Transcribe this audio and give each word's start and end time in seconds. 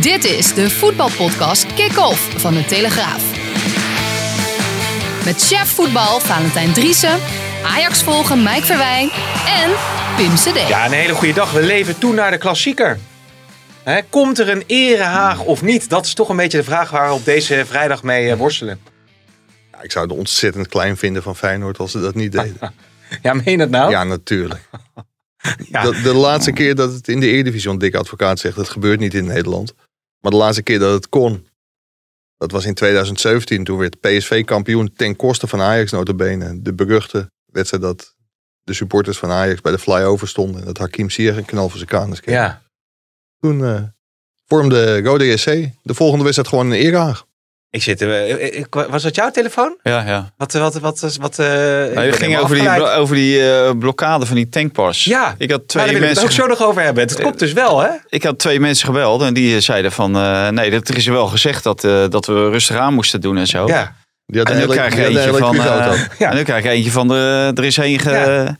Dit 0.00 0.24
is 0.24 0.54
de 0.54 0.70
voetbalpodcast 0.70 1.74
Kick-Off 1.74 2.40
van 2.40 2.54
de 2.54 2.64
Telegraaf. 2.64 3.22
Met 5.24 5.42
chef 5.42 5.74
voetbal 5.74 6.20
Valentijn 6.20 6.72
Driessen, 6.72 7.18
Ajax 7.64 8.02
volgen 8.02 8.42
Mike 8.42 8.66
Verwijn 8.66 9.10
en 9.46 9.70
Pim 10.16 10.34
CD. 10.34 10.68
Ja, 10.68 10.86
een 10.86 10.92
hele 10.92 11.14
goede 11.14 11.34
dag. 11.34 11.52
We 11.52 11.62
leven 11.62 11.98
toe 11.98 12.14
naar 12.14 12.30
de 12.30 12.38
klassieker. 12.38 12.98
Hè, 13.82 14.00
komt 14.08 14.38
er 14.38 14.48
een 14.48 14.64
erehaag 14.66 15.40
of 15.40 15.62
niet? 15.62 15.88
Dat 15.88 16.06
is 16.06 16.14
toch 16.14 16.28
een 16.28 16.36
beetje 16.36 16.58
de 16.58 16.64
vraag 16.64 16.90
waar 16.90 17.08
we 17.08 17.14
op 17.14 17.24
deze 17.24 17.64
vrijdag 17.66 18.02
mee 18.02 18.30
eh, 18.30 18.36
worstelen. 18.36 18.80
Ja, 19.72 19.82
ik 19.82 19.92
zou 19.92 20.06
het 20.08 20.16
ontzettend 20.16 20.68
klein 20.68 20.96
vinden 20.96 21.22
van 21.22 21.36
Feyenoord 21.36 21.78
als 21.78 21.90
ze 21.90 22.00
dat 22.00 22.14
niet 22.14 22.32
deden. 22.32 22.58
Ja, 23.22 23.32
meen 23.32 23.44
je 23.44 23.56
dat 23.56 23.70
nou? 23.70 23.90
Ja, 23.90 24.04
natuurlijk. 24.04 24.60
Ja. 25.68 25.82
De, 25.82 26.00
de 26.02 26.14
laatste 26.14 26.52
keer 26.52 26.74
dat 26.74 26.92
het 26.92 27.08
in 27.08 27.20
de 27.20 27.26
Eredivisie, 27.26 27.68
want 27.68 27.80
Dick 27.80 27.94
Advocaat 27.94 28.38
zegt 28.38 28.56
dat 28.56 28.68
gebeurt 28.68 29.00
niet 29.00 29.14
in 29.14 29.24
Nederland. 29.24 29.74
Maar 30.20 30.30
de 30.30 30.36
laatste 30.36 30.62
keer 30.62 30.78
dat 30.78 30.92
het 30.92 31.08
kon, 31.08 31.46
dat 32.36 32.50
was 32.50 32.64
in 32.64 32.74
2017. 32.74 33.64
Toen 33.64 33.78
werd 33.78 34.00
PSV 34.00 34.44
kampioen 34.44 34.92
ten 34.92 35.16
koste 35.16 35.46
van 35.46 35.60
Ajax 35.60 35.90
notabene. 35.90 36.62
De 36.62 36.74
beruchte 36.74 37.30
wedstrijd 37.52 37.82
dat 37.82 38.14
de 38.62 38.72
supporters 38.72 39.18
van 39.18 39.30
Ajax 39.30 39.60
bij 39.60 39.72
de 39.72 39.78
flyover 39.78 40.28
stonden. 40.28 40.60
En 40.60 40.66
dat 40.66 40.78
Hakim 40.78 41.10
Ziyech 41.10 41.36
een 41.36 41.44
knal 41.44 41.68
voor 41.68 41.78
zijn 41.78 41.90
kanus 41.90 42.20
kreeg. 42.20 42.34
Ja. 42.34 42.62
Toen 43.40 43.64
eh, 43.64 43.82
vormde 44.46 45.02
Rode 45.02 45.36
SC 45.36 45.46
de 45.82 45.94
volgende 45.94 46.24
wedstrijd 46.24 46.48
gewoon 46.48 46.66
een 46.66 46.78
erehaag. 46.78 47.26
Ik 47.70 47.82
zit, 47.82 48.02
eh, 48.02 48.56
ik- 48.58 48.74
was 48.88 49.02
dat 49.02 49.14
jouw 49.14 49.30
telefoon? 49.30 49.76
Ja, 49.82 50.02
ja. 50.06 50.30
Wat, 50.36 50.52
wat, 50.52 50.74
wat, 50.78 51.16
wat, 51.20 51.38
eh, 51.38 51.86
ik 51.88 51.94
Nou, 51.94 52.12
ging 52.12 52.38
over 52.38 52.54
die, 52.56 52.68
afgeleid. 52.68 52.96
over 52.96 53.14
die 53.14 53.50
eh, 53.52 53.70
blokkade 53.78 54.26
van 54.26 54.36
die 54.36 54.48
tankpas. 54.48 55.04
Ja, 55.04 55.34
ik 55.38 55.50
had 55.50 55.58
Maar 55.58 55.66
twee 55.66 55.86
ik 55.86 55.92
het 55.92 56.00
mensen. 56.00 56.24
ook 56.24 56.30
zo 56.30 56.46
nog 56.46 56.62
over 56.62 56.82
hebben. 56.82 57.02
Het 57.02 57.14
klopt 57.14 57.38
dus 57.38 57.52
wel, 57.52 57.80
hè? 57.80 57.88
Ik 58.08 58.22
had 58.22 58.38
twee 58.38 58.60
mensen 58.60 58.86
gebeld 58.86 59.22
en 59.22 59.34
die 59.34 59.60
zeiden 59.60 59.92
van 59.92 60.16
eh, 60.16 60.48
nee, 60.48 60.70
dat 60.70 60.88
er 60.88 60.96
is 60.96 61.06
wel 61.06 61.26
gezegd 61.26 61.62
dat, 61.62 61.84
eh, 61.84 62.04
dat 62.08 62.26
we 62.26 62.48
rustig 62.50 62.76
aan 62.76 62.94
moesten 62.94 63.20
doen 63.20 63.36
en 63.36 63.46
zo. 63.46 63.66
Ja. 63.66 63.96
Die 64.26 64.38
had 64.38 64.48
En 64.48 64.54
een 64.54 64.60
nu 64.60 64.74
hele- 64.74 64.88
krijg 64.88 64.94
je 64.96 65.06
eentje 65.18 65.36
van. 65.38 65.56
Ja. 65.56 66.30
En 66.30 66.36
nu 66.36 66.42
krijg 66.42 66.62
je 66.64 66.70
eentje 66.70 66.90
van 66.90 67.08
de. 67.08 67.52
Er 67.54 67.64
is 67.64 67.76
heen 67.76 67.98
ge. 67.98 68.10
Ja. 68.10 68.56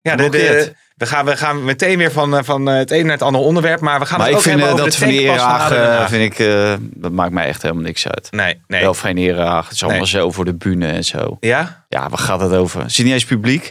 Ja, 0.00 0.16
de, 0.16 0.28
de, 0.28 0.72
We, 0.96 1.06
gaan, 1.06 1.24
we 1.24 1.36
gaan 1.36 1.64
meteen 1.64 1.98
weer 1.98 2.12
van, 2.12 2.36
eh, 2.36 2.44
van 2.44 2.68
eh, 2.68 2.76
het 2.76 2.90
ene 2.90 3.02
naar 3.02 3.12
het 3.12 3.22
andere 3.22 3.44
onderwerp. 3.44 3.80
Maar 3.80 4.00
we 4.00 4.06
gaan 4.06 4.18
maar 4.18 4.26
het 4.26 4.36
ik 4.36 4.40
ook 4.40 4.46
vind 4.46 4.60
hebben 4.60 4.76
eh, 4.76 4.82
over 4.82 4.90
dat 4.90 4.98
de 4.98 5.68
van 5.68 5.78
van 5.98 6.08
vind 6.08 6.38
ik, 6.38 6.46
dat 7.02 7.12
maakt 7.12 7.32
mij 7.32 7.46
echt 7.46 7.62
helemaal 7.62 7.84
niks 7.84 8.08
uit. 8.08 8.28
Nee, 8.30 8.60
nee. 8.66 8.80
Wel 8.80 8.94
geen 8.94 9.18
erehaag. 9.18 9.64
Het 9.64 9.74
is 9.74 9.82
allemaal 9.82 10.00
Nee. 10.00 10.08
zo 10.08 10.30
voor 10.30 10.44
de 10.44 10.54
bühne 10.54 10.86
en 10.86 11.04
zo. 11.04 11.36
Ja? 11.40 11.84
Ja, 11.88 12.08
waar 12.08 12.18
gaat 12.18 12.40
het 12.40 12.52
over? 12.52 12.84
Is 12.84 12.96
het 12.96 13.06
niet 13.06 13.14
eens 13.14 13.24
publiek? 13.24 13.62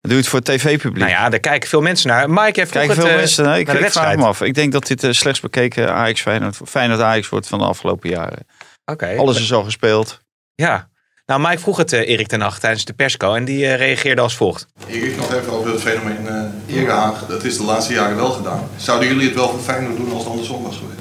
Dan 0.00 0.10
doe 0.10 0.12
je 0.12 0.16
het 0.16 0.28
voor 0.28 0.40
tv-publiek. 0.40 0.98
Nou 0.98 1.10
ja, 1.10 1.28
daar 1.28 1.40
kijken 1.40 1.68
veel 1.68 1.80
mensen 1.80 2.08
naar. 2.08 2.30
Mike 2.30 2.60
heeft 2.60 2.70
Kijken 2.70 2.94
veel 2.94 3.06
het, 3.06 3.16
mensen 3.16 3.44
naar? 3.44 3.58
Ik, 3.58 3.66
naar 3.66 3.76
de 3.76 3.84
ik 3.84 3.92
vraag 3.92 4.16
me 4.16 4.24
af. 4.24 4.40
Ik 4.40 4.54
denk 4.54 4.72
dat 4.72 4.86
dit 4.86 5.00
de 5.00 5.12
slechts 5.12 5.40
bekeken 5.40 5.94
Ajax 5.94 6.20
Feyenoord, 6.20 6.60
Feyenoord 6.64 7.00
Ajax 7.00 7.28
wordt 7.28 7.48
van 7.48 7.58
de 7.58 7.64
afgelopen 7.64 8.10
jaren. 8.10 8.46
Oké. 8.84 9.14
Alles 9.16 9.40
is 9.40 9.52
al 9.52 9.64
gespeeld. 9.64 10.20
Ja. 10.54 10.88
Nou, 11.30 11.42
Mike 11.42 11.58
vroeg 11.58 11.76
het 11.76 11.92
eh, 11.92 12.08
Erik 12.08 12.26
ten 12.26 12.40
Hag 12.40 12.58
tijdens 12.58 12.84
de 12.84 12.92
persco 12.92 13.34
en 13.34 13.44
die 13.44 13.66
eh, 13.66 13.76
reageerde 13.76 14.20
als 14.20 14.36
volgt. 14.36 14.66
Ik 14.86 15.16
nog 15.16 15.34
even 15.34 15.52
over 15.52 15.70
het 15.70 15.80
fenomeen 15.80 16.28
eh 16.28 16.76
Erehaag. 16.76 17.26
Dat 17.26 17.44
is 17.44 17.56
de 17.56 17.62
laatste 17.62 17.92
jaren 17.92 18.16
wel 18.16 18.30
gedaan. 18.30 18.68
Zouden 18.76 19.08
jullie 19.08 19.26
het 19.26 19.34
wel 19.34 19.48
voor 19.48 19.60
Feyenoord 19.60 19.96
doen 19.96 20.12
als 20.12 20.22
het 20.22 20.32
andersom 20.32 20.62
was 20.62 20.76
geweest? 20.76 21.00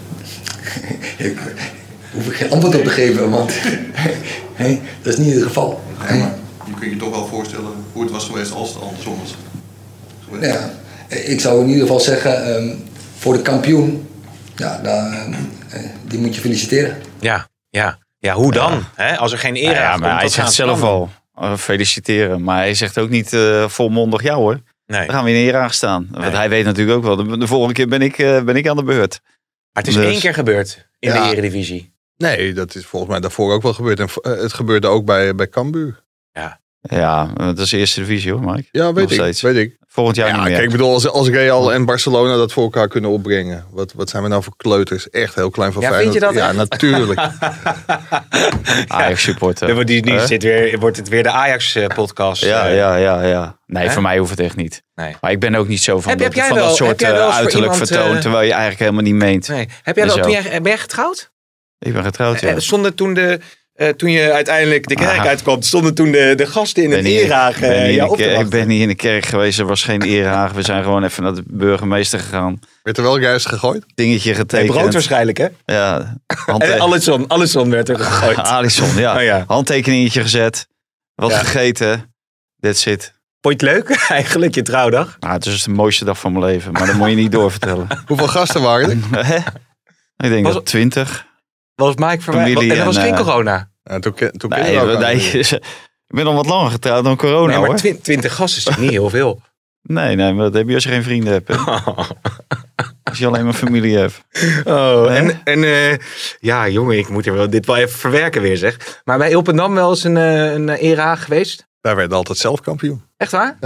Ik 1.31 1.39
hoef 2.11 2.27
ik 2.27 2.33
geen 2.33 2.51
antwoord 2.51 2.75
op 2.75 2.83
te 2.83 2.89
geven, 2.89 3.29
want 3.29 3.53
hè, 4.61 4.79
dat 5.01 5.13
is 5.13 5.19
niet 5.19 5.33
het 5.33 5.43
geval. 5.43 5.81
Nee, 6.09 6.19
maar 6.19 6.35
je 6.65 6.73
kunt 6.79 6.91
je 6.91 6.97
toch 6.97 7.09
wel 7.09 7.27
voorstellen 7.27 7.71
hoe 7.93 8.03
het 8.03 8.11
was 8.11 8.25
geweest 8.25 8.51
als 8.51 8.73
het 8.73 8.81
andersom 8.81 9.19
was 9.19 9.35
geweest. 10.29 10.53
Ja, 10.53 10.71
ik 11.07 11.39
zou 11.39 11.61
in 11.61 11.67
ieder 11.67 11.81
geval 11.81 11.99
zeggen, 11.99 12.55
ehm, 12.55 12.75
voor 13.17 13.33
de 13.33 13.41
kampioen, 13.41 14.07
ja, 14.55 14.79
daar, 14.83 15.27
die 16.07 16.19
moet 16.19 16.35
je 16.35 16.41
feliciteren. 16.41 16.97
Ja, 17.19 17.47
ja. 17.69 17.97
Ja, 18.19 18.33
hoe 18.33 18.51
dan? 18.51 18.83
Hè? 18.95 19.17
Als 19.17 19.31
er 19.31 19.37
geen 19.37 19.55
eer 19.55 19.71
ja, 19.73 19.97
maar 19.97 20.19
hij 20.19 20.29
zegt 20.29 20.53
zelf 20.53 20.81
al. 20.81 21.09
eh, 21.35 21.55
feliciteren. 21.57 22.43
Maar 22.43 22.57
hij 22.57 22.73
zegt 22.73 22.97
ook 22.97 23.09
niet 23.09 23.33
eh, 23.33 23.67
volmondig 23.69 24.21
jou 24.23 24.37
hoor. 24.37 24.59
Nee. 24.85 25.05
Dan 25.05 25.15
gaan 25.15 25.23
we 25.23 25.29
in 25.29 25.35
eer 25.47 25.55
aanstaan. 25.57 26.07
Want 26.11 26.25
Nee. 26.25 26.35
hij 26.35 26.49
weet 26.49 26.65
natuurlijk 26.65 26.97
ook 26.97 27.03
wel. 27.03 27.15
De, 27.15 27.37
de 27.37 27.47
volgende 27.47 27.73
keer 27.73 27.87
ben 27.87 28.01
ik, 28.01 28.17
eh, 28.17 28.41
ben 28.43 28.55
ik 28.55 28.67
aan 28.67 28.75
de 28.75 28.83
beurt. 28.83 29.19
Maar 29.23 29.83
het 29.83 29.87
is 29.87 29.93
Dus- 29.93 30.05
één 30.11 30.19
keer 30.19 30.33
gebeurd 30.33 30.89
in 30.99 31.09
Ja. 31.13 31.23
de 31.23 31.31
Eredivisie. 31.31 31.93
Nee, 32.17 32.53
dat 32.53 32.75
is 32.75 32.85
volgens 32.85 33.11
mij 33.11 33.19
daarvoor 33.19 33.53
ook 33.53 33.61
wel 33.61 33.73
gebeurd. 33.73 33.99
En 33.99 34.07
het 34.21 34.53
gebeurde 34.53 34.87
ook 34.87 35.05
bij, 35.05 35.35
bij 35.35 35.49
Cambuur. 35.49 36.03
Ja, 36.31 36.59
eh, 36.81 37.29
dat 37.35 37.59
is 37.59 37.69
de 37.69 37.77
eerste 37.77 37.99
divisie 37.99 38.31
hoor 38.31 38.41
Mike. 38.41 38.67
Ja, 38.71 38.85
weet 38.85 39.03
Nog 39.03 39.11
ik. 39.11 39.19
steeds. 39.19 39.41
Weet 39.41 39.55
ik. 39.55 39.77
Volgend 39.87 40.15
jaar 40.17 40.27
Ja, 40.27 40.33
niet 40.33 40.43
meer. 40.43 40.53
kijk, 40.53 40.65
ik 40.65 40.71
bedoel, 40.71 40.93
als, 40.93 41.07
als 41.09 41.27
Real 41.29 41.73
en 41.73 41.85
Barcelona 41.85 42.35
dat 42.35 42.53
voor 42.53 42.63
elkaar 42.63 42.87
kunnen 42.87 43.09
opbrengen. 43.09 43.65
Wat, 43.71 43.93
wat 43.93 44.09
zijn 44.09 44.23
we 44.23 44.29
nou 44.29 44.43
voor 44.43 44.53
kleuters? 44.57 45.09
Echt 45.09 45.35
heel 45.35 45.49
klein 45.49 45.71
van 45.73 45.81
Ja, 45.81 45.89
Feyenoord. 45.89 46.17
vind 46.17 46.33
je 46.33 46.39
dat 46.39 46.43
Ja, 46.43 46.47
echt? 46.59 46.69
natuurlijk. 46.69 47.19
Ajax 48.87 49.21
supporter. 49.23 49.73
Wordt, 49.73 49.87
die, 49.87 50.01
die 50.01 50.13
Hè? 50.13 50.27
zit 50.27 50.43
weer, 50.43 50.79
wordt 50.79 50.97
het 50.97 51.07
weer 51.09 51.23
de 51.23 51.29
Ajax-podcast. 51.31 52.43
Ja, 52.45 52.67
ja, 52.67 52.95
ja, 52.95 53.23
ja. 53.23 53.59
Nee, 53.65 53.87
Hè? 53.87 53.91
voor 53.93 54.01
mij 54.01 54.17
hoeft 54.17 54.29
het 54.29 54.39
echt 54.39 54.55
niet. 54.55 54.83
Nee. 54.95 55.15
Maar 55.21 55.31
ik 55.31 55.39
ben 55.39 55.55
ook 55.55 55.67
niet 55.67 55.81
zo 55.81 55.99
van, 55.99 56.09
Heb- 56.09 56.19
dat, 56.19 56.27
heb 56.27 56.35
jij 56.37 56.47
van 56.47 56.55
wel- 56.57 56.67
dat 56.67 56.77
heb 56.77 56.87
soort 56.87 56.99
jij 56.99 57.11
wel 57.13 57.29
eh, 57.29 57.35
uiterlijk 57.35 57.71
iemand, 57.73 57.87
vertoon. 57.89 58.15
eh, 58.15 58.21
terwijl 58.21 58.43
je 58.43 58.51
eigenlijk 58.51 58.79
helemaal 58.79 59.03
niet 59.03 59.13
meent. 59.13 59.47
Nee. 59.47 59.67
Heb 59.83 59.95
jij 59.95 60.05
wel, 60.05 60.15
ben, 60.19 60.31
jij, 60.31 60.43
ben 60.43 60.61
jij 60.71 60.77
getrouwd? 60.77 61.31
Ik 61.79 61.93
ben 61.93 62.03
getrouwd, 62.03 62.39
ja. 62.39 62.47
Eh, 62.49 62.57
Stonden 62.57 62.95
toen, 62.95 63.13
de, 63.13 63.39
eh, 63.79 63.89
toen 63.89 64.11
je 64.11 64.31
uiteindelijk 64.31 64.87
de 64.87 64.95
kerk 64.95 65.17
Ah. 65.19 65.25
uitkwam, 65.25 65.61
stonden 65.61 65.93
toen 65.93 66.11
de, 66.11 66.33
de 66.35 66.45
gasten 66.47 66.83
in 66.83 66.91
het 66.91 67.01
ben 67.01 67.11
niet- 67.11 67.21
erehaag 67.21 67.55
ik 67.55 67.61
ben 67.61 67.71
eh, 67.73 67.77
niet 67.79 67.87
in 67.89 67.93
jou 67.93 68.05
de 68.07 68.11
op 68.13 68.17
te 68.19 68.23
kerk- 68.23 68.39
ik 68.39 68.49
ben 68.49 68.67
niet 68.67 68.81
in 68.81 68.87
de 68.87 68.95
kerk 68.95 69.25
geweest. 69.25 69.59
Er 69.59 69.65
was 69.65 69.83
geen 69.83 70.01
erehaag. 70.01 70.51
We 70.51 70.61
zijn 70.61 70.83
gewoon 70.83 71.03
even 71.03 71.23
naar 71.23 71.33
de 71.33 71.43
burgemeester 71.47 72.19
gegaan. 72.19 72.59
Werd 72.83 72.97
er 72.97 73.03
wel 73.03 73.17
juist 73.19 73.47
gegooid? 73.47 73.83
Dingetje 73.95 74.33
getekend. 74.33 74.71
brood 74.71 74.93
waarschijnlijk, 74.93 75.37
hè? 75.37 75.47
Ja. 75.65 76.15
En 76.57 76.79
Alisson, 76.79 77.27
Alisson 77.29 77.69
werd 77.69 77.89
er 77.89 77.99
gegooid. 77.99 78.37
Alisson, 78.57 78.97
ja. 78.97 79.15
Oh 79.15 79.23
ja. 79.23 79.43
Handtekeningetje 79.47 80.21
gezet. 80.21 80.67
Wat 81.15 81.31
Ja. 81.31 81.37
gegeten. 81.37 82.13
That's 82.59 82.85
it. 82.85 83.13
Vond 83.41 83.61
je 83.61 83.67
het 83.67 83.75
leuk 83.75 83.97
eigenlijk, 84.09 84.55
je 84.55 84.61
trouwdag? 84.61 85.17
Nou, 85.19 85.33
het 85.33 85.45
is 85.45 85.63
de 85.63 85.69
mooiste 85.71 86.05
dag 86.05 86.19
van 86.19 86.31
mijn 86.31 86.45
leven. 86.45 86.71
Maar 86.71 86.85
dat 86.85 86.95
moet 86.95 87.09
je 87.09 87.15
niet 87.15 87.31
doorvertellen. 87.31 87.87
Hoeveel 88.05 88.27
gasten 88.27 88.61
waren 88.61 89.03
er? 89.11 89.43
Ik 90.17 90.29
denk 90.29 90.45
Was- 90.45 90.53
dat 90.53 90.65
20. 90.65 91.27
Was 91.79 91.95
Mike 91.95 92.21
voor 92.21 92.33
mij? 92.33 92.43
Familie 92.43 92.71
En 92.71 92.77
dat 92.77 92.85
was 92.85 92.95
en, 92.95 93.01
geen 93.01 93.13
eh, 93.13 93.19
corona. 93.19 93.69
Ja, 93.83 93.99
toen 93.99 94.13
Nee, 94.49 94.75
ik 96.07 96.15
ben 96.15 96.25
al 96.25 96.33
wat 96.33 96.45
langer 96.45 96.71
getrouwd 96.71 97.03
dan 97.03 97.15
corona 97.15 97.47
Nee, 97.47 97.57
maar 97.57 97.67
hoor. 97.67 97.75
twin- 97.77 98.01
twintig 98.01 98.35
gasten 98.35 98.57
is 98.57 98.63
toch 98.63 98.77
niet 98.77 98.89
heel 98.89 99.09
veel? 99.09 99.41
Nee, 99.81 100.15
nee, 100.15 100.33
maar 100.33 100.43
dat 100.43 100.53
heb 100.53 100.67
je 100.67 100.73
als 100.73 100.83
je 100.83 100.89
geen 100.89 101.03
vrienden 101.03 101.33
hebt. 101.33 101.49
Als 103.03 103.17
je 103.17 103.27
alleen 103.27 103.43
maar 103.43 103.53
familie 103.53 103.97
hebt. 103.97 104.21
Oh, 104.63 105.15
en, 105.17 105.41
en 105.43 105.63
eh, 105.63 105.97
ja, 106.39 106.67
jongen, 106.67 106.97
ik 106.97 107.09
moet 107.09 107.25
er 107.25 107.33
wel, 107.33 107.49
dit 107.49 107.65
wel 107.65 107.75
even 107.75 107.99
verwerken 107.99 108.41
weer, 108.41 108.57
zeg. 108.57 109.01
Maar 109.03 109.17
bij 109.17 109.29
Ilpendam 109.29 109.73
wel 109.73 109.89
eens 109.89 110.03
een, 110.03 110.17
eh, 110.17 110.51
een 110.53 110.69
era 110.69 111.15
geweest? 111.15 111.67
Wij 111.81 111.95
werden 111.95 112.17
altijd 112.17 112.37
zelf 112.37 112.61
kampioen. 112.61 113.03
Echt 113.17 113.31
waar? 113.31 113.57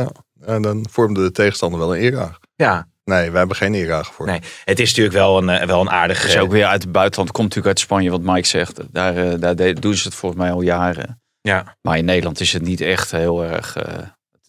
En 0.42 0.62
dan 0.62 0.86
vormde 0.92 1.22
de 1.22 1.32
tegenstander 1.32 1.80
wel 1.80 1.96
een 1.96 2.02
eraag. 2.02 2.40
Ja. 2.56 2.88
Nee, 3.04 3.30
wij 3.30 3.40
hebben 3.40 3.58
geen 3.58 3.74
eraag 3.74 4.14
voor. 4.14 4.26
Nee, 4.26 4.40
het 4.66 4.80
is 4.80 4.88
natuurlijk 4.88 5.16
wel 5.16 5.38
een, 5.38 5.50
eh, 5.50 5.68
wel 5.68 5.82
een 5.82 5.90
aardige... 5.90 6.28
Is 6.28 6.38
ook 6.38 6.52
weer 6.52 6.66
uit 6.66 6.84
het 6.84 6.92
buitenland. 6.92 7.32
Komt 7.32 7.48
natuurlijk 7.48 7.76
uit 7.76 7.86
Spanje, 7.86 8.10
wat 8.10 8.22
Mike 8.22 8.48
zegt. 8.48 8.80
Daar, 8.92 9.18
eh, 9.18 9.40
daar 9.40 9.74
doen 9.74 9.96
ze 9.96 10.08
het 10.08 10.16
volgens 10.16 10.42
mij 10.42 10.52
al 10.52 10.62
jaren. 10.62 11.22
Ja. 11.42 11.78
Maar 11.82 11.98
in 11.98 12.06
Nederland 12.06 12.40
is 12.40 12.54
het 12.54 12.62
niet 12.62 12.82
echt 12.82 13.12
heel 13.12 13.44
erg. 13.44 13.76
eh, 13.76 13.94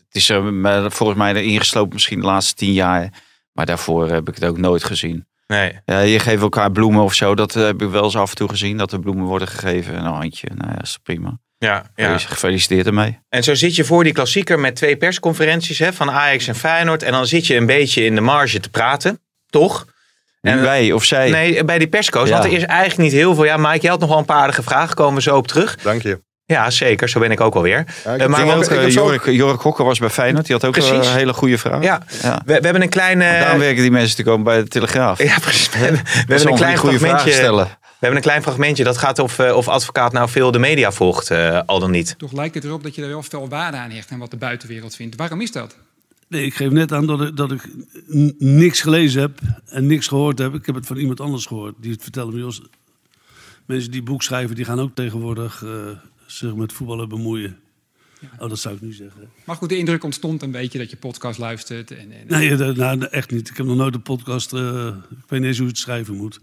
het 0.07 0.23
is 0.23 0.29
er 0.29 0.43
maar 0.43 0.91
volgens 0.93 1.19
mij 1.19 1.35
erin 1.35 1.59
geslopen 1.59 1.93
misschien 1.95 2.21
de 2.21 2.27
laatste 2.27 2.55
tien 2.55 2.73
jaar. 2.73 3.09
Maar 3.53 3.67
daarvoor 3.67 4.09
heb 4.11 4.29
ik 4.29 4.35
het 4.35 4.45
ook 4.45 4.59
nooit 4.59 4.85
gezien. 4.85 5.27
Nee. 5.47 5.81
Ja, 5.85 5.99
je 5.99 6.19
geeft 6.19 6.43
elkaar 6.43 6.71
bloemen 6.73 7.03
of 7.03 7.15
zo. 7.15 7.35
Dat 7.35 7.57
eh, 7.57 7.65
heb 7.65 7.83
ik 7.83 7.89
wel 7.91 8.05
eens 8.05 8.17
af 8.17 8.31
en 8.31 8.37
toe 8.37 8.49
gezien. 8.49 8.77
Dat 8.77 8.93
er 8.93 9.01
bloemen 9.01 9.25
worden 9.25 9.49
gegeven. 9.49 9.95
En 9.95 10.05
een 10.05 10.13
handje. 10.13 10.49
Nou 10.55 10.69
ja, 10.71 10.75
dat 10.77 10.85
is 10.87 10.99
prima. 11.03 11.39
Ja, 11.59 11.85
ja. 11.95 12.19
Gefeliciteerd 12.19 12.87
ermee. 12.87 13.19
En 13.29 13.43
zo 13.43 13.55
zit 13.55 13.77
je 13.77 13.85
voor 13.85 14.05
die 14.05 14.13
klassieker 14.13 14.59
met 14.59 14.77
twee 14.77 14.97
persconferenties 14.97 15.79
hè, 15.79 15.93
van 15.93 16.11
Ajax 16.11 16.47
en 16.49 16.55
Feyenoord. 16.55 17.03
En 17.03 17.13
dan 17.13 17.27
zit 17.27 17.47
je 17.47 17.57
een 17.57 17.67
beetje 17.67 18.05
in 18.05 18.15
de 18.15 18.21
marge 18.21 18.61
te 18.61 18.71
praten, 18.71 19.21
toch? 19.51 19.87
En 20.41 20.63
wij 20.63 20.93
of 20.93 21.05
zij. 21.05 21.31
Nee, 21.31 21.65
bij 21.65 21.79
die 21.79 21.89
persco's. 21.89 22.29
Ja. 22.29 22.39
Want 22.39 22.45
er 22.53 22.59
is 22.59 22.65
eigenlijk 22.65 23.01
niet 23.01 23.13
heel 23.13 23.35
veel. 23.35 23.45
Ja, 23.45 23.57
Mike, 23.57 23.79
je 23.81 23.89
had 23.89 24.01
nog 24.01 24.09
wel 24.09 24.19
een 24.19 24.25
paar 24.25 24.41
aardige 24.41 24.63
vragen. 24.63 24.95
Komen 24.97 25.15
we 25.15 25.23
zo 25.23 25.37
op 25.37 25.47
terug. 25.47 25.77
Dank 25.83 26.03
je. 26.03 26.23
Ja, 26.47 26.71
zeker. 26.71 27.09
Zo 27.09 27.21
ben 27.21 27.31
ik 27.31 27.41
ook 27.41 27.55
alweer. 27.55 27.85
Ja, 28.05 28.13
ik 28.15 28.21
Eh, 28.21 28.27
maar 28.27 28.57
ook, 28.57 28.65
eh, 28.65 28.89
Jorik, 28.91 29.25
Jorik 29.25 29.61
Hokker 29.61 29.85
was 29.85 29.99
bij 29.99 30.09
Feyenoord. 30.11 30.47
Die 30.47 30.55
had 30.55 30.65
ook 30.65 30.73
Precies. 30.73 31.07
een 31.07 31.13
hele 31.17 31.33
goede 31.33 31.59
vraag. 31.59 31.83
ja, 31.83 32.03
Ja. 32.23 32.43
We, 32.45 32.55
we 32.55 32.65
hebben 32.65 32.83
een 32.83 32.89
klein... 32.89 33.23
eh, 33.23 33.41
Daarom 33.41 33.59
werken 33.59 33.83
die 33.83 33.91
mensen 33.91 34.09
natuurlijk 34.11 34.37
ook 34.39 34.45
bij 34.45 34.63
de 34.63 34.69
Telegraaf. 34.69 35.23
ja, 35.23 35.39
precies. 35.39 35.69
We 35.71 35.79
hebben, 35.79 36.01
we 36.05 36.11
Dat 36.15 36.27
hebben 36.27 36.49
een 36.49 36.55
klein 36.57 36.77
goede 36.77 36.99
vragen 36.99 37.33
fragmentje. 37.33 37.77
We 37.99 38.11
hebben 38.11 38.19
een 38.19 38.25
klein 38.31 38.43
fragmentje. 38.43 38.85
Dat 38.85 38.99
gaat 38.99 39.19
of, 39.19 39.39
eh, 39.39 39.57
of 39.57 39.69
advocaat 39.69 40.13
nou 40.13 40.29
veel 40.29 40.51
de 40.51 40.59
media 40.59 40.93
volgt, 40.93 41.31
eh, 41.31 41.61
al 41.67 41.81
dan 41.81 41.91
niet. 41.91 42.15
Toch 42.19 42.33
lijkt 42.33 42.55
het 42.55 42.65
erop 42.65 42.83
dat 42.83 42.95
je 42.95 43.03
er 43.03 43.09
wel 43.09 43.23
veel 43.23 43.49
waarde 43.49 43.77
aan 43.77 43.91
hecht 43.91 44.11
en 44.11 44.19
wat 44.19 44.31
de 44.31 44.37
buitenwereld 44.37 44.97
vindt. 44.97 45.17
Waarom 45.17 45.41
is 45.41 45.53
dat? 45.53 45.77
Nee, 46.29 46.45
ik 46.45 46.55
geef 46.55 46.71
net 46.71 46.93
aan 46.93 47.07
dat 47.07 47.21
ik, 47.21 47.37
dat 47.37 47.53
ik 47.53 47.69
niks 48.39 48.81
gelezen 48.81 49.21
heb 49.21 49.39
en 49.67 49.87
niks 49.87 50.07
gehoord 50.07 50.39
heb. 50.39 50.55
Ik 50.55 50.67
heb 50.67 50.75
het 50.75 50.87
van 50.87 50.97
iemand 50.97 51.21
anders 51.21 51.47
gehoord. 51.47 51.75
Die 51.81 51.93
het 51.93 52.03
vertelde 52.03 52.33
me. 52.33 52.39
Jos, 52.39 52.63
mensen 53.67 53.91
die 53.91 54.03
boek 54.03 54.23
schrijven, 54.23 54.57
die 54.57 54.65
gaan 54.65 54.81
ook 54.81 54.95
tegenwoordig 54.95 55.63
eh, 55.65 55.71
zich 56.27 56.55
met 56.55 56.73
voetballen 56.73 57.09
bemoeien. 57.09 57.59
Oh, 58.39 58.49
dat 58.49 58.59
zou 58.59 58.75
ik 58.75 58.81
niet 58.81 58.95
zeggen. 58.95 59.31
Maar 59.45 59.57
goed, 59.57 59.69
de 59.69 59.77
indruk 59.77 60.05
ontstond 60.05 60.43
een 60.43 60.51
beetje 60.51 60.79
dat 60.79 60.91
je 60.91 60.97
podcast 60.97 61.39
luistert. 61.39 61.91
En, 61.91 62.13
en, 62.13 62.27
Nee, 62.27 62.57
nou, 62.57 63.05
echt 63.05 63.31
niet. 63.31 63.51
Ik 63.51 63.57
heb 63.57 63.67
nog 63.67 63.77
nooit 63.77 63.95
een 63.95 64.03
podcast. 64.03 64.53
eh, 64.53 64.87
ik 65.11 65.29
weet 65.29 65.41
niet 65.41 65.49
eens 65.49 65.57
hoe 65.57 65.67
je 65.67 65.73
het 65.73 65.81
schrijven 65.81 66.17
moet. 66.17 66.41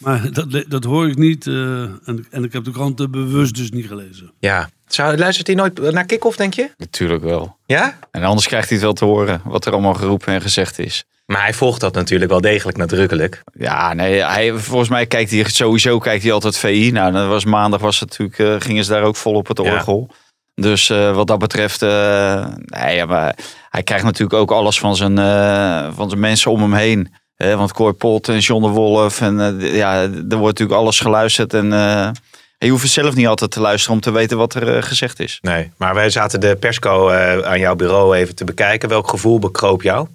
Maar 0.00 0.32
dat, 0.32 0.64
dat 0.68 0.84
hoor 0.84 1.08
ik 1.08 1.16
niet. 1.16 1.46
eh, 1.46 1.82
en, 1.82 2.26
en 2.30 2.44
ik 2.44 2.52
heb 2.52 2.64
de 2.64 2.70
kranten 2.70 3.10
bewust 3.10 3.54
dus 3.54 3.70
niet 3.70 3.86
gelezen. 3.86 4.32
Ja. 4.38 4.68
Zou, 4.86 5.16
luistert 5.16 5.46
hij 5.46 5.56
nooit 5.56 5.92
naar 5.92 6.04
kick-off, 6.04 6.36
denk 6.36 6.54
je? 6.54 6.70
Natuurlijk 6.76 7.22
wel. 7.22 7.56
Ja? 7.66 7.98
En 8.10 8.22
anders 8.22 8.46
krijgt 8.46 8.66
hij 8.68 8.76
het 8.76 8.84
wel 8.86 8.94
te 8.94 9.04
horen. 9.04 9.40
Wat 9.44 9.66
er 9.66 9.72
allemaal 9.72 9.94
geroepen 9.94 10.34
en 10.34 10.40
gezegd 10.40 10.78
is. 10.78 11.04
Maar 11.26 11.42
hij 11.42 11.54
volgt 11.54 11.80
dat 11.80 11.94
natuurlijk 11.94 12.30
wel 12.30 12.40
degelijk 12.40 12.76
nadrukkelijk. 12.78 13.42
Ja, 13.52 13.92
nee, 13.94 14.22
hij, 14.24 14.52
volgens 14.52 14.88
mij 14.90 15.06
kijkt 15.06 15.30
hij 15.30 15.44
sowieso 15.44 15.98
kijkt 15.98 16.22
hij 16.22 16.32
altijd 16.32 16.56
VI. 16.56 16.90
Nou, 16.90 17.12
dat 17.12 17.26
was 17.28 17.44
maandag 17.44 17.80
was 17.80 18.00
het 18.00 18.08
natuurlijk, 18.08 18.38
eh, 18.38 18.66
gingen 18.66 18.84
ze 18.84 18.90
daar 18.90 19.02
ook 19.02 19.16
vol 19.16 19.34
op 19.34 19.46
het 19.48 19.58
Ja. 19.58 19.72
orgel. 19.72 20.10
Dus 20.54 20.90
eh, 20.90 21.14
wat 21.14 21.26
dat 21.26 21.38
betreft, 21.38 21.82
eh, 21.82 22.46
nee, 22.56 23.06
maar 23.06 23.36
hij 23.70 23.82
krijgt 23.82 24.04
natuurlijk 24.04 24.40
ook 24.40 24.50
alles 24.50 24.78
van 24.78 24.96
zijn, 24.96 25.18
eh, 25.18 25.88
van 25.94 26.08
zijn 26.08 26.20
mensen 26.20 26.50
om 26.50 26.60
hem 26.60 26.72
heen. 26.74 27.12
Want 27.44 27.98
Pot 27.98 28.28
en 28.28 28.38
John 28.38 28.62
de 28.62 28.68
Wolf, 28.68 29.20
en 29.20 29.60
eh, 29.60 29.76
ja, 29.76 30.02
er 30.02 30.10
wordt 30.36 30.58
natuurlijk 30.58 30.78
alles 30.80 31.00
geluisterd. 31.00 31.54
En 31.54 31.72
eh, 31.72 32.10
je 32.58 32.70
hoeft 32.70 32.88
zelf 32.88 33.14
niet 33.14 33.26
altijd 33.26 33.50
te 33.50 33.60
luisteren 33.60 33.94
om 33.96 34.00
te 34.02 34.10
weten 34.10 34.36
wat 34.36 34.54
er 34.54 34.76
eh, 34.76 34.82
gezegd 34.82 35.20
is. 35.20 35.38
Nee. 35.42 35.72
Maar 35.76 35.94
wij 35.94 36.10
zaten 36.10 36.40
de 36.40 36.56
persco 36.56 37.10
aan 37.42 37.58
jouw 37.58 37.74
bureau 37.74 38.16
even 38.16 38.34
te 38.34 38.44
bekijken. 38.44 38.88
Welk 38.88 39.08
gevoel 39.08 39.38
bekroop 39.38 39.82
jou? 39.82 40.06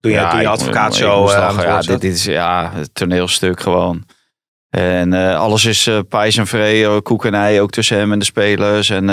Toen 0.00 0.10
je, 0.10 0.28
toen 0.28 0.36
je 0.38 0.44
ik- 0.44 0.50
advocaat 0.50 0.92
ik 0.92 0.98
zo 0.98 1.22
lachen. 1.24 1.76
het 1.76 1.84
ja, 1.84 1.96
dit, 1.96 2.12
is 2.14 2.24
ja, 2.24 2.72
het 2.74 2.94
toneelstuk 2.94 3.60
gewoon. 3.60 4.04
En 4.70 5.12
alles 5.36 5.64
is 5.64 5.90
pijs 6.08 6.36
en 6.36 6.46
vree, 6.46 7.00
koek 7.00 7.24
en 7.24 7.34
ei, 7.34 7.60
ook 7.60 7.70
tussen 7.70 7.96
hem 7.96 8.12
en 8.12 8.18
de 8.18 8.24
spelers. 8.24 8.90
En 8.90 9.08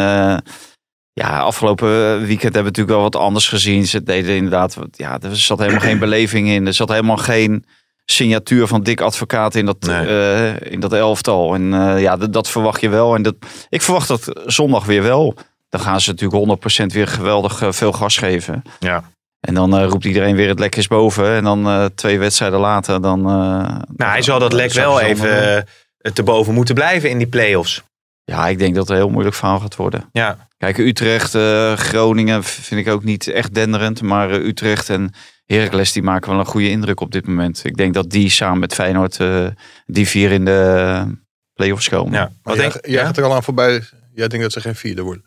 ja, 1.18 1.40
afgelopen 1.40 2.20
weekend 2.20 2.54
hebben 2.54 2.62
we 2.74 2.80
natuurlijk 2.80 2.96
wel 2.96 3.02
wat 3.02 3.16
anders 3.16 3.48
gezien. 3.48 3.86
Ze 3.88 4.04
deden 4.04 4.36
inderdaad, 4.36 4.78
ja, 4.92 5.20
er 5.22 5.38
zat 5.38 5.60
helemaal 5.60 5.80
geen 5.80 6.00
beleving 6.00 6.48
in. 6.48 6.68
Er 6.68 6.74
zat 6.74 6.90
helemaal 6.90 7.18
geen 7.18 7.66
signatuur 8.06 8.68
van 8.68 8.84
dik 8.84 9.02
advocaat 9.02 9.56
in 9.56 9.66
dat, 9.66 9.78
Nee. 9.80 10.08
eh, 10.08 10.72
in 10.72 10.80
dat 10.80 10.94
elftal. 10.94 11.54
En 11.54 11.74
eh, 11.74 12.02
ja, 12.02 12.16
dat, 12.18 12.34
dat 12.34 12.50
verwacht 12.50 12.82
je 12.82 12.90
wel. 12.90 13.16
En 13.16 13.22
dat, 13.22 13.36
ik 13.70 13.82
verwacht 13.82 14.08
dat 14.08 14.42
zondag 14.46 14.86
weer 14.86 15.04
wel. 15.04 15.34
Dan 15.70 15.82
gaan 15.82 16.02
ze 16.02 16.10
natuurlijk 16.10 16.62
100% 16.82 16.86
weer 16.86 17.08
geweldig 17.08 17.62
eh, 17.62 17.72
veel 17.72 17.92
gas 17.92 18.18
geven. 18.18 18.62
Ja. 18.80 19.04
En 19.40 19.54
dan 19.54 19.84
roept 19.84 20.06
iedereen 20.06 20.36
weer 20.36 20.50
het 20.50 20.60
lek 20.60 20.76
is 20.76 20.88
boven. 20.88 21.36
En 21.36 21.44
dan 21.44 21.92
twee 21.96 22.20
wedstrijden 22.20 22.60
later, 22.60 23.02
dan... 23.02 23.22
Nou, 23.22 24.12
hij 24.12 24.22
zal 24.22 24.40
dat 24.40 24.54
lek 24.54 24.74
wel 24.74 25.00
even 25.02 25.66
te 26.14 26.24
boven 26.24 26.54
moeten 26.54 26.76
blijven 26.76 27.10
in 27.10 27.18
die 27.18 27.28
play-offs. 27.28 27.84
Ja, 28.32 28.48
ik 28.48 28.60
denk 28.60 28.76
dat 28.76 28.88
het 28.88 28.92
een 28.92 29.04
heel 29.04 29.12
moeilijk 29.12 29.36
verhaal 29.36 29.60
gaat 29.60 29.76
worden. 29.76 30.10
Ja. 30.12 30.48
Kijk, 30.58 30.78
Utrecht, 30.78 31.36
eh, 31.36 31.74
Groningen 31.74 32.44
vind 32.44 32.88
ik 32.88 32.94
ook 32.94 33.04
niet 33.04 33.28
echt 33.28 33.54
denderend. 33.54 34.02
Maar 34.02 34.32
eh, 34.32 34.46
Utrecht 34.46 34.90
en 34.90 35.14
Heracles 35.46 35.92
die 35.92 36.04
maken 36.04 36.30
wel 36.30 36.40
een 36.40 36.46
goede 36.46 36.70
indruk 36.70 37.00
op 37.00 37.12
dit 37.12 37.28
moment. 37.28 37.64
Ik 37.64 37.78
denk 37.78 37.94
dat 37.94 38.10
die 38.10 38.30
samen 38.30 38.60
met 38.60 38.74
Feyenoord 38.74 39.20
eh, 39.20 39.48
die 39.86 40.08
vier 40.08 40.32
in 40.32 40.46
de 40.46 41.18
play-offs 41.54 41.90
komen. 41.90 42.14
ja. 42.14 42.20
Maar 42.20 42.34
Wat 42.44 42.56
jij, 42.56 42.70
denk 42.70 42.86
jij 42.86 42.94
ja? 42.94 43.06
gaat 43.06 43.18
er 43.18 43.24
al 43.24 43.34
aan 43.34 43.44
voorbij. 43.44 43.84
Jij 44.14 44.28
denkt 44.28 44.44
dat 44.44 44.54
ze 44.54 44.62
geen 44.62 44.76
vierde 44.76 45.02
worden. 45.02 45.24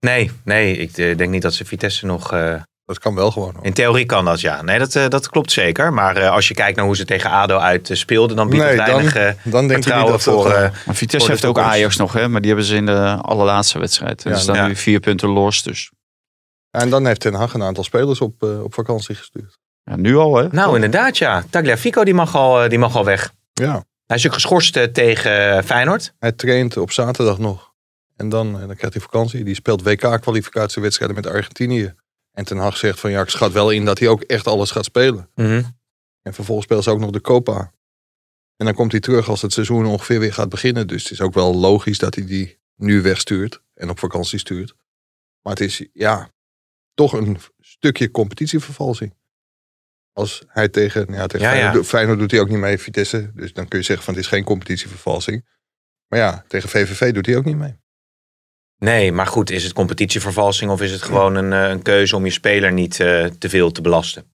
Nee, 0.00 0.30
nee, 0.44 0.76
ik 0.76 0.94
denk 0.94 1.28
niet 1.28 1.42
dat 1.42 1.54
ze 1.54 1.64
Vitesse 1.64 2.06
nog... 2.06 2.30
Dat 2.86 2.98
kan 2.98 3.14
wel 3.14 3.30
gewoon. 3.30 3.54
hoor. 3.54 3.64
in 3.64 3.72
theorie 3.72 4.06
kan 4.06 4.24
dat, 4.24 4.40
ja. 4.40 4.62
Nee, 4.62 4.78
dat, 4.78 4.94
eh, 4.94 5.08
dat 5.08 5.28
klopt 5.28 5.52
zeker. 5.52 5.92
Maar 5.92 6.16
eh, 6.16 6.30
als 6.30 6.48
je 6.48 6.54
kijkt 6.54 6.76
naar 6.76 6.86
hoe 6.86 6.96
ze 6.96 7.04
tegen 7.04 7.30
ADO 7.30 7.56
uit 7.58 7.90
eh, 7.90 7.96
speelden... 7.96 8.36
dan 8.36 8.48
biedt 8.48 8.62
Nee, 8.64 8.76
het 8.76 8.86
dan, 8.86 8.94
weinig 8.94 9.14
eh, 9.14 9.52
dan 9.52 9.68
denk 9.68 9.82
vertrouwen 9.82 10.12
dat 10.12 10.22
voor... 10.22 10.44
dat 10.44 10.54
eh, 10.62 10.70
Vitesse 10.86 11.18
Voor 11.18 11.28
heeft 11.28 11.44
ook. 11.44 11.58
Ajax 11.58 11.96
nog, 11.96 12.12
hè? 12.12 12.28
Maar 12.28 12.40
die 12.40 12.50
hebben 12.50 12.68
ze 12.68 12.76
in 12.76 12.86
de 12.86 13.18
allerlaatste 13.20 13.78
wedstrijd. 13.78 14.22
Ja, 14.22 14.34
ze 14.34 14.40
staan 14.42 14.56
ja. 14.56 14.66
nu 14.66 14.76
vier 14.76 15.00
punten 15.00 15.28
los. 15.28 15.62
Dus 15.62 15.90
En 16.70 16.90
dan 16.90 17.06
heeft 17.06 17.20
Ten 17.20 17.34
Hag 17.34 17.54
een 17.54 17.62
aantal 17.62 17.84
spelers 17.84 18.20
op, 18.20 18.42
eh, 18.42 18.62
op 18.62 18.74
vakantie 18.74 19.14
gestuurd. 19.14 19.58
ja, 19.84 19.96
nu 19.96 20.16
al, 20.16 20.36
hè? 20.36 20.48
nou, 20.50 20.74
inderdaad, 20.74 21.18
ja. 21.18 21.44
Tagliafico 21.50 22.04
die 22.04 22.14
mag 22.14 22.34
al, 22.36 22.68
die 22.68 22.78
mag 22.78 22.96
al 22.96 23.04
weg. 23.04 23.32
Ja, 23.52 23.84
Hij 24.06 24.16
is 24.16 24.26
ook 24.26 24.32
geschorst 24.32 24.94
tegen 24.94 25.64
Feyenoord. 25.64 26.12
hij 26.18 26.32
traint 26.32 26.76
op 26.76 26.92
zaterdag 26.92 27.38
nog. 27.38 27.74
En 28.16 28.28
dan, 28.28 28.52
dan 28.52 28.76
krijgt 28.76 28.94
hij 28.94 29.02
vakantie. 29.02 29.44
Die 29.44 29.54
speelt 29.54 29.82
WK-kwalificatiewedstrijden 29.82 31.16
met 31.16 31.26
Argentinië. 31.26 31.94
En 32.36 32.44
Ten 32.44 32.56
Hag 32.56 32.76
zegt 32.76 33.00
van 33.00 33.10
ja, 33.10 33.22
ik 33.22 33.28
schat 33.28 33.52
wel 33.52 33.70
in 33.70 33.84
dat 33.84 33.98
hij 33.98 34.08
ook 34.08 34.22
echt 34.22 34.46
alles 34.46 34.70
gaat 34.70 34.84
spelen. 34.84 35.30
Mhm. 35.34 35.62
En 36.22 36.34
vervolgens 36.34 36.66
speelt 36.66 36.84
ze 36.84 36.90
ook 36.90 36.98
nog 36.98 37.10
de 37.10 37.20
Copa. 37.20 37.72
En 38.56 38.64
dan 38.64 38.74
komt 38.74 38.92
hij 38.92 39.00
terug 39.00 39.28
als 39.28 39.42
het 39.42 39.52
seizoen 39.52 39.86
ongeveer 39.86 40.20
weer 40.20 40.32
gaat 40.32 40.48
beginnen. 40.48 40.86
Dus 40.86 41.02
het 41.02 41.12
is 41.12 41.20
ook 41.20 41.34
wel 41.34 41.54
logisch 41.54 41.98
dat 41.98 42.14
hij 42.14 42.26
die 42.26 42.58
nu 42.74 43.02
wegstuurt 43.02 43.62
en 43.74 43.90
op 43.90 43.98
vakantie 43.98 44.38
stuurt. 44.38 44.74
Maar 45.42 45.52
het 45.52 45.62
is 45.62 45.86
ja, 45.92 46.30
toch 46.94 47.12
een 47.12 47.38
stukje 47.60 48.10
competitievervalsing. 48.10 49.14
Als 50.12 50.42
hij 50.46 50.68
tegen, 50.68 51.12
ja, 51.12 51.26
tegen 51.26 51.56
Ja, 51.56 51.82
Feyenoord 51.82 52.18
doet 52.18 52.30
hij 52.30 52.40
ook 52.40 52.48
niet 52.48 52.58
mee, 52.58 52.78
Vitesse. 52.78 53.30
Dus 53.34 53.52
dan 53.52 53.68
kun 53.68 53.78
je 53.78 53.84
zeggen 53.84 54.04
van 54.04 54.14
het 54.14 54.22
is 54.22 54.28
geen 54.28 54.44
competitievervalsing. 54.44 55.46
Maar 56.06 56.18
ja, 56.18 56.44
tegen 56.48 56.68
VVV 56.68 57.12
doet 57.12 57.26
hij 57.26 57.36
ook 57.36 57.44
niet 57.44 57.56
mee. 57.56 57.76
Nee, 58.78 59.12
maar 59.12 59.26
goed, 59.26 59.50
is 59.50 59.62
het 59.64 59.72
competitievervalsing 59.72 60.70
of 60.70 60.80
is 60.80 60.90
het 60.90 61.02
gewoon 61.02 61.34
een, 61.34 61.52
eh, 61.52 61.70
een 61.70 61.82
keuze 61.82 62.16
om 62.16 62.24
je 62.24 62.30
speler 62.30 62.72
niet 62.72 63.00
eh, 63.00 63.24
te 63.24 63.48
veel 63.48 63.72
te 63.72 63.80
belasten? 63.80 64.24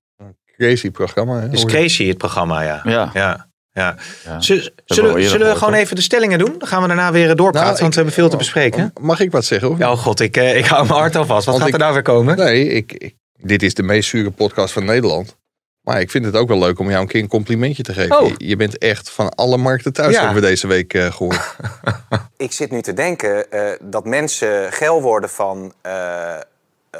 Crazy 0.57 0.91
programma. 0.91 1.35
Hè? 1.37 1.43
Het 1.43 1.53
is 1.53 1.65
crazy 1.65 2.09
het 2.09 2.19
programma, 2.19 2.63
ja. 2.63 2.81
Ja. 2.85 3.11
ja. 3.15 3.49
ja. 3.73 3.97
Ja. 4.25 4.41
Zullen, 4.41 5.15
we 5.15 5.55
gewoon 5.57 5.75
even 5.75 5.97
de 5.97 6.03
stellingen 6.03 6.39
doen? 6.39 6.55
Dan 6.59 6.69
gaan 6.69 6.83
we 6.83 6.87
daarna 6.87 7.13
weer 7.13 7.37
doorpraten, 7.37 7.69
Nou, 7.69 7.81
want 7.81 7.91
we 7.95 7.97
hebben 8.01 8.15
veel 8.15 8.29
te 8.29 8.37
bespreken. 8.37 8.93
Mag 9.01 9.21
ik 9.21 9.31
wat 9.31 9.45
zeggen? 9.45 9.69
Of 9.69 9.75
niet? 9.75 9.83
Ja, 9.85 9.93
oh 9.93 9.99
god, 9.99 10.21
ik, 10.21 10.37
eh, 10.37 10.57
ik 10.57 10.67
hou 10.67 10.87
mijn 10.87 10.99
hart 11.01 11.17
al 11.17 11.27
vast. 11.27 11.45
Wat 11.45 11.45
Want 11.45 11.59
gaat 11.59 11.67
ik- 11.69 11.75
er 11.75 11.81
nou 11.81 11.93
weer 11.93 12.03
komen? 12.03 12.37
Nee, 12.37 12.69
ik, 12.69 12.93
ik- 12.93 13.15
dit 13.41 13.63
is 13.63 13.75
de 13.75 13.83
meest 13.83 14.09
zure 14.09 14.31
podcast 14.31 14.73
van 14.73 14.85
Nederland. 14.85 15.37
Maar 15.83 16.01
ik 16.01 16.11
vind 16.11 16.25
het 16.25 16.37
ook 16.37 16.49
wel 16.49 16.59
leuk 16.59 16.79
om 16.79 16.89
jou 16.89 17.01
een 17.03 17.09
keer 17.09 17.23
een 17.23 17.29
complimentje 17.29 17.83
te 17.83 17.93
geven. 17.93 18.21
Oh. 18.21 18.33
Je, 18.37 18.57
bent 18.57 18.79
echt 18.79 19.11
van 19.11 19.29
alle 19.35 19.57
markten 19.57 19.93
thuis, 19.93 20.15
Ja. 20.15 20.25
hebben 20.25 20.43
we 20.43 20.49
deze 20.49 20.67
week 20.67 20.95
eh, 20.95 21.13
gehoord. 21.13 21.57
Ik 22.37 22.53
zit 22.53 22.71
nu 22.71 22.83
te 22.83 22.93
denken 22.93 23.51
eh, 23.51 23.73
dat 23.81 24.05
mensen 24.05 24.73
geil 24.73 25.03
worden 25.03 25.31
van 25.31 25.73
eh 25.83 26.37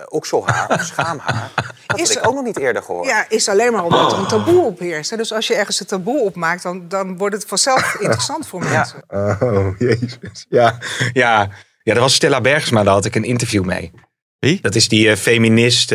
okselhaar 0.09 0.71
of 0.71 0.83
schaamhaar. 0.83 1.51
Dat 1.87 1.99
Is- 2.01 2.17
ik 2.17 2.27
ook 2.27 2.35
nog 2.35 2.45
niet 2.45 2.59
eerder 2.59 2.83
gehoord. 2.83 3.07
Ja, 3.09 3.25
is 3.29 3.49
alleen 3.49 3.73
maar 3.73 3.85
omdat 3.85 4.13
er 4.13 4.19
een 4.19 4.27
taboe 4.27 4.65
op 4.65 4.79
heerst. 4.79 5.11
hè. 5.11 5.17
Dus 5.17 5.33
als 5.33 5.47
je 5.47 5.55
ergens 5.55 5.81
een 5.81 5.87
taboe 5.87 6.21
opmaakt, 6.21 6.63
dan, 6.63 6.89
dan 6.89 7.17
wordt 7.19 7.35
het 7.35 7.45
vanzelf 7.47 7.95
interessant 8.01 8.47
voor 8.47 8.63
mensen. 8.65 9.03
Oh, 9.09 9.79
jezus. 9.79 10.47
Ja, 10.49 10.79
ja. 11.13 11.49
ja, 11.83 11.95
dat 11.95 12.03
was 12.03 12.15
Stella 12.15 12.41
Bergsma, 12.41 12.83
daar 12.83 12.95
had 12.95 13.05
ik 13.05 13.15
een 13.15 13.25
interview 13.25 13.65
mee. 13.65 13.91
Wie? 14.39 14.59
Dat 14.61 14.75
is 14.75 14.89
die 14.89 15.11
eh, 15.11 15.17
feminist, 15.17 15.93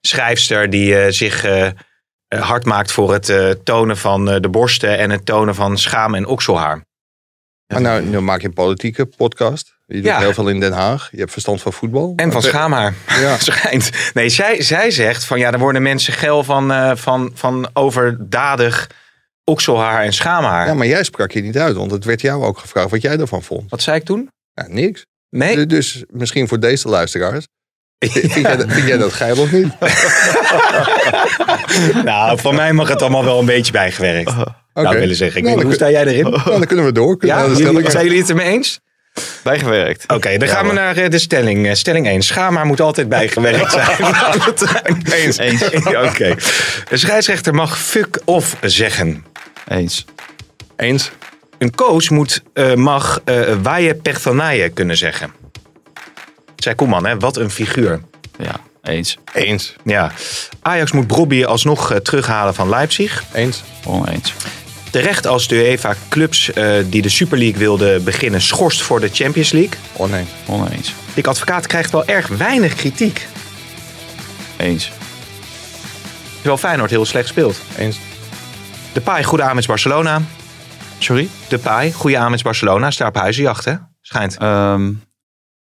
schrijfster 0.00 0.70
die 0.70 0.98
eh, 0.98 1.10
zich 1.12 1.44
hard 2.28 2.64
maakt 2.64 2.92
voor 2.92 3.12
het 3.12 3.28
eh, 3.28 3.50
tonen 3.50 3.96
van 3.96 4.30
eh, 4.30 4.40
de 4.40 4.48
borsten 4.48 4.98
en 4.98 5.10
het 5.10 5.26
tonen 5.26 5.54
van 5.54 5.78
schaam 5.78 6.14
en 6.14 6.26
okselhaar. 6.26 6.84
Maar 7.72 7.80
nou, 7.80 8.02
nu 8.02 8.20
maak 8.20 8.40
je 8.40 8.46
een 8.46 8.52
politieke 8.52 9.06
podcast. 9.06 9.74
Je 9.86 9.94
doet 9.94 10.04
Ja. 10.04 10.18
heel 10.18 10.32
veel 10.32 10.48
in 10.48 10.60
Den 10.60 10.72
Haag. 10.72 11.08
Je 11.10 11.18
hebt 11.18 11.32
verstand 11.32 11.62
van 11.62 11.72
voetbal. 11.72 12.12
En 12.16 12.32
van 12.32 12.42
schaamhaar. 12.42 12.94
Ja. 13.20 13.38
Schijnt. 13.50 13.90
Nee, 14.14 14.28
zij, 14.28 14.62
zij 14.62 14.90
zegt 14.90 15.24
van 15.24 15.38
ja, 15.38 15.52
er 15.52 15.58
worden 15.58 15.82
mensen 15.82 16.12
geil 16.12 16.44
van, 16.44 16.72
eh, 16.72 16.96
van, 16.96 17.30
van 17.34 17.68
overdadig 17.72 18.90
okselhaar 19.44 20.02
en 20.02 20.12
schaamhaar. 20.12 20.66
Ja, 20.66 20.74
maar 20.74 20.86
jij 20.86 21.04
sprak 21.04 21.30
je 21.32 21.40
niet 21.42 21.58
uit, 21.58 21.76
want 21.76 21.90
het 21.90 22.04
werd 22.04 22.20
jou 22.20 22.44
ook 22.44 22.58
gevraagd 22.58 22.90
wat 22.90 23.02
jij 23.02 23.18
ervan 23.18 23.42
vond. 23.42 23.70
Wat 23.70 23.82
zei 23.82 23.96
ik 23.96 24.04
toen? 24.04 24.28
Ja, 24.52 24.66
niks. 24.68 25.04
Nee. 25.30 25.54
Du- 25.56 25.66
Dus 25.66 26.04
misschien 26.10 26.48
voor 26.48 26.60
deze 26.60 26.88
luisteraars. 26.88 27.46
Vind, 27.98 28.34
jij, 28.34 28.56
dat- 28.56 28.72
vind 28.72 28.86
jij 28.86 28.96
dat 28.96 29.12
geil 29.12 29.36
of 29.38 29.52
niet? 29.52 29.68
nou, 32.04 32.40
van 32.40 32.54
mij 32.54 32.72
mag 32.72 32.88
het 32.88 33.02
allemaal 33.02 33.24
wel 33.24 33.38
een 33.38 33.44
beetje 33.46 33.72
bijgewerkt. 33.72 34.30
Oké. 34.30 34.44
Nou, 34.74 34.98
willen 34.98 35.16
zeggen. 35.16 35.36
Ik 35.38 35.42
Nou, 35.44 35.56
weet 35.56 35.64
hoe 35.66 35.74
sta 35.74 35.90
jij 35.90 36.06
erin? 36.06 36.22
nou, 36.30 36.42
dan 36.44 36.66
kunnen 36.66 36.84
we 36.84 36.92
door. 36.92 37.16
Kunnen 37.18 37.36
Ja, 37.36 37.42
jullie, 37.56 37.90
zijn 37.90 38.04
jullie 38.04 38.20
het 38.20 38.28
ermee 38.30 38.46
eens? 38.52 38.80
Bijgewerkt. 39.42 40.04
Oké, 40.12 40.36
dan 40.38 40.48
Ja, 40.48 40.54
gaan 40.54 40.66
we 40.66 40.72
naar 40.72 40.96
eh, 40.96 41.10
de 41.10 41.18
stelling. 41.18 41.66
Eh, 41.66 41.74
Stelling 41.74 42.06
1. 42.06 42.22
Schaamhaar 42.22 42.66
moet 42.66 42.80
altijd 42.80 43.08
bijgewerkt 43.08 43.72
zijn. 44.54 45.02
Eens. 45.12 45.38
Eens. 45.38 45.62
Oké. 45.86 46.34
De 46.88 46.96
scheidsrechter 46.96 47.54
mag 47.54 47.78
fuck 47.78 48.18
off 48.24 48.56
zeggen. 48.60 49.24
Eens. 49.68 50.04
Eens. 50.76 51.10
Een 51.58 51.74
coach 51.74 52.10
moet, 52.10 52.42
eh, 52.52 52.74
mag 52.74 53.20
eh 53.24 53.40
waaie 53.62 53.94
personaje 53.94 54.68
kunnen 54.68 54.96
zeggen. 54.96 55.30
Zij 56.66 56.74
Koeman, 56.74 57.06
hè? 57.06 57.18
wat 57.18 57.36
een 57.36 57.50
figuur. 57.50 58.00
Ja, 58.38 58.54
eens. 58.82 59.18
Eens. 59.34 59.76
Ja. 59.84 60.12
Ajax 60.62 60.92
moet 60.92 61.06
Brobby 61.06 61.44
alsnog 61.44 61.92
eh, 61.92 61.98
terughalen 61.98 62.54
van 62.54 62.68
Leipzig. 62.68 63.24
Eens. 63.32 63.62
Oneens. 63.84 64.34
Terecht 64.90 65.26
als 65.26 65.48
de 65.48 65.54
UEFA 65.54 65.94
clubs 66.08 66.52
eh, 66.52 66.74
die 66.86 67.02
de 67.02 67.08
Super 67.08 67.38
League 67.38 67.58
wilden 67.58 68.04
beginnen 68.04 68.40
schorst 68.40 68.82
voor 68.82 69.00
de 69.00 69.08
Champions 69.12 69.50
League. 69.50 69.78
Oneens. 69.92 70.28
Oneens. 70.46 70.94
Dick 71.14 71.26
Advocaat 71.26 71.66
krijgt 71.66 71.90
wel 71.90 72.06
erg 72.06 72.28
weinig 72.28 72.74
kritiek. 72.74 73.26
Eens. 74.56 74.90
Terwijl 76.34 76.58
Feyenoord 76.58 76.90
heel 76.90 77.04
slecht 77.04 77.28
speelt. 77.28 77.60
Eens. 77.76 77.98
De 78.92 79.00
Pai, 79.00 79.24
goede 79.24 79.44
aanwinst 79.44 79.68
Barcelona. 79.68 80.22
Sorry? 80.98 81.28
De 81.48 81.58
Pai, 81.58 81.92
goede 81.92 82.18
aanwinst 82.18 82.44
Barcelona. 82.44 82.90
Staat 82.90 83.08
op 83.08 83.16
huizenjacht, 83.16 83.64
hè? 83.64 83.74
Schijnt. 84.00 84.36
Ehm, 84.36 84.92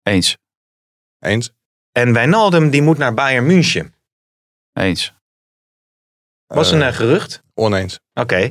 eens. 0.03 0.37
Eens. 1.21 1.51
En 1.93 2.13
Wijnaldum, 2.13 2.71
die 2.71 2.83
moet 2.83 2.99
naar 2.99 3.15
Bayern 3.15 3.47
München. 3.47 3.95
Eens. 4.73 5.15
Was 6.47 6.71
een 6.71 6.83
eh, 6.83 6.93
gerucht. 6.95 7.43
Oneens. 7.55 7.99
Oké. 8.15 8.51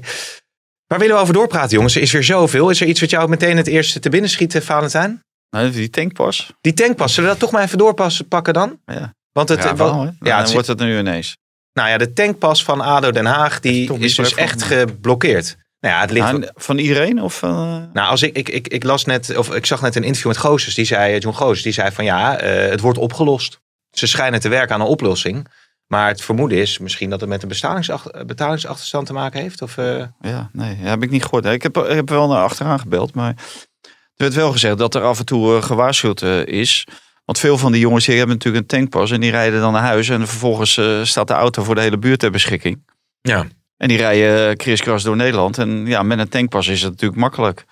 Waar 0.88 1.00
willen 1.00 1.16
we 1.16 1.22
over 1.22 1.34
doorpraten, 1.34 1.70
jongens? 1.76 1.96
Er 1.96 2.02
is 2.02 2.12
weer 2.12 2.24
zoveel. 2.24 2.70
Is 2.70 2.82
er 2.82 2.88
iets 2.88 3.00
wat 3.00 3.10
jou 3.10 3.30
meteen 3.30 3.58
het 3.58 3.68
eerste 3.68 4.00
te 4.00 4.10
binnen 4.10 4.30
schiet, 4.30 4.56
eh, 4.56 4.62
Valentijn? 4.62 5.24
Nou, 5.50 5.72
die 5.72 5.90
tankpas. 5.90 6.54
Die 6.62 6.74
tankpas, 6.74 7.14
zullen 7.14 7.30
we 7.30 7.36
dat 7.36 7.44
toch 7.46 7.54
maar 7.54 7.64
even 7.64 7.78
doorpassen 7.78 8.28
pakken 8.28 8.54
dan? 8.54 8.80
Ja. 8.86 9.14
Want 9.32 9.50
het, 9.50 9.64
ja, 9.64 9.76
wel- 9.76 9.94
wel, 9.94 10.00
hè? 10.02 10.06
ja, 10.06 10.14
Dan 10.20 10.38
het- 10.40 10.52
wordt 10.52 10.68
het 10.68 10.80
nu 10.80 10.98
ineens. 10.98 11.38
nou 11.74 11.90
ja, 11.90 11.98
de 11.98 12.14
tankpas 12.14 12.64
van 12.64 12.82
ADO 12.82 13.12
Den 13.12 13.26
Haag, 13.26 13.60
die 13.60 13.88
toch 13.88 13.98
is 14.00 14.16
dus 14.16 14.34
echt 14.36 14.64
geblokkeerd. 14.64 15.58
Nou 15.86 15.98
ja, 15.98 16.02
het 16.02 16.12
ligt... 16.12 16.32
Nou, 16.32 16.48
van 16.56 16.78
iedereen? 16.78 17.22
Of, 17.22 17.44
eh, 17.44 17.50
Nou, 17.94 18.10
als 18.10 18.22
ik, 18.22 18.36
ik, 18.36 18.50
ik, 18.50 18.68
ik 18.68 18.84
las 18.84 19.06
net, 19.06 19.38
of 19.38 19.56
ik 19.56 19.66
zag 19.66 19.82
net 19.82 19.96
een 19.96 20.04
interview 20.04 20.28
met 20.32 20.38
Gozes, 20.38 20.76
die 20.76 20.86
zei, 20.86 21.18
John 21.18 21.36
Gozes, 21.36 21.64
die 21.64 21.74
zei 21.74 21.92
van 21.92 22.06
ja, 22.06 22.38
eh, 22.38 22.70
het 22.70 22.80
wordt 22.80 22.98
opgelost. 22.98 23.60
Ze 23.92 24.08
schijnen 24.08 24.40
te 24.40 24.50
werken 24.50 24.76
aan 24.76 24.82
een 24.82 24.88
oplossing. 24.88 25.48
Maar 25.88 26.08
het 26.08 26.22
vermoeden 26.22 26.58
is 26.58 26.78
misschien 26.78 27.10
dat 27.10 27.20
het 27.20 27.30
met 27.30 27.44
een 27.44 27.48
betalingsachter, 27.48 28.26
betalingsachterstand 28.26 29.06
te 29.06 29.14
maken 29.14 29.42
heeft. 29.42 29.62
Of, 29.62 29.78
eh, 29.78 30.04
Ja, 30.22 30.50
nee, 30.54 30.76
heb 30.76 31.04
ik 31.04 31.10
niet 31.10 31.24
gehoord. 31.24 31.44
hè. 31.44 31.52
Ik 31.52 31.64
heb, 31.64 31.78
ik 31.78 31.96
heb 31.96 32.10
wel 32.10 32.28
naar 32.28 32.44
achteraan 32.44 32.80
gebeld, 32.80 33.14
maar 33.14 33.36
er 33.82 33.92
werd 34.16 34.34
wel 34.34 34.52
gezegd 34.52 34.78
dat 34.78 34.96
er 34.96 35.02
af 35.02 35.20
en 35.20 35.26
toe 35.26 35.56
eh, 35.56 35.64
gewaarschuwd 35.64 36.22
eh, 36.22 36.46
is. 36.46 36.88
Want 37.26 37.40
veel 37.40 37.58
van 37.58 37.72
die 37.72 37.82
jongens 37.82 38.06
die 38.06 38.18
hebben 38.18 38.36
natuurlijk 38.36 38.64
een 38.64 38.80
tankpas 38.80 39.12
en 39.12 39.22
die 39.22 39.32
rijden 39.32 39.60
dan 39.60 39.74
naar 39.74 39.82
huis 39.82 40.10
en 40.10 40.28
vervolgens 40.28 40.78
eh, 40.78 41.04
staat 41.04 41.28
de 41.28 41.34
auto 41.34 41.64
voor 41.64 41.76
de 41.76 41.82
hele 41.82 41.98
buurt 41.98 42.20
ter 42.20 42.32
beschikking. 42.32 42.84
ja. 43.22 43.46
En 43.78 43.88
die 43.88 43.98
rijden 43.98 44.50
eh, 44.50 44.56
kriskras 44.56 45.04
door 45.04 45.16
Nederland. 45.16 45.58
En 45.58 45.86
ja, 45.86 46.04
met 46.04 46.20
een 46.20 46.30
tankpas 46.30 46.68
is 46.68 46.82
het 46.82 46.92
natuurlijk 46.92 47.20
makkelijk. 47.22 47.66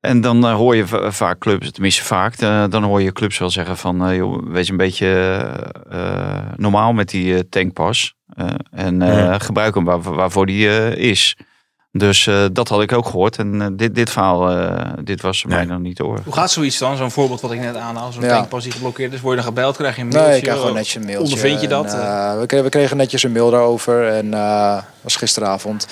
En 0.00 0.20
dan 0.20 0.46
eh, 0.46 0.54
hoor 0.54 0.76
je 0.76 0.86
va- 0.86 1.12
vaak 1.12 1.38
clubs, 1.38 1.70
tenminste 1.70 2.04
vaak, 2.04 2.34
eh, 2.36 2.64
dan 2.68 2.82
hoor 2.82 3.02
je 3.02 3.12
clubs 3.12 3.38
wel 3.38 3.50
zeggen 3.50 3.76
van, 3.76 4.06
eh, 4.06 4.16
joh, 4.16 4.42
wees 4.52 4.68
een 4.68 4.76
beetje 4.76 5.06
eh, 5.90 6.28
eh, 6.38 6.46
normaal 6.56 6.92
met 6.92 7.08
die 7.08 7.34
eh, 7.34 7.40
tankpas. 7.50 8.14
Eh, 8.36 8.46
en 8.70 9.02
eh, 9.02 9.08
Ja. 9.16 9.38
gebruik 9.38 9.74
hem 9.74 9.84
waar, 9.84 10.00
waarvoor 10.00 10.46
die 10.46 10.68
eh, 10.68 10.96
is. 11.10 11.36
Dus 11.98 12.26
eh, 12.26 12.44
dat 12.52 12.68
had 12.68 12.82
ik 12.82 12.92
ook 12.92 13.06
gehoord. 13.06 13.36
En 13.38 13.62
eh, 13.62 13.68
dit, 13.72 13.94
dit 13.94 14.10
verhaal, 14.10 14.50
eh, 14.50 14.92
dit 15.04 15.20
was 15.20 15.44
mij 15.44 15.64
nog 15.64 15.78
niet 15.78 15.96
door. 15.96 16.20
Hoe 16.24 16.32
gaat 16.34 16.50
zoiets 16.50 16.78
dan? 16.78 16.96
Zo'n 16.96 17.10
voorbeeld 17.10 17.40
wat 17.40 17.52
ik 17.52 17.60
net 17.60 17.76
aanhaal. 17.76 18.12
Zo'n 18.12 18.22
Ja. 18.22 18.28
tankpas 18.28 18.62
die 18.62 18.72
geblokkeerd 18.72 19.12
is. 19.12 19.20
Word 19.20 19.36
je 19.36 19.42
dan 19.42 19.52
gebeld? 19.52 19.76
Krijg 19.76 19.96
je 19.96 20.02
een 20.02 20.08
mailtje? 20.08 20.28
Nee, 20.28 20.36
ik 20.38 20.42
krijg 20.44 20.58
gewoon 20.58 20.74
netjes 20.74 20.94
een 20.94 21.04
mailtje. 21.04 21.24
Ondervind 21.24 21.60
je 21.60 21.68
dat? 21.68 21.92
En, 21.92 22.00
eh, 22.00 22.38
we, 22.38 22.46
kregen, 22.46 22.64
we 22.64 22.70
kregen 22.70 22.96
netjes 22.96 23.22
een 23.22 23.32
mail 23.32 23.50
daarover. 23.50 24.08
En 24.08 24.34
eh 24.34 24.82
was 25.00 25.16
gisteravond. 25.16 25.86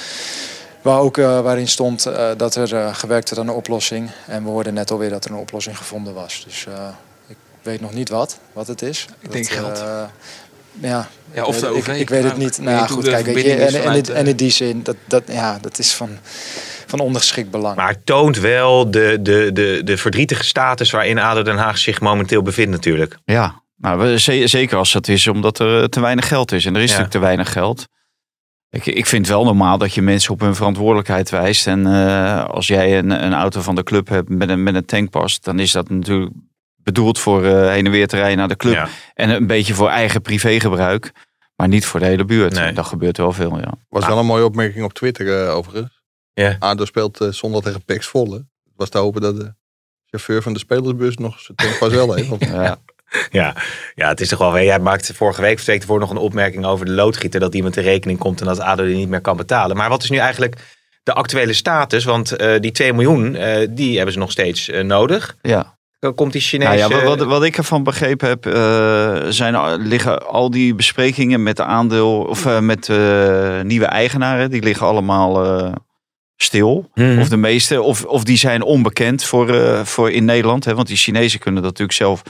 Waar 0.83 0.99
ook, 0.99 1.19
eh, 1.19 1.41
waarin 1.41 1.69
stond 1.69 2.07
eh, 2.07 2.29
dat 2.37 2.55
er 2.55 2.75
eh, 2.75 2.95
gewerkt 2.95 3.29
werd 3.31 3.41
aan 3.43 3.49
een 3.49 3.55
oplossing. 3.59 4.11
En 4.27 4.43
we 4.45 4.49
hoorden 4.51 4.75
net 4.75 4.91
alweer 4.91 5.11
dat 5.11 5.25
er 5.25 5.31
een 5.31 5.37
oplossing 5.37 5.77
gevonden 5.77 6.15
was. 6.15 6.43
Dus 6.47 6.67
eh, 6.67 6.75
ik 7.27 7.37
weet 7.63 7.81
nog 7.81 7.93
niet 7.93 8.09
wat, 8.09 8.39
wat 8.53 8.67
het 8.67 8.83
is. 8.83 9.07
Ik 9.21 9.33
denk 9.33 9.49
Dat, 9.49 9.55
geld. 9.59 9.83
Ja, 10.81 11.09
Ja, 11.35 11.45
of 11.45 11.61
de 11.61 11.67
ik, 11.67 11.73
OV. 11.73 11.89
ik 11.89 12.09
weet 12.09 12.25
het 12.25 12.37
niet. 12.37 12.59
Nou 12.59 12.89
goed, 12.89 13.09
kijk, 13.09 13.27
weet 13.27 13.45
je, 13.45 13.55
en, 13.55 13.83
en, 13.85 13.95
in- 13.97 14.15
en 14.15 14.27
in 14.27 14.37
die 14.37 14.51
zin, 14.51 14.83
dat, 14.83 14.97
dat, 15.05 15.23
ja, 15.27 15.59
dat 15.61 15.79
is 15.79 15.93
van, 15.93 16.09
van 16.87 16.99
ondergeschikt 17.01 17.51
belang. 17.51 17.77
Maar 17.77 17.89
het 17.89 18.07
toont 18.07 18.39
wel 18.39 18.91
de, 18.91 19.19
de, 19.23 19.51
de, 19.53 19.81
de 19.85 19.97
verdrietige 19.97 20.45
status 20.45 20.91
waarin 20.91 21.19
ADO 21.19 21.43
Den 21.43 21.57
Haag 21.57 21.79
zich 21.79 22.01
momenteel 22.01 22.43
bevindt 22.43 22.71
natuurlijk. 22.71 23.17
Ja, 23.25 23.63
nou, 23.77 24.19
zeker 24.49 24.77
als 24.77 24.93
dat 24.93 25.09
is 25.09 25.27
omdat 25.27 25.59
er 25.59 25.81
eh, 25.81 25.85
te 25.89 26.01
weinig 26.01 26.29
geld 26.29 26.53
is. 26.53 26.65
En 26.67 26.75
er 26.77 26.83
is 26.83 26.91
Ja. 26.91 26.97
natuurlijk 26.97 27.11
te 27.13 27.19
weinig 27.27 27.53
geld. 27.53 27.87
Ik, 28.71 28.87
ik 28.87 29.07
vind 29.07 29.29
wel 29.29 29.45
normaal 29.45 29.79
dat 29.79 29.95
je 29.95 30.03
mensen 30.03 30.33
op 30.33 30.41
hun 30.41 30.55
verantwoordelijkheid 30.55 31.31
wijst. 31.31 31.67
En 31.67 31.87
eh, 31.87 32.45
als 32.45 32.67
jij 32.67 32.99
een, 32.99 33.25
een 33.25 33.33
auto 33.35 33.61
van 33.61 33.75
de 33.75 33.83
club 33.83 34.09
hebt 34.09 34.29
met 34.29 34.49
een, 34.49 34.63
met 34.63 34.75
een 34.75 34.85
tankpas, 34.85 35.41
dan 35.41 35.59
is 35.59 35.73
dat 35.73 35.89
natuurlijk 35.91 36.31
bedoeld 36.85 37.19
voor 37.19 37.45
eh, 37.45 37.69
heen 37.69 37.87
en 37.87 37.91
weer 37.91 38.07
te 38.07 38.17
rijden 38.17 38.39
naar 38.39 38.49
de 38.49 38.57
club. 38.57 38.75
Ja. 38.75 38.89
En 39.15 39.31
een 39.31 39.47
beetje 39.47 39.75
voor 39.75 39.89
eigen 39.89 40.23
privégebruik. 40.23 41.13
Maar 41.57 41.69
niet 41.69 41.87
voor 41.87 42.01
de 42.01 42.07
hele 42.07 42.25
buurt. 42.25 42.55
Nee. 42.55 42.73
Dat 42.73 42.87
gebeurt 42.87 43.17
wel 43.17 43.33
veel, 43.33 43.59
ja. 43.59 43.73
Was 43.89 44.07
wel 44.07 44.19
een 44.19 44.27
mooie 44.27 44.45
opmerking 44.45 44.85
op 44.85 44.93
Twitter 44.93 45.47
eh, 45.47 45.55
overigens. 45.55 46.03
Ja. 46.33 46.57
ADO 46.59 46.85
speelt 46.85 47.21
eh, 47.21 47.29
zondag 47.29 47.63
tegen 47.63 47.85
Pex 47.85 48.07
Volle. 48.07 48.37
Het 48.37 48.73
was 48.77 48.89
te 48.89 48.99
hopen 48.99 49.21
dat 49.21 49.37
de 49.37 49.55
chauffeur 50.07 50.43
van 50.43 50.53
de 50.53 50.59
spelersbus 50.59 51.17
nog 51.17 51.41
zijn 51.41 51.91
wel 51.91 52.15
heeft. 52.15 52.31
Ja. 52.51 52.79
Ja, 53.31 53.57
ja, 53.95 54.09
het 54.09 54.21
is 54.21 54.29
toch 54.29 54.39
wel. 54.39 54.61
Jij 54.61 54.79
maakte 54.79 55.15
vorige 55.15 55.41
week 55.41 55.59
of 55.59 55.67
ervoor 55.67 55.99
nog 55.99 56.11
een 56.11 56.17
opmerking 56.17 56.65
over 56.65 56.87
de 56.87 56.93
loodgieter. 56.93 57.41
Dat 57.41 57.55
iemand 57.55 57.75
de 57.75 57.81
rekening 57.81 58.19
komt 58.19 58.41
en 58.41 58.47
dat 58.47 58.61
ADO 58.61 58.85
die 58.85 58.97
niet 58.97 59.09
meer 59.09 59.21
kan 59.21 59.37
betalen. 59.37 59.77
Maar 59.77 59.89
wat 59.89 60.03
is 60.03 60.11
nu 60.11 60.17
eigenlijk 60.17 60.57
de 61.03 61.13
actuele 61.13 61.53
status? 61.53 62.05
Want 62.05 62.33
eh, 62.33 62.61
die 62.61 62.71
2 62.71 62.93
miljoen, 62.93 63.35
eh, 63.35 63.69
die 63.71 63.97
hebben 63.97 64.13
ze 64.13 64.19
nog 64.19 64.31
steeds 64.31 64.69
eh, 64.69 64.85
nodig. 64.85 65.37
ja. 65.43 65.74
Komt 66.13 66.33
die 66.33 66.41
Chinees... 66.41 66.69
Nou 66.69 66.79
ja, 66.79 66.89
wat, 66.89 67.03
wat, 67.19 67.29
wat 67.29 67.45
ik 67.45 67.57
ervan 67.57 67.83
begrepen 67.83 68.29
heb, 68.29 68.47
eh, 68.47 69.17
zijn, 69.29 69.77
liggen 69.77 70.27
al 70.27 70.51
die 70.51 70.75
besprekingen 70.75 71.43
met 71.43 71.57
de 71.57 71.65
aandeel 71.65 72.21
of 72.23 72.47
eh, 72.47 72.59
met 72.61 72.89
eh, 72.89 73.61
nieuwe 73.61 73.87
eigenaren, 73.87 74.51
die 74.51 74.63
liggen 74.63 74.87
allemaal 74.87 75.45
eh, 75.45 75.73
stil. 76.37 76.91
Mhm. 76.95 77.21
Of 77.21 77.29
de 77.29 77.37
meeste, 77.37 77.83
of, 77.83 78.05
of 78.05 78.25
die 78.25 78.37
zijn 78.37 78.63
onbekend 78.63 79.25
voor, 79.25 79.55
eh, 79.55 79.85
voor 79.85 80.11
in 80.11 80.25
Nederland. 80.25 80.65
Hè, 80.65 80.75
want 80.75 80.87
die 80.87 80.97
Chinezen 80.97 81.41
kunnen 81.41 81.63
dat 81.63 81.71
natuurlijk 81.71 81.99
zelf 81.99 82.23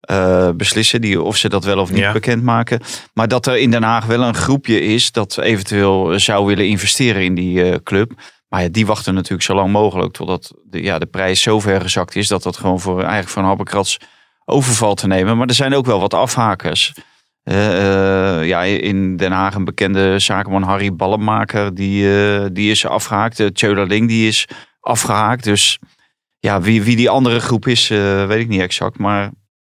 eh, 0.00 0.48
beslissen, 0.54 1.00
die, 1.00 1.22
of 1.22 1.36
ze 1.36 1.48
dat 1.48 1.64
wel 1.64 1.78
of 1.78 1.90
niet 1.90 1.98
Ja. 1.98 2.12
bekendmaken. 2.12 2.80
Maar 3.14 3.28
dat 3.28 3.46
er 3.46 3.56
in 3.58 3.70
Den 3.70 3.82
Haag 3.82 4.06
wel 4.06 4.22
een 4.22 4.34
groepje 4.34 4.80
is 4.80 5.12
dat 5.12 5.38
eventueel 5.38 6.20
zou 6.20 6.46
willen 6.46 6.66
investeren 6.68 7.22
in 7.22 7.34
die 7.34 7.62
eh, 7.64 7.74
club. 7.84 8.12
Maar 8.54 8.62
ja, 8.62 8.68
die 8.68 8.86
wachten 8.86 9.14
natuurlijk 9.14 9.42
zo 9.42 9.54
lang 9.54 9.70
mogelijk 9.70 10.12
totdat 10.12 10.54
de, 10.64 10.82
ja, 10.82 10.98
de 10.98 11.06
prijs 11.06 11.42
zo 11.42 11.60
ver 11.60 11.80
gezakt 11.80 12.16
is 12.16 12.28
dat 12.28 12.42
dat 12.42 12.56
gewoon 12.56 12.80
voor, 12.80 12.98
eigenlijk 12.98 13.28
voor 13.28 13.42
een 13.42 13.86
overval 14.44 14.94
te 14.94 15.06
nemen. 15.06 15.36
Maar 15.36 15.46
er 15.46 15.54
zijn 15.54 15.74
ook 15.74 15.86
wel 15.86 16.00
wat 16.00 16.14
afhakers. 16.14 16.92
Eh, 17.42 18.38
eh, 18.38 18.46
ja, 18.46 18.62
in 18.62 19.16
Den 19.16 19.32
Haag 19.32 19.54
een 19.54 19.64
bekende 19.64 20.18
zakenman 20.18 20.62
Harry 20.62 20.94
Ballenmaker, 20.94 21.74
die, 21.74 22.18
eh, 22.18 22.46
die 22.52 22.70
is 22.70 22.86
afgehaakt. 22.86 23.38
Uh, 23.38 23.48
Tjöla 23.48 23.82
Ling, 23.82 24.08
die 24.08 24.28
is 24.28 24.48
afgehaakt. 24.80 25.44
Dus 25.44 25.78
ja, 26.38 26.60
wie, 26.60 26.82
wie 26.82 26.96
die 26.96 27.10
andere 27.10 27.40
groep 27.40 27.66
is, 27.66 27.88
weet 27.88 28.40
ik 28.40 28.48
niet 28.48 28.60
exact. 28.60 28.98
Maar 28.98 29.30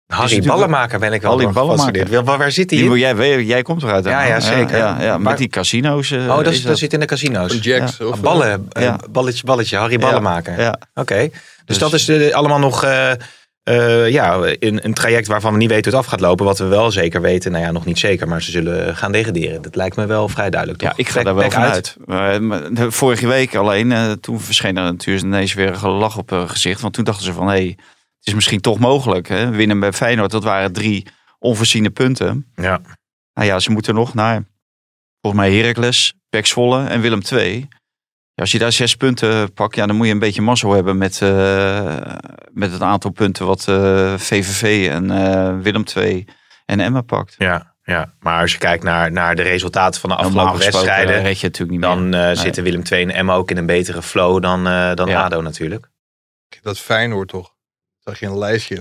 Harry 0.07 0.23
natuurlijk- 0.23 0.53
Ballenmaker 0.53 0.99
ben 0.99 1.13
ik 1.13 1.21
wel 1.21 1.31
Ballenmaker. 1.37 1.61
gefascineerd. 1.71 2.25
Waar, 2.25 2.37
waar 2.37 2.51
zit 2.51 2.69
hij 2.69 2.79
die, 2.79 2.89
in? 2.91 2.97
jij, 2.97 3.43
jij 3.43 3.61
komt 3.61 3.83
eruit. 3.83 4.05
Ja, 4.05 4.23
ja, 4.23 4.39
zeker. 4.39 4.77
Ja, 4.77 4.97
ja, 5.01 5.17
Maar- 5.17 5.21
met 5.21 5.37
die 5.37 5.47
casino's. 5.47 6.11
eh, 6.11 6.19
Oh, 6.19 6.35
dat, 6.37 6.47
is 6.47 6.57
is, 6.57 6.63
dat 6.63 6.77
zit 6.77 6.93
in 6.93 6.99
de 6.99 7.05
casino's. 7.05 7.51
Een 7.53 7.59
Jacks. 7.59 7.97
Ja. 7.97 8.05
Of, 8.05 8.21
Ballen, 8.21 8.69
balletje, 9.09 9.45
balletje, 9.45 9.77
Harry 9.77 9.97
Ballenmaker. 9.99 10.59
Ja, 10.61 10.79
Oké, 10.93 11.17
dus, 11.19 11.31
Dus- 11.65 11.77
dat 11.77 11.93
is 11.93 12.07
eh, 12.09 12.33
allemaal 12.33 12.59
nog 12.59 12.83
eh, 12.83 13.11
eh, 13.63 14.09
ja, 14.09 14.35
een, 14.59 14.85
een 14.85 14.93
traject 14.93 15.27
waarvan 15.27 15.51
we 15.51 15.57
niet 15.57 15.69
weten 15.69 15.91
hoe 15.91 15.99
het 15.99 16.05
af 16.07 16.11
gaat 16.13 16.21
lopen. 16.27 16.45
Wat 16.45 16.57
we 16.57 16.65
wel 16.65 16.91
zeker 16.91 17.21
weten, 17.21 17.51
nou 17.51 17.63
ja, 17.63 17.71
nog 17.71 17.85
niet 17.85 17.99
zeker, 17.99 18.27
maar 18.27 18.41
ze 18.41 18.51
zullen 18.51 18.95
gaan 18.95 19.11
degraderen. 19.11 19.61
Dat 19.61 19.75
lijkt 19.75 19.95
me 19.95 20.05
wel 20.05 20.27
vrij 20.27 20.49
duidelijk. 20.49 20.79
Toch? 20.81 20.89
Ja, 20.89 20.97
ik 20.97 21.09
ga 21.09 21.23
daar 21.23 21.33
wel 21.35 21.43
bek 21.43 21.53
van 21.53 21.61
uit. 21.63 21.95
Maar, 22.05 22.43
maar 22.43 22.73
de 22.73 22.91
vorige 22.91 23.27
week 23.27 23.55
alleen, 23.55 23.91
eh, 23.91 24.11
toen 24.11 24.39
verscheen 24.39 24.77
er 24.77 24.83
natuurlijk 24.83 25.25
ineens 25.25 25.53
weer 25.53 25.67
een 25.67 25.77
gelach 25.77 26.17
op 26.17 26.29
hun 26.29 26.49
gezicht. 26.49 26.81
Want 26.81 26.93
toen 26.93 27.03
dachten 27.03 27.25
ze 27.25 27.33
van, 27.33 27.47
hé, 27.47 27.53
hey, 27.53 27.77
is 28.27 28.33
misschien 28.33 28.61
toch 28.61 28.79
mogelijk. 28.79 29.27
Hè? 29.27 29.49
Winnen 29.49 29.79
bij 29.79 29.93
Feyenoord, 29.93 30.31
dat 30.31 30.43
waren 30.43 30.73
drie 30.73 31.07
onvoorziene 31.39 31.89
punten. 31.89 32.51
Ja. 32.55 32.81
Nou 33.33 33.47
ja, 33.47 33.59
ze 33.59 33.71
moeten 33.71 33.95
nog 33.95 34.13
naar, 34.13 34.43
volgens 35.21 35.41
mij 35.43 35.53
Heracles, 35.53 36.13
Pek 36.29 36.45
Zwolle 36.45 36.87
en 36.87 37.01
Willem 37.01 37.21
II. 37.31 37.67
Ja, 38.33 38.43
als 38.43 38.51
je 38.51 38.59
daar 38.59 38.71
zes 38.71 38.95
punten 38.95 39.53
pakt, 39.53 39.75
ja, 39.75 39.85
dan 39.85 39.95
moet 39.95 40.05
je 40.07 40.11
een 40.13 40.19
beetje 40.19 40.41
mazzel 40.41 40.73
hebben 40.73 40.97
met, 40.97 41.21
eh, 41.21 42.15
met 42.51 42.71
het 42.71 42.81
aantal 42.81 43.11
punten 43.11 43.45
wat 43.45 43.67
eh, 43.67 44.13
VVV 44.17 44.89
en 44.91 45.11
eh, 45.11 45.59
Willem 45.61 45.83
II 45.95 46.25
en 46.65 46.79
Emma 46.79 47.01
pakt. 47.01 47.35
Ja, 47.37 47.75
ja, 47.83 48.13
maar 48.19 48.41
als 48.41 48.51
je 48.51 48.57
kijkt 48.57 48.83
naar, 48.83 49.11
naar 49.11 49.35
de 49.35 49.41
resultaten 49.41 50.01
van 50.01 50.09
de 50.09 50.15
afgelopen 50.15 50.59
wedstrijden, 50.59 51.15
eh, 51.15 51.21
red 51.21 51.39
je 51.39 51.45
natuurlijk 51.45 51.71
niet 51.71 51.81
dan 51.81 52.09
meer. 52.09 52.29
eh, 52.29 52.37
zitten 52.37 52.63
Willem 52.63 52.81
II 52.91 53.01
en 53.03 53.09
Emma 53.09 53.33
ook 53.33 53.51
in 53.51 53.57
een 53.57 53.65
betere 53.65 54.01
flow 54.01 54.41
dan, 54.41 54.67
eh, 54.67 54.93
dan 54.93 55.07
Ja. 55.07 55.23
ADO 55.23 55.41
natuurlijk. 55.41 55.89
dat 56.61 56.79
Feyenoord 56.79 57.27
toch. 57.27 57.55
Zag 58.07 58.19
je 58.19 58.25
een 58.25 58.37
lijstje. 58.37 58.75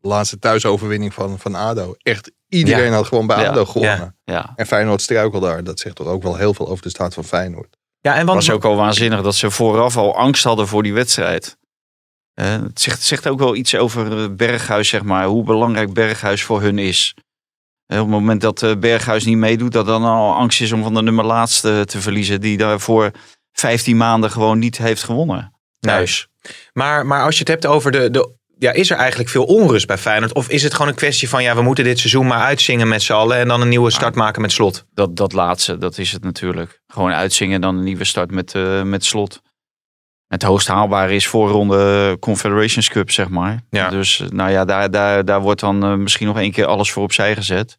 De 0.00 0.08
laatste 0.08 0.38
thuisoverwinning 0.38 1.14
van, 1.14 1.38
van 1.38 1.54
ADO. 1.54 1.94
Echt 1.98 2.32
iedereen 2.48 2.84
Ja. 2.90 2.92
had 2.92 3.06
gewoon 3.06 3.26
bij 3.26 3.42
Ja. 3.42 3.48
ADO 3.50 3.64
gewonnen. 3.64 4.16
Ja, 4.24 4.52
En 4.56 4.66
Feyenoord 4.66 5.02
struikelde 5.02 5.46
daar. 5.46 5.64
Dat 5.64 5.78
zegt 5.80 5.94
toch 5.96 6.06
ook 6.06 6.22
wel 6.22 6.36
heel 6.36 6.54
veel 6.54 6.68
over 6.68 6.82
de 6.82 6.88
staat 6.88 7.14
van 7.14 7.24
Feyenoord. 7.24 7.76
Ja, 8.00 8.14
en 8.14 8.26
was 8.26 8.50
ook 8.50 8.64
al 8.64 8.76
waanzinnig 8.76 9.22
dat 9.22 9.34
ze 9.34 9.50
vooraf 9.50 9.96
al 9.96 10.16
angst 10.16 10.44
hadden 10.44 10.68
voor 10.68 10.82
die 10.82 10.92
wedstrijd. 10.94 11.56
Eh, 12.34 12.52
het 12.52 12.80
zegt, 12.80 13.02
zegt 13.02 13.28
ook 13.28 13.38
wel 13.38 13.54
iets 13.54 13.74
over 13.74 14.22
eh, 14.22 14.28
Berghuis, 14.30 14.88
zeg 14.88 15.02
maar. 15.02 15.24
Hoe 15.26 15.44
belangrijk 15.44 15.92
Berghuis 15.92 16.42
voor 16.42 16.60
hun 16.62 16.78
is. 16.78 17.14
Eh, 17.86 17.98
op 17.98 18.04
het 18.04 18.12
moment 18.14 18.40
dat 18.40 18.62
eh, 18.62 18.76
Berghuis 18.76 19.24
niet 19.24 19.36
meedoet, 19.36 19.72
dat 19.72 19.86
dan 19.86 20.04
al 20.04 20.34
angst 20.34 20.60
is 20.60 20.72
om 20.72 20.82
van 20.82 20.94
de 20.94 21.02
nummer 21.02 21.24
laatste 21.24 21.82
te 21.86 22.00
verliezen. 22.00 22.40
Die 22.40 22.56
daarvoor 22.56 23.10
15 23.52 23.96
maanden 23.96 24.30
gewoon 24.30 24.58
niet 24.58 24.78
heeft 24.78 25.02
gewonnen. 25.02 25.52
Thuis. 25.80 26.28
maar, 26.72 27.06
maar 27.06 27.22
als 27.24 27.34
je 27.34 27.40
het 27.40 27.48
hebt 27.48 27.66
over 27.66 27.90
de, 27.90 28.10
de. 28.10 28.36
Ja, 28.58 28.72
is 28.72 28.90
er 28.90 28.96
eigenlijk 28.96 29.30
veel 29.30 29.44
onrust 29.44 29.86
bij 29.86 29.98
Feyenoord? 29.98 30.34
Of 30.34 30.48
is 30.48 30.62
het 30.62 30.72
gewoon 30.72 30.88
een 30.88 30.94
kwestie 30.94 31.28
van. 31.28 31.42
Ja, 31.42 31.54
we 31.54 31.62
moeten 31.62 31.84
dit 31.84 31.98
seizoen 31.98 32.26
maar 32.26 32.40
uitzingen 32.40 32.88
met 32.88 33.02
z'n 33.02 33.12
allen. 33.12 33.36
En 33.36 33.48
dan 33.48 33.60
een 33.60 33.68
nieuwe 33.68 33.90
start 33.90 34.14
maken 34.14 34.42
met 34.42 34.52
slot? 34.52 34.84
Dat, 34.94 35.16
dat 35.16 35.32
laatste, 35.32 35.78
dat 35.78 35.98
is 35.98 36.12
het 36.12 36.24
natuurlijk. 36.24 36.80
Gewoon 36.86 37.12
uitzingen 37.12 37.54
en 37.54 37.60
dan 37.60 37.76
een 37.76 37.84
nieuwe 37.84 38.04
start 38.04 38.30
met, 38.30 38.54
eh, 38.54 38.82
met 38.82 39.04
slot. 39.04 39.42
Het 40.26 40.42
hoogst 40.42 40.68
haalbare 40.68 41.14
is 41.14 41.26
voorronde 41.26 42.16
Confederations 42.20 42.88
Cup, 42.88 43.10
zeg 43.10 43.28
maar. 43.28 43.60
Ja. 43.70 43.90
Dus 43.90 44.20
eh, 44.20 44.28
nou 44.28 44.50
ja, 44.50 44.64
daar, 44.64 44.90
daar, 44.90 45.24
daar 45.24 45.40
wordt 45.40 45.60
dan 45.60 45.84
eh, 45.84 45.94
misschien 45.94 46.26
nog 46.26 46.38
één 46.38 46.52
keer 46.52 46.66
alles 46.66 46.92
voor 46.92 47.02
opzij 47.02 47.34
gezet. 47.34 47.76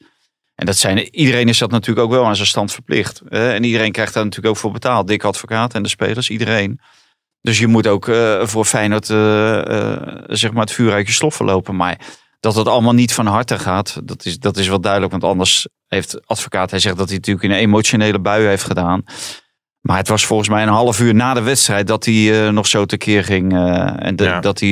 En 0.56 0.66
dat 0.66 0.78
zijn, 0.78 1.16
iedereen 1.16 1.50
is 1.50 1.58
dat 1.58 1.72
natuurlijk 1.72 2.06
ook 2.06 2.14
wel 2.14 2.26
aan 2.26 2.36
zijn 2.36 2.48
stand 2.48 2.72
verplicht. 2.72 3.22
En 3.30 3.64
iedereen 3.64 3.92
krijgt 3.92 4.14
daar 4.14 4.24
natuurlijk 4.24 4.56
ook 4.56 4.62
voor 4.62 4.72
betaald. 4.72 5.08
Dik 5.08 5.24
advocaat 5.24 5.74
en 5.74 5.84
de 5.84 5.90
spelers, 5.90 6.30
iedereen. 6.30 6.80
Dus 7.42 7.60
je 7.60 7.68
moet 7.68 7.88
ook 7.88 8.08
eh, 8.08 8.46
voor 8.46 8.66
Feyenoord 8.66 9.10
eh, 9.10 9.92
eh, 9.92 10.02
zeg 10.28 10.52
maar 10.52 10.62
het 10.62 10.72
vuur 10.72 10.92
uit 10.94 11.08
je 11.08 11.14
slof 11.14 11.36
verlopen. 11.36 11.76
Maar 11.76 12.00
dat 12.40 12.56
het 12.56 12.68
allemaal 12.68 12.94
niet 12.94 13.14
van 13.14 13.26
harte 13.26 13.60
gaat, 13.60 14.02
dat 14.04 14.26
is, 14.26 14.40
dat 14.40 14.58
is 14.58 14.68
wel 14.68 14.82
duidelijk. 14.82 15.12
Want 15.12 15.24
anders 15.24 15.68
heeft 15.88 16.28
advocaat, 16.28 16.70
hij 16.72 16.80
zegt 16.80 16.98
dat 16.98 17.08
hij 17.08 17.16
natuurlijk 17.18 17.46
in 17.46 17.52
een 17.52 17.58
emotionele 17.58 18.20
bui 18.20 18.46
heeft 18.46 18.64
gedaan. 18.64 19.04
Maar 19.80 19.98
het 19.98 20.08
was 20.08 20.26
volgens 20.26 20.50
mij 20.50 20.64
een 20.64 20.70
half 20.70 21.00
uur 21.00 21.16
na 21.16 21.34
de 21.34 21.42
wedstrijd 21.42 21.88
dat 21.88 22.06
hij 22.06 22.52
nog 22.52 22.68
zo 22.68 22.86
tekeer 22.86 23.24
ging. 23.24 23.54
en 24.00 24.16
de- 24.16 24.24
Ja. 24.24 24.40
dat 24.40 24.60
hij 24.60 24.70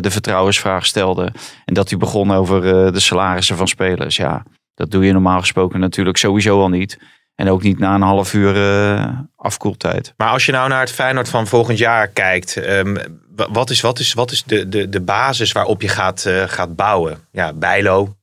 de 0.00 0.10
vertrouwensvraag 0.10 0.86
stelde. 0.86 1.32
En 1.64 1.74
dat 1.74 1.88
hij 1.90 1.98
begon 1.98 2.30
over 2.32 2.60
de 2.92 3.00
salarissen 3.00 3.56
van 3.56 3.68
spelers. 3.68 4.16
Ja, 4.16 4.44
dat 4.74 4.90
doe 4.90 5.04
je 5.04 5.12
normaal 5.12 5.40
gesproken 5.40 5.80
natuurlijk 5.80 6.16
sowieso 6.16 6.60
al 6.60 6.68
niet. 6.68 6.98
En 7.36 7.48
ook 7.50 7.62
niet 7.62 7.78
na 7.78 7.94
een 7.94 8.02
half 8.02 8.34
uur 8.34 8.56
eh, 8.56 9.18
afkoeltijd. 9.36 10.14
Maar 10.16 10.28
als 10.30 10.46
je 10.46 10.52
nou 10.52 10.68
naar 10.68 10.80
het 10.80 10.92
Feyenoord 10.92 11.28
van 11.28 11.46
volgend 11.46 11.78
jaar 11.78 12.08
kijkt. 12.08 12.56
ehm, 12.56 12.96
wa- 13.36 13.50
wat 13.50 13.70
is, 13.70 13.80
wat 13.80 13.98
is, 13.98 14.12
wat 14.12 14.30
is 14.30 14.42
de, 14.44 14.68
de, 14.68 14.88
de 14.88 15.00
basis 15.00 15.52
waarop 15.52 15.82
je 15.82 15.88
gaat, 15.88 16.24
eh, 16.26 16.42
gaat 16.46 16.76
bouwen? 16.76 17.18
Ja, 17.32 17.52
Bijlo, 17.52 18.16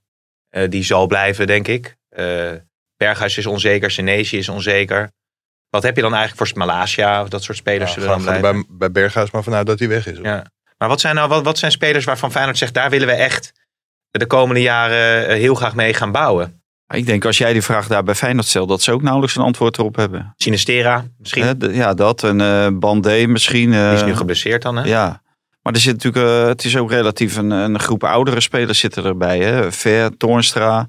eh, 0.49 0.69
die 0.69 0.83
zal 0.83 1.07
blijven, 1.07 1.47
denk 1.47 1.67
ik. 1.67 1.95
Eh, 2.09 2.51
Berghuis 2.97 3.37
is 3.37 3.45
onzeker, 3.45 3.91
Senesi 3.91 4.37
is 4.37 4.49
onzeker. 4.49 5.11
Wat 5.69 5.83
heb 5.83 5.95
je 5.95 6.01
dan 6.01 6.13
eigenlijk 6.13 6.49
voor 6.49 6.57
Malasia 6.57 7.21
of 7.21 7.29
dat 7.29 7.43
soort 7.43 7.57
spelers 7.57 7.93
Ja, 7.93 7.99
zullen 8.01 8.09
dan 8.09 8.21
gaan 8.21 8.33
we 8.33 8.39
blijven? 8.39 8.65
bij, 8.67 8.77
bij 8.77 8.91
Berghuis 8.91 9.31
maar 9.31 9.43
vanuit 9.43 9.65
dat 9.67 9.79
hij 9.79 9.87
weg 9.87 10.07
is. 10.07 10.17
hoor. 10.17 10.25
Ja. 10.25 10.45
Maar 10.77 10.87
wat 10.89 11.01
zijn 11.01 11.15
nou 11.15 11.27
wat, 11.29 11.43
wat 11.43 11.57
zijn 11.57 11.71
spelers 11.71 12.05
waarvan 12.05 12.31
Feyenoord 12.31 12.57
zegt, 12.57 12.73
daar 12.73 12.89
willen 12.89 13.07
we 13.07 13.13
echt 13.13 13.51
de 14.11 14.25
komende 14.25 14.61
jaren 14.61 15.35
heel 15.35 15.55
graag 15.55 15.75
mee 15.75 15.93
gaan 15.93 16.11
bouwen? 16.11 16.62
Ik 16.87 17.05
denk 17.05 17.25
als 17.25 17.37
jij 17.37 17.53
die 17.53 17.61
vraag 17.61 17.87
daar 17.87 18.03
bij 18.03 18.15
Feyenoord 18.15 18.47
stelt, 18.47 18.69
dat 18.69 18.81
ze 18.81 18.91
ook 18.91 19.01
nauwelijks 19.01 19.35
een 19.35 19.43
antwoord 19.43 19.77
erop 19.77 19.95
hebben. 19.95 20.33
Sinistera 20.37 21.05
misschien? 21.17 21.73
Ja, 21.73 21.93
dat. 21.93 22.23
En 22.23 22.41
eh 22.41 22.67
Bandé 22.73 23.25
misschien. 23.27 23.73
eh, 23.73 23.87
Die 23.87 23.97
is 23.97 24.03
nu 24.03 24.15
geblesseerd 24.15 24.61
dan, 24.61 24.75
hè? 24.75 24.83
Ja. 24.83 25.21
Maar 25.61 25.73
er 25.73 25.79
zit 25.79 26.03
natuurlijk, 26.03 26.25
eh, 26.41 26.47
het 26.47 26.63
is 26.65 26.77
ook 26.77 26.91
relatief 26.91 27.37
een, 27.37 27.51
een 27.51 27.79
groep 27.79 28.03
oudere 28.03 28.41
spelers 28.41 28.79
zitten 28.79 29.05
erbij. 29.05 29.39
Hè? 29.39 29.71
Ver, 29.71 30.17
Toornstra. 30.17 30.87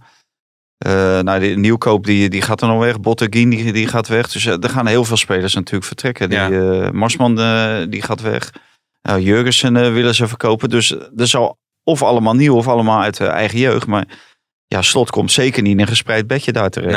eh 0.78 1.18
nou, 1.20 1.40
de 1.40 1.46
nieuwkoop 1.46 2.04
die, 2.06 2.28
die 2.28 2.42
gaat 2.42 2.60
er 2.62 2.68
nog 2.68 2.78
weg. 2.78 3.00
Botteguin 3.00 3.50
die, 3.50 3.72
die 3.72 3.86
gaat 3.88 4.08
weg. 4.08 4.28
Dus 4.32 4.46
eh, 4.46 4.62
er 4.62 4.68
gaan 4.70 4.86
heel 4.86 5.04
veel 5.04 5.16
spelers 5.16 5.54
natuurlijk 5.54 5.84
vertrekken. 5.84 6.28
Die, 6.28 6.38
Ja. 6.38 6.50
eh, 6.50 6.90
Marsman 6.90 7.40
eh, 7.40 7.76
die 7.88 8.02
gaat 8.02 8.20
weg. 8.20 8.50
Nou, 9.02 9.20
Jurgensen 9.20 9.76
eh, 9.76 9.92
willen 9.92 10.14
ze 10.14 10.28
verkopen. 10.28 10.68
Dus 10.68 10.90
er 11.16 11.26
zal 11.26 11.58
of 11.84 12.02
allemaal 12.02 12.34
nieuw 12.34 12.54
of 12.56 12.68
allemaal 12.68 13.00
uit 13.02 13.16
de 13.16 13.26
eigen 13.26 13.58
jeugd. 13.58 13.86
Maar 13.86 14.06
ja, 14.74 14.82
Slot 14.82 15.10
komt 15.10 15.32
zeker 15.32 15.62
niet 15.62 15.72
in 15.72 15.80
een 15.80 15.86
gespreid 15.86 16.26
bedje 16.26 16.52
daar 16.52 16.70
terecht. 16.70 16.94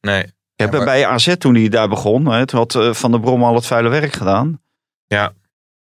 Nee, 0.00 0.14
nee. 0.14 0.22
Ik 0.22 0.32
heb 0.70 0.84
bij 0.84 1.06
AZ 1.06 1.34
toen 1.38 1.54
hij 1.54 1.68
daar 1.68 1.88
begon, 1.88 2.26
hè, 2.26 2.46
toen 2.46 2.58
had 2.58 2.74
eh, 2.74 2.92
Van 2.94 3.10
der 3.10 3.20
Brom 3.20 3.44
al 3.44 3.54
het 3.54 3.66
vuile 3.66 3.88
werk 3.88 4.12
gedaan. 4.12 4.60
Ja. 5.06 5.32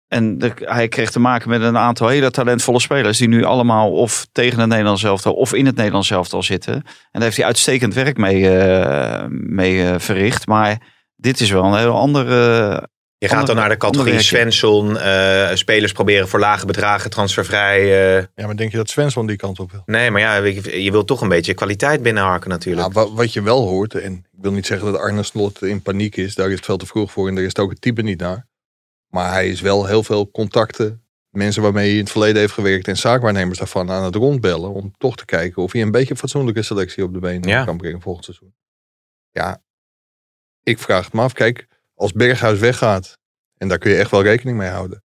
En 0.08 0.38
de- 0.38 0.52
hij 0.58 0.88
kreeg 0.88 1.10
te 1.10 1.20
maken 1.20 1.48
met 1.50 1.62
een 1.62 1.76
aantal 1.78 2.08
hele 2.08 2.30
talentvolle 2.30 2.80
spelers 2.80 3.18
die 3.18 3.28
nu 3.28 3.44
allemaal 3.44 3.92
of 3.92 4.26
tegen 4.32 4.58
het 4.60 4.68
Nederlands 4.68 5.02
elftal 5.04 5.32
of 5.34 5.52
in 5.54 5.66
het 5.66 5.76
Nederlands 5.76 6.10
elftal 6.10 6.42
zitten. 6.42 6.74
En 6.74 6.82
daar 7.12 7.22
heeft 7.22 7.36
hij 7.36 7.46
uitstekend 7.46 7.94
werk 7.94 8.16
mee, 8.16 8.58
eh, 8.58 9.24
mee 9.30 9.84
eh, 9.90 9.98
verricht. 9.98 10.46
Maar 10.46 10.80
dit 11.16 11.40
is 11.40 11.50
wel 11.50 11.64
een 11.64 11.78
heel 11.78 11.96
andere. 11.96 12.88
Je 13.18 13.28
gaat 13.28 13.46
dan 13.46 13.56
naar 13.56 13.68
de 13.68 13.76
categorie 13.76 14.20
Svensson, 14.22 14.98
eh, 14.98 15.54
spelers 15.54 15.92
proberen 15.92 16.28
voor 16.28 16.38
lage 16.40 16.66
bedragen 16.66 17.10
transfervrij. 17.10 17.80
eh. 18.18 18.24
Ja, 18.34 18.46
maar 18.46 18.56
denk 18.56 18.70
je 18.70 18.76
dat 18.76 18.90
Svensson 18.90 19.26
die 19.26 19.36
kant 19.36 19.58
op 19.60 19.70
wil? 19.70 19.82
Nee, 19.86 20.10
maar 20.10 20.20
ja, 20.20 20.36
je, 20.36 20.82
je 20.82 20.90
wilt 20.90 21.06
toch 21.06 21.20
een 21.20 21.28
beetje 21.28 21.54
kwaliteit 21.54 22.02
binnenharken 22.02 22.50
natuurlijk. 22.50 22.86
Ja, 22.86 22.92
wa- 22.92 23.10
wat 23.12 23.32
je 23.32 23.42
wel 23.42 23.66
hoort, 23.68 23.94
en 23.94 24.12
ik 24.12 24.24
wil 24.42 24.52
niet 24.52 24.66
zeggen 24.66 24.92
dat 24.92 25.00
Arne 25.00 25.22
Slot 25.22 25.62
in 25.62 25.82
paniek 25.82 26.16
is, 26.16 26.34
daar 26.34 26.48
is 26.48 26.56
het 26.56 26.64
veel 26.64 26.76
te 26.76 26.86
vroeg 26.86 27.12
voor 27.12 27.28
en 27.28 27.34
daar 27.34 27.42
is 27.42 27.48
het 27.48 27.58
ook 27.58 27.70
het 27.70 27.80
type 27.80 28.02
niet 28.02 28.20
naar. 28.20 28.46
Maar 29.06 29.32
hij 29.32 29.48
is 29.48 29.60
wel 29.60 29.86
heel 29.86 30.02
veel 30.02 30.30
contacten, 30.30 31.02
mensen 31.30 31.62
waarmee 31.62 31.84
hij 31.86 31.94
in 31.94 32.00
het 32.02 32.10
verleden 32.10 32.40
heeft 32.40 32.52
gewerkt 32.52 32.88
en 32.88 32.96
zaakwaarnemers 32.96 33.58
daarvan 33.58 33.90
aan 33.90 34.04
het 34.04 34.14
rondbellen. 34.14 34.70
Om 34.72 34.92
toch 34.98 35.16
te 35.16 35.24
kijken 35.24 35.62
of 35.62 35.72
hij 35.72 35.82
een 35.82 35.90
beetje 35.90 36.16
fatsoenlijke 36.16 36.62
selectie 36.62 37.04
op 37.04 37.12
de 37.12 37.18
been 37.18 37.42
Ja. 37.42 37.64
kan 37.64 37.76
brengen 37.76 38.00
volgend 38.00 38.24
seizoen. 38.24 38.54
Ja, 39.30 39.62
ik 40.62 40.78
vraag 40.78 41.04
het 41.04 41.12
me 41.12 41.20
af. 41.20 41.32
Kijk, 41.32 41.66
als 41.96 42.12
Berghuis 42.12 42.58
weggaat, 42.58 43.18
en 43.56 43.68
daar 43.68 43.78
kun 43.78 43.90
je 43.90 43.96
echt 43.96 44.10
wel 44.10 44.22
rekening 44.22 44.58
mee 44.58 44.68
houden. 44.68 45.04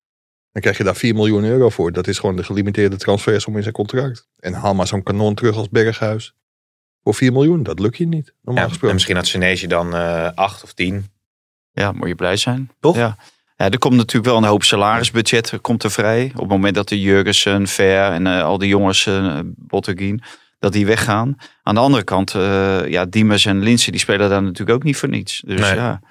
Dan 0.52 0.62
krijg 0.62 0.78
je 0.78 0.84
daar 0.84 0.96
4 0.96 1.14
miljoen 1.16 1.44
euro 1.44 1.70
voor. 1.70 1.92
Dat 1.92 2.08
is 2.08 2.20
gewoon 2.20 2.36
de 2.36 2.44
gelimiteerde 2.44 2.96
transfersom 2.98 3.56
in 3.56 3.62
zijn 3.62 3.74
contract. 3.74 4.28
En 4.40 4.54
haal 4.54 4.74
maar 4.76 4.88
zo'n 4.88 5.04
kanon 5.04 5.36
terug 5.36 5.56
als 5.56 5.70
Berghuis. 5.70 6.34
Voor 7.04 7.14
4 7.14 7.32
miljoen, 7.32 7.64
dat 7.64 7.80
lukt 7.80 7.98
je 7.98 8.08
niet. 8.08 8.34
Normaal 8.42 8.54
Ja, 8.56 8.62
en 8.62 8.68
gesproken. 8.70 8.94
misschien 8.96 9.16
had 9.16 9.28
Senesi 9.28 9.68
dan 9.68 9.96
eh 9.96 10.30
acht 10.36 10.64
of 10.64 10.74
tien. 10.74 11.06
Ja, 11.72 11.92
moet 11.92 12.08
je 12.08 12.16
blij 12.16 12.38
zijn. 12.38 12.72
Toch? 12.80 12.96
Ja. 12.96 13.18
Ja, 13.56 13.70
er 13.70 13.78
komt 13.80 13.96
natuurlijk 13.96 14.26
wel 14.26 14.38
een 14.38 14.44
hoop 14.50 14.64
salarisbudget 14.64 15.62
komt 15.62 15.84
er 15.84 15.92
vrij. 15.92 16.32
Op 16.34 16.40
het 16.40 16.50
moment 16.50 16.76
dat 16.76 16.90
de 16.90 17.02
Jurgensen, 17.02 17.68
Ver 17.68 18.12
en 18.12 18.28
eh, 18.28 18.44
al 18.44 18.58
die 18.58 18.68
jongens, 18.70 19.06
uh, 19.06 19.40
Botteguin, 19.46 20.22
dat 20.60 20.74
die 20.74 20.86
weggaan. 20.86 21.38
Aan 21.64 21.76
de 21.76 21.82
andere 21.82 22.04
kant, 22.04 22.36
eh, 22.36 22.88
ja, 22.88 23.06
Diemers 23.06 23.46
en 23.46 23.60
Linsen, 23.60 23.92
die 23.92 24.02
spelen 24.02 24.30
daar 24.30 24.44
natuurlijk 24.44 24.78
ook 24.78 24.84
niet 24.84 24.98
voor 24.98 25.10
niets. 25.10 25.42
Dus 25.46 25.60
Nee. 25.60 25.76
ja. 25.76 26.02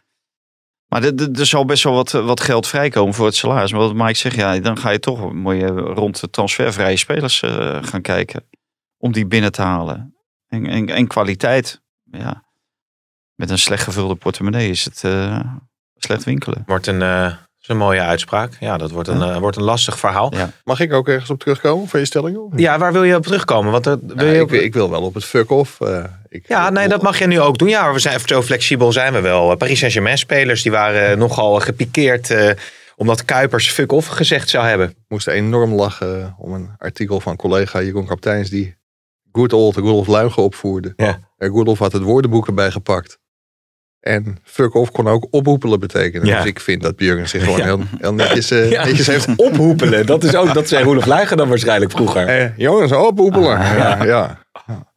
Maar 1.00 1.04
er- 1.14 1.46
zal 1.46 1.64
best 1.64 1.84
wel 1.84 1.92
wat, 1.92 2.10
wat 2.10 2.40
geld 2.40 2.66
vrijkomen 2.66 3.14
voor 3.14 3.26
het 3.26 3.34
salaris. 3.34 3.72
Maar 3.72 3.80
wat 3.80 3.94
Mike 3.94 4.14
zegt, 4.14 4.36
ja, 4.36 4.58
dan 4.58 4.78
ga 4.78 4.90
je 4.90 4.98
toch 4.98 5.32
moet 5.32 5.56
je 5.56 5.66
rond 5.66 6.20
de 6.20 6.30
transfervrije 6.30 6.96
spelers 6.96 7.42
eh, 7.42 7.82
gaan 7.82 8.02
kijken. 8.02 8.48
Om 8.98 9.12
die 9.12 9.26
binnen 9.26 9.52
te 9.52 9.62
halen. 9.62 10.14
En, 10.48 10.66
en, 10.66 10.88
en 10.88 11.06
kwaliteit. 11.06 11.82
Ja. 12.04 12.44
Met 13.34 13.50
een 13.50 13.58
slecht 13.58 13.82
gevulde 13.82 14.14
portemonnee 14.14 14.70
is 14.70 14.84
het 14.84 15.04
eh, 15.04 15.40
slecht 15.96 16.24
winkelen. 16.24 16.62
Wordt 16.66 16.86
een, 16.86 17.02
eh, 17.02 17.36
is 17.68 17.74
een 17.74 17.76
mooie 17.80 18.00
uitspraak. 18.00 18.52
Ja, 18.60 18.76
dat 18.76 18.90
wordt 18.90 19.08
een, 19.08 19.22
eh, 19.22 19.36
wordt 19.38 19.56
een 19.56 19.62
lastig 19.62 19.98
verhaal. 19.98 20.34
Ja. 20.34 20.50
Mag 20.64 20.80
ik 20.80 20.92
ook 20.92 21.08
ergens 21.08 21.30
op 21.30 21.38
terugkomen 21.38 21.88
van 21.88 22.00
je 22.00 22.06
stelling? 22.06 22.36
of 22.36 22.52
niet? 22.52 22.66
waar 22.66 22.92
wil 22.92 23.04
je 23.04 23.14
op 23.16 23.22
terugkomen? 23.22 23.72
Want, 23.72 23.86
er- 23.86 23.98
wil 24.06 24.14
Nou, 24.16 24.28
je 24.28 24.34
ik, 24.36 24.42
op- 24.42 24.52
ik 24.52 24.72
wil 24.74 24.90
wel 24.90 25.02
op 25.02 25.14
het 25.14 25.24
fuck-off. 25.24 25.80
eh, 25.80 26.04
ik, 26.28 26.44
ja, 26.48 26.70
nee, 26.70 26.88
dat 26.88 27.02
mag 27.02 27.18
je 27.18 27.26
nu 27.26 27.40
ook 27.40 27.58
doen. 27.58 27.68
Ja, 27.68 27.92
we 27.92 27.98
zijn, 27.98 28.20
zo 28.24 28.42
flexibel 28.42 28.92
zijn 28.92 29.12
we 29.12 29.20
wel. 29.20 29.50
Eh, 29.50 29.56
Paris 29.56 29.78
Saint-Germain 29.78 30.18
spelers 30.18 30.62
die 30.62 30.72
waren 30.72 31.10
eh, 31.10 31.16
nogal 31.16 31.60
gepikeerd... 31.60 32.30
eh, 32.30 32.50
omdat 32.96 33.24
Kuipers 33.24 33.70
fuck-off 33.70 34.06
gezegd 34.08 34.48
zou 34.48 34.66
hebben. 34.66 34.88
Ik 34.88 34.94
moest 35.08 35.26
enorm 35.26 35.72
lachen 35.74 36.34
om 36.38 36.52
een 36.52 36.70
artikel 36.78 37.20
van 37.20 37.36
collega 37.36 37.82
Jeroen 37.82 38.06
Kapteins... 38.06 38.50
die 38.50 38.76
Good 39.32 39.52
Old 39.52 39.76
Rudolf 39.76 40.06
Luigen 40.06 40.42
opvoerde. 40.42 40.92
Ja. 40.96 41.18
En 41.38 41.52
Rudolf 41.52 41.78
had 41.78 41.92
het 41.92 42.02
woordenboek 42.02 42.46
erbij 42.46 42.70
gepakt. 42.70 43.18
En 44.06 44.38
fuck-off 44.44 44.90
kon 44.90 45.08
ook 45.08 45.26
ophoepelen 45.30 45.80
betekenen. 45.80 46.26
Ja. 46.26 46.36
Dus 46.36 46.46
ik 46.46 46.60
vind 46.60 46.82
dat 46.82 46.96
Björn 46.96 47.28
zich 47.28 47.44
gewoon 47.44 47.58
Ja. 47.58 47.64
heel, 47.64 47.80
heel 47.98 48.14
netjes, 48.14 48.50
eh, 48.50 48.70
Ja. 48.76 48.84
netjes 48.84 49.06
heeft... 49.06 49.28
Ophoepelen, 49.48 50.06
dat 50.06 50.24
is 50.24 50.34
ook, 50.34 50.54
dat 50.54 50.68
zei 50.68 50.84
Roelof 50.84 51.06
Luigen 51.06 51.36
dan 51.36 51.48
waarschijnlijk 51.48 51.90
vroeger. 51.90 52.26
Eh, 52.26 52.48
jongens, 52.56 52.92
ophoepelen. 52.92 53.58
Ja, 53.58 54.04
ja. 54.04 54.38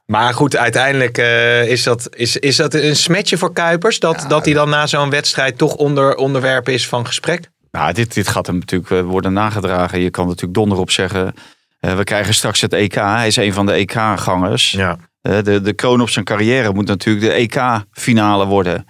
Maar 0.05 0.33
goed, 0.33 0.55
uiteindelijk 0.57 1.17
eh, 1.17 1.67
is, 1.67 1.83
dat, 1.83 2.07
is, 2.15 2.37
is 2.37 2.55
dat 2.55 2.73
een 2.73 2.95
smetje 2.95 3.37
voor 3.37 3.53
Kuipers. 3.53 3.99
Dat, 3.99 4.25
dat 4.27 4.45
hij 4.45 4.53
dan 4.53 4.69
na 4.69 4.87
zo'n 4.87 5.09
wedstrijd 5.09 5.57
toch 5.57 5.75
onder, 5.75 6.15
onderwerp 6.15 6.69
is 6.69 6.87
van 6.87 7.05
gesprek. 7.05 7.49
Nou, 7.71 7.93
dit, 7.93 8.13
dit 8.13 8.27
gaat 8.27 8.47
hem 8.47 8.57
natuurlijk 8.57 9.07
worden 9.07 9.33
nagedragen. 9.33 9.99
Je 9.99 10.09
kan 10.09 10.25
natuurlijk 10.25 10.53
donder 10.53 10.77
op 10.77 10.91
zeggen. 10.91 11.33
we 11.79 12.03
krijgen 12.03 12.33
straks 12.33 12.61
het 12.61 12.73
EK. 12.73 12.95
Hij 12.95 13.27
is 13.27 13.35
een 13.35 13.53
van 13.53 13.65
de 13.65 13.71
EK-gangers. 13.71 14.71
Ja. 14.71 14.97
De, 15.21 15.61
de 15.61 15.73
kroon 15.73 16.01
op 16.01 16.09
zijn 16.09 16.25
carrière 16.25 16.73
moet 16.73 16.87
natuurlijk 16.87 17.25
de 17.25 17.31
EK-finale 17.31 18.45
worden. 18.45 18.85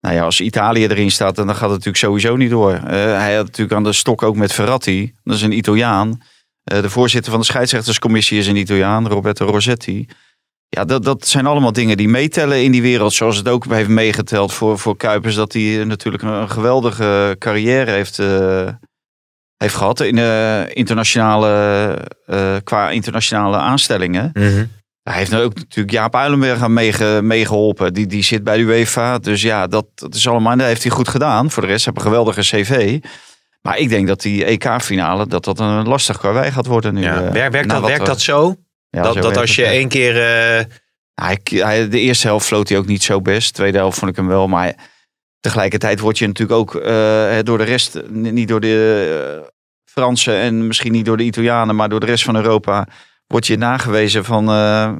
Nou 0.00 0.14
ja, 0.14 0.22
als 0.22 0.40
Italië 0.40 0.86
erin 0.86 1.10
staat, 1.10 1.36
dan 1.36 1.48
gaat 1.48 1.60
het 1.60 1.70
natuurlijk 1.70 1.96
sowieso 1.96 2.36
niet 2.36 2.50
door. 2.50 2.72
Eh, 2.72 2.82
hij 2.92 3.34
had 3.34 3.44
natuurlijk 3.44 3.76
aan 3.76 3.84
de 3.84 3.92
stok 3.92 4.22
ook 4.22 4.36
met 4.36 4.52
Verratti. 4.52 5.14
Dat 5.24 5.36
is 5.36 5.42
een 5.42 5.56
Italiaan. 5.56 6.22
Eh, 6.64 6.82
de 6.82 6.90
voorzitter 6.90 7.30
van 7.30 7.40
de 7.40 7.46
scheidsrechterscommissie 7.46 8.38
is 8.38 8.46
een 8.46 8.56
Italiaan, 8.56 9.08
Roberto 9.08 9.46
Rossetti. 9.46 10.06
ja, 10.68 10.84
dat, 10.84 11.04
dat 11.04 11.26
zijn 11.26 11.46
allemaal 11.46 11.72
dingen 11.72 11.96
die 11.96 12.08
meetellen 12.08 12.62
in 12.62 12.72
die 12.72 12.82
wereld. 12.82 13.12
Zoals 13.12 13.36
het 13.36 13.48
ook 13.48 13.64
heeft 13.64 13.88
meegeteld 13.88 14.52
voor, 14.52 14.78
voor 14.78 14.96
Kuipers. 14.96 15.34
Dat 15.34 15.52
hij 15.52 15.84
natuurlijk 15.84 16.22
een, 16.22 16.50
geweldige 16.50 17.36
carrière 17.38 17.90
heeft, 17.90 18.18
eh, 18.18 18.68
heeft 19.56 19.74
gehad. 19.74 20.00
In, 20.00 20.18
eh, 20.18 20.76
internationale, 20.76 21.48
eh, 22.26 22.56
qua 22.64 22.90
internationale 22.90 23.56
aanstellingen. 23.56 24.30
Mhm. 24.32 24.64
Hij 25.08 25.18
heeft 25.18 25.34
ook 25.34 25.54
natuurlijk 25.54 25.90
Jaap 25.90 26.14
Uilenberg 26.16 26.62
aan 26.62 26.72
meege, 26.72 27.20
meegeholpen. 27.22 27.92
Die, 27.94 28.06
die 28.06 28.22
zit 28.22 28.44
bij 28.44 28.56
de 28.56 28.62
UEFA. 28.62 29.18
Dus 29.18 29.42
ja, 29.42 29.66
dat, 29.66 29.86
dat 29.94 30.14
is 30.14 30.28
allemaal. 30.28 30.56
Dat 30.56 30.66
heeft 30.66 30.82
hij 30.82 30.92
goed 30.92 31.08
gedaan. 31.08 31.50
Voor 31.50 31.62
de 31.62 31.68
rest 31.68 31.84
heb 31.84 31.96
een 31.96 32.02
geweldige 32.02 32.40
cv. 32.40 32.98
Maar 33.62 33.78
ik 33.78 33.88
denk 33.88 34.06
dat 34.06 34.20
die 34.20 34.44
EK-finale 34.44 35.26
dat 35.26 35.44
dat 35.44 35.58
een 35.58 35.88
lastig 35.88 36.18
karwei 36.18 36.50
gaat 36.52 36.66
worden 36.66 36.94
nu. 36.94 37.00
Ja. 37.02 37.22
eh, 37.22 37.32
Werkt, 37.50 37.68
dat, 37.68 37.80
werkt 37.84 37.98
we- 37.98 38.04
dat 38.04 38.20
zo? 38.20 38.56
Ja, 38.90 39.02
dat 39.02 39.14
zo 39.14 39.20
dat 39.20 39.36
als 39.36 39.54
je 39.54 39.64
één 39.64 39.88
keer... 39.88 40.16
eh, 40.16 40.64
Hij, 41.14 41.38
hij, 41.44 41.88
de 41.88 42.00
eerste 42.00 42.26
helft 42.26 42.46
floot 42.46 42.68
hij 42.68 42.78
ook 42.78 42.86
niet 42.86 43.02
zo 43.02 43.20
best. 43.20 43.46
De 43.48 43.52
tweede 43.54 43.78
helft 43.78 43.98
vond 43.98 44.10
ik 44.10 44.16
hem 44.16 44.26
wel. 44.28 44.48
Maar 44.48 44.74
tegelijkertijd 45.40 46.00
word 46.00 46.18
je 46.18 46.26
natuurlijk 46.26 46.58
ook 46.58 46.74
eh, 46.74 47.36
door 47.42 47.58
de 47.58 47.64
rest, 47.64 48.00
niet 48.10 48.48
door 48.48 48.60
de 48.60 49.52
Fransen 49.84 50.34
en 50.34 50.66
misschien 50.66 50.92
niet 50.92 51.04
door 51.04 51.16
de 51.16 51.22
Italianen, 51.24 51.76
maar 51.76 51.88
door 51.88 52.00
de 52.00 52.06
rest 52.06 52.24
van 52.24 52.36
Europa, 52.36 52.86
word 53.28 53.46
je 53.46 53.56
nagewezen 53.56 54.24
van. 54.24 54.48
eh 54.48 54.92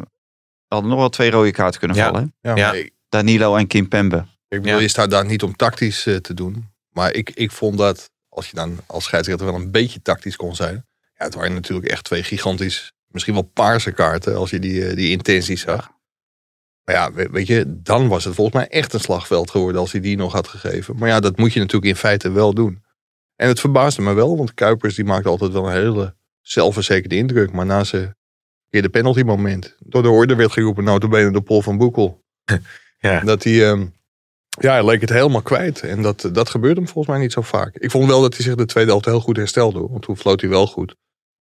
hadden 0.68 0.90
nog 0.90 0.98
wel 0.98 1.08
twee 1.08 1.30
rode 1.30 1.50
kaarten 1.50 1.78
kunnen 1.78 1.96
Ja. 1.96 2.04
vallen. 2.04 2.34
Ja, 2.40 2.56
Ja. 2.56 2.66
maar 2.66 2.76
ik, 2.78 2.92
Danilo 3.08 3.56
en 3.56 3.66
Kimpembe. 3.66 4.16
ik 4.48 4.60
bedoel, 4.62 4.76
Ja. 4.76 4.78
je 4.82 4.88
staat 4.88 5.10
daar 5.10 5.24
niet 5.24 5.42
om 5.42 5.56
tactisch 5.56 6.06
eh, 6.06 6.16
te 6.16 6.34
doen. 6.34 6.68
Maar 6.90 7.12
ik, 7.14 7.30
ik 7.30 7.50
vond 7.50 7.78
dat, 7.78 8.10
als 8.28 8.48
je 8.50 8.54
dan 8.56 8.78
als 8.86 9.04
scheidsrechter 9.04 9.46
wel 9.46 9.54
een 9.54 9.70
beetje 9.70 10.02
tactisch 10.02 10.36
kon 10.36 10.54
zijn. 10.56 10.86
Ja, 11.14 11.24
het 11.24 11.34
waren 11.34 11.52
natuurlijk 11.54 11.88
echt 11.88 12.04
twee 12.04 12.22
gigantisch, 12.22 12.92
misschien 13.06 13.34
wel 13.34 13.42
paarse 13.42 13.92
kaarten. 13.92 14.36
Als 14.36 14.50
je 14.50 14.58
die, 14.58 14.86
eh, 14.88 14.96
die 14.96 15.10
intenties 15.10 15.60
zag. 15.60 15.90
Maar 16.84 16.94
ja, 16.94 17.12
we- 17.12 17.28
weet 17.30 17.46
je, 17.46 17.64
dan 17.82 18.08
was 18.08 18.24
het 18.24 18.34
volgens 18.34 18.56
mij 18.56 18.68
echt 18.68 18.92
een 18.92 19.00
slagveld 19.00 19.50
geworden 19.50 19.80
als 19.80 19.92
hij 19.92 20.00
die 20.00 20.16
nog 20.16 20.32
had 20.32 20.48
gegeven. 20.48 20.96
Maar 20.96 21.08
ja, 21.08 21.20
dat 21.20 21.36
moet 21.36 21.52
je 21.52 21.58
natuurlijk 21.60 21.86
in 21.92 21.96
feite 21.96 22.30
wel 22.30 22.54
doen. 22.54 22.82
En 23.36 23.48
het 23.48 23.60
verbaasde 23.60 24.02
me 24.02 24.12
wel, 24.12 24.36
want 24.36 24.54
Kuipers 24.54 24.94
die 24.94 25.04
maakte 25.04 25.28
altijd 25.28 25.52
wel 25.52 25.66
een 25.66 25.72
hele 25.72 26.14
zelfverzekerde 26.40 27.16
indruk. 27.16 27.52
Maar 27.52 27.66
na 27.66 27.84
zijn 27.84 28.16
de 28.70 28.88
penalty 28.88 29.22
moment, 29.22 29.76
door 29.78 30.02
de 30.02 30.08
orde 30.08 30.34
werd 30.34 30.52
geroepen, 30.52 30.84
notabene 30.84 31.30
door 31.30 31.42
Paul 31.42 31.62
van 31.62 31.78
Boekel. 31.78 32.24
Ja. 33.00 33.20
Dat 33.20 33.44
hij, 33.44 33.68
ehm, 33.68 33.86
ja, 34.60 34.72
hij 34.72 34.84
leek 34.84 35.00
het 35.00 35.10
helemaal 35.10 35.42
kwijt. 35.42 35.80
En 35.80 36.02
dat, 36.02 36.28
dat 36.32 36.50
gebeurde 36.50 36.80
hem 36.80 36.88
volgens 36.88 37.14
mij 37.14 37.22
niet 37.22 37.32
zo 37.32 37.40
vaak. 37.40 37.76
Ik 37.76 37.90
vond 37.90 38.08
wel 38.08 38.20
dat 38.20 38.34
hij 38.34 38.44
zich 38.44 38.54
de 38.54 38.64
tweede 38.64 38.90
helft 38.90 39.04
heel 39.04 39.20
goed 39.20 39.36
herstelde. 39.36 39.80
Want 39.80 40.02
toen 40.02 40.16
floot 40.16 40.40
hij 40.40 40.50
wel 40.50 40.66
goed. 40.66 40.94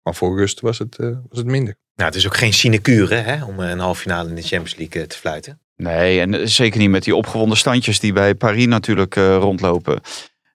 Maar 0.04 0.16
voor 0.16 0.38
rust 0.38 0.60
was 0.60 0.80
het, 0.80 0.98
eh, 0.98 1.08
was 1.30 1.38
het 1.38 1.48
minder. 1.48 1.76
nou, 1.96 2.10
het 2.10 2.18
is 2.18 2.26
ook 2.26 2.38
geen 2.38 2.54
sinecure 2.54 3.16
hè, 3.16 3.46
om 3.46 3.60
een 3.60 3.80
halve 3.80 4.02
finale 4.02 4.30
in 4.30 4.36
de 4.36 4.42
Champions 4.42 4.76
League 4.76 5.02
eh, 5.02 5.08
te 5.08 5.18
fluiten. 5.18 5.62
Nee, 5.76 6.20
en 6.20 6.34
eh, 6.34 6.46
zeker 6.46 6.80
niet 6.80 6.90
met 6.90 7.04
die 7.04 7.16
opgewonden 7.16 7.58
standjes 7.58 8.00
die 8.00 8.14
bij 8.14 8.36
Paris 8.36 8.66
natuurlijk 8.66 9.16
eh, 9.16 9.38
rondlopen. 9.38 10.02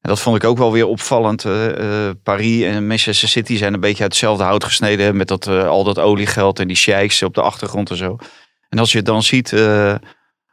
Dat 0.09 0.21
vond 0.21 0.37
ik 0.37 0.44
ook 0.44 0.59
wel 0.59 0.73
weer 0.73 0.87
opvallend. 0.87 1.44
eh, 1.44 2.11
Paris 2.23 2.62
en 2.62 2.87
Manchester 2.87 3.29
City 3.29 3.57
zijn 3.57 3.75
een 3.75 3.81
beetje 3.81 4.03
uit 4.03 4.12
hetzelfde 4.12 4.44
hout 4.44 4.64
gesneden. 4.64 5.16
Met 5.16 5.29
dat, 5.29 5.47
eh, 5.47 5.66
al 5.68 5.85
dat 5.85 5.99
oliegeld 5.99 6.59
en 6.59 6.66
die 6.68 6.77
sheiks 6.77 7.23
op 7.23 7.35
de 7.35 7.42
achtergrond 7.42 7.90
en 7.90 7.97
zo. 7.97 8.16
En 8.68 8.79
als 8.79 8.92
je 8.92 9.03
dan 9.03 9.23
ziet 9.23 9.51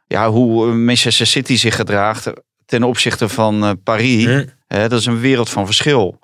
ja, 0.06 0.30
hoe 0.30 0.74
Manchester 0.74 1.26
City 1.26 1.56
zich 1.56 1.76
gedraagt 1.76 2.32
ten 2.66 2.82
opzichte 2.82 3.28
van 3.28 3.80
Paris. 3.82 4.24
Hm. 4.24 4.44
dat 4.68 4.92
is 4.92 5.06
een 5.06 5.20
wereld 5.20 5.48
van 5.50 5.64
verschil. 5.66 6.18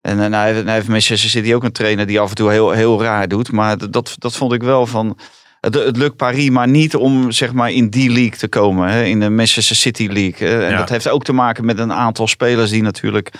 En, 0.00 0.20
en 0.20 0.32
hij, 0.32 0.52
heeft- 0.52 0.64
hij 0.64 0.74
heeft 0.74 0.88
Manchester 0.88 1.30
City 1.30 1.54
ook 1.54 1.64
een 1.64 1.72
trainer 1.72 2.06
die 2.06 2.20
af 2.20 2.28
en 2.28 2.34
toe 2.34 2.50
heel, 2.50 2.70
heel 2.70 3.02
raar 3.02 3.28
doet. 3.28 3.52
Maar 3.52 3.90
dat, 3.90 4.14
dat 4.18 4.36
vond 4.36 4.52
ik 4.52 4.62
wel 4.62 4.86
van... 4.86 5.18
Het, 5.60 5.74
het 5.74 5.96
lukt 5.96 6.16
Paris 6.16 6.50
maar 6.50 6.68
niet 6.68 6.94
om 6.94 7.30
zeg 7.30 7.52
maar, 7.52 7.70
in 7.70 7.88
die 7.90 8.10
league 8.10 8.38
te 8.38 8.48
komen. 8.48 8.88
Hè, 8.88 9.04
in 9.04 9.20
de 9.20 9.30
Manchester 9.30 9.76
City 9.76 10.06
League. 10.06 10.48
hè. 10.48 10.64
En 10.64 10.70
Ja. 10.70 10.78
dat 10.78 10.88
heeft 10.88 11.08
ook 11.08 11.24
te 11.24 11.32
maken 11.32 11.64
met 11.64 11.78
een 11.78 11.92
aantal 11.92 12.26
spelers 12.26 12.70
die 12.70 12.82
natuurlijk... 12.82 13.30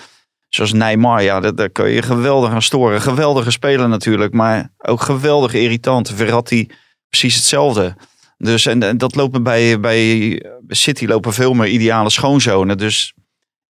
Zoals 0.49 0.73
Neymar, 0.73 1.23
ja, 1.23 1.39
daar, 1.39 1.55
daar 1.55 1.69
kun 1.69 1.89
je 1.89 2.01
geweldig 2.01 2.51
aan 2.51 2.61
storen. 2.61 3.01
Geweldige 3.01 3.51
speler 3.51 3.89
natuurlijk, 3.89 4.33
maar 4.33 4.69
ook 4.77 5.01
geweldig 5.01 5.53
irritant. 5.53 6.09
Verratti, 6.15 6.69
precies 7.09 7.35
hetzelfde. 7.35 7.95
Dus 8.37 8.65
en, 8.65 8.83
en 8.83 8.97
dat 8.97 9.15
lopen 9.15 9.43
bij, 9.43 9.79
bij 9.79 10.41
City 10.67 11.05
lopen 11.05 11.33
veel 11.33 11.53
meer 11.53 11.67
ideale 11.67 12.09
schoonzonen. 12.09 12.77
Dus 12.77 13.13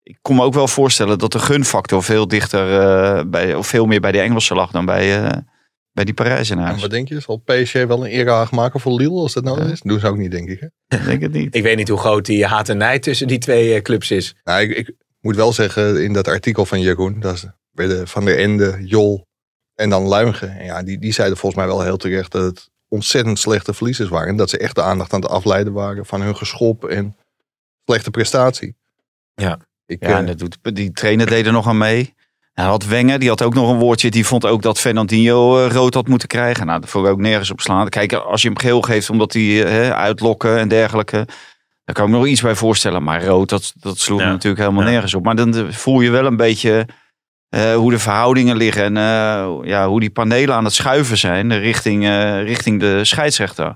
ik 0.03 0.17
kon 0.21 0.35
me 0.35 0.43
ook 0.43 0.53
wel 0.53 0.67
voorstellen 0.67 1.17
dat 1.17 1.31
de 1.31 1.39
gunfactor 1.39 2.03
veel 2.03 2.27
dichter 2.27 2.79
eh, 2.79 3.23
bij, 3.27 3.55
of 3.55 3.67
veel 3.67 3.85
meer 3.85 3.99
bij 3.99 4.11
de 4.11 4.19
Engelsen 4.19 4.55
lag 4.55 4.71
dan 4.71 4.85
bij, 4.85 5.23
eh, 5.23 5.37
bij 5.93 6.03
die 6.03 6.13
En 6.13 6.23
Parijzenaars. 6.23 6.81
wat 6.81 6.89
denk 6.89 7.07
je? 7.07 7.19
Zal 7.19 7.37
PSG 7.45 7.73
wel 7.73 8.05
een 8.05 8.11
erehaag 8.11 8.51
maken 8.51 8.79
voor 8.79 8.93
Lille 8.93 9.19
als 9.19 9.33
dat 9.33 9.43
nodig 9.43 9.71
is? 9.71 9.81
Doen 9.81 9.99
ze 9.99 10.07
ook 10.07 10.17
niet, 10.17 10.31
denk 10.31 10.49
ik. 10.49 10.59
Hè? 10.59 10.67
Ik 10.97 11.05
denk 11.05 11.21
het 11.21 11.31
niet. 11.31 11.55
Ik 11.55 11.63
weet 11.63 11.77
niet 11.77 11.89
hoe 11.89 11.97
groot 11.97 12.25
die 12.25 12.45
haat 12.45 12.69
en 12.69 12.77
nijd 12.77 13.03
tussen 13.03 13.27
die 13.27 13.37
twee 13.37 13.73
eh, 13.73 13.81
clubs 13.81 14.11
is. 14.11 14.35
Nou, 14.43 14.61
ik, 14.61 14.77
ik 14.77 14.95
moet 15.19 15.35
wel 15.35 15.53
zeggen, 15.53 16.03
in 16.03 16.13
dat 16.13 16.27
artikel 16.27 16.65
van 16.65 16.81
Jeroen, 16.81 17.19
dat 17.19 17.51
werden 17.71 18.07
Van 18.07 18.25
der 18.25 18.37
Ende, 18.37 18.77
Jol 18.81 19.27
en 19.75 19.89
dan 19.89 20.03
Luigen. 20.03 20.57
En 20.57 20.65
ja, 20.65 20.83
die, 20.83 20.99
die 20.99 21.13
zeiden 21.13 21.37
volgens 21.37 21.61
mij 21.61 21.71
wel 21.71 21.81
heel 21.83 21.97
terecht 21.97 22.31
dat 22.31 22.43
het 22.43 22.69
ontzettend 22.87 23.39
slechte 23.39 23.73
verliezers 23.73 24.09
waren. 24.09 24.27
En 24.27 24.35
dat 24.35 24.49
ze 24.49 24.57
echt 24.57 24.75
de 24.75 24.81
aandacht 24.81 25.13
aan 25.13 25.21
het 25.21 25.29
afleiden 25.29 25.73
waren 25.73 26.05
van 26.05 26.21
hun 26.21 26.35
geschop 26.35 26.85
en 26.85 27.15
slechte 27.85 28.11
prestatie. 28.11 28.75
Ja. 29.33 29.59
Ik, 29.85 30.03
Ja, 30.03 30.09
eh, 30.09 30.17
en 30.17 30.25
dat 30.25 30.39
doet, 30.39 30.57
die 30.61 30.91
trainer 30.91 31.27
deed 31.27 31.45
er 31.45 31.51
nog 31.51 31.67
aan 31.67 31.77
mee. 31.77 32.13
Hij 32.51 32.65
had 32.65 32.85
Wenger, 32.85 33.19
die 33.19 33.29
had 33.29 33.41
ook 33.41 33.53
nog 33.53 33.69
een 33.69 33.77
woordje. 33.79 34.11
Die 34.11 34.25
vond 34.25 34.45
ook 34.45 34.61
dat 34.61 34.79
Fernandinho 34.79 35.65
eh, 35.65 35.71
rood 35.71 35.93
had 35.93 36.07
moeten 36.07 36.27
krijgen. 36.27 36.65
Nou, 36.65 36.79
dat 36.79 36.89
vond 36.89 37.05
ik 37.05 37.11
ook 37.11 37.19
nergens 37.19 37.51
op 37.51 37.61
slaan. 37.61 37.89
Kijk, 37.89 38.13
als 38.13 38.41
je 38.41 38.47
hem 38.47 38.57
geel 38.59 38.81
geeft 38.81 39.09
omdat 39.09 39.33
hij 39.33 39.63
eh, 39.65 39.89
uitlokken 39.89 40.57
en 40.59 40.67
dergelijke. 40.67 41.27
Daar 41.85 41.95
kan 41.95 42.05
ik 42.05 42.11
me 42.11 42.17
nog 42.17 42.27
iets 42.27 42.41
bij 42.41 42.55
voorstellen. 42.55 43.03
Maar 43.03 43.25
rood, 43.25 43.49
dat, 43.49 43.73
dat 43.75 43.97
sloeg 43.97 44.19
Ja. 44.19 44.29
natuurlijk 44.29 44.61
helemaal 44.61 44.83
Ja. 44.83 44.89
nergens 44.89 45.13
op. 45.13 45.23
Maar 45.23 45.35
dan 45.35 45.55
eh, 45.55 45.63
voel 45.69 46.01
je 46.01 46.09
wel 46.09 46.25
een 46.25 46.37
beetje 46.37 46.87
hoe 47.75 47.91
de 47.91 47.99
verhoudingen 47.99 48.55
liggen. 48.57 48.83
En 48.83 49.03
ja, 49.63 49.87
hoe 49.87 49.99
die 49.99 50.09
panelen 50.09 50.55
aan 50.55 50.63
het 50.63 50.73
schuiven 50.73 51.17
zijn 51.17 51.59
richting, 51.59 52.07
richting 52.43 52.79
de 52.79 53.05
scheidsrechter. 53.05 53.73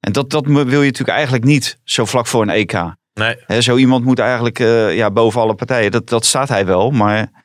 En 0.00 0.12
dat, 0.12 0.30
dat 0.30 0.46
wil 0.46 0.64
je 0.64 0.66
natuurlijk 0.90 1.08
eigenlijk 1.08 1.44
niet 1.44 1.78
zo 1.84 2.04
vlak 2.04 2.26
voor 2.26 2.42
een 2.42 2.48
EK. 2.50 2.72
Nee. 3.12 3.36
Hè, 3.46 3.60
zo 3.60 3.76
iemand 3.76 4.04
moet 4.04 4.18
eigenlijk 4.18 4.58
ja, 4.92 5.10
boven 5.10 5.40
alle 5.40 5.54
partijen. 5.54 5.90
Dat, 5.90 6.08
dat 6.08 6.24
staat 6.24 6.48
hij 6.48 6.66
wel, 6.66 6.90
maar 6.90 7.43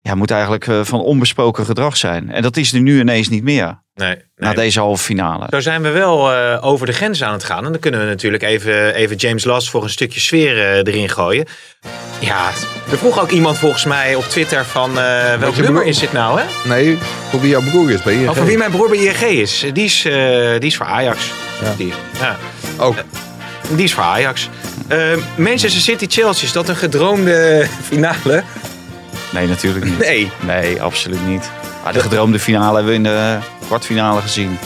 ja, 0.00 0.14
moet 0.14 0.30
eigenlijk 0.30 0.66
eh, 0.66 0.80
van 0.84 1.00
onbesproken 1.00 1.64
gedrag 1.64 1.96
zijn. 1.96 2.30
En 2.32 2.42
dat 2.42 2.56
is 2.56 2.72
er 2.72 2.80
nu 2.80 3.00
ineens 3.00 3.28
niet 3.28 3.42
meer. 3.42 3.82
Nee, 3.94 4.16
Na 4.36 4.52
deze 4.52 4.80
halve 4.80 5.02
finale. 5.04 5.46
Zo 5.50 5.60
zijn 5.60 5.82
we 5.82 5.88
wel 5.90 6.32
eh, 6.32 6.64
over 6.66 6.86
de 6.86 6.92
grens 6.92 7.22
aan 7.22 7.32
het 7.32 7.44
gaan. 7.44 7.64
En 7.64 7.70
dan 7.72 7.80
kunnen 7.80 8.00
we 8.00 8.06
natuurlijk 8.06 8.42
even, 8.42 8.94
even 8.94 9.16
James 9.16 9.44
Last 9.44 9.70
voor 9.70 9.82
een 9.82 9.90
stukje 9.90 10.20
sfeer 10.20 10.58
eh, 10.58 10.76
erin 10.76 11.08
gooien. 11.08 11.46
Ja, 12.18 12.48
er 12.90 12.98
vroeg 12.98 13.20
ook 13.20 13.30
iemand 13.30 13.58
volgens 13.58 13.84
mij 13.84 14.14
op 14.14 14.24
Twitter 14.24 14.64
van 14.64 14.90
eh, 14.90 14.94
welk 15.38 15.54
je 15.54 15.62
nummer 15.62 15.80
broer- 15.80 15.86
is 15.86 15.98
dit 15.98 16.12
nou? 16.12 16.40
Hè? 16.40 16.68
nee, 16.68 16.98
voor 17.30 17.40
wie 17.40 17.50
jouw 17.50 17.62
broer 17.70 17.90
is 17.90 18.02
bij 18.02 18.14
je. 18.14 18.28
Over 18.28 18.44
wie 18.44 18.56
mijn 18.58 18.70
broer 18.70 18.88
bij 18.88 18.98
ING 18.98 19.20
is. 19.20 19.64
Die 19.72 19.84
is, 19.84 20.04
eh, 20.04 20.12
die 20.50 20.68
is 20.68 20.76
voor 20.76 20.86
Ajax. 20.86 21.30
Ja. 21.62 21.74
Die, 21.76 21.92
ja. 22.20 22.36
Ook. 22.78 22.94
Die 23.68 23.84
is 23.84 23.94
voor 23.94 24.02
Ajax. 24.04 24.48
Manchester 25.36 25.80
City-Chelsea, 25.80 26.46
is 26.46 26.52
dat 26.52 26.68
een 26.68 26.76
gedroomde 26.76 27.66
finale? 27.90 28.42
Nee, 29.32 29.46
natuurlijk 29.48 29.84
niet. 29.84 29.98
Nee. 29.98 30.30
Nee, 30.46 30.82
absoluut 30.82 31.26
niet. 31.26 31.50
Maar 31.84 31.92
de 31.92 32.00
gedroomde 32.00 32.38
finale 32.38 32.74
hebben 32.74 32.92
we 32.92 32.98
in 32.98 33.02
de 33.02 33.38
kwartfinale 33.66 34.20
gezien. 34.20 34.58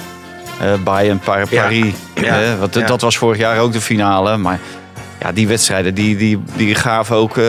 Eh 0.60 0.74
Bayern. 0.84 1.18
Paris. 1.18 1.94
Ja. 2.14 2.42
Eh, 2.42 2.58
want 2.58 2.74
Ja. 2.74 2.86
Dat 2.86 3.00
was 3.00 3.18
vorig 3.18 3.38
jaar 3.38 3.58
ook 3.58 3.72
de 3.72 3.80
finale. 3.80 4.36
Maar 4.36 4.58
ja, 5.24 5.32
die 5.32 5.48
wedstrijden 5.48 5.94
die, 5.94 6.16
die, 6.16 6.42
die 6.56 6.74
gaven 6.74 7.16
ook 7.16 7.36
eh, 7.36 7.44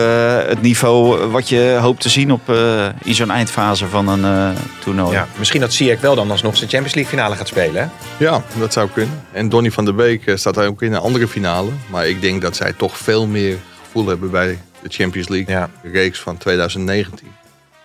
het 0.46 0.62
niveau 0.62 1.26
wat 1.26 1.48
je 1.48 1.78
hoopt 1.80 2.00
te 2.00 2.08
zien 2.08 2.32
op, 2.32 2.50
eh, 2.50 2.86
in 3.02 3.14
zo'n 3.14 3.30
eindfase 3.30 3.86
van 3.86 4.08
een 4.08 4.24
eh, 4.24 4.60
toernooi. 4.78 5.12
Ja, 5.12 5.26
misschien 5.38 5.60
dat 5.60 5.72
Ziyech 5.72 6.00
wel 6.00 6.14
dan 6.14 6.30
alsnog 6.30 6.56
zijn 6.56 6.70
Champions 6.70 6.94
League 6.94 7.12
finale 7.12 7.36
gaat 7.36 7.48
spelen. 7.48 7.82
Hè? 7.82 7.88
Ja, 8.24 8.42
dat 8.58 8.72
zou 8.72 8.88
kunnen. 8.94 9.22
En 9.32 9.48
Donny 9.48 9.70
van 9.70 9.84
der 9.84 9.94
Beek 9.94 10.32
staat 10.34 10.54
daar 10.54 10.66
ook 10.66 10.82
in 10.82 10.92
een 10.92 11.00
andere 11.00 11.28
finale. 11.28 11.70
Maar 11.86 12.08
ik 12.08 12.20
denk 12.20 12.42
dat 12.42 12.56
zij 12.56 12.72
toch 12.72 12.98
veel 12.98 13.26
meer 13.26 13.56
gevoel 13.84 14.06
hebben 14.06 14.30
bij 14.30 14.58
de 14.88 14.94
Champions 14.94 15.28
League 15.28 15.54
Ja. 15.54 15.70
reeks 15.82 16.20
van 16.20 16.36
2019. 16.36 17.28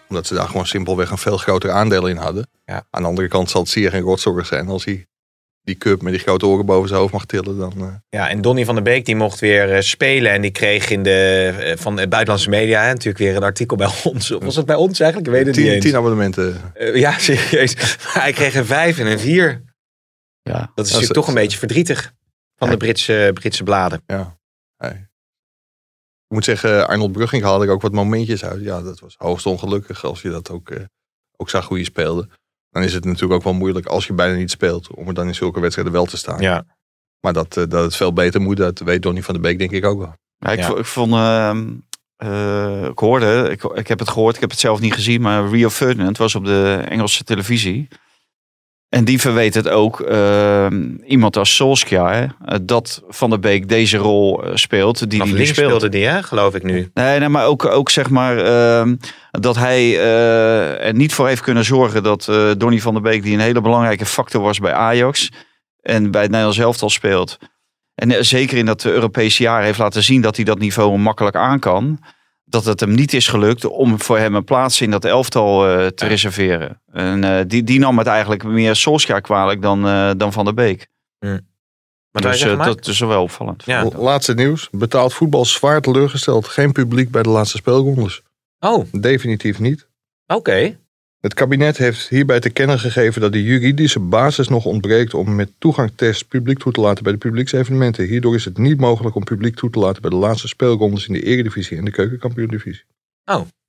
Omdat 0.10 0.28
ze 0.28 0.34
daar 0.34 0.48
gewoon 0.48 0.66
simpelweg 0.68 1.10
een 1.12 1.18
veel 1.18 1.38
groter 1.38 1.72
aandeel 1.72 2.08
in 2.08 2.18
hadden. 2.18 2.48
Ja. 2.66 2.84
Aan 2.90 3.02
de 3.02 3.08
andere 3.08 3.28
kant 3.28 3.50
zal 3.50 3.62
het 3.62 3.70
zeer 3.70 3.90
geen 3.92 4.02
rotzorg 4.02 4.46
zijn 4.46 4.68
als 4.68 4.86
hij 4.86 5.06
die 5.64 5.76
cup 5.76 6.02
met 6.02 6.14
die 6.14 6.22
grote 6.22 6.46
oren 6.46 6.66
boven 6.66 6.88
zijn 6.88 7.00
hoofd 7.00 7.14
mag 7.14 7.26
tillen. 7.26 7.58
Dan, 7.58 7.74
eh, 7.78 7.88
Ja, 8.10 8.30
en 8.30 8.42
Donny 8.42 8.66
van 8.66 8.76
der 8.76 8.84
Beek 8.84 9.06
die 9.06 9.16
mocht 9.16 9.40
weer 9.40 9.74
eh, 9.76 9.82
spelen. 9.82 10.32
En 10.32 10.42
die 10.42 10.52
kreeg 10.52 10.90
in 10.90 11.04
de, 11.04 11.54
eh, 11.60 11.78
van 11.78 11.96
de 11.96 12.08
buitenlandse 12.08 12.50
media 12.50 12.82
hè, 12.82 12.88
natuurlijk 12.88 13.18
weer 13.18 13.36
een 13.36 13.44
artikel 13.44 13.78
bij 13.78 13.88
ons. 14.04 14.32
Of 14.32 14.44
was 14.44 14.56
het 14.56 14.66
bij 14.66 14.76
ons 14.76 15.00
eigenlijk? 15.00 15.32
Ik 15.32 15.38
weet 15.38 15.48
het 15.48 15.56
niet 15.56 15.66
tien, 15.66 15.74
eens. 15.76 15.86
tien 15.86 15.96
abonnementen. 15.96 16.62
Ja, 16.94 17.18
serieus. 17.20 17.76
Maar 17.76 18.24
hij 18.24 18.34
kreeg 18.34 18.56
een 18.56 18.66
vijf 18.66 18.98
en 19.00 19.06
een 19.08 19.20
vier. 19.20 19.64
Ja. 20.42 20.54
Dat 20.54 20.60
is 20.60 20.66
Dat 20.76 20.76
natuurlijk 20.76 21.02
is- 21.02 21.08
toch 21.16 21.28
een 21.28 21.34
beetje 21.34 21.58
verdrietig. 21.58 22.14
Van 22.56 22.68
Ja. 22.68 22.74
de 22.74 22.80
Britse, 22.80 23.32
Britse 23.34 23.64
bladen. 23.64 24.02
Ja. 24.08 24.38
Ik 26.32 26.38
moet 26.38 26.46
zeggen, 26.46 26.88
Arnold 26.88 27.12
Brugging 27.12 27.44
haalde 27.44 27.66
ik 27.66 27.72
ook 27.72 27.82
wat 27.82 27.92
momentjes 27.92 28.46
uit. 28.46 28.64
Ja, 28.64 28.82
dat 28.82 29.00
was 29.00 29.16
hoogst 29.18 29.46
ongelukkig 29.46 30.04
als 30.06 30.22
je 30.22 30.30
dat 30.30 30.50
ook, 30.50 30.70
eh, 30.70 30.84
ook 31.38 31.50
zag 31.50 31.68
hoe 31.68 31.78
je 31.78 31.84
speelde. 31.84 32.28
Dan 32.70 32.84
is 32.84 32.94
het 32.94 33.06
natuurlijk 33.06 33.34
ook 33.34 33.44
wel 33.44 33.54
moeilijk 33.54 33.86
als 33.86 34.08
je 34.08 34.14
bijna 34.14 34.36
niet 34.38 34.52
speelt. 34.52 34.96
Om 34.96 35.08
er 35.08 35.14
dan 35.14 35.28
in 35.28 35.36
zulke 35.36 35.60
wedstrijden 35.60 35.94
wel 35.94 36.06
te 36.06 36.18
staan. 36.18 36.42
Ja. 36.42 36.64
Maar 37.20 37.34
dat, 37.34 37.58
eh, 37.58 37.64
dat 37.68 37.84
het 37.84 37.96
veel 37.96 38.14
beter 38.14 38.42
moet, 38.42 38.58
dat 38.58 38.80
weet 38.80 39.02
Donny 39.02 39.22
van 39.24 39.34
der 39.34 39.44
Beek 39.44 39.60
denk 39.60 39.72
ik 39.72 39.86
ook 39.86 40.00
wel. 40.00 40.14
Ja, 40.38 40.52
ik, 40.52 40.60
Ja. 40.60 40.76
ik 40.76 40.86
vond, 40.86 41.14
ehm, 41.14 41.68
eh, 42.16 42.86
ik 42.86 43.00
hoorde, 43.00 43.50
ik, 43.52 43.64
ik 43.64 43.88
heb 43.88 44.00
het 44.00 44.10
gehoord, 44.10 44.36
ik 44.36 44.42
heb 44.42 44.50
het 44.50 44.60
zelf 44.60 44.80
niet 44.80 44.94
gezien, 44.94 45.22
maar 45.22 45.50
Rio 45.50 45.70
Ferdinand 45.70 46.18
was 46.18 46.36
op 46.36 46.46
de 46.46 46.84
Engelse 46.90 47.24
televisie. 47.24 47.88
En 48.92 49.06
die 49.06 49.20
verweet 49.20 49.54
het 49.54 49.70
ook 49.70 50.00
ehm, 50.00 50.96
iemand 51.06 51.38
als 51.38 51.56
Solskjaer, 51.56 52.36
eh, 52.46 52.58
dat 52.62 53.04
Van 53.08 53.30
der 53.30 53.40
Beek 53.40 53.70
deze 53.70 53.98
rol 53.98 54.44
eh, 54.44 54.52
speelt, 54.56 55.10
die 55.10 55.24
die 55.24 55.34
speelt. 55.34 55.48
speelde 55.48 55.90
die, 55.90 56.06
hè? 56.06 56.24
geloof 56.24 56.56
ik 56.56 56.64
nu. 56.64 56.92
Nee, 56.94 57.20
nee, 57.20 57.30
maar 57.30 57.46
ook, 57.46 57.66
ook 57.66 57.90
zeg 57.90 58.10
maar 58.10 58.38
ehm, 58.38 58.96
dat 59.32 59.56
hij 59.56 60.00
eh, 60.00 60.86
er 60.86 60.94
niet 60.94 61.14
voor 61.14 61.28
heeft 61.28 61.42
kunnen 61.42 61.66
zorgen 61.66 62.04
dat 62.04 62.32
Donny 62.58 62.80
van 62.80 62.94
der 62.94 63.02
Beek, 63.02 63.24
die 63.24 63.34
een 63.34 63.40
hele 63.40 63.62
belangrijke 63.62 64.06
factor 64.06 64.42
was 64.42 64.60
bij 64.60 64.74
Ajax 64.74 65.30
en 65.82 66.12
bij 66.12 66.22
het 66.22 66.32
Nederlands 66.32 66.60
elftal 66.60 66.90
speelt. 66.90 67.38
En 67.96 68.26
zeker 68.26 68.58
in 68.58 68.66
dat 68.66 68.86
Europese 68.86 69.44
jaar 69.44 69.64
heeft 69.64 69.80
laten 69.80 70.04
zien 70.04 70.22
dat 70.22 70.36
hij 70.36 70.46
dat 70.46 70.60
niveau 70.60 70.98
makkelijk 70.98 71.36
aan 71.36 71.60
kan. 71.60 72.00
Dat 72.52 72.66
het 72.66 72.80
hem 72.80 72.96
niet 72.96 73.14
is 73.14 73.28
gelukt 73.28 73.66
om 73.66 74.02
voor 74.02 74.18
hem 74.18 74.36
een 74.36 74.44
plaats 74.44 74.82
in 74.82 74.92
dat 74.92 75.06
elftal 75.06 75.68
eh, 75.68 75.88
te 75.88 76.08
reserveren. 76.08 76.82
En 76.92 77.24
eh, 77.24 77.46
die, 77.48 77.64
die 77.64 77.80
nam 77.80 77.98
het 77.98 78.08
eigenlijk 78.08 78.44
meer 78.44 78.76
Solskjaer 78.76 79.22
kwalijk 79.22 79.62
dan, 79.62 79.88
eh, 79.88 80.12
dan 80.18 80.34
Van 80.34 80.46
der 80.46 80.54
Beek. 80.54 80.88
Wij 81.20 81.42
dus 82.12 82.46
Mark? 82.46 82.64
dat 82.64 82.88
is 82.88 83.00
wel 83.00 83.24
opvallend. 83.24 83.64
Ja. 83.66 83.90
Laatste 83.96 84.34
nieuws. 84.34 84.68
Betaald 84.72 85.14
voetbal 85.14 85.46
zwaar 85.46 85.82
teleurgesteld. 85.82 86.48
Geen 86.48 86.72
publiek 86.72 87.12
bij 87.12 87.24
de 87.24 87.30
laatste 87.30 87.58
speelrondes. 87.58 88.22
Oh, 88.60 88.86
Definitief 88.92 89.60
niet. 89.60 89.88
oké. 90.28 90.78
Het 91.22 91.34
kabinet 91.34 91.78
heeft 91.78 92.10
hierbij 92.10 92.40
te 92.40 92.50
kennen 92.50 92.80
gegeven 92.80 93.22
dat 93.22 93.32
de 93.32 93.44
juridische 93.44 94.00
basis 94.00 94.48
nog 94.48 94.66
ontbreekt 94.66 95.14
om 95.14 95.36
met 95.36 95.52
toegangstest 95.58 96.28
publiek 96.28 96.60
toe 96.60 96.72
te 96.72 96.82
laten 96.82 97.04
bij 97.04 97.12
de 97.12 97.18
publieksevenementen. 97.18 98.06
Hierdoor 98.06 98.36
is 98.36 98.46
het 98.46 98.58
niet 98.58 98.80
mogelijk 98.80 99.16
om 99.16 99.24
publiek 99.24 99.56
toe 99.56 99.70
te 99.70 99.80
laten 99.80 100.02
bij 100.02 100.10
de 100.12 100.16
laatste 100.16 100.48
speelrondes 100.48 101.08
in 101.08 101.14
de 101.14 101.24
Eredivisie 101.24 101.78
en 101.78 101.86
de 101.86 101.92
Keukenkampioen-divisie. 101.92 102.84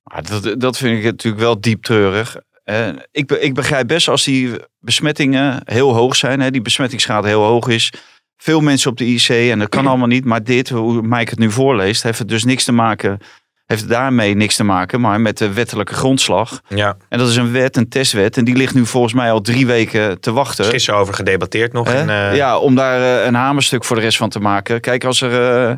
Maar 0.03 0.23
dat, 0.23 0.59
dat 0.59 0.77
vind 0.77 0.97
ik 0.97 1.03
natuurlijk 1.03 1.43
wel 1.43 1.61
diep 1.61 1.83
treurig. 1.83 2.37
Eh, 2.63 2.89
ik, 3.11 3.31
ik 3.31 3.53
begrijp 3.53 3.87
best 3.87 4.07
als 4.07 4.23
die 4.23 4.51
besmettingen 4.79 5.61
heel 5.65 5.93
hoog 5.93 6.15
zijn. 6.15 6.39
Hè, 6.39 6.51
die 6.51 6.61
besmettingsgraad 6.61 7.25
heel 7.25 7.43
hoog 7.43 7.67
is. 7.67 7.93
Veel 8.37 8.61
mensen 8.61 8.91
op 8.91 8.97
de 8.97 9.05
IC 9.05 9.27
en 9.27 9.59
dat 9.59 9.69
kan 9.69 9.87
allemaal 9.87 10.07
niet. 10.07 10.25
Maar 10.25 10.43
dit, 10.43 10.69
hoe 10.69 11.01
Mike 11.01 11.29
het 11.29 11.39
nu 11.39 11.51
voorleest, 11.51 12.03
heeft 12.03 12.19
het 12.19 12.27
dus 12.27 12.43
niks 12.43 12.63
te 12.63 12.71
maken. 12.71 13.19
Heeft 13.65 13.89
daarmee 13.89 14.35
niks 14.35 14.55
te 14.55 14.63
maken, 14.63 15.01
maar 15.01 15.21
met 15.21 15.37
de 15.37 15.53
wettelijke 15.53 15.93
grondslag. 15.93 16.61
Ja, 16.67 16.97
En 17.09 17.17
dat 17.17 17.29
is 17.29 17.35
een 17.35 17.51
wet, 17.51 17.77
een 17.77 17.89
testwet. 17.89 18.37
En 18.37 18.45
die 18.45 18.55
ligt 18.55 18.73
nu 18.73 18.85
volgens 18.85 19.13
mij 19.13 19.31
al 19.31 19.41
drie 19.41 19.65
weken 19.65 20.19
te 20.19 20.31
wachten. 20.31 20.59
er 20.59 20.65
is 20.69 20.75
gisteren 20.75 20.99
over 20.99 21.13
gedebatteerd 21.13 21.73
nog. 21.73 21.87
En, 21.87 22.09
eh, 22.09 22.35
Ja, 22.35 22.57
om 22.57 22.75
daar 22.75 23.19
eh, 23.19 23.25
een 23.25 23.35
hamerstuk 23.35 23.83
voor 23.83 23.95
de 23.95 24.01
rest 24.01 24.17
van 24.17 24.29
te 24.29 24.39
maken. 24.39 24.81
Kijk, 24.81 25.03
als 25.03 25.21
er 25.21 25.67
eh, 25.67 25.75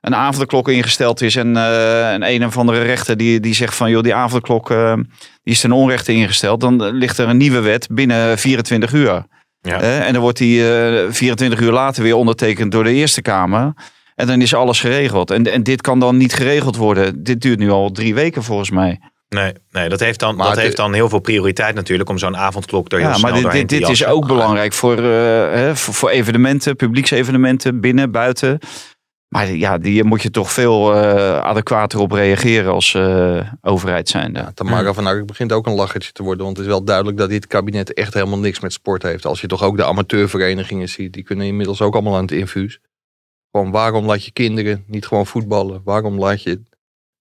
een 0.00 0.14
avondklok 0.14 0.68
ingesteld 0.68 1.20
is 1.20 1.36
en 1.36 1.56
een 1.56 2.22
een 2.22 2.44
of 2.44 2.58
andere 2.58 2.82
rechter 2.82 3.16
die, 3.16 3.40
die 3.40 3.54
zegt 3.54 3.74
van 3.74 3.90
joh, 3.90 4.02
die 4.02 4.14
avondklok 4.14 4.68
die 4.68 5.06
is 5.42 5.60
ten 5.60 5.72
onrechte 5.72 6.12
ingesteld, 6.12 6.60
dan 6.60 6.90
ligt 6.90 7.18
er 7.18 7.28
een 7.28 7.36
nieuwe 7.36 7.60
wet 7.60 7.88
binnen 7.90 8.38
24 8.38 8.92
uur. 8.92 9.24
Ja. 9.60 9.80
En 9.80 10.12
dan 10.12 10.22
wordt 10.22 10.38
die 10.38 10.72
eh, 10.72 11.06
24 11.10 11.60
uur 11.60 11.72
later 11.72 12.02
weer 12.02 12.14
ondertekend 12.14 12.72
door 12.72 12.84
de 12.84 12.92
Eerste 12.92 13.22
Kamer. 13.22 13.72
En 14.18 14.26
dan 14.26 14.40
is 14.40 14.54
alles 14.54 14.80
geregeld. 14.80 15.30
En, 15.30 15.52
en 15.52 15.62
dit 15.62 15.80
kan 15.80 15.98
dan 15.98 16.16
niet 16.16 16.34
geregeld 16.34 16.76
worden. 16.76 17.22
Dit 17.22 17.40
duurt 17.40 17.58
nu 17.58 17.70
al 17.70 17.90
drie 17.90 18.14
weken 18.14 18.42
volgens 18.42 18.70
mij. 18.70 19.00
Nee, 19.28 19.52
nee 19.70 19.88
dat, 19.88 20.00
heeft 20.00 20.20
dan, 20.20 20.36
Maar 20.36 20.48
dat 20.48 20.56
heeft 20.56 20.76
dan 20.76 20.92
heel 20.92 21.08
veel 21.08 21.18
prioriteit 21.18 21.74
natuurlijk 21.74 22.08
om 22.08 22.18
zo'n 22.18 22.36
avondklok 22.36 22.92
er 22.92 22.98
heel 22.98 23.08
Ja, 23.08 23.14
snel 23.14 23.30
maar 23.30 23.42
dit, 23.42 23.52
dit, 23.52 23.68
te 23.68 23.76
dit 23.76 23.88
is 23.88 24.04
ook 24.04 24.26
belangrijk 24.26 24.72
voor, 24.72 24.96
eh, 24.98 25.04
hè, 25.52 25.76
voor, 25.76 25.94
voor 25.94 26.08
evenementen, 26.10 26.76
publieksevenementen, 26.76 27.80
binnen, 27.80 28.10
buiten. 28.10 28.58
Maar 29.28 29.50
ja, 29.50 29.78
die 29.78 30.04
moet 30.04 30.22
je 30.22 30.30
toch 30.30 30.52
veel 30.52 30.94
eh, 30.94 31.38
adequater 31.38 32.00
op 32.00 32.12
reageren 32.12 32.72
als 32.72 32.94
eh, 32.94 33.40
overheid 33.62 34.08
zijnde. 34.08 34.38
Ja, 34.38 34.52
Tamara 34.54 34.92
van 34.92 35.06
Ark 35.06 35.26
begint 35.26 35.52
ook 35.52 35.66
een 35.66 35.74
lachertje 35.74 36.12
te 36.12 36.22
worden, 36.22 36.44
want 36.44 36.56
het 36.56 36.66
is 36.66 36.72
wel 36.72 36.84
duidelijk 36.84 37.16
dat 37.16 37.28
dit 37.28 37.46
kabinet 37.46 37.92
echt 37.92 38.14
helemaal 38.14 38.38
niks 38.38 38.60
met 38.60 38.72
sport 38.72 39.02
heeft. 39.02 39.26
Als 39.26 39.40
je 39.40 39.46
toch 39.46 39.62
ook 39.62 39.76
de 39.76 39.84
amateurverenigingen 39.84 40.88
ziet, 40.88 41.12
die 41.12 41.22
kunnen 41.22 41.46
inmiddels 41.46 41.80
ook 41.80 41.94
allemaal 41.94 42.16
aan 42.16 42.22
het 42.22 42.32
infuus. 42.32 42.80
Gewoon 43.52 43.70
waarom 43.70 44.06
laat 44.06 44.24
je 44.24 44.30
kinderen 44.32 44.84
niet 44.86 45.06
gewoon 45.06 45.26
voetballen? 45.26 45.80
Waarom 45.84 46.18
laat 46.18 46.42
je, 46.42 46.62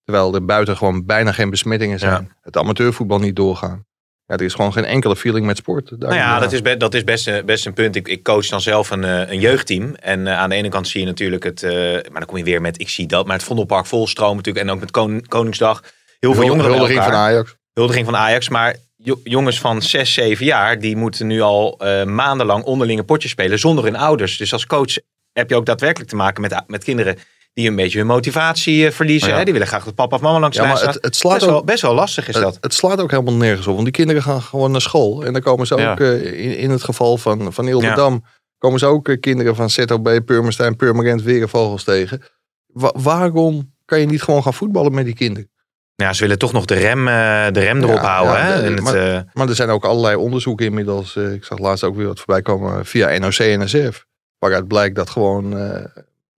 terwijl 0.04 0.36
er 0.36 0.46
buiten 0.46 0.78
gewoon 0.78 1.06
bijna 1.06 1.32
geen 1.32 1.50
besmettingen 1.50 2.00
zijn, 2.00 2.36
het 2.42 2.58
amateurvoetbal 2.58 3.20
niet 3.20 3.36
doorgaan? 3.36 3.86
Ja, 4.26 4.36
er 4.36 4.42
is 4.42 4.54
gewoon 4.54 4.74
geen 4.74 4.86
enkele 4.86 5.16
feeling 5.16 5.46
met 5.46 5.58
sport. 5.58 5.90
Daar 5.90 6.00
Nou 6.00 6.14
ja, 6.16 6.40
dat 6.40 6.52
is, 6.52 6.62
be- 6.62 6.78
dat 6.78 6.94
is 6.94 7.04
best, 7.04 7.28
een- 7.28 7.46
best 7.46 7.66
een 7.66 7.74
punt. 7.74 7.96
Ik, 7.96 8.08
ik 8.08 8.24
coach 8.24 8.48
dan 8.48 8.62
zelf 8.62 8.90
een, 8.90 9.04
eh, 9.04 9.30
een 9.32 9.40
jeugdteam. 9.40 9.96
En 9.96 10.28
eh, 10.28 10.38
aan 10.38 10.50
de 10.50 10.56
ene 10.56 10.70
kant 10.70 10.88
zie 10.88 11.00
je 11.00 11.06
natuurlijk 11.06 11.44
het... 11.44 11.64
eh, 11.64 11.72
maar 11.94 12.02
dan 12.20 12.26
kom 12.26 12.38
je 12.38 12.44
weer 12.44 12.62
met, 12.62 12.80
ik 12.80 12.90
zie 12.90 13.08
dat. 13.08 13.26
Maar 13.26 13.36
het 13.36 13.46
Vondelpark 13.46 13.86
volstroom 13.86 14.36
natuurlijk. 14.36 14.66
En 14.66 14.72
ook 14.74 14.80
met 14.80 14.92
Kon- 14.92 15.26
Koningsdag. 15.28 15.84
Heel 16.20 16.34
veel 16.34 16.44
jongeren 16.46 16.72
Huldiging 16.72 17.04
van. 17.04 17.14
Ajax. 17.14 17.56
Huldiging 17.74 18.06
van 18.06 18.16
Ajax. 18.16 18.50
Maar 18.50 18.76
jo- 18.96 19.20
jongens 19.24 19.60
van 19.60 19.82
6, 19.82 20.14
7 20.14 20.46
jaar... 20.46 20.80
die 20.80 20.96
moeten 20.96 21.28
nu 21.28 21.42
al 21.42 21.80
eh, 21.80 22.04
maandenlang 22.06 22.64
onderlinge 22.64 23.04
potjes 23.04 23.32
spelen... 23.32 23.60
zonder 23.60 23.84
hun 23.84 23.96
ouders. 23.96 24.38
Dus 24.38 24.54
als 24.54 24.66
coach 24.66 24.98
heb 25.38 25.50
je 25.50 25.56
ook 25.56 25.66
daadwerkelijk 25.66 26.10
te 26.10 26.16
maken 26.16 26.42
met, 26.42 26.64
met 26.68 26.84
kinderen... 26.84 27.18
die 27.54 27.68
een 27.70 27.76
beetje 27.76 27.98
hun 27.98 28.08
motivatie 28.08 28.86
eh, 28.86 28.92
verliezen. 28.92 29.30
Ja. 29.30 29.38
Hè? 29.38 29.44
Die 29.44 29.54
willen 29.54 29.68
graag 29.68 29.84
dat 29.84 29.96
papa 29.96 30.16
of 30.16 30.22
mama 30.22 30.40
langs 30.40 30.58
Ja, 30.58 30.66
maar 30.66 30.82
het, 30.86 30.98
het 31.02 31.16
slaat 31.16 31.34
best, 31.34 31.46
wel, 31.46 31.64
best 31.64 31.82
wel 31.82 31.94
lastig 31.94 32.28
is 32.28 32.34
dat. 32.34 32.54
het, 32.56 32.64
het 32.64 32.74
slaat 32.74 33.02
ook 33.02 33.12
helemaal 33.12 33.34
nergens 33.34 33.68
op. 33.68 33.74
Want 33.74 33.84
die 33.86 33.94
kinderen 33.94 34.22
gaan 34.24 34.42
gewoon 34.42 34.72
naar 34.72 34.82
school. 34.82 35.26
En 35.26 35.34
dan 35.34 35.42
komen 35.42 35.68
ze 35.68 35.74
ook, 35.74 35.80
Ja. 35.80 35.98
eh, 35.98 36.44
in, 36.44 36.58
in 36.58 36.70
het 36.70 36.84
geval 36.84 37.18
van, 37.18 37.54
van 37.54 37.68
Ilderdam, 37.68 38.24
komen 38.58 38.80
ze 38.80 38.86
ook 38.86 39.08
eh, 39.10 39.20
kinderen 39.20 39.56
van 39.56 39.70
ZOB, 39.70 40.20
Purmerstein, 40.26 40.76
Purmerend, 40.76 41.22
Werenvogels 41.22 41.84
tegen. 41.84 42.22
Wa- 42.68 42.94
waarom 42.98 43.74
kan 43.86 44.00
je 44.00 44.06
niet 44.06 44.22
gewoon 44.22 44.44
gaan 44.44 44.54
voetballen 44.54 44.94
met 44.94 45.06
die 45.06 45.16
kinderen? 45.16 45.50
Ja, 45.96 46.14
ze 46.14 46.22
willen 46.22 46.38
toch 46.40 46.52
nog 46.52 46.66
de 46.66 46.74
rem, 46.76 47.06
de 47.54 47.60
rem 47.60 47.78
erop 47.84 47.96
Ja, 47.96 48.14
houden. 48.14 48.36
ja, 48.36 48.42
hè? 48.44 48.62
En 48.64 48.72
het, 48.74 48.82
maar- 48.82 49.26
Maar 49.34 49.48
er 49.50 49.56
zijn 49.56 49.70
ook 49.70 49.86
allerlei 49.86 50.16
onderzoeken 50.16 50.66
inmiddels. 50.66 51.16
ik 51.16 51.44
zag 51.44 51.58
laatst 51.58 51.84
ook 51.84 51.96
weer 51.96 52.08
wat 52.08 52.18
voorbij 52.18 52.42
komen 52.42 52.86
via 52.86 53.18
NOC 53.18 53.34
en 53.38 53.60
NSF. 53.64 54.06
Waaruit 54.40 54.68
blijkt 54.68 54.96
dat 54.96 55.10
gewoon 55.10 55.58
eh, 55.60 55.86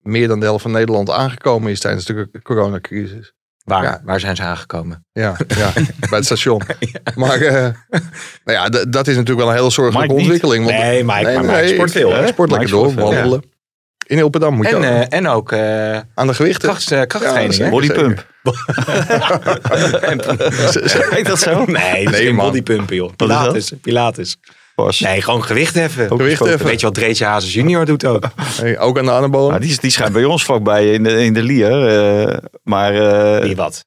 meer 0.02 0.28
dan 0.28 0.40
de 0.40 0.46
helft 0.46 0.62
van 0.62 0.72
Nederland 0.72 1.10
aangekomen 1.10 1.72
is 1.72 1.80
tijdens 1.80 2.06
de 2.06 2.30
coronacrisis. 2.44 3.34
waar, 3.64 3.84
Ja. 3.84 4.02
waar 4.04 4.20
zijn 4.20 4.36
ze 4.36 4.42
aangekomen? 4.44 5.06
Ja, 5.12 5.36
ja 5.48 5.72
bij 6.10 6.18
het 6.18 6.26
station. 6.26 6.62
Maar 7.16 7.42
eh, 7.42 7.54
nou 8.44 8.58
ja, 8.58 8.70
dat 8.70 9.08
is 9.08 9.16
natuurlijk 9.16 9.40
wel 9.40 9.50
een 9.50 9.56
heel 9.62 9.72
zorgelijke 9.72 10.14
ontwikkeling. 10.14 10.66
Want, 10.66 10.78
Nee, 10.78 11.04
Mike, 11.04 11.24
maar 11.24 11.44
Mike 11.62 11.68
sport 11.74 11.92
veel, 11.92 12.14
hè? 12.14 12.28
Sport 12.28 12.52
lekker 12.52 12.70
door, 12.70 12.94
wandelen. 12.94 13.44
In 14.06 14.18
Ilpendam 14.18 14.54
moet 14.56 14.70
je 14.70 14.76
En, 14.76 14.78
ook 14.78 14.84
eh, 14.84 15.18
en 15.20 15.28
ook 15.28 15.54
aan 16.14 16.28
de 16.28 16.34
gewichten. 16.34 16.70
kracht, 16.70 16.92
eh, 16.92 17.02
krachttraining. 17.02 17.56
Ja, 17.56 17.64
hè? 17.64 17.70
Bodypump. 17.70 18.26
Heet 21.16 21.26
dat 21.26 21.40
zo? 21.40 21.66
Nee, 21.66 22.04
dat 22.06 22.14
is 22.14 22.20
Nee, 22.20 22.34
man. 22.34 22.46
bodypumpen, 22.46 22.96
joh. 22.96 23.12
Pilates. 23.16 23.72
Pilates. 23.82 24.38
Pas. 24.84 25.00
Nee, 25.00 25.22
gewoon 25.22 25.44
gewicht 25.44 25.74
heffen. 25.76 26.08
Gewicht 26.08 26.40
heffen. 26.46 26.66
Weet 26.68 26.80
je 26.80 26.86
wat 26.86 26.96
Dreetje 26.96 27.26
Hazes 27.26 27.54
junior 27.54 27.86
doet 27.86 28.06
ook? 28.06 28.24
Hey, 28.62 28.80
ook 28.80 28.98
aan 28.98 29.06
de 29.06 29.12
anabolen. 29.12 29.50
Nou, 29.50 29.62
die, 29.62 29.70
is- 29.70 29.80
die 29.80 29.92
schijnt 29.92 30.14
bij 30.14 30.24
ons 30.24 30.44
vlakbij 30.44 30.92
in 30.94 31.04
de, 31.04 31.24
in 31.24 31.34
de 31.34 31.44
Lier. 31.44 31.88
eh, 31.88 32.38
maar 32.64 32.94
eh, 32.94 33.42
Die 33.44 33.56
wat? 33.56 33.86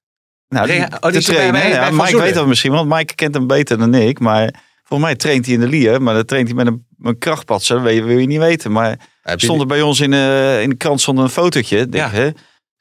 nou, 0.49 0.67
die, 0.67 0.81
oh, 0.81 0.87
die 0.91 1.11
bij- 1.13 1.21
trainen. 1.21 1.53
bij- 1.53 1.71
ja, 1.71 1.91
Mike 1.91 2.05
Zoelen. 2.07 2.23
weet 2.25 2.35
dat 2.35 2.47
misschien, 2.47 2.73
want 2.73 2.89
Mike 2.89 3.15
kent 3.15 3.35
hem 3.35 3.47
beter 3.47 3.79
dan 3.79 3.95
ik. 3.95 4.19
Maar 4.21 4.55
volgens 4.85 5.09
mij 5.09 5.19
traint 5.19 5.45
hij 5.47 5.55
in 5.55 5.61
de 5.61 5.69
Lier. 5.69 6.03
Maar 6.03 6.15
dan 6.15 6.25
traint 6.25 6.47
hij 6.49 6.57
met 6.57 6.67
een, 6.67 6.87
een 7.03 7.19
krachtpatser. 7.19 7.75
Dat 7.77 7.85
wil 7.85 7.95
je, 7.95 8.03
wil 8.03 8.19
je 8.19 8.27
niet 8.27 8.39
weten. 8.39 8.73
Maar 8.73 8.99
Heb 9.23 9.41
je 9.41 9.47
stond 9.47 9.61
er 9.61 9.67
bij 9.67 9.83
ons 9.83 10.01
in, 10.01 10.13
eh, 10.13 10.63
in 10.63 10.69
de 10.69 10.77
krant 10.77 11.01
stond 11.01 11.19
een 11.19 11.29
fotootje. 11.29 11.77
Denk, 11.89 11.95
Ja. 11.95 12.11
hè? 12.11 12.31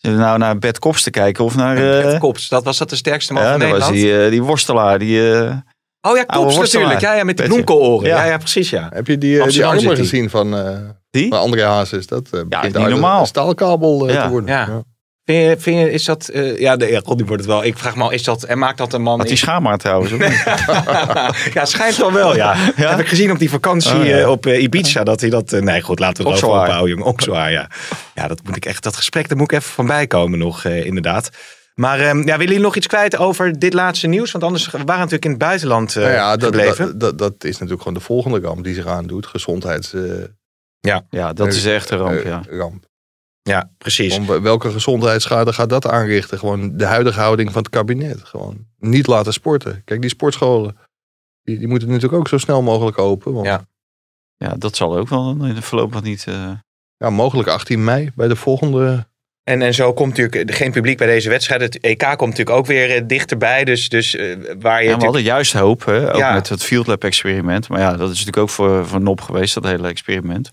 Nou 0.01 0.37
naar 0.37 0.57
Bert 0.57 0.79
Kops 0.79 1.03
te 1.03 1.09
kijken 1.09 1.43
of 1.43 1.55
naar... 1.55 1.77
Eh 2.11 2.19
Kops, 2.19 2.47
dat 2.47 2.63
was 2.63 2.77
dat 2.77 2.89
de 2.89 2.95
sterkste 2.95 3.33
man 3.33 3.43
ja, 3.43 3.49
van 3.51 3.59
dat 3.59 3.69
was 3.69 3.89
Nederland? 3.89 4.21
die, 4.21 4.29
die 4.29 4.43
worstelaar. 4.43 4.99
Die, 4.99 5.33
eh, 5.35 5.55
oh 6.01 6.17
ja, 6.17 6.23
Kops 6.23 6.57
natuurlijk. 6.57 6.99
Ja, 7.01 7.13
ja, 7.13 7.23
met 7.23 7.37
die 7.37 7.47
Beetje. 7.47 7.63
bloemkooloren. 7.63 8.07
Ja. 8.07 8.23
Ja. 8.23 8.29
ja, 8.29 8.37
precies 8.37 8.69
ja. 8.69 8.89
Heb 8.93 9.07
je 9.07 9.17
die, 9.17 9.41
eh, 9.41 9.47
die 9.47 9.65
armen 9.65 9.95
gezien 9.95 10.29
van, 10.29 10.57
eh 10.57 10.77
die? 11.11 11.29
van 11.29 11.39
André 11.39 11.63
Hazes? 11.63 12.07
Dat 12.07 12.23
eh, 12.25 12.31
begint 12.31 12.49
niet 12.49 12.75
uit 12.75 12.75
een 12.85 12.89
normaal. 12.91 13.25
staalkabel 13.25 14.07
eh, 14.07 14.13
Ja. 14.13 14.23
te 14.23 14.29
worden. 14.29 14.49
Ja. 14.49 14.83
Vind 15.25 15.49
je, 15.49 15.55
vind 15.59 15.79
je, 15.79 15.91
is 15.91 16.05
dat... 16.05 16.27
eh, 16.27 16.59
ja, 16.59 16.75
de, 16.75 16.87
ja, 16.87 17.01
God, 17.05 17.17
die 17.17 17.25
wordt 17.25 17.41
het 17.43 17.51
wel. 17.51 17.63
Ik 17.63 17.77
vraag 17.77 17.95
me 17.95 18.03
al, 18.03 18.11
is 18.11 18.23
dat... 18.23 18.43
En 18.43 18.57
maakt 18.57 18.77
dat 18.77 18.93
een 18.93 19.01
man... 19.01 19.19
Had 19.19 19.27
die 19.27 19.37
schaamhaar 19.37 19.77
trouwens. 19.77 20.11
ja, 21.53 21.65
schijnt 21.65 21.97
wel 21.97 22.11
wel, 22.13 22.35
ja. 22.35 22.55
Ja? 22.75 22.89
Heb 22.89 22.99
ik 22.99 23.07
gezien 23.07 23.31
op 23.31 23.39
die 23.39 23.49
vakantie 23.49 23.95
Oh, 23.99 24.05
ja. 24.05 24.29
op 24.29 24.47
Ibiza 24.47 25.03
dat 25.03 25.21
hij 25.21 25.29
dat... 25.29 25.51
nee, 25.51 25.81
goed, 25.81 25.99
laten 25.99 26.23
we 26.23 26.29
het 26.29 26.39
zwaar. 26.39 26.61
ophouden, 26.61 26.89
jongen. 26.89 27.05
Ook 27.05 27.21
zwaar, 27.21 27.51
ja. 27.51 27.67
Ja, 28.15 28.27
dat 28.27 28.39
moet 28.43 28.55
ik 28.55 28.65
echt... 28.65 28.83
Dat 28.83 28.95
gesprek, 28.95 29.27
daar 29.29 29.37
moet 29.37 29.51
ik 29.51 29.57
even 29.59 29.71
van 29.73 29.85
bijkomen 29.85 30.39
nog, 30.39 30.63
eh, 30.63 30.85
inderdaad. 30.85 31.29
Maar 31.75 31.99
ehm, 31.99 32.17
ja, 32.17 32.23
willen 32.23 32.45
jullie 32.45 32.59
nog 32.59 32.75
iets 32.75 32.87
kwijt 32.87 33.17
over 33.17 33.59
dit 33.59 33.73
laatste 33.73 34.07
nieuws? 34.07 34.31
Want 34.31 34.43
anders 34.43 34.65
we 34.65 34.77
waren 34.77 34.95
natuurlijk 34.95 35.25
in 35.25 35.29
het 35.29 35.39
buitenland 35.39 35.95
eh 35.95 36.03
Nou 36.03 36.13
ja, 36.13 36.35
dat, 36.35 36.55
gebleven. 36.55 36.85
dat, 36.85 36.99
dat, 36.99 37.17
dat 37.17 37.43
is 37.43 37.53
natuurlijk 37.53 37.81
gewoon 37.81 37.97
de 37.97 38.03
volgende 38.03 38.39
ramp 38.39 38.63
die 38.63 38.73
zich 38.73 38.85
aandoet. 38.85 39.25
Gezondheids 39.25 39.93
eh, 39.93 40.23
ja, 41.09 41.33
dat 41.33 41.47
is 41.47 41.65
echt 41.65 41.89
een 41.89 41.97
ramp, 41.97 42.19
eh, 42.19 42.25
ja. 42.25 42.41
ramp. 42.49 42.85
ja, 43.41 43.71
precies. 43.77 44.13
Gewoon, 44.13 44.41
welke 44.41 44.71
gezondheidsschade 44.71 45.53
gaat 45.53 45.69
dat 45.69 45.87
aanrichten? 45.87 46.39
Gewoon 46.39 46.77
de 46.77 46.85
huidige 46.85 47.19
houding 47.19 47.51
van 47.51 47.61
het 47.61 47.71
kabinet. 47.71 48.23
Gewoon 48.23 48.65
niet 48.77 49.07
laten 49.07 49.33
sporten. 49.33 49.81
Kijk, 49.83 50.01
die 50.01 50.09
sportscholen. 50.09 50.77
Die, 51.43 51.57
die 51.57 51.67
moeten 51.67 51.87
natuurlijk 51.87 52.19
ook 52.19 52.27
zo 52.27 52.37
snel 52.37 52.61
mogelijk 52.61 52.97
open. 52.97 53.33
Want 53.33 53.45
Ja. 53.45 53.69
Ja, 54.37 54.55
dat 54.57 54.75
zal 54.75 54.97
ook 54.97 55.09
wel 55.09 55.29
in 55.29 55.55
de 55.55 55.61
voorlopig 55.61 56.01
niet... 56.01 56.27
eh, 56.27 56.51
ja, 56.97 57.09
mogelijk 57.09 57.49
18 57.49 57.83
mei 57.83 58.11
bij 58.15 58.27
de 58.27 58.35
volgende. 58.35 59.07
En, 59.43 59.61
en 59.61 59.73
zo 59.73 59.93
komt 59.93 60.17
natuurlijk 60.17 60.55
geen 60.55 60.71
publiek 60.71 60.97
bij 60.97 61.07
deze 61.07 61.29
wedstrijd. 61.29 61.61
Het 61.61 61.79
EK 61.79 61.99
komt 61.99 62.19
natuurlijk 62.19 62.57
ook 62.57 62.65
weer 62.65 62.95
eh, 62.95 63.01
dichterbij. 63.07 63.63
Dus, 63.63 63.89
dus 63.89 64.15
eh, 64.15 64.35
waar 64.59 64.83
je 64.83 64.89
Ja, 64.89 64.97
we 64.97 65.03
hadden 65.03 65.21
juist 65.21 65.53
hoop, 65.53 65.85
hè? 65.85 66.09
ook 66.13 66.17
Ja. 66.19 66.33
met 66.33 66.49
het 66.49 66.63
Field 66.63 66.87
Lab 66.87 67.03
experiment. 67.03 67.69
Maar 67.69 67.79
ja, 67.79 67.89
dat 67.89 68.01
is 68.01 68.07
natuurlijk 68.07 68.37
ook 68.37 68.49
voor, 68.49 68.87
voor 68.87 69.01
Nop 69.01 69.21
geweest, 69.21 69.53
dat 69.53 69.63
hele 69.63 69.87
experiment. 69.87 70.51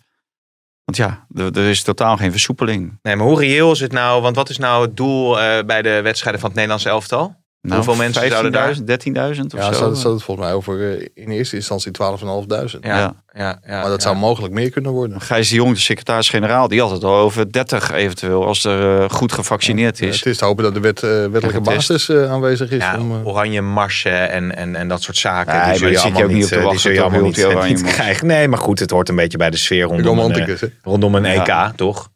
Want 0.84 0.96
ja, 0.96 1.26
er, 1.34 1.58
er 1.58 1.68
is 1.68 1.82
totaal 1.82 2.16
geen 2.16 2.30
versoepeling. 2.30 2.98
Nee, 3.02 3.16
maar 3.16 3.26
hoe 3.26 3.38
reëel 3.38 3.72
is 3.72 3.80
het 3.80 3.92
nou? 3.92 4.22
Want 4.22 4.36
wat 4.36 4.48
is 4.48 4.58
nou 4.58 4.82
het 4.86 4.96
doel 4.96 5.40
eh, 5.40 5.64
bij 5.64 5.82
de 5.82 6.00
wedstrijden 6.02 6.40
van 6.40 6.48
het 6.48 6.58
Nederlands 6.58 6.86
elftal? 6.88 7.36
Nou, 7.60 7.74
Hoeveel 7.74 7.94
mensen 7.96 8.28
zouden 8.30 8.52
daar... 8.52 8.74
15.000, 8.74 8.80
13.000 8.80 9.40
of 9.44 9.52
Ja, 9.52 9.72
zo. 9.72 9.72
zat, 9.72 9.98
zat 9.98 10.12
het 10.12 10.22
volgens 10.22 10.46
mij 10.46 10.54
over 10.56 10.98
eh, 10.98 11.06
in 11.14 11.30
eerste 11.30 11.56
instantie 11.56 11.92
12.500. 12.02 12.26
Ja, 12.46 12.76
Ja. 12.80 13.14
ja, 13.34 13.58
ja, 13.66 13.80
maar 13.80 13.82
dat 13.82 13.92
ja. 13.92 13.98
zou 14.00 14.16
mogelijk 14.16 14.54
meer 14.54 14.70
kunnen 14.70 14.92
worden. 14.92 15.20
Gijs 15.20 15.48
de 15.48 15.54
Jong, 15.54 15.74
de 15.74 15.80
secretaris-generaal, 15.80 16.68
die 16.68 16.80
had 16.80 16.90
het 16.90 17.04
al 17.04 17.14
over 17.16 17.52
30 17.52 17.92
eventueel, 17.92 18.46
als 18.46 18.64
er 18.64 19.00
eh, 19.02 19.10
goed 19.10 19.32
gevaccineerd 19.32 19.98
Ja, 19.98 20.06
is. 20.06 20.16
het 20.16 20.26
is 20.26 20.38
te 20.38 20.44
hopen 20.44 20.64
dat 20.64 20.74
de 20.74 20.80
wet, 20.80 21.02
eh, 21.02 21.10
wettelijke 21.10 21.60
basis 21.60 22.08
eh, 22.08 22.30
aanwezig 22.32 22.70
is. 22.70 22.82
Ja, 22.82 22.98
om, 22.98 23.12
oranje 23.26 23.60
marsen 23.62 24.30
en, 24.30 24.56
en, 24.56 24.76
en 24.76 24.88
dat 24.88 25.02
soort 25.02 25.16
zaken. 25.16 25.52
Nee, 25.52 25.60
die 25.60 25.68
maar 25.68 25.76
zul 25.78 25.88
je 25.88 25.92
die 25.92 26.00
zit 26.00 26.12
je 26.12 26.12
allemaal 26.12 26.30
ook 26.30 26.34
niet 26.34 26.44
op 26.44 26.48
te 26.50 26.54
die 26.58 26.64
wachten 26.64 26.92
je 26.92 27.00
allemaal 27.02 27.66
niet, 27.68 27.82
niet 27.82 27.92
krijgen. 27.92 28.26
Nee, 28.26 28.48
maar 28.48 28.58
goed, 28.58 28.78
het 28.78 28.90
hoort 28.90 29.08
een 29.08 29.16
beetje 29.16 29.38
bij 29.38 29.50
de 29.50 29.56
sfeer 29.56 29.84
rondom 29.84 30.18
een, 30.18 30.32
eh, 30.32 30.62
rondom 30.82 31.14
een 31.14 31.24
EK, 31.24 31.46
Ja. 31.46 31.72
toch? 31.76 32.08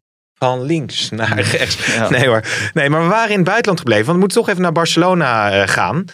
Van 0.43 0.63
links 0.63 1.11
naar 1.11 1.41
rechts. 1.41 1.95
Ja. 1.95 2.11
Nee 2.11 2.27
hoor. 2.27 2.43
Nee, 2.73 2.91
maar 2.91 3.03
we 3.03 3.09
waren 3.09 3.31
in 3.31 3.37
het 3.37 3.45
buitenland 3.45 3.79
gebleven. 3.79 4.05
Want 4.05 4.17
we 4.17 4.23
moeten 4.23 4.39
toch 4.39 4.49
even 4.49 4.63
naar 4.63 4.73
Barcelona 4.73 5.51
eh, 5.51 5.69
gaan. 5.69 6.05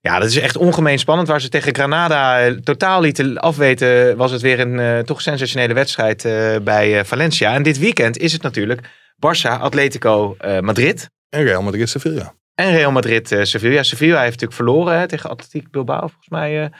Ja, 0.00 0.18
dat 0.18 0.28
is 0.28 0.36
echt 0.36 0.56
ongemeen 0.56 0.98
spannend. 0.98 1.28
Waar 1.28 1.40
ze 1.40 1.48
tegen 1.48 1.74
Granada 1.74 2.40
eh, 2.40 2.52
totaal 2.52 3.00
lieten 3.00 3.38
afweten, 3.38 4.16
was 4.16 4.30
het 4.30 4.40
weer 4.40 4.60
een 4.60 4.80
eh, 4.80 4.98
toch 4.98 5.20
sensationele 5.22 5.74
wedstrijd 5.74 6.22
bij 6.64 7.04
Valencia. 7.04 7.54
En 7.54 7.62
dit 7.62 7.78
weekend 7.78 8.18
is 8.18 8.32
het 8.32 8.42
natuurlijk 8.42 8.80
Barça, 9.14 9.60
Atletico 9.60 10.36
Madrid. 10.60 11.08
en 11.28 11.42
Real 11.42 11.62
Madrid 11.62 11.88
Sevilla. 11.88 12.34
En 12.54 12.70
Real 12.70 12.92
Madrid, 12.92 13.36
Sevilla. 13.42 13.82
Sevilla 13.82 14.18
heeft 14.20 14.40
natuurlijk 14.40 14.52
verloren 14.52 14.98
hè, 14.98 15.08
tegen 15.08 15.30
Atletico 15.30 15.70
Bilbao, 15.70 15.98
volgens 15.98 16.28
mij. 16.28 16.70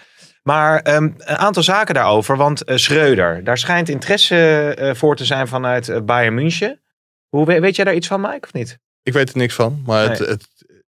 Maar 0.42 0.80
ehm, 0.80 1.02
een 1.02 1.36
aantal 1.36 1.62
zaken 1.62 1.94
daarover. 1.94 2.36
Want 2.36 2.62
Schreuder, 2.64 3.44
daar 3.44 3.58
schijnt 3.58 3.88
interesse 3.88 4.92
voor 4.96 5.16
te 5.16 5.24
zijn 5.24 5.48
vanuit 5.48 6.06
Bayern 6.06 6.34
München. 6.34 6.80
Hoe, 7.28 7.46
we- 7.46 7.60
weet 7.60 7.76
jij 7.76 7.84
daar 7.84 7.94
iets 7.94 8.06
van, 8.06 8.20
Mike, 8.20 8.40
of 8.46 8.52
niet? 8.52 8.78
Ik 9.02 9.12
weet 9.12 9.30
er 9.30 9.36
niks 9.36 9.54
van, 9.54 9.82
maar 9.86 10.10
het, 10.10 10.18
Nee. 10.18 10.28
het, 10.28 10.46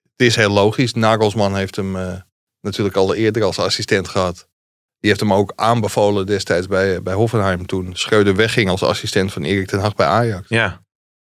het 0.02 0.12
is 0.16 0.36
heel 0.36 0.50
logisch. 0.50 0.92
Nagelsman 0.94 1.56
heeft 1.56 1.76
hem 1.76 1.96
eh, 1.96 2.20
natuurlijk 2.60 2.96
al 2.96 3.14
eerder 3.14 3.42
als 3.42 3.58
assistent 3.58 4.08
gehad. 4.08 4.48
Die 4.98 5.10
heeft 5.10 5.20
hem 5.20 5.32
ook 5.32 5.52
aanbevolen 5.56 6.26
destijds 6.26 6.66
bij, 6.66 7.02
bij 7.02 7.14
Hoffenheim 7.14 7.66
toen 7.66 7.96
Schreuder 7.96 8.36
wegging 8.36 8.68
als 8.68 8.82
assistent 8.82 9.32
van 9.32 9.42
Erik 9.44 9.66
ten 9.66 9.80
Hag 9.80 9.94
bij 9.94 10.06
Ajax. 10.06 10.48
Ja. 10.48 10.82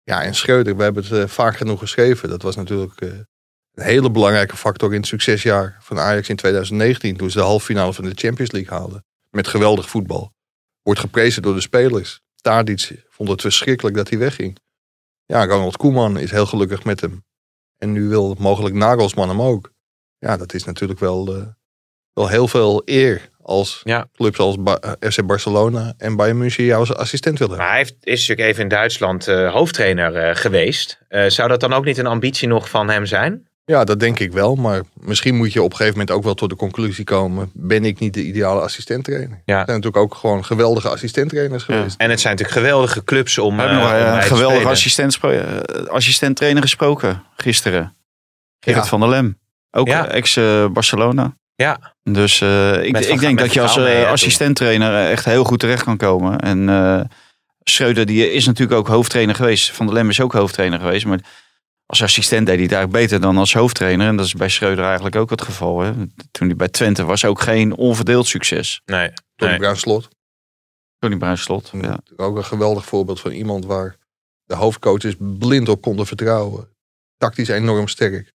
Ja, 0.04 0.24
en 0.24 0.36
Schreuder, 0.36 0.76
we 0.78 0.84
hebben 0.84 1.04
het 1.04 1.12
eh, 1.12 1.28
vaak 1.28 1.58
genoeg 1.58 1.80
geschreven. 1.80 2.30
Dat 2.30 2.42
was 2.42 2.56
natuurlijk 2.56 3.02
eh, 3.02 3.10
een 3.74 3.84
hele 3.84 4.12
belangrijke 4.12 4.58
factor 4.58 4.90
in 4.94 4.98
het 5.00 5.08
succesjaar 5.08 5.78
van 5.80 6.00
Ajax 6.00 6.30
in 6.30 6.36
2019. 6.36 7.18
Toen 7.18 7.30
ze 7.32 7.38
de 7.38 7.44
halve 7.44 7.66
finale 7.66 7.94
van 7.94 8.04
de 8.06 8.12
Champions 8.16 8.52
League 8.52 8.78
haalden. 8.78 9.06
Met 9.30 9.48
geweldig 9.48 9.90
voetbal. 9.90 10.34
Wordt 10.82 11.00
geprezen 11.00 11.42
door 11.42 11.54
de 11.56 11.62
spelers. 11.62 12.22
Tadic 12.42 13.04
vond 13.10 13.30
het 13.30 13.42
verschrikkelijk 13.42 13.96
dat 13.96 14.10
hij 14.10 14.18
wegging. 14.18 14.58
Ja, 15.26 15.46
Ronald 15.46 15.78
Koeman 15.78 16.18
is 16.18 16.32
heel 16.32 16.46
gelukkig 16.46 16.84
met 16.84 17.02
hem. 17.02 17.24
En 17.78 17.92
nu 17.92 18.08
wil 18.08 18.36
mogelijk 18.40 18.76
Nagelsman 18.76 19.30
hem 19.30 19.42
ook. 19.42 19.72
Ja, 20.18 20.38
dat 20.38 20.54
is 20.54 20.64
natuurlijk 20.64 21.00
wel, 21.00 21.36
eh, 21.36 21.42
wel 22.14 22.28
heel 22.28 22.48
veel 22.48 22.82
eer 22.86 23.30
als 23.42 23.82
Ja. 23.84 24.08
clubs 24.14 24.40
als 24.40 24.56
Ba- 24.60 24.78
eh, 24.80 25.12
FC 25.12 25.26
Barcelona 25.26 25.94
en 25.98 26.16
Bayern 26.16 26.38
München 26.38 26.64
jou 26.64 26.80
als 26.80 26.94
assistent 26.96 27.40
willen 27.40 27.58
hebben. 27.58 27.58
Maar 27.58 27.76
hij 27.78 27.78
heeft, 27.78 28.06
is 28.06 28.20
natuurlijk 28.20 28.48
even 28.50 28.64
in 28.64 28.70
Duitsland 28.70 29.28
eh, 29.28 29.52
hoofdtrainer 29.54 30.16
eh, 30.16 30.36
geweest. 30.36 31.00
Eh, 31.08 31.26
zou 31.30 31.50
dat 31.50 31.60
dan 31.60 31.74
ook 31.74 31.86
niet 31.86 31.98
een 31.98 32.06
ambitie 32.08 32.48
nog 32.48 32.70
van 32.70 32.90
hem 32.90 33.06
zijn? 33.06 33.48
Ja, 33.66 33.84
dat 33.84 34.00
denk 34.00 34.20
ik 34.20 34.32
wel. 34.32 34.56
Maar 34.56 34.82
misschien 34.94 35.36
moet 35.36 35.54
je 35.54 35.62
op 35.62 35.70
een 35.72 35.76
gegeven 35.78 35.98
moment 36.00 36.16
ook 36.16 36.24
wel 36.24 36.34
tot 36.34 36.50
de 36.50 36.56
conclusie 36.56 37.04
komen. 37.04 37.50
Ben 37.54 37.86
ik 37.86 38.00
niet 38.00 38.14
de 38.14 38.24
ideale 38.24 38.62
assistenttrainer? 38.62 39.30
Ja. 39.46 39.60
Er 39.60 39.66
zijn 39.66 39.80
natuurlijk 39.80 39.98
ook 39.98 40.16
gewoon 40.16 40.46
geweldige 40.46 40.90
assistenttrainers 40.90 41.64
geweest. 41.64 41.96
En 41.98 42.10
het 42.10 42.20
zijn 42.22 42.36
natuurlijk 42.36 42.60
geweldige 42.66 43.04
clubs 43.04 43.38
om, 43.38 43.56
We 43.56 43.62
hebben 43.62 43.80
eh, 43.80 43.84
nog 43.84 43.92
om 44.14 44.20
eh, 44.20 44.26
geweldige 44.26 44.68
assistent, 44.68 45.20
assistent-trainer 45.88 46.62
gesproken 46.62 47.24
gisteren. 47.36 47.96
Gerrit 48.60 48.84
Ja. 48.84 48.90
van 48.90 49.00
der 49.00 49.10
Lem. 49.10 49.40
Ook 49.72 49.88
Ja. 49.88 50.08
ex-Barcelona. 50.08 51.38
Ja, 51.56 51.96
Dus 52.04 52.42
eh, 52.42 52.84
ik, 52.84 52.98
ik 52.98 53.20
denk 53.20 53.40
dat 53.40 53.54
je 53.54 53.62
als 53.62 53.78
eh, 53.78 54.10
assistent-trainer 54.12 54.94
eh, 54.94 55.12
echt 55.12 55.26
heel 55.26 55.44
goed 55.44 55.60
terecht 55.60 55.84
kan 55.84 55.98
komen. 55.98 56.40
En 56.40 56.70
eh 56.70 57.02
Schreuder 57.66 58.06
die 58.06 58.32
is 58.32 58.46
natuurlijk 58.46 58.80
ook 58.80 58.88
hoofdtrainer 58.88 59.36
geweest. 59.36 59.72
Van 59.72 59.86
der 59.86 59.96
Lem 59.96 60.10
is 60.10 60.22
ook 60.22 60.34
hoofdtrainer 60.34 60.80
geweest. 60.80 61.06
Maar 61.06 61.20
als 61.86 62.04
assistent 62.04 62.46
deed 62.46 62.56
hij 62.56 62.64
het 62.64 62.74
eigenlijk 62.74 63.04
beter 63.06 63.22
dan 63.22 63.38
als 63.38 63.54
hoofdtrainer. 63.54 64.08
En 64.08 64.16
dat 64.18 64.26
is 64.26 64.34
bij 64.34 64.50
Schreuder 64.50 64.86
eigenlijk 64.86 65.16
ook 65.16 65.30
het 65.30 65.42
geval. 65.42 65.80
Hè. 65.82 65.92
Toen 66.32 66.48
hij 66.48 66.56
bij 66.56 66.68
Twente 66.70 67.04
was 67.06 67.26
ook 67.26 67.42
geen 67.42 67.76
onverdeeld 67.76 68.28
succes. 68.28 68.82
nee. 68.86 69.12
Tony 69.36 69.52
nee. 69.52 69.60
Bruin 69.60 69.78
Slot. 69.78 70.08
Tony 71.00 71.18
Bruin 71.18 71.38
Slot. 71.38 71.72
Ja. 71.82 72.00
Ook 72.16 72.38
een 72.38 72.46
geweldig 72.46 72.86
voorbeeld 72.86 73.20
van 73.20 73.32
iemand 73.32 73.66
waar 73.66 73.96
de 74.44 74.56
hoofdcoaches 74.56 75.16
blind 75.20 75.70
op 75.70 75.82
konden 75.82 76.06
vertrouwen. 76.06 76.68
Tactisch 77.18 77.48
enorm 77.48 77.88
sterk. 77.88 78.32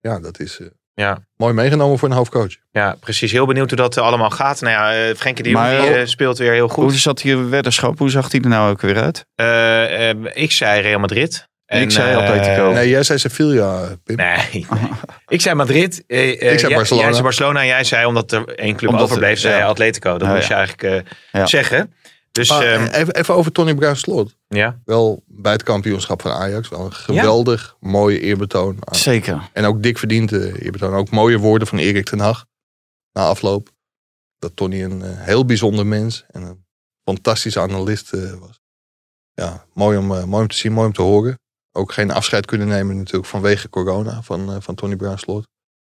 Ja, 0.00 0.20
dat 0.20 0.40
is 0.40 0.58
eh, 0.60 0.66
Ja. 0.94 1.26
mooi 1.36 1.54
meegenomen 1.54 1.98
voor 1.98 2.08
een 2.08 2.14
hoofdcoach. 2.16 2.56
ja, 2.70 2.96
precies. 3.00 3.32
Heel 3.32 3.46
benieuwd 3.46 3.68
hoe 3.68 3.78
dat 3.78 3.96
eh, 3.96 4.02
allemaal 4.02 4.30
gaat. 4.30 4.60
Nou 4.60 4.72
ja, 4.72 5.08
eh, 5.08 5.14
Frenkie 5.16 5.52
Maar, 5.52 5.80
die, 5.94 6.06
speelt 6.06 6.38
weer 6.38 6.52
heel 6.52 6.68
goed. 6.68 6.84
Hoe 6.84 6.92
zat 6.92 7.20
hier 7.20 7.48
weddenschap? 7.50 7.98
Hoe 7.98 8.10
zag 8.10 8.32
hij 8.32 8.40
er 8.40 8.48
nou 8.48 8.70
ook 8.70 8.80
weer 8.80 8.96
uit? 9.02 9.24
Eh, 9.34 10.10
eh, 10.10 10.16
ik 10.32 10.52
zei 10.52 10.80
Real 10.80 11.00
Madrid. 11.00 11.50
Ik 11.80 11.90
zei 11.90 12.10
eh, 12.12 12.16
Atletico. 12.16 12.70
Nee, 12.72 12.88
jij 12.88 13.02
zei 13.02 13.18
Sevilla, 13.18 13.88
Pim. 14.04 14.16
Nee, 14.16 14.66
ik 15.28 15.40
zei 15.40 15.54
Madrid. 15.54 16.04
eh, 16.06 16.18
eh, 16.22 16.30
Ik 16.32 16.38
zei 16.40 16.58
jij- 16.60 16.74
Barcelona. 16.76 17.02
Jij 17.04 17.12
zei 17.12 17.22
Barcelona 17.24 17.60
en 17.60 17.66
jij 17.66 17.84
zei, 17.84 18.06
omdat 18.06 18.32
er 18.32 18.48
één 18.48 18.76
club 18.76 18.90
Omdat 18.90 19.04
overbleef, 19.06 19.30
er- 19.32 19.38
zei 19.38 19.56
ja. 19.56 19.66
Atletico. 19.66 20.10
Dat 20.10 20.20
Nou 20.20 20.34
moest 20.34 20.48
je 20.48 20.54
eigenlijk 20.54 21.06
eh, 21.06 21.12
Ja. 21.32 21.46
zeggen. 21.46 21.94
Dus 22.32 22.48
Maar, 22.50 22.62
ehm, 22.66 22.84
eh, 22.84 23.00
even, 23.00 23.14
even 23.14 23.34
over 23.34 23.52
Tony 23.52 23.74
Bruin 23.74 23.96
Slot. 23.96 24.36
ja. 24.48 24.80
Wel 24.84 25.22
bij 25.26 25.52
het 25.52 25.62
kampioenschap 25.62 26.22
van 26.22 26.30
Ajax. 26.30 26.68
Wel 26.68 26.84
een 26.84 26.92
geweldig 26.94 27.76
mooie 27.80 28.20
eerbetoon. 28.20 28.76
aan- 28.80 28.94
Zeker. 28.94 29.48
En 29.52 29.64
ook 29.64 29.82
dik 29.82 29.98
verdiende 29.98 30.62
eerbetoon. 30.62 30.94
Ook 30.94 31.10
mooie 31.10 31.38
woorden 31.38 31.68
van 31.68 31.78
Erik 31.78 32.04
ten 32.04 32.18
Hag. 32.18 32.44
Na 33.12 33.22
afloop. 33.26 33.68
Dat 34.38 34.56
Tony 34.56 34.82
een 34.82 35.02
eh, 35.02 35.08
heel 35.14 35.44
bijzonder 35.44 35.86
mens 35.86 36.24
en 36.30 36.42
een 36.42 36.64
fantastische 37.04 37.60
analist 37.60 38.12
eh, 38.12 38.32
was. 38.40 38.60
Ja, 39.34 39.64
mooi 39.74 39.98
om, 39.98 40.14
eh, 40.14 40.24
mooi 40.24 40.42
om 40.42 40.48
te 40.48 40.56
zien, 40.56 40.72
mooi 40.72 40.86
om 40.86 40.92
te 40.92 41.02
horen. 41.02 41.38
Ook 41.72 41.92
geen 41.92 42.10
afscheid 42.10 42.46
kunnen 42.46 42.68
nemen 42.68 42.96
natuurlijk 42.96 43.26
vanwege 43.26 43.68
corona 43.68 44.22
van, 44.22 44.50
eh, 44.52 44.56
van 44.60 44.74
Tony 44.74 44.96
Bruinslot. 44.96 45.42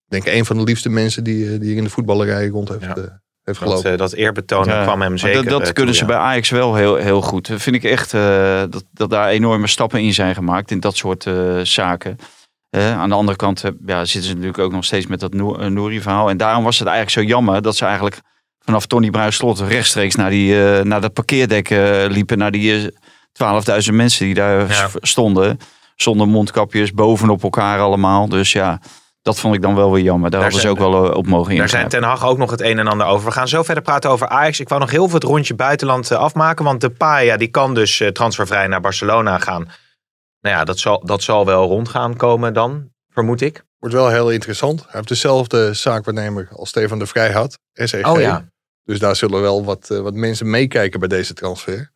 Ik 0.07 0.23
denk 0.23 0.37
een 0.37 0.45
van 0.45 0.57
de 0.57 0.63
liefste 0.63 0.89
mensen 0.89 1.25
die, 1.25 1.45
eh, 1.53 1.59
die 1.61 1.69
hier 1.69 1.77
in 1.77 1.85
de 1.85 1.91
voetballerij 1.91 2.47
rond 2.49 2.69
heeft, 2.69 2.81
Ja. 2.83 2.89
eh, 2.97 3.03
heeft 3.03 3.11
Dat, 3.45 3.57
gelopen. 3.57 3.93
eh, 3.93 3.99
dat 3.99 4.13
eerbetoon 4.13 4.65
Ja, 4.65 4.83
kwam 4.83 5.01
hem 5.01 5.11
maar 5.11 5.19
zeker 5.19 5.45
Dat, 5.45 5.61
dat 5.65 5.73
kunnen 5.73 5.95
ze 5.95 6.01
ja. 6.01 6.07
bij 6.07 6.17
Ajax 6.17 6.51
wel 6.51 6.75
heel, 6.75 6.97
heel 6.97 7.23
goed. 7.23 7.49
Dat 7.49 7.63
vind 7.63 7.77
ik 7.77 7.85
echt 7.85 8.15
eh, 8.15 8.63
dat, 8.71 8.85
dat 8.93 9.11
daar 9.11 9.29
enorme 9.29 9.67
stappen 9.67 10.01
in 10.01 10.15
zijn 10.15 10.35
gemaakt 10.35 10.71
in 10.71 10.81
dat 10.81 10.97
soort 10.97 11.27
eh, 11.27 11.61
zaken. 11.63 12.17
Aan 12.71 13.09
de 13.09 13.15
andere 13.15 13.37
kant 13.37 13.63
ja, 13.87 14.05
zitten 14.05 14.23
ze 14.23 14.29
natuurlijk 14.35 14.59
ook 14.63 14.73
nog 14.73 14.85
steeds 14.85 15.07
met 15.07 15.21
dat 15.21 15.35
Noor- 15.35 15.71
Nouri-verhaal. 15.73 16.31
En 16.31 16.37
daarom 16.37 16.65
was 16.65 16.79
het 16.79 16.89
eigenlijk 16.89 17.19
zo 17.19 17.35
jammer 17.35 17.63
dat 17.63 17.77
ze 17.77 17.85
eigenlijk 17.85 18.21
vanaf 18.65 18.87
Tony 18.87 19.11
Bruinslot 19.11 19.61
rechtstreeks 19.61 20.15
naar, 20.15 20.31
die, 20.31 20.65
eh, 20.65 20.85
naar 20.85 21.01
dat 21.01 21.13
parkeerdek 21.13 21.69
liepen. 22.09 22.39
Naar 22.39 22.51
die 22.51 22.91
12.000 23.33 23.95
mensen 23.95 24.25
die 24.27 24.35
daar 24.35 24.69
Ja. 24.69 24.89
stonden. 25.01 25.59
Zonder 25.97 26.29
mondkapjes, 26.29 26.93
bovenop 26.93 27.43
elkaar 27.43 27.81
allemaal. 27.81 28.29
Dus 28.29 28.53
ja, 28.53 28.81
dat 29.23 29.41
vond 29.41 29.55
ik 29.55 29.63
dan 29.63 29.75
wel 29.75 29.93
weer 29.93 30.03
jammer. 30.03 30.31
Daar, 30.31 30.41
Daar 30.41 30.51
hadden 30.51 30.69
ze 30.69 30.83
ook 30.83 30.93
wel 30.93 31.11
eh, 31.11 31.17
op 31.17 31.27
mogen 31.27 31.57
Daar 31.57 31.69
zijn. 31.69 31.89
Ten 31.89 32.03
Hag 32.03 32.25
ook 32.25 32.39
nog 32.39 32.51
het 32.51 32.61
een 32.61 32.79
en 32.79 32.87
ander 32.87 33.07
over. 33.07 33.27
We 33.27 33.33
gaan 33.33 33.49
zo 33.49 33.63
verder 33.63 33.83
praten 33.83 34.11
over 34.11 34.29
Ajax. 34.29 34.61
Ik 34.61 34.69
wou 34.69 34.81
nog 34.81 34.91
heel 34.91 35.05
veel 35.05 35.15
het 35.15 35.25
rondje 35.25 35.55
buitenland 35.55 36.11
eh, 36.11 36.19
afmaken. 36.19 36.65
Want 36.65 36.81
de 36.81 36.91
Paia 36.91 37.37
die 37.37 37.49
kan 37.49 37.75
dus 37.75 38.01
eh, 38.01 38.09
transfervrij 38.09 38.67
naar 38.67 38.81
Barcelona 38.81 39.39
gaan. 39.39 39.63
Nou 40.41 40.57
ja, 40.57 40.65
dat 40.65 40.79
zal, 40.79 41.03
dat 41.05 41.23
zal 41.23 41.47
wel 41.47 41.69
rondgaan 41.69 42.17
komen 42.17 42.55
dan, 42.55 42.89
vermoed 43.09 43.41
ik. 43.41 43.65
Wordt 43.79 43.95
wel 43.95 44.09
heel 44.09 44.31
interessant. 44.31 44.81
Hij 44.81 44.91
heeft 44.93 45.09
dezelfde 45.09 45.75
zaakwaarnemer 45.75 46.49
als 46.53 46.69
Stefan 46.69 46.99
de 46.99 47.07
Vrij 47.07 47.33
had. 47.33 47.59
SEG. 47.73 48.07
Oh 48.09 48.21
ja. 48.21 48.45
Dus 48.85 48.99
daar 48.99 49.17
zullen 49.17 49.41
wel 49.41 49.65
wat, 49.65 49.89
wat 49.89 50.15
mensen 50.15 50.51
meekijken 50.51 51.01
bij 51.01 51.09
deze 51.09 51.35
transfer. 51.35 51.93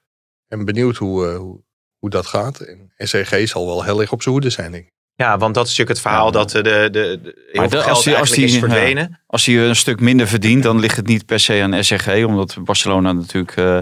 En 0.48 0.64
benieuwd 0.64 0.96
hoe, 0.96 1.28
eh, 1.30 1.36
hoe, 1.36 1.60
hoe 1.98 2.10
dat 2.10 2.26
gaat. 2.26 2.58
En 2.60 2.92
SEG 2.96 3.48
zal 3.48 3.66
wel 3.66 3.82
heel 3.84 4.00
erg 4.00 4.12
op 4.12 4.22
zijn 4.22 4.34
hoede 4.34 4.50
zijn, 4.50 4.72
denk 4.72 4.84
ik. 4.84 4.94
Ja, 5.14 5.38
want 5.38 5.54
dat 5.54 5.66
is 5.66 5.70
natuurlijk 5.76 5.98
het 5.98 6.06
verhaal 6.08 6.26
Ja. 6.26 6.32
dat 6.32 6.54
eh, 6.54 6.62
de, 6.62 6.88
de, 6.90 6.90
de, 7.22 7.48
heel 7.52 7.68
veel 7.68 7.80
geld 7.80 7.94
als 7.94 8.04
die- 8.04 8.16
als 8.16 8.30
die- 8.30 8.44
is 8.44 8.58
verdwenen. 8.58 9.20
Als 9.26 9.46
hij 9.46 9.58
een 9.68 9.76
stuk 9.76 10.00
minder 10.00 10.26
verdient, 10.26 10.62
dan 10.62 10.78
ligt 10.80 10.96
het 10.96 11.06
niet 11.06 11.26
per 11.26 11.40
se 11.40 11.62
aan 11.62 11.84
SRG. 11.84 12.24
Omdat 12.24 12.56
Barcelona 12.64 13.12
natuurlijk 13.12 13.56
eh, 13.56 13.78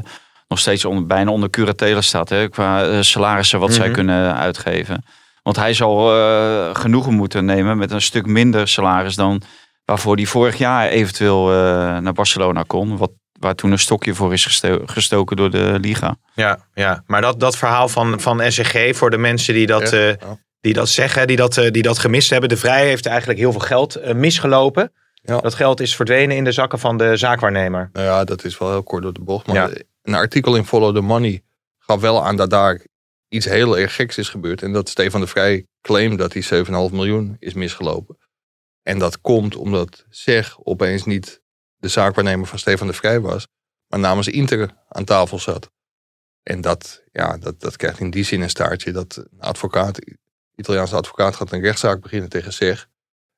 nog 0.48 0.58
steeds 0.58 0.84
onder, 0.84 1.06
bijna 1.06 1.30
onder 1.30 1.50
curatele 1.50 2.02
staat. 2.02 2.28
Hè, 2.28 2.48
qua 2.48 2.84
eh, 2.88 3.00
salarissen 3.00 3.58
wat 3.60 3.72
zij 3.74 3.84
Mhm. 3.86 3.94
kunnen 3.94 4.34
uitgeven. 4.34 5.04
Want 5.42 5.56
hij 5.56 5.74
zal 5.74 6.16
eh, 6.16 6.74
genoegen 6.74 7.12
moeten 7.14 7.44
nemen 7.44 7.76
met 7.78 7.90
een 7.90 8.02
stuk 8.02 8.26
minder 8.26 8.68
salaris 8.68 9.14
dan 9.14 9.42
waarvoor 9.84 10.16
hij 10.16 10.26
vorig 10.26 10.58
jaar 10.58 10.88
eventueel 10.88 11.50
eh, 11.50 11.56
naar 11.98 12.12
Barcelona 12.12 12.62
kon. 12.66 12.96
Wat, 12.96 13.10
waar 13.44 13.54
toen 13.54 13.72
een 13.72 13.78
stokje 13.78 14.14
voor 14.14 14.32
is 14.32 14.44
gesto- 14.44 14.82
gestoken 14.86 15.36
door 15.36 15.50
de 15.50 15.78
Liga. 15.80 16.16
Ja, 16.34 16.66
ja. 16.74 17.02
maar 17.06 17.20
dat, 17.20 17.40
dat 17.40 17.56
verhaal 17.56 17.88
van, 17.88 18.20
van 18.20 18.52
SCG 18.52 18.96
voor 18.96 19.10
de 19.10 19.18
mensen 19.18 19.54
die 19.54 19.66
dat, 19.66 19.90
Ja, 19.90 20.08
eh, 20.10 20.30
die 20.60 20.72
dat 20.72 20.88
zeggen, 20.88 21.26
die 21.26 21.36
dat, 21.36 21.56
eh, 21.56 21.70
die 21.70 21.82
dat 21.82 21.98
gemist 21.98 22.30
hebben. 22.30 22.48
De 22.48 22.56
Vrij 22.56 22.86
heeft 22.86 23.06
eigenlijk 23.06 23.38
heel 23.38 23.50
veel 23.52 23.60
geld 23.60 23.94
eh, 23.94 24.14
misgelopen. 24.14 24.92
Ja. 25.14 25.40
Dat 25.40 25.54
geld 25.54 25.80
is 25.80 25.96
verdwenen 25.96 26.36
in 26.36 26.44
de 26.44 26.52
zakken 26.52 26.78
van 26.78 26.96
de 26.98 27.16
zaakwaarnemer. 27.16 27.90
Nou 27.92 28.06
ja, 28.06 28.24
dat 28.24 28.44
is 28.44 28.58
wel 28.58 28.70
heel 28.70 28.82
kort 28.82 29.02
door 29.02 29.12
de 29.12 29.20
bocht. 29.22 29.46
Maar 29.46 29.56
Ja. 29.56 29.70
een 30.02 30.14
artikel 30.14 30.56
in 30.56 30.64
Follow 30.66 30.94
the 30.94 31.00
Money 31.00 31.42
gaf 31.78 32.00
wel 32.00 32.24
aan 32.24 32.36
dat 32.36 32.50
daar 32.50 32.80
iets 33.28 33.46
heel 33.46 33.78
erg 33.78 33.94
geks 33.94 34.18
is 34.18 34.28
gebeurd. 34.28 34.62
En 34.62 34.72
dat 34.72 34.88
Stefan 34.88 35.20
de 35.20 35.26
Vrij 35.26 35.66
claimt 35.82 36.18
dat 36.18 36.32
die 36.32 36.42
7,5 36.44 36.92
miljoen 36.92 37.36
is 37.38 37.52
misgelopen. 37.54 38.16
En 38.82 38.98
dat 38.98 39.20
komt 39.20 39.56
omdat 39.56 40.04
Zeg 40.10 40.56
opeens 40.62 41.04
niet 41.04 41.42
de 41.84 41.90
zaakwaarnemer 41.90 42.46
van 42.46 42.58
Stefan 42.58 42.86
de 42.86 42.92
Vrij 42.92 43.20
was. 43.20 43.46
Maar 43.86 44.00
namens 44.00 44.28
Inter 44.28 44.70
aan 44.88 45.04
tafel 45.04 45.38
zat. 45.38 45.70
En 46.42 46.60
dat, 46.60 47.02
ja, 47.12 47.36
dat, 47.38 47.60
dat 47.60 47.76
krijgt 47.76 48.00
in 48.00 48.10
die 48.10 48.24
zin 48.24 48.40
een 48.40 48.50
staartje. 48.50 48.92
Dat 48.92 49.16
een 49.16 49.40
advocaat, 49.40 49.98
Italiaanse 50.54 50.96
advocaat 50.96 51.36
gaat 51.36 51.52
een 51.52 51.60
rechtszaak 51.60 52.00
beginnen 52.00 52.28
tegen 52.28 52.52
Zeg. 52.52 52.88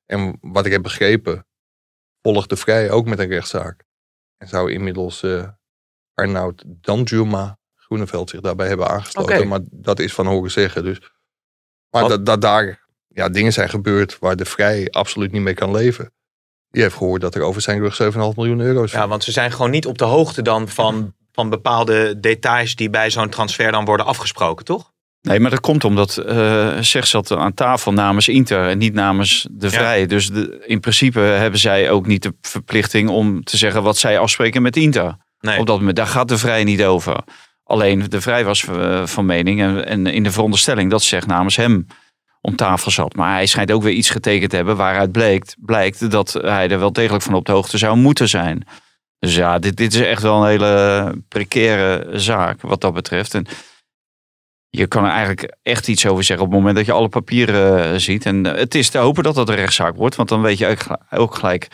En 0.05 0.37
wat 0.41 0.65
ik 0.65 0.71
heb 0.71 0.81
begrepen, 0.81 1.45
volgt 2.21 2.49
de 2.49 2.55
Vrij 2.55 2.91
ook 2.91 3.05
met 3.05 3.19
een 3.19 3.27
rechtszaak. 3.27 3.83
En 4.37 4.47
zou 4.47 4.71
inmiddels 4.71 5.23
eh 5.23 5.47
Arnoud 6.13 6.63
Danjuma 6.67 7.57
Groeneveld 7.75 8.29
zich 8.29 8.41
daarbij 8.41 8.67
hebben 8.67 8.87
aangesloten. 8.87 9.47
Maar 9.47 9.61
dat 9.71 9.99
is 9.99 10.13
van 10.13 10.25
horen 10.25 10.51
zeggen. 10.51 10.83
Dus. 10.83 11.11
Maar 11.89 12.07
dat, 12.07 12.25
dat 12.25 12.41
daar 12.41 12.87
ja, 13.07 13.29
dingen 13.29 13.53
zijn 13.53 13.69
gebeurd 13.69 14.19
waar 14.19 14.35
de 14.35 14.45
Vrij 14.45 14.89
absoluut 14.89 15.31
niet 15.31 15.41
mee 15.41 15.53
kan 15.53 15.71
leven. 15.71 16.11
Die 16.69 16.81
heeft 16.81 16.95
gehoord 16.95 17.21
dat 17.21 17.35
er 17.35 17.41
over 17.41 17.61
zijn 17.61 17.79
rug 17.79 18.01
7,5 18.03 18.09
miljoen 18.35 18.59
euro's 18.59 18.91
Ja, 18.91 19.07
want 19.07 19.23
ze 19.23 19.31
zijn 19.31 19.51
gewoon 19.51 19.71
niet 19.71 19.85
op 19.85 19.97
de 19.97 20.05
hoogte 20.05 20.41
dan 20.41 20.67
van, 20.67 21.13
van 21.31 21.49
bepaalde 21.49 22.19
details 22.19 22.75
die 22.75 22.89
bij 22.89 23.09
zo'n 23.09 23.29
transfer 23.29 23.71
dan 23.71 23.85
worden 23.85 24.05
afgesproken, 24.05 24.65
toch? 24.65 24.91
Nee, 25.21 25.39
maar 25.39 25.51
dat 25.51 25.59
komt 25.59 25.83
omdat 25.83 26.23
uh, 26.25 26.77
Zeg 26.79 27.07
zat 27.07 27.31
aan 27.31 27.53
tafel 27.53 27.93
namens 27.93 28.27
Inter 28.27 28.67
en 28.67 28.77
niet 28.77 28.93
namens 28.93 29.47
de 29.51 29.69
Vrij. 29.69 30.05
Dus 30.05 30.27
de, 30.27 30.63
in 30.65 30.79
principe 30.79 31.19
hebben 31.19 31.59
zij 31.59 31.89
ook 31.89 32.07
niet 32.07 32.23
de 32.23 32.33
verplichting 32.41 33.09
om 33.09 33.43
te 33.43 33.57
zeggen 33.57 33.83
wat 33.83 33.97
zij 33.97 34.19
afspreken 34.19 34.61
met 34.61 34.77
Inter. 34.77 35.17
Nee. 35.39 35.59
Op 35.59 35.65
dat 35.65 35.77
moment, 35.77 35.95
daar 35.95 36.07
gaat 36.07 36.27
de 36.27 36.37
Vrij 36.37 36.63
niet 36.63 36.83
over. 36.83 37.23
Alleen 37.63 38.05
de 38.09 38.21
Vrij 38.21 38.45
was 38.45 38.63
uh, 38.63 39.05
van 39.05 39.25
mening 39.25 39.61
en, 39.61 39.85
en 39.85 40.05
in 40.05 40.23
de 40.23 40.31
veronderstelling 40.31 40.91
dat 40.91 41.03
Zeg 41.03 41.25
namens 41.25 41.55
hem 41.55 41.87
om 42.47 42.55
tafel 42.55 42.91
zat. 42.91 43.15
Maar 43.15 43.33
hij 43.33 43.45
schijnt 43.45 43.71
ook 43.71 43.83
weer 43.83 43.93
iets 43.93 44.09
getekend 44.09 44.49
te 44.49 44.55
hebben 44.55 44.75
waaruit 44.75 45.11
blijkt, 45.57 46.11
dat 46.11 46.33
hij 46.33 46.69
er 46.69 46.79
wel 46.79 46.93
degelijk 46.93 47.23
van 47.23 47.33
op 47.33 47.45
de 47.45 47.51
hoogte 47.51 47.77
zou 47.77 47.97
moeten 47.97 48.29
zijn. 48.29 48.67
Dus 49.19 49.35
ja, 49.35 49.59
dit, 49.59 49.77
dit 49.77 49.93
is 49.93 50.01
echt 50.01 50.21
wel 50.21 50.41
een 50.41 50.49
hele 50.49 51.21
precaire 51.27 52.19
zaak 52.19 52.61
wat 52.61 52.81
dat 52.81 52.93
betreft. 52.93 53.33
En 53.33 53.45
je 54.69 54.87
kan 54.87 55.03
er 55.03 55.09
eigenlijk 55.11 55.55
echt 55.63 55.87
iets 55.87 56.05
over 56.05 56.23
zeggen 56.23 56.45
op 56.45 56.51
het 56.51 56.59
moment 56.59 56.77
dat 56.77 56.85
je 56.85 56.91
alle 56.91 57.09
papieren 57.09 57.93
uh, 57.93 57.99
ziet. 57.99 58.25
En 58.25 58.45
uh, 58.45 58.53
het 58.53 58.75
is 58.75 58.89
te 58.89 58.97
hopen 58.97 59.23
dat 59.23 59.35
dat 59.35 59.49
een 59.49 59.55
rechtszaak 59.55 59.95
wordt, 59.95 60.15
want 60.15 60.29
dan 60.29 60.41
weet 60.41 60.57
je 60.57 60.77
ook 61.09 61.35
gelijk 61.35 61.67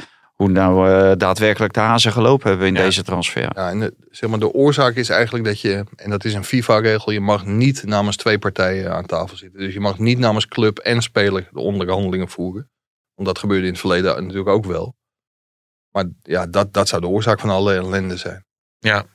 hoe 0.43 0.51
nou 0.51 0.89
uh, 0.89 1.11
daadwerkelijk 1.17 1.73
de 1.73 1.79
hazen 1.79 2.11
gelopen 2.11 2.49
hebben 2.49 2.67
in 2.67 2.73
Ja. 2.75 2.81
deze 2.81 3.03
transfer. 3.03 3.41
Ja, 3.41 3.69
en 3.69 3.79
de, 3.79 3.93
zeg 4.11 4.29
maar, 4.29 4.39
de 4.39 4.53
oorzaak 4.53 4.95
is 4.95 5.09
eigenlijk 5.09 5.45
dat 5.45 5.61
je, 5.61 5.83
en 5.95 6.09
dat 6.09 6.25
is 6.25 6.33
een 6.33 6.43
FIFA-regel, 6.43 7.11
je 7.11 7.19
mag 7.19 7.45
niet 7.45 7.83
namens 7.83 8.17
twee 8.17 8.39
partijen 8.39 8.93
aan 8.93 9.05
tafel 9.05 9.37
zitten. 9.37 9.59
Dus 9.59 9.73
je 9.73 9.79
mag 9.79 9.99
niet 9.99 10.19
namens 10.19 10.47
club 10.47 10.77
en 10.77 11.01
speler 11.01 11.47
de 11.51 11.59
onderhandelingen 11.59 12.29
voeren. 12.29 12.69
Want 13.15 13.27
dat 13.27 13.39
gebeurde 13.39 13.65
in 13.65 13.71
het 13.71 13.79
verleden 13.79 14.21
natuurlijk 14.21 14.49
ook 14.49 14.65
wel. 14.65 14.95
Maar 15.91 16.05
ja, 16.21 16.47
dat, 16.47 16.73
dat 16.73 16.87
zou 16.87 17.01
de 17.01 17.07
oorzaak 17.07 17.39
van 17.39 17.49
alle 17.49 17.73
ellende 17.73 18.17
zijn. 18.17 18.45
Ja, 18.79 19.05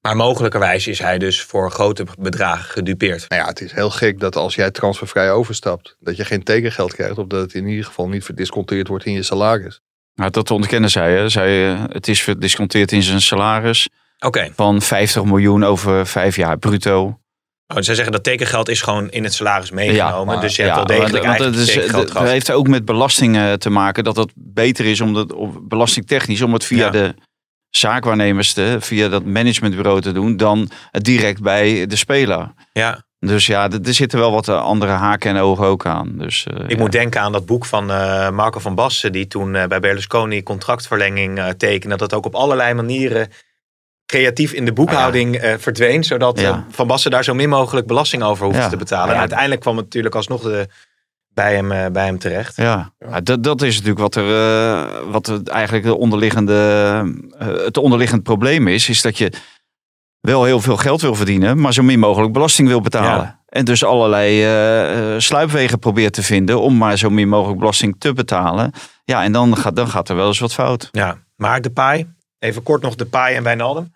maar 0.00 0.16
mogelijkerwijs 0.16 0.86
is 0.86 0.98
hij 0.98 1.18
dus 1.18 1.42
voor 1.42 1.70
grote 1.70 2.06
bedragen 2.18 2.64
gedupeerd. 2.70 3.28
Nou 3.28 3.42
ja, 3.42 3.48
het 3.48 3.60
is 3.60 3.72
heel 3.72 3.90
gek 3.90 4.20
dat 4.20 4.36
als 4.36 4.54
jij 4.54 4.70
transfervrij 4.70 5.32
overstapt, 5.32 5.96
dat 6.00 6.16
je 6.16 6.24
geen 6.24 6.42
tekengeld 6.42 6.94
krijgt. 6.94 7.18
Of 7.18 7.26
dat 7.26 7.40
het 7.40 7.54
in 7.54 7.66
ieder 7.66 7.84
geval 7.84 8.08
niet 8.08 8.24
verdisconteerd 8.24 8.88
wordt 8.88 9.04
in 9.04 9.12
je 9.12 9.22
salaris. 9.22 9.80
Nou, 10.14 10.30
dat 10.30 10.50
ontkennen 10.50 10.90
zij. 10.90 11.12
Hè. 11.12 11.28
zij 11.28 11.52
het 11.88 12.08
is 12.08 12.22
verdisconteerd 12.22 12.92
in 12.92 13.02
zijn 13.02 13.20
salaris. 13.20 13.88
Okay. 14.18 14.52
Van 14.56 14.82
50 14.82 15.24
miljoen 15.24 15.64
over 15.64 16.06
vijf 16.06 16.36
jaar 16.36 16.58
bruto. 16.58 17.20
Oh, 17.66 17.78
zij 17.80 17.94
zeggen 17.94 18.12
dat 18.12 18.24
tekengeld 18.24 18.68
is 18.68 18.82
gewoon 18.82 19.10
in 19.10 19.24
het 19.24 19.34
salaris 19.34 19.70
meegenomen. 19.70 20.18
Ja, 20.18 20.24
maar, 20.24 20.40
dus 20.40 20.56
je 20.56 20.62
hebt 20.62 20.74
ja, 20.74 20.84
wel 20.84 20.98
degelijk 20.98 21.24
want, 21.24 21.38
want 21.38 21.56
is, 21.56 21.74
het 21.74 21.92
het 21.92 22.18
heeft 22.18 22.50
ook 22.50 22.68
met 22.68 22.84
belasting 22.84 23.56
te 23.58 23.70
maken. 23.70 24.04
Dat 24.04 24.16
het 24.16 24.32
beter 24.34 24.86
is 24.86 25.00
om 25.00 25.14
dat 25.14 25.34
belastingtechnisch 25.68 26.42
om 26.42 26.52
het 26.52 26.64
via 26.64 26.84
ja. 26.84 26.90
de 26.90 27.14
zaakwaarnemers 27.70 28.52
te, 28.52 28.76
via 28.80 29.08
dat 29.08 29.24
managementbureau 29.24 30.00
te 30.00 30.12
doen. 30.12 30.36
Dan 30.36 30.70
direct 30.90 31.42
bij 31.42 31.86
de 31.86 31.96
speler. 31.96 32.52
Ja. 32.72 33.04
Dus 33.26 33.46
ja, 33.46 33.70
er 33.70 33.94
zitten 33.94 34.18
wel 34.18 34.32
wat 34.32 34.48
andere 34.48 34.92
haken 34.92 35.30
en 35.30 35.42
ogen 35.42 35.64
ook 35.64 35.86
aan. 35.86 36.12
Dus, 36.18 36.46
uh, 36.50 36.64
ik 36.64 36.70
ja. 36.70 36.78
moet 36.78 36.92
denken 36.92 37.20
aan 37.20 37.32
dat 37.32 37.46
boek 37.46 37.64
van 37.64 37.90
uh, 37.90 38.30
Marco 38.30 38.58
van 38.58 38.74
Basten, 38.74 39.12
die 39.12 39.26
toen 39.26 39.54
uh, 39.54 39.64
bij 39.64 39.80
Berlusconi 39.80 40.42
contractverlenging 40.42 41.38
uh, 41.38 41.48
tekende. 41.48 41.96
Dat 41.96 42.14
ook 42.14 42.26
op 42.26 42.34
allerlei 42.34 42.74
manieren 42.74 43.28
creatief 44.06 44.52
in 44.52 44.64
de 44.64 44.72
boekhouding 44.72 45.36
ah, 45.36 45.42
ja. 45.42 45.58
verdween. 45.58 46.04
Zodat 46.04 46.40
ja. 46.40 46.66
Van 46.70 46.86
Basten 46.86 47.10
daar 47.10 47.24
zo 47.24 47.34
min 47.34 47.48
mogelijk 47.48 47.86
belasting 47.86 48.22
over 48.22 48.46
hoefde 48.46 48.68
te 48.68 48.76
betalen. 48.76 49.14
En 49.14 49.20
uiteindelijk 49.20 49.60
kwam 49.60 49.76
het 49.76 49.84
natuurlijk 49.84 50.14
alsnog 50.14 50.42
de, 50.42 50.68
bij, 51.28 51.54
hem, 51.54 51.92
bij 51.92 52.04
hem 52.04 52.18
terecht. 52.18 52.56
Ja, 52.56 52.92
dat, 53.22 53.44
dat 53.44 53.62
is 53.62 53.74
natuurlijk 53.74 54.00
wat, 54.00 54.14
er, 54.14 55.10
wat 55.10 55.26
het 55.26 55.48
eigenlijk 55.48 55.84
de 55.84 55.96
onderliggende, 55.96 56.54
het 57.38 57.76
onderliggend 57.76 58.22
probleem 58.22 58.68
is. 58.68 58.88
Is 58.88 59.02
dat 59.02 59.18
je 59.18 59.32
wel 60.22 60.44
heel 60.44 60.60
veel 60.60 60.76
geld 60.76 61.00
wil 61.00 61.14
verdienen, 61.14 61.60
maar 61.60 61.72
zo 61.72 61.82
min 61.82 61.98
mogelijk 61.98 62.32
belasting 62.32 62.68
wil 62.68 62.80
betalen. 62.80 63.24
Ja. 63.24 63.40
En 63.48 63.64
dus 63.64 63.84
allerlei 63.84 64.44
uh, 65.14 65.18
sluipwegen 65.18 65.78
probeert 65.78 66.12
te 66.12 66.22
vinden 66.22 66.60
om 66.60 66.76
maar 66.76 66.96
zo 66.96 67.10
min 67.10 67.28
mogelijk 67.28 67.58
belasting 67.58 67.96
te 67.98 68.12
betalen. 68.12 68.72
Ja, 69.04 69.22
en 69.22 69.32
dan 69.32 69.56
gaat, 69.56 69.76
dan 69.76 69.88
gaat 69.88 70.08
er 70.08 70.16
wel 70.16 70.26
eens 70.26 70.38
wat 70.38 70.52
fout. 70.52 70.88
Ja, 70.92 71.18
maar 71.36 71.60
de 71.60 71.70
paai, 71.70 72.06
even 72.38 72.62
kort 72.62 72.82
nog 72.82 72.94
de 72.94 73.06
paai 73.06 73.36
en 73.36 73.42
Wijnaldum. 73.42 73.92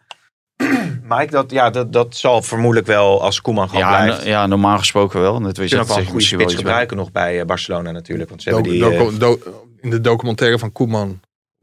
Mike, 1.08 1.30
dat, 1.30 1.50
ja, 1.50 1.70
dat, 1.70 1.92
dat 1.92 2.16
zal 2.16 2.42
vermoedelijk 2.42 2.86
wel 2.86 3.22
als 3.22 3.40
Koeman 3.40 3.68
gewoon 3.68 3.84
ja, 3.84 4.04
blijft. 4.04 4.24
Ja, 4.24 4.46
normaal 4.46 4.78
gesproken 4.78 5.20
wel. 5.20 5.40
Dat 5.40 5.56
weet 5.56 5.70
je 5.70 5.80
ook 5.80 5.86
wel 5.86 5.98
een 5.98 6.06
goede 6.06 6.24
spits 6.24 6.54
gebruiken 6.54 6.96
nog 6.96 7.12
bij 7.12 7.44
Barcelona 7.44 7.90
natuurlijk. 7.90 8.28
Want 8.28 8.42
ze 8.42 8.50
do, 8.50 8.54
hebben 8.54 8.72
die, 8.72 8.80
do, 8.80 9.18
do, 9.18 9.38
in 9.80 9.90
de 9.90 10.00
documentaire 10.00 10.58
van 10.58 10.72
Koeman 10.72 11.20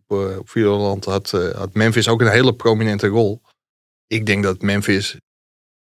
op, 0.07 0.17
uh, 0.17 0.37
op 0.37 0.49
Videoland 0.49 1.05
had, 1.05 1.31
uh, 1.35 1.55
had 1.55 1.73
Memphis 1.73 2.07
ook 2.07 2.21
een 2.21 2.31
hele 2.31 2.53
prominente 2.53 3.07
rol 3.07 3.41
ik 4.07 4.25
denk 4.25 4.43
dat 4.43 4.61
Memphis 4.61 5.17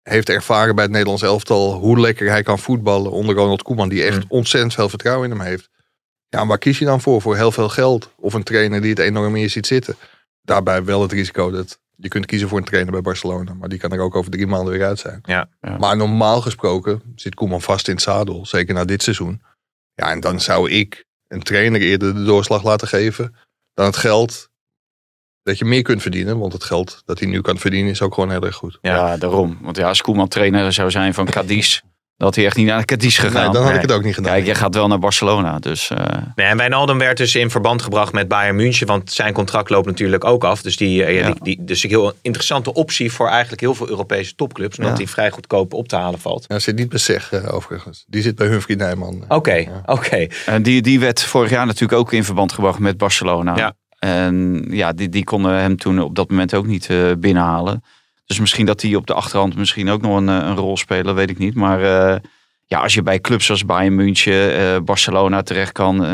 heeft 0.02 0.30
ervaren 0.30 0.76
bij 0.76 0.84
het 0.84 0.94
Nederlands 0.94 1.24
elftal 1.24 1.74
hoe 1.74 2.00
lekker 2.00 2.30
hij 2.30 2.44
kan 2.44 2.60
voetballen 2.60 3.12
onder 3.12 3.36
Ronald 3.36 3.62
Koeman, 3.62 3.90
die 3.90 4.04
echt 4.04 4.18
mm. 4.18 4.26
ontzettend 4.28 4.74
veel 4.74 4.90
vertrouwen 4.90 5.32
in 5.32 5.38
hem 5.38 5.46
heeft. 5.48 5.70
Ja, 6.30 6.46
waar 6.46 6.58
kies 6.58 6.80
je 6.80 6.86
dan 6.86 7.02
voor? 7.02 7.22
Voor 7.22 7.36
heel 7.36 7.52
veel 7.52 7.70
geld? 7.70 8.14
Of 8.16 8.34
een 8.34 8.44
trainer 8.44 8.82
die 8.82 8.90
het 8.90 9.00
enorm 9.00 9.36
in 9.36 9.42
je 9.42 9.48
ziet 9.48 9.68
zitten? 9.68 9.96
Daarbij 10.42 10.84
wel 10.84 11.02
het 11.02 11.12
risico 11.12 11.52
dat 11.52 11.80
je 11.96 12.08
kunt 12.08 12.26
kiezen 12.26 12.50
voor 12.50 12.58
een 12.58 12.64
trainer 12.64 12.92
bij 12.92 13.02
Barcelona, 13.02 13.54
maar 13.54 13.70
die 13.70 13.80
kan 13.80 13.92
er 13.92 14.00
ook 14.00 14.16
over 14.16 14.32
drie 14.32 14.48
maanden 14.48 14.74
weer 14.74 14.86
uit 14.86 15.00
zijn. 15.00 15.20
Ja, 15.24 15.50
ja. 15.62 15.78
Maar 15.78 15.98
normaal 15.98 16.42
gesproken 16.42 17.02
zit 17.16 17.36
Koeman 17.36 17.62
vast 17.62 17.88
in 17.88 17.94
het 17.94 18.04
zadel, 18.04 18.46
zeker 18.46 18.74
na 18.74 18.86
dit 18.86 19.04
seizoen. 19.04 19.42
Ja, 19.94 20.12
en 20.12 20.20
dan 20.20 20.40
zou 20.40 20.70
ik 20.70 21.06
een 21.28 21.44
trainer 21.44 21.82
eerder 21.82 22.14
de 22.14 22.24
doorslag 22.24 22.64
laten 22.64 22.88
geven 22.88 23.36
dan 23.74 23.86
het 23.86 23.98
geld 23.98 24.50
dat 25.44 25.58
je 25.58 25.66
meer 25.66 25.82
kunt 25.82 26.02
verdienen. 26.02 26.40
Want 26.40 26.54
het 26.54 26.64
geld 26.64 27.02
dat 27.06 27.20
hij 27.20 27.28
nu 27.28 27.42
kan 27.42 27.58
verdienen 27.58 27.92
is 27.92 28.02
ook 28.02 28.14
gewoon 28.14 28.32
heel 28.32 28.46
erg 28.46 28.56
goed. 28.56 28.78
Ja, 28.82 28.96
ja 28.96 29.18
daarom. 29.18 29.58
Want 29.62 29.78
ja, 29.78 29.88
als 29.88 30.02
Koeman 30.02 30.28
trainer 30.28 30.74
zou 30.74 30.92
zijn 30.92 31.14
van 31.14 31.26
Cadiz, 31.26 31.80
had 32.18 32.36
hij 32.36 32.46
echt 32.46 32.56
niet 32.56 32.66
naar 32.66 32.86
Cadiz 32.86 33.20
gegaan. 33.20 33.44
Nee, 33.44 33.52
dan 33.52 33.62
had 33.62 33.72
nee. 33.72 33.76
ik 33.76 33.82
het 33.82 33.92
ook 33.92 34.04
niet 34.04 34.14
gedaan. 34.14 34.34
Kijk, 34.34 34.46
je 34.46 34.56
gaat 34.56 34.76
wel 34.76 34.88
naar 34.88 35.00
Barcelona. 35.00 35.60
Dus, 35.60 35.90
uh... 35.90 35.98
nee, 36.36 36.48
en 36.48 36.58
Wijnaldum 36.58 36.98
werd 36.98 37.18
dus 37.18 37.36
in 37.36 37.50
verband 37.50 37.82
gebracht 37.82 38.14
met 38.14 38.28
Bayern 38.28 38.56
München. 38.56 38.88
Want 38.88 39.12
zijn 39.12 39.34
contract 39.34 39.70
loopt 39.70 39.86
natuurlijk 39.86 40.24
ook 40.24 40.44
af. 40.44 40.62
Dus 40.62 40.78
die, 40.78 41.14
ja. 41.14 41.26
die, 41.26 41.44
die 41.44 41.64
dus 41.64 41.84
een 41.84 41.90
heel 41.90 42.14
interessante 42.22 42.74
optie 42.74 43.12
voor 43.12 43.28
eigenlijk 43.28 43.62
heel 43.62 43.76
veel 43.76 43.90
Europese 43.90 44.36
topclubs. 44.36 44.78
Omdat 44.78 44.98
die 44.98 45.10
vrij 45.10 45.32
goedkoop 45.32 45.74
op 45.74 45.88
te 45.88 45.96
halen 45.96 46.20
valt. 46.20 46.46
Ja, 46.48 46.60
zit 46.60 46.76
niet 46.76 46.90
bij 46.90 47.00
Zeg 47.00 47.32
uh, 47.32 47.54
overigens. 47.54 48.04
Die 48.08 48.22
zit 48.22 48.36
bij 48.36 48.48
Humphrey 48.48 48.76
Nijman. 48.76 49.24
Oké, 49.24 49.34
okay, 49.34 49.70
oké. 49.86 49.92
Okay. 49.92 50.32
En 50.46 50.64
die, 50.64 50.82
die 50.82 51.00
werd 51.00 51.22
vorig 51.22 51.50
jaar 51.50 51.66
natuurlijk 51.66 52.00
ook 52.00 52.14
in 52.14 52.24
verband 52.24 52.54
gebracht 52.54 52.80
met 52.80 52.98
Barcelona. 52.98 53.76
En 54.04 54.66
ja, 54.70 54.94
die, 54.94 55.10
die 55.10 55.24
konden 55.24 55.60
hem 55.60 55.78
toen 55.78 56.02
op 56.02 56.16
dat 56.16 56.30
moment 56.30 56.54
ook 56.54 56.66
niet 56.66 56.90
uh, 56.90 57.12
binnenhalen. 57.18 57.84
Dus 58.26 58.40
misschien 58.40 58.66
dat 58.66 58.80
die 58.80 58.98
op 58.98 59.08
de 59.08 59.14
achterhand 59.14 59.56
misschien 59.56 59.90
ook 59.90 60.02
nog 60.02 60.18
een, 60.18 60.28
een 60.28 60.56
rol 60.56 60.78
spelen, 60.78 61.16
weet 61.16 61.30
ik 61.30 61.38
niet. 61.38 61.56
Maar 61.56 61.82
uh, 61.82 62.20
ja, 62.66 62.80
als 62.80 62.94
je 62.94 63.02
bij 63.02 63.20
clubs 63.20 63.50
als 63.50 63.66
Bayern 63.66 63.96
München, 63.96 64.60
uh, 64.60 64.78
Barcelona 64.80 65.42
terecht 65.42 65.72
kan, 65.72 66.06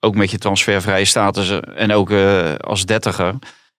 ook 0.00 0.14
met 0.14 0.30
je 0.30 0.38
transfervrije 0.38 1.04
status 1.04 1.60
en 1.60 1.92
ook 1.92 2.12
als 2.60 2.86
dertiger. 2.86 3.34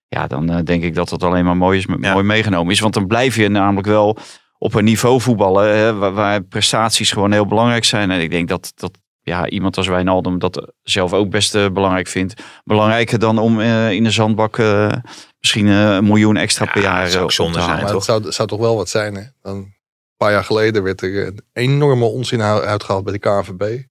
Ja, 0.08 0.26
dan 0.26 0.64
denk 0.64 0.82
ik 0.82 0.94
dat 0.94 1.08
dat 1.08 1.22
alleen 1.22 1.44
maar 1.44 1.56
mooi, 1.56 1.78
is, 1.78 1.86
ja. 2.00 2.12
mooi 2.12 2.24
meegenomen 2.24 2.72
is. 2.72 2.80
Want 2.80 2.94
dan 2.94 3.06
blijf 3.06 3.36
je 3.36 3.48
namelijk 3.48 3.86
wel 3.86 4.16
op 4.58 4.74
een 4.74 4.84
niveau 4.84 5.20
voetballen 5.20 5.76
hè, 5.76 5.94
waar, 5.94 6.12
waar, 6.12 6.42
prestaties 6.42 7.12
gewoon 7.12 7.32
heel 7.32 7.46
belangrijk 7.46 7.84
zijn. 7.84 8.10
En 8.10 8.20
ik 8.20 8.30
denk 8.30 8.48
dat, 8.48 8.72
dat 8.74 8.98
ja, 9.22 9.48
iemand 9.48 9.76
als 9.76 9.86
Wijnaldum 9.86 10.38
dat 10.38 10.72
zelf 10.82 11.12
ook 11.12 11.30
best 11.30 11.54
eh, 11.54 11.70
belangrijk 11.70 12.06
vindt. 12.06 12.42
Belangrijker 12.64 13.18
dan 13.18 13.38
om 13.38 13.60
eh, 13.60 13.90
in 13.92 14.04
de 14.04 14.10
zandbak 14.10 14.58
eh, 14.58 14.92
misschien 15.40 15.66
een 15.66 16.04
miljoen 16.04 16.36
extra 16.36 16.64
per 16.72 16.82
jaar 16.82 17.08
zou 17.08 17.18
ook 17.18 17.24
op 17.28 17.32
zonde 17.32 17.58
te 17.58 17.64
zijn. 17.64 17.82
Maar 17.82 17.94
het 17.94 18.04
zou, 18.04 18.32
zou 18.32 18.48
toch 18.48 18.58
wel 18.60 18.76
wat 18.76 18.88
zijn, 18.88 19.14
hè? 19.14 19.22
Dan, 19.42 19.56
een 19.56 19.74
paar 20.16 20.32
jaar 20.32 20.44
geleden 20.44 20.82
werd 20.82 21.02
er 21.02 21.26
een 21.26 21.40
enorme 21.52 22.04
onzin 22.04 22.42
uit- 22.42 22.62
uitgehaald 22.64 23.04
bij 23.04 23.12
de 23.12 23.18
KNVB. 23.18 23.82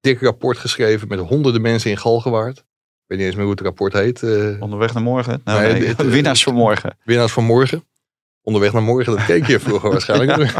Dik 0.00 0.20
rapport 0.20 0.58
geschreven 0.58 1.08
met 1.08 1.18
honderden 1.18 1.60
mensen 1.62 1.90
in 1.90 1.98
Galgenwaard. 1.98 2.58
Ik 2.58 2.64
weet 3.06 3.18
niet 3.18 3.26
eens 3.26 3.36
meer 3.36 3.44
hoe 3.44 3.54
het 3.54 3.62
rapport 3.62 3.92
heet. 3.92 4.22
Onderweg 4.60 4.94
naar 4.94 5.02
morgen? 5.02 5.40
Nou, 5.44 5.60
Nee, 5.62 5.72
nee, 5.72 5.94
dit- 5.94 6.06
winnaars 6.16 6.42
van 6.42 6.54
morgen. 6.54 6.98
winnaars 7.04 7.32
van 7.32 7.44
morgen. 7.44 7.84
Onderweg 8.42 8.72
naar 8.72 8.82
morgen, 8.82 9.16
dat 9.16 9.24
keek 9.24 9.46
je 9.46 9.60
vroeger 9.60 9.90
waarschijnlijk. 9.96 10.54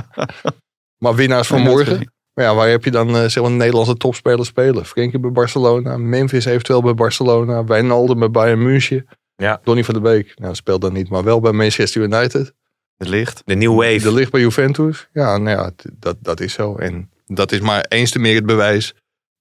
maar 0.98 1.14
winnaars 1.14 1.46
van 1.48 1.61
morgen. 1.61 2.12
Maar 2.35 2.45
ja, 2.45 2.55
waar 2.55 2.68
heb 2.68 2.85
je 2.85 2.91
dan 2.91 3.09
eh, 3.16 3.24
zeg 3.26 3.43
maar 3.43 3.53
Nederlandse 3.53 3.97
topspelers 3.97 4.49
spelen? 4.49 4.85
Frenkie 4.87 5.18
bij 5.20 5.31
Barcelona, 5.33 5.97
Memphis 5.97 6.45
eventueel 6.45 6.83
bij 6.83 6.95
Barcelona, 6.95 7.64
Wijnaldum 7.64 8.18
bij 8.18 8.31
Bayern 8.31 8.62
München. 8.62 9.07
Ja. 9.37 9.61
Donny 9.64 9.85
van 9.85 9.95
der 9.95 10.03
Beek, 10.03 10.39
nou 10.39 10.55
speelt 10.55 10.81
dan 10.81 10.93
niet, 10.93 11.09
maar 11.09 11.24
wel 11.24 11.41
bij 11.41 11.53
Manchester 11.53 12.03
United. 12.03 12.53
Het 12.97 13.09
licht. 13.09 13.43
De 13.45 13.55
New 13.55 13.74
Wave. 13.76 13.99
De 13.99 14.12
ligt 14.12 14.31
bij 14.31 14.41
Juventus. 14.41 15.09
Ja, 15.12 15.39
nou 15.39 15.59
ja, 15.59 15.70
dat, 15.99 16.16
dat 16.20 16.41
is 16.41 16.53
zo. 16.53 16.76
En 16.76 17.11
dat 17.26 17.53
is 17.53 17.61
maar 17.61 17.85
eens 17.89 18.11
te 18.11 18.18
meer 18.18 18.35
het 18.35 18.47
bewijs 18.47 18.95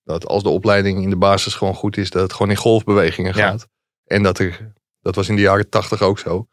dat 0.03 0.25
als 0.27 0.43
de 0.43 0.49
opleiding 0.49 1.03
in 1.03 1.09
de 1.09 1.15
basis 1.17 1.53
gewoon 1.55 1.75
goed 1.75 1.97
is, 1.97 2.09
dat 2.09 2.21
het 2.21 2.33
gewoon 2.33 2.49
in 2.49 2.55
golfbewegingen 2.57 3.35
Ja. 3.35 3.47
gaat. 3.49 3.67
En 4.05 4.23
dat 4.23 4.39
er, 4.39 4.71
dat 5.01 5.15
was 5.15 5.29
in 5.29 5.35
de 5.35 5.41
jaren 5.41 5.69
tachtig 5.69 6.01
ook 6.01 6.19
zo. 6.19 6.47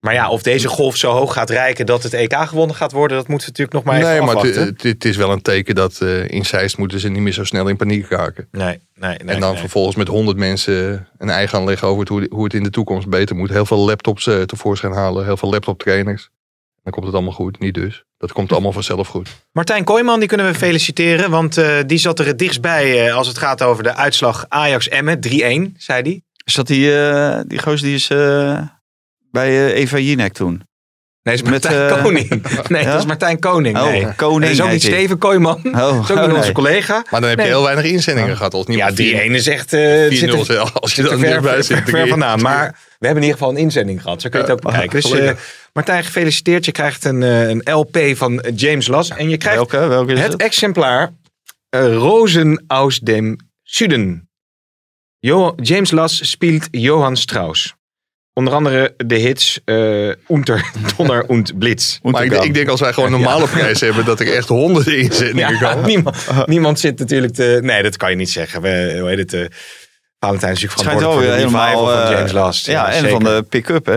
Maar 0.00 0.14
ja, 0.14 0.30
of 0.30 0.42
deze 0.42 0.68
golf 0.68 0.96
zo 0.96 1.10
hoog 1.10 1.32
gaat 1.32 1.50
reiken 1.50 1.86
dat 1.86 2.02
het 2.02 2.14
EK 2.14 2.34
gewonnen 2.34 2.76
gaat 2.76 2.92
worden, 2.92 3.16
dat 3.16 3.28
moeten 3.28 3.52
we 3.52 3.58
natuurlijk 3.58 3.72
nog 3.72 3.94
maar 3.94 4.02
even 4.02 4.08
nee, 4.08 4.34
maar 4.34 4.44
het- 4.44 4.56
afwachten. 4.56 4.90
het, 4.90 5.04
is 5.04 5.16
wel 5.16 5.30
een 5.32 5.42
teken 5.42 5.74
dat 5.74 6.00
eh, 6.00 6.28
in 6.28 6.46
Zeist 6.46 6.78
moeten 6.78 7.00
ze 7.00 7.08
niet 7.08 7.22
meer 7.22 7.32
zo 7.32 7.44
snel 7.44 7.68
in 7.68 7.76
paniek 7.76 8.08
raken. 8.08 8.48
nee, 8.50 8.66
nee, 8.66 8.78
nee. 8.94 9.16
en 9.34 9.40
dan 9.40 9.50
nee. 9.50 9.60
vervolgens 9.60 9.96
met 9.96 10.08
honderd 10.08 10.36
mensen 10.36 11.08
een 11.18 11.30
ei 11.30 11.46
gaan 11.46 11.64
leggen 11.64 11.88
over 11.88 12.00
het, 12.00 12.08
hoe, 12.08 12.26
hoe 12.30 12.44
het 12.44 12.54
in 12.54 12.62
de 12.62 12.70
toekomst 12.70 13.08
beter 13.08 13.36
moet. 13.36 13.50
Heel 13.50 13.66
veel 13.66 13.78
laptops 13.78 14.26
eh, 14.26 14.40
tevoorschijn 14.42 14.92
halen, 14.92 15.24
heel 15.24 15.36
veel 15.36 15.50
laptoptrainers. 15.50 16.30
Dan 16.82 16.92
komt 16.92 17.06
het 17.06 17.14
allemaal 17.14 17.32
goed, 17.34 17.58
niet 17.58 17.74
dus. 17.74 18.04
Dat 18.18 18.32
komt 18.32 18.52
allemaal 18.52 18.72
vanzelf 18.72 19.08
goed. 19.08 19.28
Martijn 19.52 19.84
Kooijman, 19.84 20.18
die 20.18 20.28
kunnen 20.28 20.46
we 20.46 20.54
feliciteren, 20.54 21.30
want 21.30 21.56
eh, 21.58 21.76
die 21.86 21.98
zat 21.98 22.18
er 22.18 22.26
het 22.26 22.38
dichtst 22.38 22.60
bij 22.60 23.06
eh, 23.06 23.14
als 23.14 23.26
het 23.28 23.38
gaat 23.38 23.62
over 23.62 23.82
de 23.82 23.94
uitslag 23.94 24.44
Ajax-Emmen. 24.48 25.18
3-1, 25.28 25.76
zei 25.76 26.02
hij. 26.02 26.22
Is 26.44 26.54
dat 26.54 26.66
die, 26.66 26.98
eh 27.00 27.40
die 27.46 27.58
goos 27.58 27.80
die 27.80 27.94
is 27.94 28.10
eh, 28.10 28.60
bij 29.30 29.48
eh, 29.48 29.76
Eva 29.80 29.98
Jinek 29.98 30.32
toen? 30.32 30.62
Nee, 31.22 31.36
dat 31.36 31.46
is 31.46 31.50
Met, 31.50 31.62
Martijn 31.62 31.90
eh, 31.90 32.02
Koning. 32.02 32.28
Nee, 32.68 32.82
ja? 32.82 32.90
dat 32.90 33.00
is 33.00 33.06
Martijn 33.06 33.38
Koning. 33.38 33.76
Oh, 33.78 33.84
nee. 33.84 34.14
Koning 34.16 34.42
Dat 34.42 34.50
is 34.50 34.60
ook 34.60 34.70
niet. 34.70 34.82
Steven 34.82 35.18
Kooijman. 35.18 35.56
Oh, 35.66 35.72
Dat 35.72 35.92
is 36.04 36.10
ook 36.10 36.18
oh, 36.18 36.26
nee. 36.26 36.36
onze 36.36 36.52
collega. 36.52 37.04
Maar 37.10 37.20
dan 37.20 37.28
heb 37.30 37.38
je 37.38 37.44
Nee. 37.44 37.52
heel 37.54 37.62
weinig 37.62 37.84
inzendingen 37.84 38.36
gehad. 38.36 38.52
Het 38.52 38.68
niet 38.68 38.76
Ja, 38.78 38.84
maar 38.84 38.94
3-1 38.94 38.94
is 39.34 39.46
echt... 39.46 39.72
eh, 39.72 40.08
4-0 40.08 40.14
zit 40.14 40.32
er- 40.32 40.44
zelf, 40.44 40.72
als 40.76 40.94
je 40.94 41.02
er 41.02 41.12
er 41.12 41.18
ver, 41.18 41.42
ver, 41.42 41.64
zit. 41.64 41.82
ver 41.90 42.08
vandaan. 42.08 42.40
Maar 42.42 42.66
we 42.98 43.06
hebben 43.06 43.22
in 43.22 43.28
ieder 43.28 43.38
geval 43.38 43.50
een 43.50 43.60
inzending 43.62 44.02
gehad. 44.02 44.22
Zo 44.22 44.28
kun 44.28 44.40
je 44.40 44.46
het 44.46 44.54
ook 44.54 44.62
Ja, 44.62 44.70
bekijken. 44.70 45.00
Dus 45.10 45.20
eh. 45.20 45.32
Martijn, 45.72 46.04
gefeliciteerd. 46.04 46.64
Je 46.64 46.72
krijgt 46.72 47.04
een, 47.04 47.22
eh, 47.22 47.48
een 47.48 47.62
LP 47.72 47.98
van 48.16 48.44
James 48.54 48.86
Las. 48.86 49.08
En 49.10 49.28
je 49.28 49.36
krijgt 49.36 49.56
Welke? 49.56 49.86
Welke 49.88 50.12
is 50.12 50.20
het 50.20 50.32
het? 50.32 50.42
exemplaar 50.42 51.10
uh, 51.76 51.94
Rosen 51.94 52.64
aus 52.66 52.98
dem 53.00 53.36
Süden. 53.62 54.28
Jo 55.18 55.52
James 55.56 55.90
Las 55.90 56.30
speelt 56.30 56.68
Johann 56.70 57.16
Strauss. 57.16 57.74
Onder 58.40 58.54
andere 58.54 58.94
de 59.06 59.14
hits 59.14 59.60
eh 59.64 60.08
Unter 60.28 60.70
Donner 60.96 61.24
und 61.26 61.58
Blitz. 61.58 61.98
Maar 62.02 62.24
ik, 62.24 62.32
ik 62.32 62.54
denk 62.54 62.68
als 62.68 62.80
wij 62.80 62.92
gewoon 62.92 63.12
een 63.12 63.20
normale 63.20 63.46
prijs 63.48 63.80
hebben, 63.80 64.04
dat 64.04 64.20
er 64.20 64.32
echt 64.34 64.48
honderden 64.48 64.98
inzendingen 64.98 65.58
Ja, 65.58 65.72
komen. 65.72 65.86
niemand, 65.86 66.16
niemand 66.46 66.80
zit 66.80 66.98
natuurlijk 66.98 67.34
te... 67.34 67.58
Nee, 67.62 67.82
dat 67.82 67.96
kan 67.96 68.10
je 68.10 68.16
niet 68.16 68.30
zeggen. 68.30 68.62
We, 68.62 68.96
hoe 69.00 69.08
heet 69.08 69.18
het? 69.18 69.32
eh 69.34 69.44
Valentijn 70.18 70.52
is 70.52 70.62
natuurlijk 70.62 70.88
verantwoordelijk 70.90 71.28
voor 71.28 71.50
de 71.50 71.58
helemaal... 71.60 71.86
van 71.86 72.02
eh, 72.04 72.10
James 72.10 72.32
Last. 72.32 72.66
Ja, 72.66 72.86
en 72.86 72.92
zeker. 72.92 73.10
van 73.10 73.24
de 73.24 73.44
pick-up, 73.48 73.86
hè? 73.86 73.96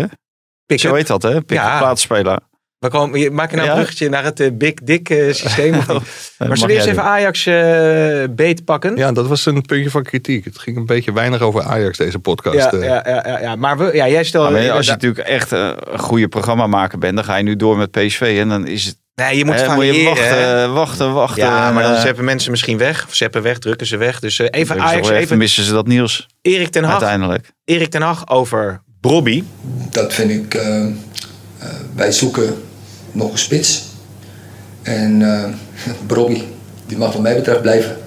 Pick-up. 0.65 0.89
Zo 0.89 0.93
heet 0.93 1.07
dat, 1.07 1.23
hè? 1.23 1.29
Pick-up 1.29 1.49
Ja. 1.63 1.77
plaatspeler. 1.77 2.39
We 2.83 2.89
komen, 2.89 3.19
je- 3.19 3.31
maak 3.31 3.49
je 3.49 3.55
nou 3.55 3.67
Ja? 3.67 3.73
een 3.73 3.79
bruggetje 3.79 4.09
naar 4.09 4.23
het 4.23 4.39
eh, 4.39 4.49
Big 4.53 4.73
Dick 4.73 5.09
eh, 5.09 5.33
systeem? 5.33 5.73
of 5.75 5.87
niet? 5.93 6.01
maar 6.37 6.57
zullen 6.57 6.67
we 6.67 6.73
eerst 6.73 6.87
even 6.87 7.03
Ajax 7.03 7.45
eh 7.45 8.23
beet 8.29 8.65
pakken? 8.65 8.95
Ja, 8.95 9.11
dat 9.11 9.27
was 9.27 9.45
een 9.45 9.61
puntje 9.61 9.89
van 9.89 10.03
kritiek. 10.03 10.45
Het 10.45 10.59
ging 10.59 10.77
een 10.77 10.85
beetje 10.85 11.13
weinig 11.13 11.41
over 11.41 11.61
Ajax, 11.63 11.97
deze 11.97 12.19
podcast. 12.19 12.55
ja, 12.71 12.71
ja, 12.83 13.03
ja, 13.07 13.23
ja, 13.27 13.39
ja. 13.39 13.55
Maar 13.55 13.77
we, 13.77 13.89
ja, 13.93 14.07
jij 14.09 14.23
stelt... 14.23 14.51
Maar 14.51 14.71
als 14.71 14.85
je 14.85 14.91
natuurlijk 14.91 15.27
echt 15.27 15.51
een 15.51 15.75
goede 15.97 16.27
programmamaker 16.27 16.97
bent, 16.97 17.15
dan 17.15 17.23
ga 17.23 17.35
je 17.35 17.43
nu 17.43 17.55
door 17.55 17.77
met 17.77 17.91
PSV. 17.91 18.37
En 18.39 18.49
dan 18.49 18.67
is 18.67 18.85
het... 18.85 18.97
nee, 19.15 19.37
je 19.37 19.45
moet 19.45 19.59
je 19.59 20.03
wachten, 20.05 20.73
wachten, 20.73 21.13
wachten. 21.13 21.43
Ja, 21.43 21.71
maar 21.71 21.83
dan 21.83 22.01
zeppen 22.01 22.23
mensen 22.23 22.51
misschien 22.51 22.77
weg. 22.77 23.05
Of 23.07 23.15
zeppen 23.15 23.41
weg, 23.41 23.57
drukken 23.59 23.87
ze 23.87 23.97
weg. 23.97 24.19
Dus 24.19 24.39
even 24.39 24.81
Ajax, 24.81 25.09
even 25.09 25.37
missen 25.37 25.63
ze 25.63 25.71
dat 25.71 25.87
nieuws 25.87 26.27
Erik 26.41 26.67
ten 26.69 26.83
Hag. 26.83 26.91
uiteindelijk. 26.93 27.51
Erik 27.65 27.89
ten 27.89 28.01
Hag 28.01 28.29
over 28.29 28.81
Brobby. 29.01 29.43
Dat 29.91 30.13
vind 30.13 30.31
ik. 30.31 30.53
eh, 30.53 30.83
eh, 30.83 30.89
wij 31.95 32.11
zoeken 32.11 32.63
nog 33.13 33.31
een 33.31 33.37
spits. 33.37 33.83
En 34.81 35.19
uh, 35.19 35.45
Brobby, 36.07 36.41
die 36.85 36.97
mag 36.97 37.13
wat 37.13 37.21
mij 37.21 37.35
betreft 37.35 37.61
blijven. 37.61 37.97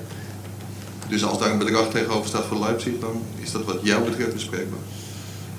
Dus 1.09 1.25
als 1.25 1.39
daar 1.39 1.51
een 1.51 1.59
bedrag 1.59 1.91
tegenover 1.91 2.29
staat 2.29 2.45
voor 2.45 2.59
Leipzig, 2.59 2.93
dan 3.01 3.23
is 3.43 3.53
dat 3.53 3.65
wat 3.65 3.79
jou 3.83 4.05
betreft 4.05 4.33
bespreekbaar. 4.33 4.79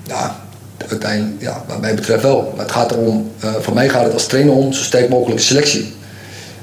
Ja, 0.06 0.40
uiteindelijk, 0.88 1.40
ja, 1.40 1.64
wat 1.68 1.80
mij 1.80 1.94
betreft 1.94 2.22
wel. 2.22 2.52
Maar 2.56 2.64
het 2.64 2.74
gaat 2.74 2.92
erom, 2.92 3.32
eh, 3.40 3.54
voor 3.54 3.74
mij 3.74 3.88
gaat 3.88 4.04
het 4.04 4.12
als 4.12 4.26
trainer 4.26 4.54
om 4.54 4.72
zo 4.72 4.82
sterk 4.82 5.08
mogelijke 5.08 5.42
selectie. 5.42 5.92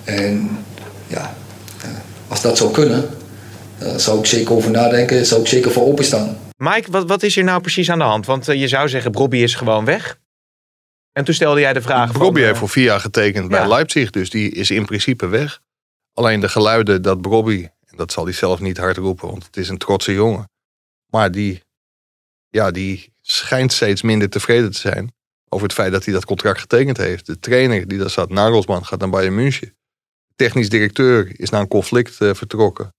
En 0.04 0.50
ja, 1.08 1.34
eh, 1.82 1.90
als 2.28 2.42
dat 2.42 2.58
zou 2.58 2.72
kunnen, 2.72 3.10
daar 3.78 4.00
zou 4.00 4.20
ik 4.20 4.26
zeker 4.26 4.56
over 4.56 4.72
nadenken, 4.72 5.26
zou 5.26 5.42
ik 5.42 5.48
zeker 5.48 5.72
voor 5.72 5.86
openstaan. 5.86 6.38
Mike, 6.58 6.92
wat, 6.92 7.08
wat 7.08 7.24
is 7.24 7.36
hier 7.36 7.44
nou 7.44 7.62
precies 7.62 7.90
aan 7.90 7.98
de 7.98 8.04
hand? 8.04 8.26
Want 8.26 8.46
je 8.46 8.68
zou 8.68 8.90
zeggen, 8.90 9.12
Brobby 9.12 9.38
is 9.38 9.56
gewoon 9.56 9.86
weg. 9.86 10.18
En 11.18 11.24
toen 11.24 11.34
stelde 11.34 11.60
jij 11.60 11.74
de 11.74 11.82
vraag. 11.82 12.12
Brobby 12.12 12.40
eh, 12.40 12.46
heeft 12.46 12.60
voor 12.60 12.70
vier 12.70 12.84
jaar 12.84 13.00
getekend 13.00 13.48
bij 13.48 13.60
ja. 13.60 13.68
Leipzig, 13.68 14.10
dus 14.10 14.30
die 14.30 14.52
is 14.52 14.72
in 14.72 14.86
principe 14.86 15.28
weg. 15.28 15.62
Alleen 16.14 16.40
de 16.40 16.50
geluiden 16.50 17.02
dat 17.02 17.22
Brobby, 17.22 17.68
en 17.86 17.98
dat 17.98 18.12
zal 18.12 18.24
hij 18.24 18.34
zelf 18.34 18.60
niet 18.60 18.78
hard 18.78 18.98
roepen, 18.98 19.28
want 19.28 19.46
het 19.46 19.58
is 19.58 19.70
een 19.70 19.78
trotse 19.78 20.14
jongen. 20.14 20.50
Maar 21.12 21.32
die, 21.32 21.64
ja, 22.50 22.72
die 22.72 23.14
schijnt 23.22 23.74
steeds 23.74 24.02
minder 24.02 24.30
tevreden 24.30 24.72
te 24.72 24.78
zijn 24.78 25.14
over 25.50 25.68
het 25.68 25.76
feit 25.76 25.92
dat 25.92 26.06
hij 26.06 26.14
dat 26.14 26.26
contract 26.26 26.60
getekend 26.60 26.98
heeft. 26.98 27.26
De 27.26 27.40
trainer 27.40 27.88
die 27.88 27.98
daar 27.98 28.10
zat, 28.10 28.30
Nagelsman, 28.30 28.86
gaat 28.86 29.00
naar 29.00 29.10
Bayern 29.10 29.36
München. 29.36 29.68
De 30.26 30.34
technisch 30.36 30.70
directeur 30.70 31.40
is 31.40 31.50
naar 31.50 31.62
een 31.62 31.68
conflict 31.68 32.22
eh, 32.22 32.34
vertrokken. 32.34 32.94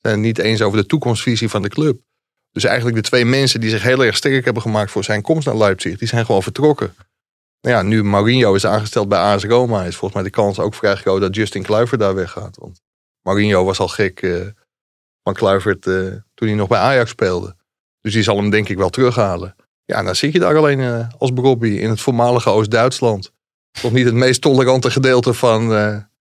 Zijn 0.00 0.14
het 0.14 0.22
niet 0.24 0.38
eens 0.38 0.62
over 0.62 0.78
de 0.78 0.86
toekomstvisie 0.86 1.48
van 1.48 1.62
de 1.62 1.68
club. 1.68 2.00
Dus 2.52 2.64
eigenlijk 2.64 2.96
de 2.96 3.02
twee 3.02 3.24
mensen 3.24 3.60
die 3.60 3.70
zich 3.70 3.82
heel 3.82 4.04
erg 4.04 4.16
sterk 4.16 4.44
hebben 4.44 4.62
gemaakt 4.62 4.90
voor 4.90 5.04
zijn 5.04 5.22
komst 5.22 5.46
naar 5.46 5.56
Leipzig, 5.56 5.98
die 5.98 6.08
zijn 6.08 6.26
gewoon 6.26 6.42
vertrokken. 6.42 6.94
Nou 7.66 7.78
ja, 7.78 7.84
nu 7.84 8.04
Mourinho 8.04 8.54
is 8.54 8.66
aangesteld 8.66 9.08
bij 9.08 9.18
AS 9.18 9.44
Roma, 9.44 9.84
is 9.84 9.96
volgens 9.96 10.12
mij 10.14 10.22
de 10.22 10.36
kans 10.36 10.58
ook 10.58 10.74
vrij 10.74 10.96
groot 10.96 11.20
dat 11.20 11.34
Justin 11.34 11.62
Kluivert 11.62 12.00
daar 12.00 12.14
weggaat. 12.14 12.56
Want 12.56 12.80
Mourinho 13.22 13.64
was 13.64 13.78
al 13.78 13.88
gek 13.88 14.22
eh, 14.22 14.46
van 15.22 15.34
Kluivert 15.34 15.86
eh, 15.86 15.94
toen 16.34 16.48
hij 16.48 16.56
nog 16.56 16.68
bij 16.68 16.78
Ajax 16.78 17.10
speelde. 17.10 17.56
Dus 18.00 18.12
die 18.12 18.22
zal 18.22 18.36
hem 18.36 18.50
denk 18.50 18.68
ik 18.68 18.76
wel 18.76 18.90
terughalen. 18.90 19.56
Ja, 19.84 20.02
dan 20.02 20.16
zit 20.16 20.32
je 20.32 20.38
daar 20.38 20.56
alleen 20.56 20.80
eh, 20.80 21.08
als 21.18 21.30
Brobby 21.30 21.68
in 21.68 21.88
het 21.88 22.00
voormalige 22.00 22.50
Oost-Duitsland. 22.50 23.32
Toch 23.80 23.92
niet 23.92 24.04
het 24.04 24.14
meest 24.14 24.40
tolerante 24.40 24.90
gedeelte 24.90 25.34
van, 25.34 25.68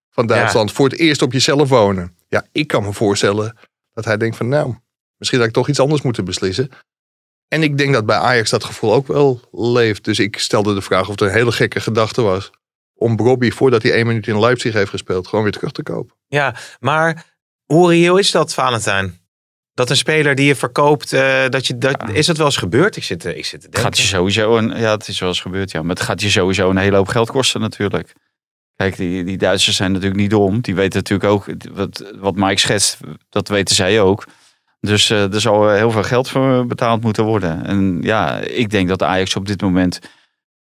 van 0.10 0.28
Duitsland. 0.28 0.72
Voor 0.72 0.90
het 0.90 1.00
eerst 1.00 1.22
op 1.22 1.32
jezelf 1.32 1.70
wonen. 1.70 2.16
Ja, 2.28 2.46
ik 2.52 2.68
kan 2.68 2.84
me 2.84 2.94
voorstellen 2.94 3.58
dat 3.94 4.06
hij 4.06 4.18
denkt 4.18 4.38
van 4.38 4.48
nou, 4.48 4.76
misschien 5.18 5.40
had 5.40 5.48
ik 5.48 5.54
toch 5.54 5.70
iets 5.70 5.80
anders 5.80 6.02
moeten 6.02 6.26
beslissen. 6.26 6.70
En 7.48 7.64
ik 7.64 7.78
denk 7.78 7.94
dat 7.94 8.06
bij 8.06 8.18
Ajax 8.18 8.50
dat 8.50 8.64
gevoel 8.64 8.94
ook 8.94 9.08
wel 9.08 9.42
leeft. 9.52 10.04
Dus 10.04 10.20
ik 10.20 10.40
stelde 10.40 10.74
de 10.74 10.82
vraag 10.82 11.02
of 11.02 11.08
het 11.08 11.22
een 11.22 11.30
hele 11.30 11.52
gekke 11.52 11.80
gedachte 11.80 12.22
was. 12.22 12.52
Om 12.94 13.16
Brobby, 13.16 13.52
voordat 13.52 13.84
hij 13.84 13.92
één 13.92 14.08
minuut 14.08 14.28
in 14.28 14.40
Leipzig 14.40 14.74
heeft 14.74 14.90
gespeeld, 14.90 15.28
gewoon 15.28 15.44
weer 15.44 15.54
terug 15.54 15.72
te 15.72 15.84
kopen. 15.84 16.16
Ja, 16.28 16.56
maar 16.80 17.26
hoe 17.66 17.90
reëel 17.90 18.18
is 18.18 18.32
dat, 18.32 18.54
Valentijn? 18.54 19.20
Dat 19.74 19.90
een 19.90 19.98
speler 19.98 20.36
die 20.36 20.46
je 20.46 20.56
verkoopt, 20.56 21.14
eh, 21.14 21.50
dat 21.50 21.68
je, 21.68 21.78
dat, 21.78 22.10
is 22.10 22.26
dat 22.26 22.38
wel 22.38 22.46
eens 22.46 22.58
gebeurd? 22.58 22.96
Ik 22.96 23.04
zit, 23.04 23.26
eh, 23.26 23.38
ik 23.38 23.46
zit 23.46 23.62
te 23.62 23.70
denken. 23.70 23.82
gaat 23.82 23.98
je 23.98 24.04
sowieso 24.04 24.58
een, 24.58 24.80
ja, 24.80 24.92
het 24.92 25.08
is 25.08 25.20
wel 25.20 25.30
eens 25.30 25.42
gebeurd, 25.42 25.72
ja. 25.72 25.82
Maar 25.82 25.96
het 25.96 26.06
gaat 26.06 26.22
je 26.22 26.30
sowieso 26.30 26.70
een 26.70 26.78
hele 26.78 26.96
hoop 26.96 27.08
geld 27.08 27.32
kosten 27.32 27.62
natuurlijk. 27.62 28.14
Kijk, 28.76 28.98
die, 28.98 29.24
die 29.24 29.38
Duitsers 29.38 29.76
zijn 29.76 29.92
natuurlijk 29.92 30.20
niet 30.20 30.30
dom. 30.30 30.62
Die 30.62 30.76
weten 30.76 30.98
natuurlijk 31.00 31.30
ook, 31.30 31.46
wat, 31.72 32.04
wat 32.16 32.36
Mike 32.36 32.60
schetst, 32.60 32.98
dat 33.30 33.48
weten 33.48 33.76
zij 33.76 34.02
ook. 34.02 34.26
Dus 34.86 35.10
eh, 35.10 35.34
er 35.34 35.42
zal 35.42 35.70
heel 35.70 35.92
veel 35.92 36.04
geld 36.04 36.30
voor 36.30 36.66
betaald 36.66 37.02
moeten 37.02 37.24
worden. 37.24 37.66
En 37.66 37.98
ja, 38.02 38.38
ik 38.38 38.70
denk 38.70 38.88
dat 38.88 39.04
Ajax 39.04 39.36
op 39.36 39.46
dit 39.48 39.62
moment 39.62 40.00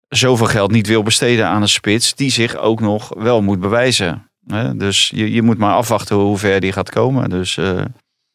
zoveel 0.08 0.46
geld 0.46 0.70
niet 0.70 0.86
wil 0.86 1.02
besteden 1.02 1.46
aan 1.46 1.62
een 1.62 1.68
spits 1.68 2.14
die 2.14 2.30
zich 2.30 2.56
ook 2.56 2.80
nog 2.80 3.10
wel 3.18 3.42
moet 3.42 3.60
bewijzen. 3.60 4.30
Hè? 4.46 4.76
Dus 4.76 5.10
je, 5.14 5.32
je 5.32 5.42
moet 5.42 5.58
maar 5.58 5.74
afwachten 5.74 6.16
hoe 6.16 6.38
ver 6.38 6.60
die 6.60 6.72
gaat 6.72 6.90
komen. 6.90 7.30
Dus, 7.30 7.56
eh, 7.56 7.80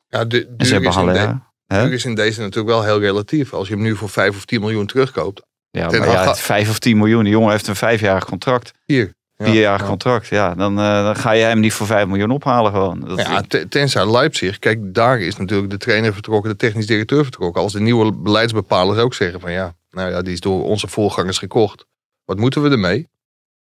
Ja, 0.07 0.25
de, 0.25 0.27
duur, 0.27 0.55
is 0.59 0.71
in 0.71 0.79
de- 0.79 1.91
is 1.91 2.05
in 2.05 2.15
deze 2.15 2.39
natuurlijk 2.41 2.67
wel 2.69 2.83
heel 2.83 2.99
relatief. 2.99 3.53
Als 3.53 3.67
je 3.67 3.73
hem 3.73 3.83
nu 3.83 3.95
voor 3.95 4.09
5 4.09 4.35
of 4.35 4.45
10 4.45 4.59
miljoen 4.59 4.85
terugkoopt. 4.85 5.41
Ja, 5.71 5.89
maar 5.89 6.07
ja, 6.07 6.13
Hag- 6.15 6.25
het 6.27 6.39
5 6.39 6.69
of 6.69 6.79
10 6.79 6.97
miljoen. 6.97 7.23
De 7.23 7.29
jongen 7.29 7.51
heeft 7.51 7.67
een 7.67 7.75
vijfjarig 7.75 8.25
contract. 8.25 8.71
Hier, 8.85 9.13
Vier 9.43 9.61
jaar 9.61 9.79
ja. 9.79 9.87
contract. 9.87 10.27
Ja, 10.27 10.55
dan, 10.55 10.79
eh, 10.79 11.03
dan 11.03 11.15
ga 11.15 11.31
je 11.31 11.43
hem 11.43 11.59
niet 11.59 11.73
voor 11.73 11.87
5 11.87 12.07
miljoen 12.07 12.31
ophalen 12.31 12.71
gewoon. 12.71 12.99
Dat, 12.99 13.19
Ja, 13.19 13.41
te- 13.41 13.67
tenzij 13.67 14.11
Leipzig. 14.11 14.59
Kijk, 14.59 14.93
daar 14.93 15.19
is 15.19 15.35
natuurlijk 15.37 15.69
de 15.69 15.77
trainer 15.77 16.13
vertrokken, 16.13 16.49
de 16.51 16.55
technisch 16.57 16.85
directeur 16.87 17.23
vertrokken. 17.23 17.61
Als 17.61 17.73
de 17.73 17.79
nieuwe 17.79 18.13
beleidsbepalers 18.13 18.99
ook 18.99 19.13
zeggen 19.13 19.39
van 19.39 19.51
ja, 19.51 19.75
nou 19.89 20.11
ja, 20.11 20.21
die 20.21 20.33
is 20.33 20.39
door 20.39 20.63
onze 20.63 20.87
voorgangers 20.87 21.37
gekocht. 21.37 21.85
Wat 22.25 22.37
moeten 22.37 22.61
we 22.61 22.69
ermee? 22.69 23.07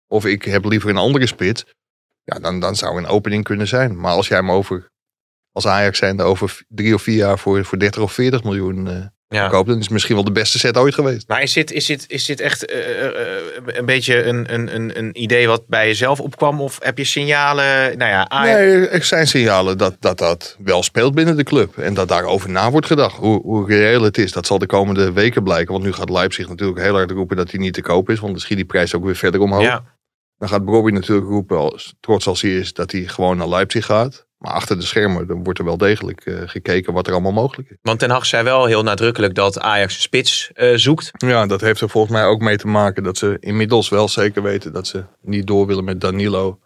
Of 0.09 0.25
ik 0.27 0.45
heb 0.45 0.65
liever 0.65 0.91
een 0.91 0.97
andere 0.97 1.27
spits. 1.27 1.65
Ja, 2.23 2.39
dan, 2.39 2.61
dan 2.61 2.77
zou 2.77 2.99
een 2.99 3.07
opening 3.07 3.45
kunnen 3.45 3.67
zijn. 3.69 4.01
Maar 4.01 4.13
als 4.13 4.29
jij 4.29 4.39
hem 4.39 4.51
over, 4.51 4.91
als 5.53 5.67
Ajax 5.67 5.99
zijnde 5.99 6.23
over 6.23 6.63
drie 6.69 6.95
of 6.95 7.03
vier 7.03 7.17
jaar 7.17 7.39
voor, 7.39 7.65
voor 7.65 7.79
30 7.79 8.03
of 8.03 8.13
40 8.13 8.45
miljoen 8.45 8.89
eh 8.89 9.07
Ja. 9.35 9.49
koopt, 9.49 9.69
dan 9.69 9.79
is 9.79 9.89
misschien 9.89 10.15
wel 10.15 10.25
de 10.25 10.33
beste 10.33 10.59
set 10.59 10.77
ooit 10.77 10.95
geweest. 10.95 11.29
Maar 11.29 11.43
is 11.43 11.53
dit, 11.53 11.73
is 11.73 11.87
dit, 11.87 12.05
is 12.09 12.25
dit 12.25 12.41
echt 12.41 12.67
eh, 12.67 12.79
eh, 12.79 13.07
eh, 13.07 13.43
een 13.65 13.87
beetje 13.87 14.25
een, 14.25 14.55
een, 14.55 14.75
een, 14.75 14.99
een 14.99 15.23
idee 15.23 15.47
wat 15.47 15.67
bij 15.67 15.87
jezelf 15.87 16.21
opkwam? 16.21 16.61
Of 16.61 16.79
heb 16.83 16.99
je 16.99 17.05
signalen? 17.05 17.99
Nou 17.99 18.11
ja, 18.11 18.43
Nee, 18.43 18.89
er 18.89 19.05
zijn 19.05 19.27
signalen 19.27 19.79
dat, 19.79 19.97
dat 20.01 20.19
dat 20.19 20.57
wel 20.59 20.83
speelt 20.83 21.15
binnen 21.15 21.37
de 21.37 21.43
club. 21.43 21.79
En 21.79 21.95
dat 21.95 22.09
daarover 22.09 22.51
na 22.51 22.71
wordt 22.71 22.87
gedacht. 22.87 23.17
Hoe, 23.17 23.43
hoe 23.43 23.67
reëel 23.67 24.03
het 24.03 24.19
is, 24.19 24.33
dat 24.33 24.47
zal 24.47 24.59
de 24.59 24.67
komende 24.67 25.13
weken 25.13 25.43
blijken. 25.43 25.73
Want 25.73 25.85
nu 25.85 25.93
gaat 25.93 26.11
Leipzig 26.11 26.49
natuurlijk 26.49 26.81
heel 26.81 26.95
hard 26.95 27.11
roepen 27.11 27.37
dat 27.37 27.51
hij 27.51 27.61
niet 27.61 27.75
te 27.75 27.83
koop 27.83 28.11
is. 28.11 28.19
Want 28.19 28.33
dan 28.33 28.41
schiet 28.41 28.57
die 28.57 28.67
prijs 28.67 28.95
ook 28.95 29.05
weer 29.05 29.17
verder 29.17 29.41
omhoog. 29.41 29.63
Ja. 29.63 29.85
Dan 30.39 30.49
gaat 30.49 30.65
Bobby 30.65 30.91
natuurlijk 30.91 31.27
roepen, 31.27 31.59
als, 31.59 31.95
trots 32.01 32.27
als 32.27 32.43
hij 32.43 32.51
is, 32.51 32.73
dat 32.73 32.93
hij 32.93 33.03
gewoon 33.03 33.37
naar 33.37 33.49
Leipzig 33.49 33.85
gaat. 33.85 34.27
Maar 34.45 34.53
achter 34.53 34.77
de 34.79 34.85
schermen 34.85 35.27
dan 35.27 35.45
wordt 35.45 35.59
er 35.59 35.65
wel 35.65 35.77
degelijk 35.77 36.27
eh, 36.27 36.43
gekeken 36.45 36.93
wat 36.93 37.07
er 37.07 37.13
allemaal 37.13 37.33
mogelijk 37.33 37.71
is. 37.71 37.77
Want 37.83 37.99
Ten 37.99 38.11
Hag 38.11 38.27
zei 38.27 38.43
wel 38.45 38.65
heel 38.65 38.83
nadrukkelijk 38.83 39.35
dat 39.35 39.61
Ajax 39.61 39.95
een 39.95 40.01
spits 40.01 40.53
eh, 40.53 40.75
zoekt. 40.77 41.11
Ja, 41.13 41.47
dat 41.47 41.61
heeft 41.61 41.81
er 41.81 41.89
volgens 41.89 42.13
mij 42.13 42.25
ook 42.25 42.41
mee 42.41 42.57
te 42.57 42.67
maken 42.67 43.03
dat 43.03 43.17
ze 43.17 43.37
inmiddels 43.41 43.89
wel 43.89 44.09
zeker 44.09 44.43
weten 44.43 44.73
dat 44.73 44.87
ze 44.87 45.05
niet 45.21 45.47
door 45.47 45.67
willen 45.67 45.85
met 45.85 46.01
Danilo 46.01 46.59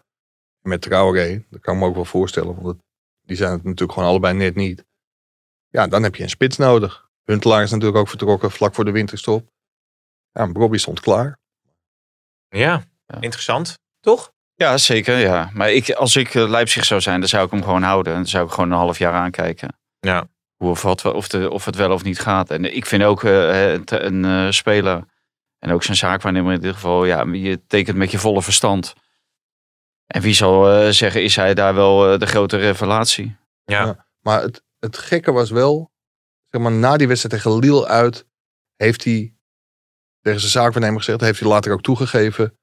en 0.63 0.69
met 0.69 0.81
Traoré. 0.81 1.45
Dat 1.51 1.61
kan 1.61 1.75
ik 1.75 1.81
me 1.81 1.87
ook 1.87 1.95
wel 1.95 2.05
voorstellen, 2.05 2.55
want 2.55 2.67
het- 2.67 2.85
die 3.23 3.37
zijn 3.37 3.53
het 3.53 3.63
natuurlijk 3.65 3.93
gewoon 3.93 4.09
allebei 4.09 4.35
net 4.35 4.55
niet. 4.55 4.85
Ja, 5.69 5.87
dan 5.87 6.03
heb 6.03 6.15
je 6.15 6.23
een 6.23 6.29
spits 6.31 6.57
nodig. 6.57 7.09
Huntelaar 7.25 7.63
is 7.63 7.71
natuurlijk 7.71 7.99
ook 7.99 8.09
vertrokken 8.09 8.51
vlak 8.51 8.75
voor 8.75 8.85
de 8.85 8.91
winterstop. 8.91 9.49
Ja, 10.33 10.41
en 10.41 10.53
Bobby 10.53 10.79
stond 10.79 11.01
klaar. 11.01 11.39
Ja, 12.49 12.85
interessant. 13.21 13.79
Toch? 14.01 14.33
Ja, 14.59 14.77
zeker. 14.79 15.17
Ja. 15.19 15.51
Maar 15.53 15.73
ik, 15.73 15.91
als 15.91 16.17
ik 16.17 16.35
eh, 16.35 16.49
Leipzig 16.49 16.85
zou 16.85 17.01
zijn, 17.01 17.21
dan 17.21 17.29
zou 17.29 17.45
ik 17.45 17.51
hem 17.51 17.63
gewoon 17.63 17.83
houden. 17.83 18.13
En 18.13 18.19
dan 18.19 18.29
zou 18.29 18.47
ik 18.47 18.53
gewoon 18.53 18.71
een 18.71 18.77
half 18.79 18.99
jaar 18.99 19.13
aankijken. 19.13 19.79
Ja. 20.01 20.29
Hoe 20.57 20.71
of, 20.71 20.83
wat, 20.83 21.05
of, 21.05 21.29
de, 21.29 21.51
of 21.51 21.65
het 21.65 21.77
wel 21.77 21.93
of 21.93 22.03
niet 22.03 22.21
gaat. 22.21 22.51
En 22.51 22.75
ik 22.77 22.87
vind 22.87 23.03
ook 23.03 23.25
eh, 23.25 23.51
het- 23.51 23.91
een 23.91 24.25
eh, 24.25 24.51
speler, 24.51 25.05
en 25.59 25.71
ook 25.73 25.83
zijn 25.83 25.97
zaakwaarnemer 25.97 26.53
in 26.53 26.61
dit 26.61 26.75
geval, 26.75 27.05
ja, 27.05 27.25
je 27.33 27.67
tekent 27.67 27.97
met 27.97 28.11
je 28.11 28.19
volle 28.19 28.43
verstand. 28.43 28.95
En 30.07 30.23
wie 30.23 30.35
zal 30.35 30.71
eh, 30.73 30.89
zeggen, 30.91 31.23
is 31.23 31.37
hij 31.37 31.55
daar 31.55 31.75
wel 31.75 32.13
eh, 32.13 32.19
de 32.19 32.27
grote 32.27 32.57
revelatie? 32.57 33.37
Ja. 33.65 34.07
Maar 34.21 34.43
het, 34.43 34.63
het 34.79 34.99
gekke 34.99 35.33
was 35.33 35.51
wel, 35.51 35.91
zeg 36.49 36.61
maar, 36.61 36.73
na 36.73 36.97
die 36.97 37.09
wedstrijd 37.09 37.35
tegen 37.43 37.59
Lille 37.59 37.87
uit, 37.87 38.27
heeft 38.77 39.05
hij 39.05 39.35
tegen 40.21 40.41
zijn 40.41 40.53
zaakwaarnemer 40.53 40.99
gezegd, 40.99 41.21
heeft 41.21 41.41
hij 41.41 41.49
later 41.49 41.73
ook 41.73 41.83
toegegeven. 41.83 42.58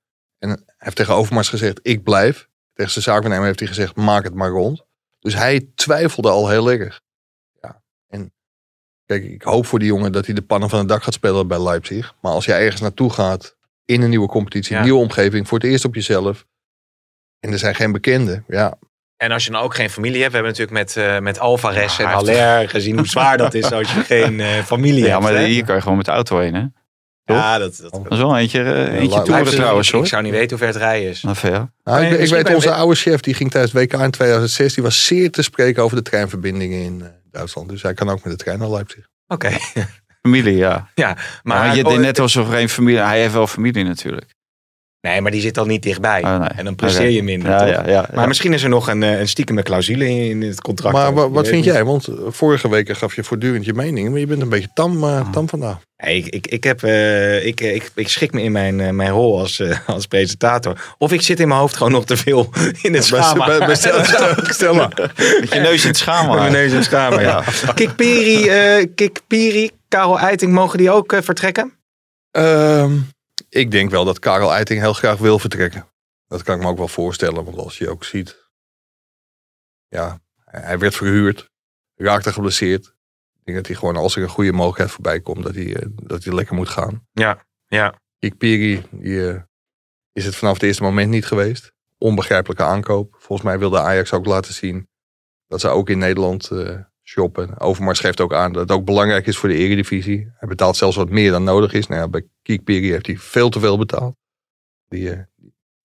En 0.49 0.63
hij 0.65 0.75
heeft 0.77 0.95
tegen 0.95 1.13
Overmars 1.13 1.49
gezegd, 1.49 1.79
ik 1.81 2.03
blijf. 2.03 2.47
Tegen 2.73 2.91
zijn 2.91 3.03
zaakwaarnemer 3.03 3.45
heeft 3.45 3.59
hij 3.59 3.67
gezegd, 3.67 3.95
maak 3.95 4.23
het 4.23 4.33
maar 4.33 4.49
rond. 4.49 4.83
Dus 5.19 5.33
hij 5.33 5.67
twijfelde 5.75 6.29
al 6.29 6.49
heel 6.49 6.71
erg. 6.71 7.01
Ja. 7.61 7.81
En 8.07 8.33
kijk, 9.05 9.23
ik 9.23 9.41
hoop 9.41 9.65
voor 9.65 9.79
die 9.79 9.87
jongen 9.87 10.11
dat 10.11 10.25
hij 10.25 10.35
de 10.35 10.41
pannen 10.41 10.69
van 10.69 10.79
het 10.79 10.87
dak 10.87 11.03
gaat 11.03 11.13
spelen 11.13 11.47
bij 11.47 11.63
Leipzig. 11.63 12.15
Maar 12.21 12.31
als 12.31 12.45
jij 12.45 12.59
ergens 12.63 12.81
naartoe 12.81 13.11
gaat, 13.13 13.55
in 13.85 14.01
een 14.01 14.09
nieuwe 14.09 14.27
competitie, 14.27 14.71
Ja. 14.73 14.77
een 14.77 14.83
nieuwe 14.85 14.99
omgeving, 15.01 15.47
voor 15.47 15.57
het 15.59 15.67
eerst 15.67 15.85
op 15.85 15.95
jezelf. 15.95 16.45
En 17.39 17.51
er 17.51 17.59
zijn 17.59 17.75
geen 17.75 17.91
bekenden. 17.91 18.43
Ja, 18.47 18.77
En 19.17 19.31
als 19.31 19.45
je 19.45 19.51
dan 19.51 19.61
ook 19.61 19.75
geen 19.75 19.89
familie 19.89 20.21
hebt. 20.21 20.31
We 20.31 20.37
hebben 20.37 20.51
natuurlijk 20.57 20.85
met, 20.85 20.97
eh 21.05 21.19
met 21.19 21.39
Alvarez 21.39 21.99
en 21.99 22.05
Haller 22.05 22.69
gezien 22.69 22.97
hoe 22.97 23.07
zwaar 23.07 23.37
dat 23.37 23.53
is 23.53 23.71
als 23.79 23.93
je 23.93 23.99
geen 24.03 24.39
eh, 24.39 24.63
familie 24.63 25.03
Ja, 25.03 25.09
hebt. 25.09 25.21
maar 25.23 25.33
hè? 25.33 25.45
hier 25.45 25.65
kan 25.65 25.75
je 25.75 25.81
gewoon 25.81 25.97
met 25.97 26.05
de 26.05 26.11
auto 26.11 26.39
heen, 26.39 26.53
hè? 26.55 26.65
Ja, 27.25 27.57
dat, 27.57 27.77
dat, 27.81 27.91
Dat 27.91 28.11
is 28.11 28.17
wel 28.17 28.37
eentje, 28.37 28.61
eh, 28.63 28.93
eentje 28.93 29.21
toeren 29.21 29.45
trouwens, 29.45 29.87
ik, 29.87 29.93
hoor. 29.93 30.03
ik 30.03 30.09
zou 30.09 30.23
niet 30.23 30.31
weten 30.31 30.49
hoe 30.49 30.57
ver 30.57 30.67
het 30.67 30.75
rijden 30.75 31.09
is. 31.09 31.21
Nou, 31.21 31.35
ver. 31.35 31.71
Nou, 31.83 32.01
Nee, 32.01 32.17
ik, 32.17 32.29
weet, 32.29 32.53
onze 32.53 32.73
oude 32.73 32.95
chef 32.95 33.19
die 33.19 33.33
ging 33.33 33.51
tijdens 33.51 33.73
WK 33.73 33.93
in 33.93 34.11
2006, 34.11 34.73
die 34.73 34.83
was 34.83 35.05
zeer 35.05 35.31
te 35.31 35.41
spreken 35.41 35.83
over 35.83 35.97
de 35.97 36.03
treinverbindingen 36.03 36.83
in 36.83 37.01
eh, 37.01 37.07
Duitsland. 37.31 37.69
Dus 37.69 37.81
hij 37.81 37.93
kan 37.93 38.09
ook 38.09 38.23
met 38.23 38.37
de 38.37 38.43
trein 38.43 38.59
naar 38.59 38.69
Leipzig. 38.69 39.07
Oké. 39.27 39.49
Familie, 40.21 40.55
ja. 40.55 40.89
Ja, 40.95 41.13
Maar, 41.13 41.57
maar, 41.57 41.75
je 41.75 41.85
oh, 41.85 41.89
deed 41.91 41.99
net 41.99 42.19
alsof 42.19 42.47
er 42.47 42.53
geen 42.53 42.69
familie... 42.69 42.99
Hij 42.99 43.19
heeft 43.19 43.33
wel 43.33 43.47
familie 43.47 43.83
natuurlijk. 43.83 44.34
Nee, 45.05 45.21
maar 45.21 45.31
die 45.31 45.41
zit 45.41 45.53
dan 45.53 45.67
niet 45.67 45.81
dichtbij. 45.83 46.21
Oh, 46.23 46.39
nee. 46.39 46.47
En 46.55 46.65
dan 46.65 46.75
presteer 46.75 47.09
je 47.09 47.23
minder, 47.23 47.49
Ja, 47.49 47.57
toch? 47.57 47.67
ja, 47.67 47.83
ja, 47.87 48.07
Maar 48.11 48.21
ja. 48.21 48.25
misschien 48.27 48.53
is 48.53 48.63
er 48.63 48.69
nog 48.69 48.87
een, 48.89 49.03
eh, 49.03 49.19
een 49.19 49.27
stiekeme 49.27 49.63
clausule 49.63 50.05
in, 50.09 50.17
in 50.17 50.41
het 50.41 50.61
contract. 50.61 50.93
Maar 50.95 51.13
wat 51.31 51.47
vind 51.47 51.55
niet. 51.65 51.73
jij? 51.73 51.83
Want 51.83 52.07
eh, 52.07 52.15
vorige 52.27 52.69
week 52.69 52.97
gaf 52.97 53.15
je 53.15 53.23
voortdurend 53.23 53.65
je 53.65 53.73
mening, 53.73 54.09
maar 54.09 54.19
je 54.19 54.25
bent 54.27 54.41
een 54.41 54.49
beetje 54.49 54.69
tam, 54.73 55.03
eh, 55.03 55.31
tam 55.31 55.49
vandaag. 55.49 55.77
Ik, 55.97 56.25
ik, 56.27 56.47
ik, 56.47 56.63
heb, 56.63 56.83
eh, 56.83 57.45
ik, 57.45 57.61
ik, 57.61 57.91
ik 57.95 58.07
schik 58.09 58.31
me 58.33 58.41
in 58.41 58.51
mijn, 58.51 58.95
mijn 58.95 59.09
rol 59.09 59.39
als, 59.39 59.61
als 59.85 60.05
presentator. 60.05 60.95
Of 60.97 61.11
ik 61.11 61.21
zit 61.21 61.39
in 61.39 61.47
mijn 61.47 61.59
hoofd 61.59 61.77
gewoon 61.77 61.91
nog 61.91 62.05
te 62.05 62.17
veel 62.17 62.49
in 62.81 62.93
het 62.93 63.03
schaam. 63.05 63.37
bij- 63.37 63.59
bij- 63.59 63.75
stel- 64.53 64.75
maar. 64.75 65.11
Met 65.39 65.53
je 65.53 65.59
neus 65.59 65.81
in 65.81 65.87
het 65.87 65.97
schaam. 65.97 66.27
Met 66.27 66.37
mijn 66.39 66.51
neus 66.51 66.69
in 66.69 66.75
het 66.75 66.85
schaam, 66.85 67.19
ja. 67.19 67.43
Kikpiri, 67.73 68.47
eh 68.49 68.85
Kikpiri, 68.95 69.69
Karel 69.87 70.19
Eiting, 70.19 70.51
mogen 70.51 70.77
die 70.77 70.91
ook 70.91 71.15
vertrekken? 71.23 71.73
Ehm, 72.31 72.91
ik 73.55 73.71
denk 73.71 73.89
wel 73.89 74.05
dat 74.05 74.19
Karel 74.19 74.53
Eiting 74.53 74.79
heel 74.79 74.93
graag 74.93 75.17
wil 75.17 75.39
vertrekken. 75.39 75.87
Dat 76.27 76.43
kan 76.43 76.55
ik 76.55 76.61
me 76.61 76.67
ook 76.67 76.77
wel 76.77 76.87
voorstellen, 76.87 77.43
want 77.45 77.57
als 77.57 77.77
je 77.77 77.89
ook 77.89 78.03
ziet. 78.03 78.49
Ja, 79.87 80.19
hij 80.43 80.79
werd 80.79 80.95
verhuurd, 80.95 81.49
raakte 81.95 82.33
geblesseerd. 82.33 82.85
Ik 83.33 83.43
denk 83.43 83.57
dat 83.57 83.67
hij 83.67 83.75
gewoon, 83.75 83.95
als 83.95 84.15
er 84.15 84.23
een 84.23 84.29
goede 84.29 84.51
mogelijkheid 84.51 84.91
voorbij 84.91 85.19
komt, 85.21 85.43
dat 85.43 85.55
hij, 85.55 85.75
eh, 85.75 85.87
dat 85.95 86.23
hij 86.23 86.33
lekker 86.33 86.55
moet 86.55 86.69
gaan. 86.69 87.07
Ja, 87.11 87.45
ja. 87.67 87.99
Ikpiri, 88.19 88.83
die 88.91 89.29
eh, 89.29 89.41
is 90.11 90.25
het 90.25 90.35
vanaf 90.35 90.53
het 90.53 90.63
eerste 90.63 90.83
moment 90.83 91.09
niet 91.09 91.25
geweest. 91.25 91.73
Onbegrijpelijke 91.97 92.63
aankoop. 92.63 93.15
Volgens 93.19 93.47
mij 93.47 93.59
wilde 93.59 93.79
Ajax 93.79 94.13
ook 94.13 94.25
laten 94.25 94.53
zien 94.53 94.89
dat 95.47 95.61
ze 95.61 95.67
ook 95.67 95.89
in 95.89 95.97
Nederland 95.97 96.51
eh, 96.51 96.79
shoppen. 97.07 97.59
Overmars 97.59 97.99
geeft 97.99 98.21
ook 98.21 98.33
aan 98.33 98.51
dat 98.53 98.61
het 98.61 98.71
ook 98.71 98.85
belangrijk 98.85 99.27
is 99.27 99.37
voor 99.37 99.49
de 99.49 99.55
eredivisie. 99.55 100.31
Hij 100.37 100.47
betaalt 100.47 100.77
zelfs 100.77 100.95
wat 100.95 101.09
meer 101.09 101.31
dan 101.31 101.43
nodig 101.43 101.73
is. 101.73 101.87
Nou 101.87 102.01
ja, 102.01 102.07
bij 102.07 102.27
Kikpiri 102.41 102.91
heeft 102.91 103.05
hij 103.05 103.17
veel 103.17 103.49
te 103.49 103.59
veel 103.59 103.77
betaald. 103.77 104.15
Die, 104.87 105.11
eh, 105.11 105.19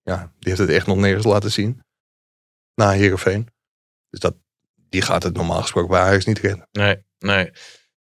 ja, 0.02 0.32
die 0.38 0.48
heeft 0.48 0.58
het 0.58 0.70
echt 0.70 0.86
nog 0.86 0.96
nergens 0.96 1.24
laten 1.24 1.52
zien. 1.52 1.82
Na 2.74 2.90
Heerenveen. 2.90 3.48
Dus 4.10 4.20
dat, 4.20 4.34
die 4.88 5.02
gaat 5.02 5.22
het 5.22 5.36
normaal 5.36 5.60
gesproken 5.60 5.90
bij 5.90 6.00
Ajax 6.00 6.24
niet 6.24 6.38
redden. 6.38 6.68
Nee, 6.72 6.96
nee. 7.18 7.44
Zullen 7.44 7.52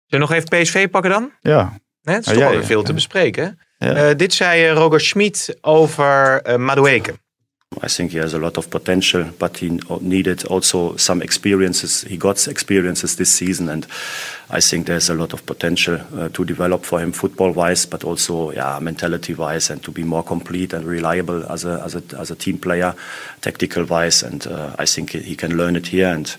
we 0.07 0.17
nog 0.17 0.31
even 0.31 0.61
PSV 0.61 0.89
pakken 0.89 1.11
dan? 1.11 1.31
Ja. 1.39 1.79
Hè, 2.01 2.13
het 2.13 2.25
is 2.25 2.33
toch 2.33 2.41
ja, 2.41 2.49
wel 2.49 2.59
ja, 2.59 2.65
veel 2.65 2.83
te 2.83 2.93
bespreken. 2.93 3.59
Ja. 3.77 3.95
Eh, 3.95 4.15
dit 4.15 4.33
zei 4.33 4.65
eh, 4.65 4.73
Roger 4.73 5.01
Schmid 5.01 5.57
over 5.61 6.41
eh 6.41 6.57
Madueke. 6.57 7.13
I 7.81 7.89
think 7.89 8.11
he 8.11 8.17
has 8.17 8.33
a 8.33 8.39
lot 8.39 8.57
of 8.57 8.69
potential, 8.69 9.25
but 9.39 9.57
he 9.57 9.79
needed 10.01 10.45
also 10.45 10.95
some 10.97 11.21
experiences. 11.21 12.01
He 12.01 12.17
got 12.17 12.47
experiences 12.47 13.15
this 13.15 13.31
season, 13.31 13.69
and 13.69 13.85
I 14.49 14.61
think 14.61 14.87
there's 14.87 15.09
a 15.09 15.13
lot 15.13 15.33
of 15.33 15.45
potential 15.45 15.99
uh, 16.15 16.29
to 16.29 16.45
develop 16.45 16.85
for 16.85 16.99
him 16.99 17.11
football-wise, 17.11 17.85
but 17.85 18.03
also 18.03 18.51
yeah, 18.51 18.79
mentality-wise, 18.79 19.69
and 19.69 19.83
to 19.83 19.91
be 19.91 20.03
more 20.03 20.23
complete 20.23 20.73
and 20.73 20.85
reliable 20.85 21.45
as 21.51 21.65
a 21.65 21.81
as 21.83 21.95
a 21.95 22.03
as 22.17 22.31
a 22.31 22.35
team 22.35 22.57
player, 22.57 22.95
tactical-wise. 23.41 24.23
And 24.23 24.47
uh, 24.47 24.75
I 24.79 24.85
think 24.85 25.11
he 25.11 25.35
can 25.35 25.57
learn 25.57 25.75
it 25.75 25.87
here, 25.87 26.07
and 26.07 26.35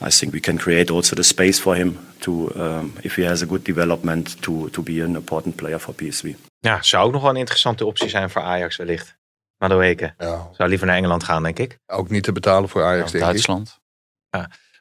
I 0.00 0.10
think 0.10 0.32
we 0.32 0.40
can 0.40 0.56
create 0.58 0.90
also 0.90 1.14
the 1.16 1.24
space 1.24 1.60
for 1.60 1.76
him 1.76 1.98
to, 2.20 2.52
um, 2.54 2.92
if 3.02 3.16
he 3.16 3.22
has 3.24 3.42
a 3.42 3.46
good 3.46 3.64
development, 3.64 4.40
to 4.42 4.68
to 4.70 4.82
be 4.82 5.00
an 5.04 5.16
important 5.16 5.56
player 5.56 5.78
for 5.78 5.94
PSV. 5.94 6.34
Ja, 6.60 6.82
zou 6.82 7.06
ook 7.06 7.12
nog 7.12 7.22
wel 7.22 7.30
een 7.30 7.36
interessante 7.36 7.84
optie 7.84 8.08
zijn 8.08 8.30
voor 8.30 8.42
Ajax 8.42 8.76
wellicht. 8.76 9.19
Madueke. 9.60 10.14
Ja. 10.18 10.48
Zou 10.52 10.68
liever 10.68 10.86
naar 10.86 10.96
Engeland 10.96 11.24
gaan, 11.24 11.42
denk 11.42 11.58
ik. 11.58 11.78
Ook 11.86 12.10
niet 12.10 12.22
te 12.22 12.32
betalen 12.32 12.68
voor 12.68 12.84
Ajax, 12.84 13.10
denk 13.10 13.24
ik. 13.24 13.30
Duitsland. 13.30 13.78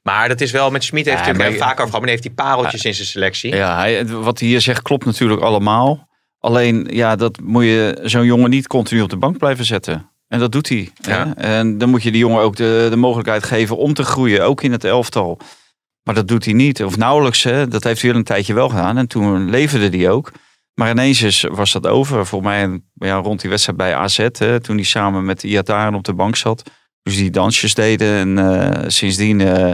Maar 0.02 0.28
dat 0.28 0.42
is 0.42 0.52
wel, 0.52 0.72
met 0.72 0.84
Schmid 0.84 1.06
heeft 1.06 1.26
Ja, 1.26 1.34
maar- 1.34 1.52
vaak 1.52 1.72
over 1.72 1.86
gehad, 1.86 2.00
maar 2.00 2.10
heeft 2.10 2.22
die 2.22 2.32
pareltjes 2.32 2.86
in 2.86 2.94
zijn 2.94 3.08
selectie. 3.08 3.56
Ja, 3.56 3.78
hij, 3.78 4.06
wat 4.08 4.40
hij 4.40 4.48
hier 4.48 4.62
zegt 4.62 4.82
klopt 4.82 5.06
natuurlijk 5.06 5.42
allemaal. 5.42 6.08
Alleen, 6.40 6.88
ja, 6.92 7.16
dat 7.16 7.40
moet 7.40 7.64
je 7.64 8.00
zo'n 8.04 8.26
jongen 8.26 8.50
niet 8.50 8.68
continu 8.68 9.02
op 9.02 9.10
de 9.10 9.18
bank 9.18 9.38
blijven 9.38 9.66
zetten. 9.66 10.10
En 10.28 10.40
dat 10.40 10.52
doet 10.52 10.70
hij. 10.70 10.90
hè. 11.02 11.16
Ja. 11.16 11.36
En 11.36 11.78
dan 11.78 11.90
moet 11.90 12.04
je 12.04 12.12
die 12.12 12.20
jongen 12.20 12.42
ook 12.42 12.56
de, 12.56 12.88
de 12.90 12.96
mogelijkheid 12.96 13.44
geven 13.44 13.78
om 13.78 13.94
te 13.94 14.04
groeien, 14.04 14.44
ook 14.44 14.62
in 14.64 14.72
het 14.72 14.84
elftal. 14.84 15.40
Maar 16.04 16.16
dat 16.16 16.28
doet 16.28 16.46
hij 16.46 16.54
niet, 16.54 16.84
of 16.84 16.98
nauwelijks. 16.98 17.44
Hè. 17.44 17.68
Dat 17.68 17.84
heeft 17.84 18.02
hij 18.02 18.12
een 18.12 18.24
tijdje 18.24 18.54
wel 18.54 18.70
gedaan. 18.70 18.98
En 18.98 19.08
toen 19.08 19.50
leverde 19.50 19.98
hij 19.98 20.10
ook. 20.10 20.32
Maar 20.80 20.90
ineens 20.90 21.22
is, 21.22 21.42
was 21.42 21.72
dat 21.72 21.88
over. 21.88 22.26
Voor 22.26 22.44
mij 22.44 22.82
ja, 22.94 23.16
rond 23.16 23.42
die 23.42 23.50
wedstrijd 23.50 23.78
bij 23.78 23.96
AZ. 23.96 24.28
Hè, 24.32 24.60
toen 24.60 24.76
hij 24.76 24.86
samen 24.86 25.26
met 25.26 25.44
Iataren 25.44 25.94
op 25.94 26.04
de 26.04 26.14
bank 26.14 26.36
zat. 26.36 26.70
Dus 27.04 27.16
die 27.16 27.30
dansjes 27.30 27.74
deden. 27.74 28.08
En 28.08 28.38
eh, 28.38 28.90
sindsdien 28.90 29.42
eh, 29.42 29.74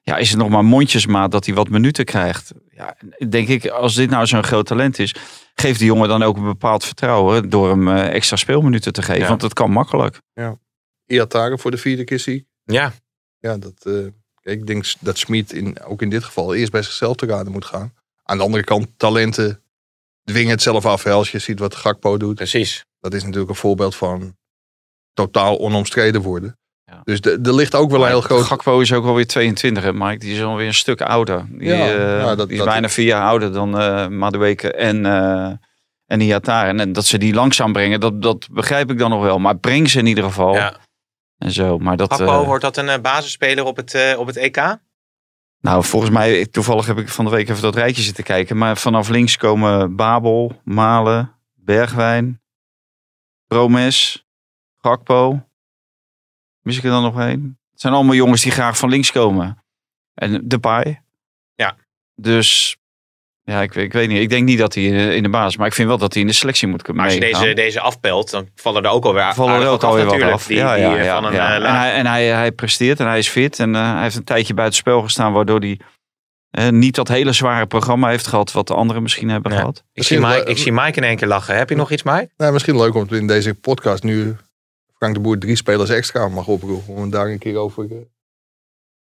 ja, 0.00 0.16
is 0.16 0.30
het 0.30 0.38
nog 0.38 0.48
maar 0.48 0.64
mondjesmaat 0.64 1.30
dat 1.30 1.46
hij 1.46 1.54
wat 1.54 1.68
minuten 1.68 2.04
krijgt. 2.04 2.52
Ja, 2.70 2.96
denk 3.28 3.48
ik, 3.48 3.66
als 3.66 3.94
dit 3.94 4.10
nou 4.10 4.26
zo'n 4.26 4.42
groot 4.42 4.66
talent 4.66 4.98
is, 4.98 5.14
geef 5.54 5.78
die 5.78 5.86
jongen 5.86 6.08
dan 6.08 6.22
ook 6.22 6.36
een 6.36 6.44
bepaald 6.44 6.84
vertrouwen 6.84 7.50
door 7.50 7.68
hem 7.68 7.88
eh, 7.88 8.14
extra 8.14 8.36
speelminuten 8.36 8.92
te 8.92 9.02
geven. 9.02 9.22
Ja. 9.22 9.28
Want 9.28 9.40
dat 9.40 9.52
kan 9.52 9.70
makkelijk. 9.70 10.20
Ja. 10.34 10.58
Iatare 11.06 11.58
voor 11.58 11.70
de 11.70 11.78
vierde 11.78 12.04
keer 12.04 12.20
ziek. 12.20 12.46
Ja. 12.64 12.92
Ja, 13.38 13.56
dat, 13.56 13.86
eh, 13.86 14.52
ik 14.54 14.66
denk 14.66 14.94
dat 15.00 15.18
Smit 15.18 15.52
in, 15.52 15.82
ook 15.82 16.02
in 16.02 16.10
dit 16.10 16.24
geval 16.24 16.54
eerst 16.54 16.72
bij 16.72 16.82
zichzelf 16.82 17.16
te 17.16 17.26
raden 17.26 17.52
moet 17.52 17.64
gaan. 17.64 17.92
Aan 18.22 18.36
de 18.36 18.44
andere 18.44 18.64
kant, 18.64 18.88
talenten 18.96 19.60
dwingen 20.30 20.50
het 20.50 20.62
zelf 20.62 20.86
af. 20.86 21.02
Hè, 21.02 21.10
als 21.10 21.30
je 21.30 21.38
ziet 21.38 21.58
wat 21.58 21.74
Gakpo 21.74 22.16
doet. 22.16 22.34
Precies. 22.34 22.84
Dat 23.00 23.14
is 23.14 23.22
natuurlijk 23.22 23.50
een 23.50 23.56
voorbeeld 23.56 23.96
van 23.96 24.36
totaal 25.12 25.58
onomstreden 25.58 26.22
worden. 26.22 26.58
Dus 27.04 27.20
de- 27.20 27.38
er 27.42 27.54
ligt 27.54 27.74
ook 27.74 27.90
wel 27.90 28.02
een 28.02 28.08
heel 28.08 28.20
groot... 28.20 28.44
Gakpo 28.44 28.80
is 28.80 28.92
ook 28.92 29.04
alweer 29.04 29.26
22, 29.26 29.82
hè, 29.82 29.92
Mike. 29.92 30.18
Die 30.18 30.34
is 30.34 30.42
alweer 30.42 30.66
een 30.66 30.74
stuk 30.74 31.00
ouder. 31.00 31.46
Die, 31.50 31.68
Ja, 31.68 31.74
eh, 31.74 32.20
ja, 32.20 32.34
dat- 32.34 32.48
die 32.48 32.56
is 32.56 32.62
dat- 32.62 32.66
bijna 32.72 32.88
vier 32.88 33.04
jaar 33.06 33.22
ouder 33.28 33.52
dan 33.52 33.78
eh 33.80 34.06
Madueke 34.08 34.72
en, 34.72 35.06
eh 35.06 35.50
en 36.06 36.20
Iataren. 36.20 36.80
En 36.80 36.92
dat 36.92 37.04
ze 37.04 37.18
die 37.18 37.34
langzaam 37.34 37.72
brengen, 37.72 38.00
dat, 38.00 38.22
dat 38.22 38.48
begrijp 38.50 38.90
ik 38.90 38.98
dan 38.98 39.10
nog 39.10 39.22
wel. 39.22 39.38
Maar 39.38 39.58
breng 39.58 39.90
ze 39.90 39.98
in 39.98 40.06
ieder 40.06 40.24
geval. 40.24 40.54
Ja. 40.54 40.76
En 41.38 41.50
zo. 41.50 41.78
Maar 41.78 41.96
dat, 41.96 42.14
Gakpo, 42.14 42.44
wordt 42.44 42.62
dat 42.62 42.76
een 42.76 43.02
basisspeler 43.02 43.64
op 43.64 43.76
het, 43.76 43.94
eh, 43.94 44.18
op 44.18 44.26
het 44.26 44.36
EK? 44.36 44.76
Nou, 45.66 45.84
volgens 45.84 46.12
mij, 46.12 46.46
toevallig 46.46 46.86
heb 46.86 46.98
ik 46.98 47.08
van 47.08 47.24
de 47.24 47.30
week 47.30 47.48
even 47.48 47.62
dat 47.62 47.74
rijtje 47.74 48.02
zitten 48.02 48.24
kijken. 48.24 48.56
Maar 48.56 48.76
vanaf 48.76 49.08
links 49.08 49.36
komen 49.36 49.96
Babel, 49.96 50.60
Malen, 50.64 51.32
Bergwijn, 51.54 52.42
Promes, 53.46 54.26
Gakpo. 54.76 55.48
Mis 56.60 56.76
ik 56.76 56.84
er 56.84 56.90
dan 56.90 57.02
nog 57.02 57.20
één? 57.20 57.58
Het 57.70 57.80
zijn 57.80 57.94
allemaal 57.94 58.14
jongens 58.14 58.42
die 58.42 58.52
graag 58.52 58.78
van 58.78 58.88
links 58.88 59.12
komen. 59.12 59.64
En 60.14 60.48
Depay. 60.48 61.02
Ja. 61.54 61.76
Dus, 62.14 62.76
ja, 63.48 63.62
ik, 63.62 63.74
ik 63.74 63.92
weet 63.92 64.08
niet. 64.08 64.20
Ik 64.20 64.28
denk 64.28 64.44
niet 64.44 64.58
dat 64.58 64.74
hij 64.74 64.84
in 64.84 64.96
de, 64.96 65.14
in 65.14 65.22
de 65.22 65.28
basis, 65.28 65.56
maar 65.56 65.66
ik 65.66 65.74
vind 65.74 65.88
wel 65.88 65.98
dat 65.98 66.12
hij 66.12 66.22
in 66.22 66.28
de 66.28 66.34
selectie 66.34 66.68
moet 66.68 66.82
kunnen 66.82 67.02
Maar 67.02 67.12
als 67.12 67.22
je 67.22 67.32
deze, 67.32 67.52
deze 67.52 67.80
afpelt, 67.80 68.30
dan 68.30 68.48
vallen 68.54 68.84
er 68.84 68.90
ook 68.90 69.04
alweer 69.04 69.34
vallen 69.34 69.54
er 69.54 69.66
ook 69.66 69.80
wat 69.80 69.84
alweer 69.84 70.04
natuurlijk. 70.04 70.32
af. 70.32 70.46
Die, 70.46 70.56
ja, 70.56 70.74
ja, 70.74 70.88
die, 70.88 70.98
eh, 70.98 71.04
ja, 71.04 71.14
van 71.14 71.24
een 71.24 71.32
ja. 71.32 71.48
eh, 71.48 71.68
En, 71.68 71.76
hij, 71.76 71.92
en 71.92 72.06
hij, 72.06 72.26
hij 72.26 72.52
presteert 72.52 73.00
en 73.00 73.06
hij 73.06 73.18
is 73.18 73.28
fit. 73.28 73.58
En 73.58 73.74
eh, 73.74 73.92
hij 73.92 74.02
heeft 74.02 74.16
een 74.16 74.24
tijdje 74.24 74.54
buiten 74.54 74.78
spel 74.78 75.02
gestaan, 75.02 75.32
waardoor 75.32 75.60
hij 75.60 75.78
eh, 76.56 76.68
niet 76.68 76.94
dat 76.94 77.08
hele 77.08 77.32
zware 77.32 77.66
programma 77.66 78.08
heeft 78.08 78.26
gehad 78.26 78.52
wat 78.52 78.66
de 78.66 78.74
anderen 78.74 79.02
misschien 79.02 79.28
hebben 79.28 79.52
gehad. 79.52 79.84
ik, 79.92 80.02
zie 80.02 80.18
Mike, 80.18 80.44
ik 80.44 80.58
zie 80.58 80.72
Mike 80.72 80.96
in 80.96 81.04
één 81.04 81.16
keer 81.16 81.28
lachen. 81.28 81.56
Heb 81.56 81.68
je 81.68 81.76
nog 81.76 81.90
iets, 81.90 82.02
Mike? 82.02 82.28
Nou, 82.36 82.52
misschien 82.52 82.76
leuk 82.76 82.94
om 82.94 83.00
het 83.00 83.12
in 83.12 83.26
deze 83.26 83.54
podcast 83.54 84.02
nu 84.02 84.36
Frank 84.96 85.14
de 85.14 85.20
Boer 85.20 85.38
drie 85.38 85.56
spelers 85.56 85.90
extra 85.90 86.28
mag 86.28 86.46
oproepen. 86.46 86.94
Om 86.94 87.02
het 87.02 87.12
daar 87.12 87.26
een 87.26 87.38
keer 87.38 87.56
over, 87.56 87.84
eh, 87.90 87.96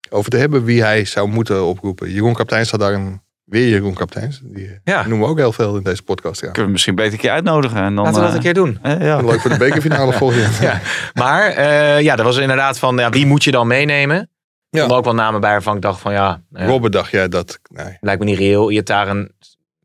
over 0.09 0.29
te 0.29 0.37
hebben 0.37 0.63
wie 0.63 0.81
hij 0.81 1.05
zou 1.05 1.27
moeten 1.27 1.65
oproepen. 1.65 2.11
Jeroen 2.11 2.33
Kaptein 2.33 2.65
staat 2.65 2.79
daar 2.79 2.93
een, 2.93 3.21
weer 3.45 3.67
Jeroen 3.69 3.93
Kapteins. 3.93 4.41
Die 4.43 4.67
eh, 4.67 4.73
Ja. 4.83 5.01
noemen 5.07 5.19
we 5.27 5.31
ook 5.31 5.37
heel 5.37 5.51
veel 5.53 5.75
in 5.77 5.83
deze 5.83 6.03
podcast. 6.03 6.41
Ja. 6.41 6.45
Kunnen 6.47 6.65
we 6.65 6.71
misschien 6.71 6.95
beter 6.95 7.13
een 7.13 7.19
keer 7.19 7.31
uitnodigen. 7.31 7.77
En 7.77 7.95
dan, 7.95 8.03
Laten 8.03 8.13
we 8.13 8.19
dat 8.19 8.29
eh, 8.29 8.35
een 8.35 8.41
keer 8.41 8.53
doen. 8.53 8.79
eh, 8.81 9.01
ja. 9.01 9.21
Leuk 9.21 9.39
voor 9.41 9.51
de 9.51 9.57
bekerfinale 9.57 10.13
volgend 10.23 10.57
jaar. 10.57 10.61
Ja. 10.61 10.81
Maar 11.13 11.47
eh, 11.49 12.01
ja, 12.01 12.15
dat 12.15 12.25
was 12.25 12.37
inderdaad 12.37 12.79
van, 12.79 12.97
ja, 12.97 13.09
wie 13.09 13.25
moet 13.25 13.43
je 13.43 13.51
dan 13.51 13.67
meenemen? 13.67 14.29
Ja. 14.69 14.85
ook 14.85 15.03
wel 15.03 15.13
namen 15.13 15.41
bij 15.41 15.51
waarvan 15.51 15.75
ik 15.75 15.81
dacht 15.81 16.01
van, 16.01 16.13
ja, 16.13 16.41
Robert 16.51 16.93
dacht 16.93 17.11
jij 17.11 17.27
dat... 17.29 17.59
Nee. 17.69 17.97
lijkt 18.01 18.19
me 18.19 18.25
niet 18.25 18.37
reëel. 18.37 18.71
Iataren 18.71 19.35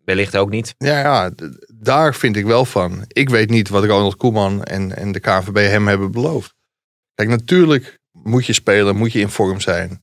wellicht 0.04 0.36
ook 0.36 0.50
niet. 0.50 0.74
Ja, 0.78 0.98
ja, 1.00 1.30
daar 1.74 2.14
vind 2.14 2.36
ik 2.36 2.44
wel 2.44 2.64
van. 2.64 3.04
Ik 3.06 3.28
weet 3.28 3.50
niet 3.50 3.68
wat 3.68 3.84
Ronald 3.84 4.16
Koeman 4.16 4.62
en, 4.64 4.96
en 4.96 5.12
de 5.12 5.20
KNVB 5.20 5.56
hem 5.56 5.88
hebben 5.88 6.10
beloofd. 6.12 6.54
Kijk, 7.14 7.28
natuurlijk 7.28 7.98
moet 8.12 8.46
je 8.46 8.52
spelen, 8.52 8.96
moet 8.96 9.12
je 9.12 9.20
in 9.20 9.28
vorm 9.28 9.60
zijn. 9.60 10.02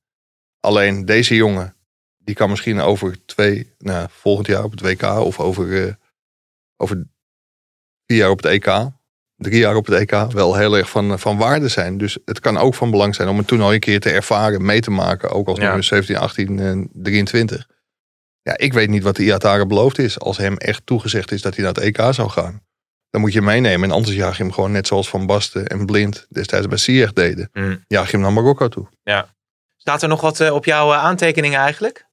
Alleen 0.60 1.06
deze 1.06 1.36
jongen, 1.36 1.76
die 2.28 2.36
kan 2.36 2.50
misschien 2.50 2.80
over 2.80 3.26
twee, 3.26 3.74
nou, 3.78 4.08
volgend 4.12 4.48
jaar 4.48 4.64
op 4.64 4.72
het 4.72 4.82
WK 4.82 5.04
of 5.04 5.40
over, 5.40 5.88
eh, 5.88 5.94
over 6.78 7.08
vier 8.06 8.18
jaar 8.18 8.30
op 8.30 8.44
het 8.44 8.52
EK, 8.52 8.90
drie 9.36 9.60
jaar 9.60 9.76
op 9.76 9.86
het 9.86 9.96
EK, 9.96 10.32
wel 10.32 10.56
heel 10.56 10.78
erg 10.78 10.90
van, 10.90 11.20
van 11.20 11.38
waarde 11.38 11.68
zijn. 11.68 11.98
Dus 11.98 12.18
het 12.26 12.40
kan 12.40 12.58
ook 12.58 12.76
van 12.76 12.92
belang 12.92 13.16
zijn 13.16 13.28
om 13.28 13.38
het 13.38 13.48
toernooi 13.48 13.74
een 13.74 13.80
keer 13.80 14.00
te 14.00 14.10
ervaren, 14.12 14.66
mee 14.66 14.82
te 14.82 14.92
maken, 14.92 15.30
ook 15.30 15.48
als 15.48 15.58
Ja. 15.58 15.64
nummer 15.64 15.84
17, 15.84 16.18
18 16.18 16.60
en 16.60 16.90
23. 16.94 17.68
Ja, 18.42 18.58
ik 18.58 18.74
weet 18.74 18.90
niet 18.90 19.04
wat 19.04 19.16
de 19.16 19.24
Iatare 19.24 19.66
beloofd 19.66 19.98
is. 20.00 20.20
Als 20.20 20.38
hem 20.38 20.58
echt 20.58 20.86
toegezegd 20.86 21.32
is 21.32 21.42
dat 21.42 21.56
hij 21.56 21.64
naar 21.64 21.74
het 21.74 21.84
EK 21.84 22.14
zou 22.14 22.30
gaan. 22.30 22.62
Dan 23.10 23.22
moet 23.22 23.34
je 23.34 23.42
meenemen. 23.42 23.90
En 23.90 23.96
anders 23.96 24.16
jaag 24.16 24.38
je 24.38 24.44
hem 24.44 24.52
gewoon 24.52 24.72
net 24.72 24.88
zoals 24.88 25.10
Van 25.10 25.26
Basten 25.26 25.68
en 25.68 25.86
Blind 25.86 26.26
destijds 26.30 26.68
bij 26.68 26.78
Sieg 26.78 27.14
deden. 27.14 27.50
Mm. 27.54 27.84
Jaag 27.88 28.06
je 28.06 28.12
hem 28.12 28.22
naar 28.22 28.34
Marokko 28.34 28.68
toe. 28.68 28.88
Ja. 29.04 29.36
Staat 29.78 30.02
er 30.02 30.08
nog 30.10 30.22
wat 30.22 30.40
eh, 30.40 30.54
op 30.54 30.66
jouw 30.66 30.92
eh, 30.94 30.98
aantekeningen 31.04 31.60
eigenlijk? 31.60 32.07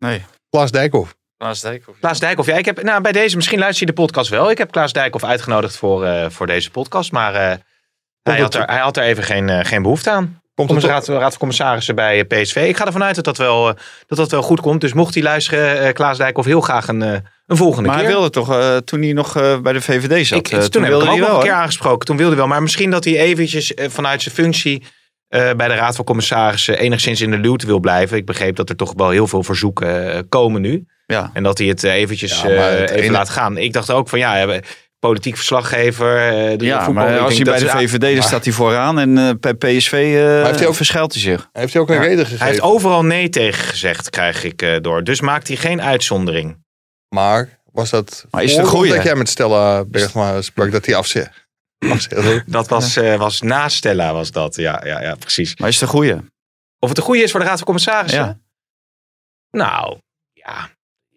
Nee. 0.00 0.24
Klaas 0.50 0.70
Dijkhoff. 0.70 1.14
Klaas 1.36 1.60
Dijkhoff. 1.60 1.98
Klaas 2.00 2.18
Dijkhoff, 2.18 2.48
ja, 2.48 2.56
ik 2.56 2.64
heb, 2.64 2.82
nou, 2.82 3.00
bij 3.00 3.12
deze, 3.12 3.36
misschien 3.36 3.58
luister 3.58 3.86
je 3.86 3.92
de 3.94 4.00
podcast 4.02 4.30
wel. 4.30 4.50
Ik 4.50 4.58
heb 4.58 4.70
Klaas 4.70 4.92
Dijkhoff 4.92 5.24
uitgenodigd 5.24 5.76
voor, 5.76 6.04
eh, 6.04 6.30
voor 6.30 6.46
deze 6.46 6.70
podcast, 6.70 7.12
maar 7.12 7.34
eh, 7.34 7.56
hij, 8.22 8.40
had 8.40 8.54
er, 8.54 8.64
hij 8.64 8.78
had 8.78 8.96
er 8.96 9.02
even 9.02 9.24
geen, 9.24 9.48
eh, 9.48 9.64
geen 9.64 9.82
behoefte 9.82 10.10
aan. 10.10 10.38
Komt 10.54 10.70
het 10.70 10.84
raad, 10.84 11.08
raad 11.08 11.28
van 11.30 11.38
commissarissen 11.38 11.94
bij 11.94 12.24
PSV. 12.24 12.56
Ik 12.68 12.76
ga 12.76 12.86
ervan 12.86 13.02
uit 13.02 13.14
dat 13.14 13.24
dat 13.24 13.36
wel, 13.36 13.74
dat 14.06 14.18
dat 14.18 14.30
wel 14.30 14.42
goed 14.42 14.60
komt. 14.60 14.80
Dus 14.80 14.92
mocht 14.92 15.14
hij 15.14 15.22
luisteren, 15.22 15.80
eh, 15.80 15.92
Klaas 15.92 16.18
Dijkhoff, 16.18 16.46
heel 16.48 16.60
graag 16.60 16.88
een, 16.88 17.02
eh, 17.02 17.12
een 17.46 17.56
volgende 17.56 17.88
Maar 17.88 17.96
keer. 17.96 18.04
hij 18.06 18.14
wilde 18.14 18.30
toch, 18.30 18.50
eh, 18.52 18.76
toen 18.76 19.02
hij 19.02 19.12
nog 19.12 19.36
eh, 19.36 19.58
bij 19.60 19.72
de 19.72 19.80
VVD 19.80 20.26
zat, 20.26 20.38
Ik, 20.38 20.48
eh, 20.48 20.58
toen, 20.58 20.82
heb 20.82 20.92
ik 20.92 20.98
wilde 20.98 21.04
hem 21.04 21.14
ook 21.22 21.26
wel. 21.28 21.36
een 21.36 21.42
keer 21.42 21.52
aangesproken. 21.52 22.06
Toen 22.06 22.16
wilde 22.16 22.30
hij 22.32 22.40
wel. 22.40 22.48
Maar 22.50 22.62
misschien 22.62 22.90
dat 22.90 23.04
hij 23.04 23.18
eventjes 23.18 23.72
vanuit 23.76 24.22
zijn 24.22 24.34
functie 24.34 24.82
bij 25.30 25.68
de 25.68 25.74
Raad 25.74 25.96
van 25.96 26.04
Commissarissen 26.04 26.78
enigszins 26.78 27.20
in 27.20 27.30
de 27.30 27.38
luwte 27.38 27.66
wil 27.66 27.80
blijven. 27.80 28.16
Ik 28.16 28.26
begreep 28.26 28.56
dat 28.56 28.68
er 28.68 28.76
toch 28.76 28.92
wel 28.96 29.10
heel 29.10 29.26
veel 29.26 29.42
verzoeken 29.42 30.12
eh, 30.14 30.20
komen 30.28 30.60
nu. 30.60 30.86
Ja. 31.06 31.30
En 31.34 31.42
dat 31.42 31.58
hij 31.58 31.66
het 31.66 31.84
eh, 31.84 31.92
eventjes 31.94 32.42
Ja, 32.42 32.48
eh, 32.48 32.80
het 32.80 32.90
even 32.90 33.02
ene- 33.02 33.12
laat 33.12 33.28
gaan. 33.28 33.56
Ik 33.56 33.72
dacht 33.72 33.90
ook 33.90 34.08
van 34.08 34.18
ja, 34.18 34.32
we 34.32 34.38
hebben 34.38 34.62
politiek 34.98 35.36
verslaggever. 35.36 36.16
eh, 36.28 36.58
de 36.58 36.64
Ja, 36.64 36.84
voetbal. 36.84 37.04
maar 37.04 37.14
Ik 37.14 37.20
als 37.20 37.34
hij 37.34 37.44
bij 37.44 37.58
de 37.58 37.68
VVD 37.68 38.14
dan 38.14 38.22
staat 38.22 38.44
hij 38.44 38.52
vooraan 38.52 38.98
en 38.98 39.18
eh, 39.18 39.30
bij 39.40 39.54
PSV 39.54 39.92
eh 39.92 40.44
heeft 40.44 40.58
hij 40.58 40.68
ook- 40.68 40.74
verschuilt 40.74 41.12
hij 41.12 41.22
zich. 41.22 41.48
Heeft 41.52 41.72
hij 41.72 41.82
ook 41.82 41.88
een 41.88 41.94
Ja. 41.94 42.00
reden 42.00 42.18
gegeven. 42.24 42.38
Hij 42.38 42.48
heeft 42.48 42.62
overal 42.62 43.04
nee 43.04 43.28
tegen 43.28 43.64
gezegd, 43.64 44.10
krijg 44.10 44.44
ik 44.44 44.62
eh, 44.62 44.76
door. 44.80 45.04
Dus 45.04 45.20
maakt 45.20 45.48
hij 45.48 45.56
geen 45.56 45.82
uitzondering. 45.82 46.64
Maar 47.08 47.58
was 47.72 47.90
dat 47.90 48.26
Maar 48.30 48.42
is 48.42 48.56
het 48.56 48.70
dat 48.70 49.02
jij 49.02 49.14
met 49.14 49.28
Stella 49.28 49.84
Bergma 49.84 50.42
sprak 50.42 50.72
dat 50.72 50.86
hij 50.86 50.94
afzegt? 50.94 51.48
Dat 52.46 52.68
was, 52.68 52.96
eh, 52.96 53.14
was 53.16 53.40
na 53.40 53.68
Stella, 53.68 54.12
was 54.12 54.30
dat. 54.30 54.54
Ja, 54.56 54.80
ja, 54.84 55.02
ja, 55.02 55.14
precies. 55.14 55.56
Maar 55.56 55.68
is 55.68 55.74
het 55.74 55.82
een 55.82 55.88
goeie? 55.96 56.14
Of 56.78 56.88
het 56.88 56.98
een 56.98 57.04
goede 57.04 57.22
is 57.22 57.30
voor 57.30 57.40
de 57.40 57.46
Raad 57.46 57.56
van 57.56 57.64
Commissarissen? 57.64 58.20
Ja. 58.20 58.38
Nou, 59.50 59.98
ja, 60.32 60.68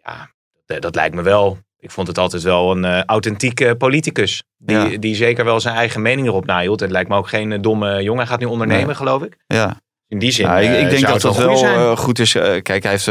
ja 0.03 0.29
dat, 0.65 0.81
dat 0.81 0.95
lijkt 0.95 1.15
me 1.15 1.21
wel. 1.21 1.57
Ik 1.79 1.91
vond 1.91 2.07
het 2.07 2.17
altijd 2.17 2.43
wel 2.43 2.71
een 2.71 2.85
eh, 2.85 3.03
authentieke 3.03 3.75
politicus. 3.75 4.43
Die, 4.57 4.77
Ja. 4.77 4.97
die 4.97 5.15
zeker 5.15 5.45
wel 5.45 5.59
zijn 5.59 5.75
eigen 5.75 6.01
mening 6.01 6.27
erop 6.27 6.45
nahield. 6.45 6.79
Het 6.79 6.91
lijkt 6.91 7.09
me 7.09 7.15
ook 7.15 7.27
geen 7.27 7.51
eh, 7.51 7.61
domme 7.61 8.01
jongen. 8.03 8.19
Hij 8.21 8.27
gaat 8.27 8.39
nu 8.39 8.45
ondernemen, 8.45 8.85
Nee. 8.85 8.95
geloof 8.95 9.23
ik. 9.23 9.37
Ja. 9.47 9.81
In 10.07 10.19
die 10.19 10.31
zin 10.31 10.45
Ja, 10.45 10.57
ik, 10.59 10.69
eh, 10.69 10.81
ik 10.81 10.89
denk 10.89 11.07
dat 11.07 11.21
dat 11.21 11.37
wel 11.37 11.63
eh, 11.65 11.97
goed 11.97 12.19
is. 12.19 12.31
Kijk, 12.31 12.83
hij 12.83 12.91
heeft 12.91 13.07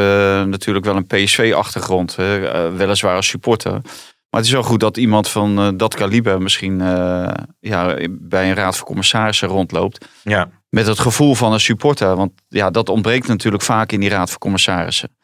natuurlijk 0.48 0.84
wel 0.84 0.96
een 0.96 1.06
PSV-achtergrond. 1.06 2.14
weliswaar 2.76 3.16
als 3.16 3.26
supporter. 3.28 3.80
Maar 4.32 4.40
het 4.40 4.50
is 4.50 4.56
wel 4.56 4.62
goed 4.62 4.80
dat 4.80 4.96
iemand 4.96 5.28
van 5.28 5.58
eh, 5.58 5.68
dat 5.74 5.94
kaliber 5.94 6.42
misschien 6.42 6.80
eh, 6.80 7.30
ja, 7.60 7.96
bij 8.10 8.48
een 8.48 8.54
raad 8.54 8.76
van 8.76 8.86
commissarissen 8.86 9.48
rondloopt. 9.48 10.06
Ja. 10.22 10.48
Met 10.68 10.86
het 10.86 10.98
gevoel 10.98 11.34
van 11.34 11.52
een 11.52 11.60
supporter. 11.60 12.16
Want 12.16 12.32
ja, 12.48 12.70
dat 12.70 12.88
ontbreekt 12.88 13.26
natuurlijk 13.26 13.62
vaak 13.62 13.92
in 13.92 14.00
die 14.00 14.08
raad 14.08 14.30
van 14.30 14.38
commissarissen. 14.38 15.16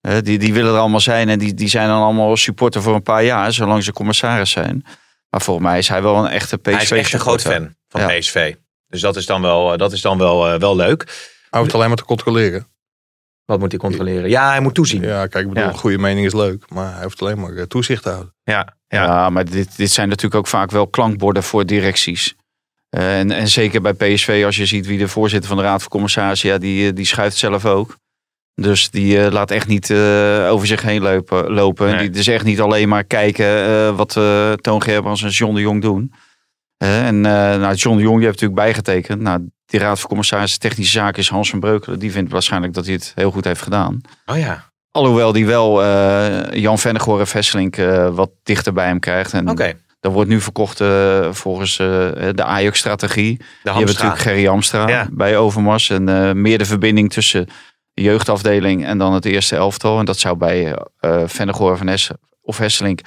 Die, 0.00 0.38
die 0.38 0.52
willen 0.52 0.72
er 0.72 0.78
allemaal 0.78 1.00
zijn 1.00 1.28
en 1.28 1.38
die, 1.38 1.54
die 1.54 1.68
zijn 1.68 1.88
dan 1.88 2.02
allemaal 2.02 2.36
supporter 2.36 2.82
voor 2.82 2.94
een 2.94 3.02
paar 3.02 3.24
jaar, 3.24 3.52
zolang 3.52 3.84
ze 3.84 3.92
commissaris 3.92 4.50
zijn. 4.50 4.84
Maar 5.30 5.42
volgens 5.42 5.66
mij 5.66 5.78
is 5.78 5.88
hij 5.88 6.02
wel 6.02 6.16
een 6.16 6.30
echte 6.30 6.56
PSV. 6.56 6.72
Hij 6.72 6.82
is 6.82 6.90
echt 6.90 7.12
een 7.12 7.20
groot 7.20 7.42
fan 7.42 7.74
van 7.88 8.00
Ja. 8.00 8.18
PSV. 8.18 8.54
Dus 8.88 9.00
dat 9.00 9.16
is 9.16 9.26
dan 9.26 9.42
wel, 9.42 9.72
eh, 9.72 9.78
dat 9.78 9.92
is 9.92 10.00
dan 10.00 10.18
wel, 10.18 10.58
wel 10.58 10.76
leuk. 10.76 11.30
Hij 11.50 11.60
hoeft 11.60 11.74
alleen 11.74 11.88
maar 11.88 11.96
te 11.96 12.04
controleren. 12.04 12.71
Wat 13.44 13.58
moet 13.58 13.70
hij 13.70 13.80
controleren? 13.80 14.30
Ja, 14.30 14.48
hij 14.50 14.60
moet 14.60 14.74
toezien. 14.74 15.02
Ja, 15.02 15.26
kijk, 15.26 15.44
ik 15.44 15.48
bedoel, 15.48 15.62
Ja. 15.64 15.68
een 15.70 15.78
goede 15.78 15.98
mening 15.98 16.26
is 16.26 16.32
leuk. 16.34 16.64
Maar 16.70 16.94
hij 16.94 17.02
hoeft 17.02 17.22
alleen 17.22 17.40
maar 17.40 17.52
eh, 17.54 17.62
toezicht 17.62 18.02
te 18.02 18.08
houden. 18.08 18.34
Ja, 18.42 18.76
Ja, 18.88 19.30
maar 19.30 19.44
dit, 19.44 19.76
dit 19.76 19.90
zijn 19.90 20.08
natuurlijk 20.08 20.34
ook 20.34 20.46
vaak 20.46 20.70
wel 20.70 20.86
klankborden 20.86 21.42
voor 21.42 21.66
directies. 21.66 22.34
Eh, 22.88 23.18
en, 23.18 23.30
en 23.30 23.48
zeker 23.48 23.80
bij 23.82 23.92
PSV, 23.94 24.42
als 24.46 24.56
je 24.56 24.66
ziet 24.66 24.86
wie 24.86 24.98
de 24.98 25.08
voorzitter 25.08 25.48
van 25.48 25.56
de 25.58 25.62
Raad 25.62 25.80
van 25.80 25.90
Commissarissen, 25.90 26.48
ja, 26.48 26.58
die, 26.58 26.88
eh, 26.88 26.94
die 26.94 27.04
schuift 27.04 27.36
zelf 27.36 27.66
ook. 27.66 27.96
Dus 28.54 28.90
die 28.90 29.24
eh, 29.24 29.32
laat 29.32 29.50
echt 29.50 29.66
niet 29.66 29.90
eh, 29.90 30.46
over 30.50 30.66
zich 30.66 30.82
heen 30.82 31.02
lopen. 31.02 31.50
lopen. 31.52 31.86
Nee. 31.90 31.98
Die 31.98 32.10
dus 32.10 32.26
echt 32.26 32.44
niet 32.44 32.60
alleen 32.60 32.88
maar 32.88 33.04
kijken 33.04 33.46
eh, 33.66 33.96
wat 33.96 34.16
eh 34.16 34.52
Toon 34.52 34.82
Gerbrands 34.82 35.22
en 35.22 35.28
John 35.28 35.54
de 35.54 35.60
Jong 35.60 35.82
doen. 35.82 36.12
En 36.76 37.26
eh, 37.26 37.32
nou, 37.32 37.74
John 37.74 37.96
de 37.96 38.02
Jong 38.02 38.16
die 38.16 38.26
heeft 38.26 38.40
natuurlijk 38.40 38.54
bijgetekend. 38.60 39.20
Nou, 39.20 39.50
die 39.72 39.80
Raad 39.80 40.00
van 40.00 40.08
Commissarissen 40.08 40.60
Technische 40.60 40.92
Zaken 40.92 41.18
is 41.18 41.28
Hans 41.28 41.50
van 41.50 41.60
Breukelen. 41.60 41.98
Die 41.98 42.12
vindt 42.12 42.32
waarschijnlijk 42.32 42.74
dat 42.74 42.84
hij 42.84 42.94
het 42.94 43.12
heel 43.14 43.30
goed 43.30 43.44
heeft 43.44 43.62
gedaan. 43.62 44.00
Oh 44.26 44.38
ja. 44.38 44.70
Alhoewel 44.90 45.32
die 45.32 45.46
wel 45.46 45.82
eh, 45.82 46.52
Jan 46.52 46.78
Vennegoor 46.78 47.20
en 47.20 47.26
Vesselink 47.26 47.76
eh, 47.76 48.08
wat 48.14 48.30
dichter 48.42 48.72
bij 48.72 48.86
hem 48.86 48.98
krijgt. 48.98 49.32
En 49.32 49.48
Oké. 49.48 49.72
dat 50.00 50.12
wordt 50.12 50.30
nu 50.30 50.40
verkocht 50.40 50.80
eh, 50.80 51.32
volgens 51.32 51.76
de 51.76 52.44
Ajax-strategie. 52.44 53.36
Hebben 53.36 53.72
Hamstra. 53.82 54.04
natuurlijk 54.04 54.20
Gerry 54.20 54.48
Amstra 54.48 54.88
Ja. 54.88 55.08
bij 55.10 55.36
Overmars. 55.36 55.90
En 55.90 56.40
meer 56.42 56.58
de 56.58 56.64
verbinding 56.64 57.12
tussen 57.12 57.46
jeugdafdeling 57.92 58.84
en 58.84 58.98
dan 58.98 59.12
het 59.12 59.24
eerste 59.24 59.56
elftal. 59.56 59.98
En 59.98 60.04
dat 60.04 60.18
zou 60.18 60.36
bij 60.36 60.76
Vennegoor 61.26 61.78
of 62.42 62.58
Hesselink 62.58 63.00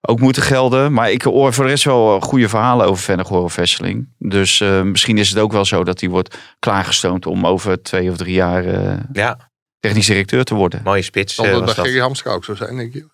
ook 0.00 0.20
moeten 0.20 0.42
gelden. 0.42 0.92
Maar 0.92 1.10
ik 1.10 1.22
hoor 1.22 1.52
voor 1.52 1.64
de 1.64 1.70
rest 1.70 1.84
wel 1.84 2.20
goede 2.20 2.48
verhalen 2.48 2.86
over 2.86 3.02
Vennegoor 3.02 3.42
of 3.42 3.56
Hesseling. 3.56 4.08
Dus 4.18 4.60
eh, 4.60 4.82
misschien 4.82 5.18
is 5.18 5.28
het 5.28 5.38
ook 5.38 5.52
wel 5.52 5.64
zo 5.64 5.84
dat 5.84 6.00
hij 6.00 6.08
wordt 6.08 6.38
klaargestoomd 6.58 7.26
om 7.26 7.46
over 7.46 7.82
twee 7.82 8.10
of 8.10 8.16
drie 8.16 8.34
jaar 8.34 8.64
eh, 8.66 8.96
Ja, 9.12 9.50
technisch 9.80 10.06
directeur 10.06 10.44
te 10.44 10.54
worden. 10.54 10.80
mooie 10.84 11.02
spits 11.02 11.34
Zal 11.34 11.44
eh, 11.44 11.52
dat 11.52 11.64
bij. 11.64 11.74
Gerry 11.74 11.98
Hamstra 12.00 12.32
ook 12.32 12.44
zo 12.44 12.54
zijn, 12.54 12.76
denk 12.76 12.92
je? 12.92 13.06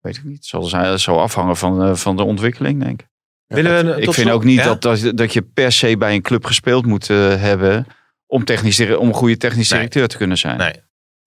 Weet 0.00 0.16
ik 0.16 0.24
niet. 0.24 0.36
Het 0.36 0.46
zal, 0.46 0.62
zijn, 0.62 0.84
het 0.84 1.00
zal 1.00 1.20
afhangen 1.20 1.56
van, 1.56 1.82
eh, 1.82 1.94
van 1.94 2.16
de 2.16 2.22
ontwikkeling, 2.22 2.82
denk 2.82 3.00
ik. 3.02 3.08
Willen 3.46 3.84
we 3.86 3.90
Ik 3.96 4.02
vind 4.02 4.14
slot- 4.14 4.30
ook 4.30 4.44
niet 4.44 4.58
Ja? 4.58 4.64
dat, 4.64 4.82
dat, 4.82 5.16
dat 5.16 5.32
je 5.32 5.42
per 5.42 5.72
se 5.72 5.96
bij 5.96 6.14
een 6.14 6.22
club 6.22 6.44
gespeeld 6.44 6.86
moet 6.86 7.10
eh, 7.10 7.16
hebben 7.36 7.86
om, 8.26 8.44
technisch, 8.44 8.80
om 8.80 9.08
een 9.08 9.14
goede 9.14 9.36
technisch 9.36 9.68
Nee. 9.70 9.78
directeur 9.78 10.08
te 10.08 10.16
kunnen 10.16 10.38
zijn. 10.38 10.58
Nee, 10.58 10.72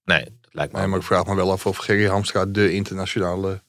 nee, 0.04 0.24
dat 0.24 0.54
lijkt 0.54 0.74
me 0.74 0.80
Nee, 0.80 0.88
maar 0.88 1.00
ik 1.00 1.06
vraag 1.06 1.26
me 1.26 1.36
wel 1.36 1.52
af 1.52 1.66
of 1.66 1.78
Gerry 1.78 2.06
Hamstra 2.08 2.46
de 2.46 2.72
internationale 2.74 3.62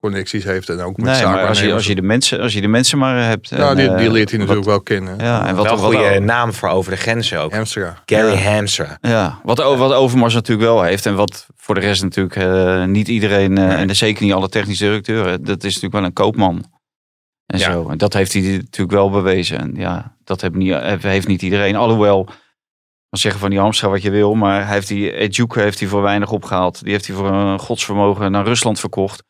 connecties 0.00 0.44
heeft. 0.44 0.68
En 0.68 0.80
ook 0.80 0.96
met 0.96 1.06
Nee, 1.06 1.24
maar 1.26 1.46
als 1.46 1.60
je, 1.60 1.72
als, 1.72 1.86
je 1.86 1.94
de 1.94 2.02
mensen, 2.02 2.40
als 2.40 2.52
je 2.52 2.60
de 2.60 2.68
mensen 2.68 2.98
maar 2.98 3.24
hebt. 3.24 3.50
Nou, 3.50 3.70
en, 3.70 3.76
die, 3.76 3.96
die 3.96 4.06
eh, 4.06 4.12
leert 4.12 4.30
hij 4.30 4.38
wat- 4.38 4.48
natuurlijk 4.48 4.66
wel 4.66 4.80
kennen. 4.82 5.18
Ja, 5.18 5.46
en 5.46 5.54
wat, 5.56 5.64
Wel 5.64 5.74
een 5.74 5.80
wat, 5.80 5.94
goede 5.94 6.10
wat, 6.10 6.22
naam 6.22 6.52
voor 6.52 6.68
over 6.68 6.90
de 6.90 6.96
grenzen 6.96 7.40
ook. 7.40 7.52
Hamstra. 7.52 8.02
Gary 8.06 8.32
Ja. 8.38 8.52
Hamstra. 8.54 8.98
ja, 9.00 9.40
wat, 9.42 9.58
wat 9.58 9.92
Overmars 9.92 10.34
natuurlijk 10.34 10.68
wel 10.68 10.82
heeft. 10.82 11.06
En 11.06 11.14
wat 11.14 11.46
voor 11.56 11.74
de 11.74 11.80
rest 11.80 12.02
natuurlijk 12.02 12.36
eh, 12.36 12.84
niet 12.84 13.08
iedereen. 13.08 13.58
eh, 13.58 13.80
En 13.80 13.96
zeker 13.96 14.24
niet 14.24 14.32
alle 14.32 14.48
technische 14.48 14.84
directeuren. 14.84 15.44
Dat 15.44 15.56
is 15.64 15.74
natuurlijk 15.74 15.92
wel 15.94 16.04
een 16.04 16.12
koopman. 16.12 16.64
En 17.46 17.58
Ja. 17.58 17.72
zo. 17.72 17.88
En 17.88 17.98
dat 17.98 18.12
heeft 18.12 18.32
hij 18.32 18.42
natuurlijk 18.42 18.90
wel 18.98 19.10
bewezen. 19.10 19.58
En 19.58 19.74
ja, 19.76 20.16
dat 20.24 20.40
heeft 20.40 20.54
niet, 20.54 20.74
heeft 21.02 21.26
niet 21.28 21.42
iedereen. 21.42 21.76
Alhoewel, 21.76 22.24
dan 23.10 23.20
zeggen 23.20 23.40
van 23.40 23.50
die 23.50 23.58
Hamstra 23.58 23.88
wat 23.88 24.02
je 24.02 24.10
wil. 24.10 24.34
Maar 24.34 24.64
hij 24.64 24.74
heeft 24.74 24.88
die 24.88 25.12
Ejuke 25.12 25.60
heeft 25.60 25.78
hij 25.80 25.88
voor 25.88 26.02
weinig 26.02 26.30
opgehaald. 26.30 26.82
Die 26.82 26.92
heeft 26.92 27.06
hij 27.06 27.16
voor 27.16 27.30
een 27.30 27.58
godsvermogen 27.58 28.30
naar 28.30 28.44
Rusland 28.44 28.80
verkocht. 28.80 29.22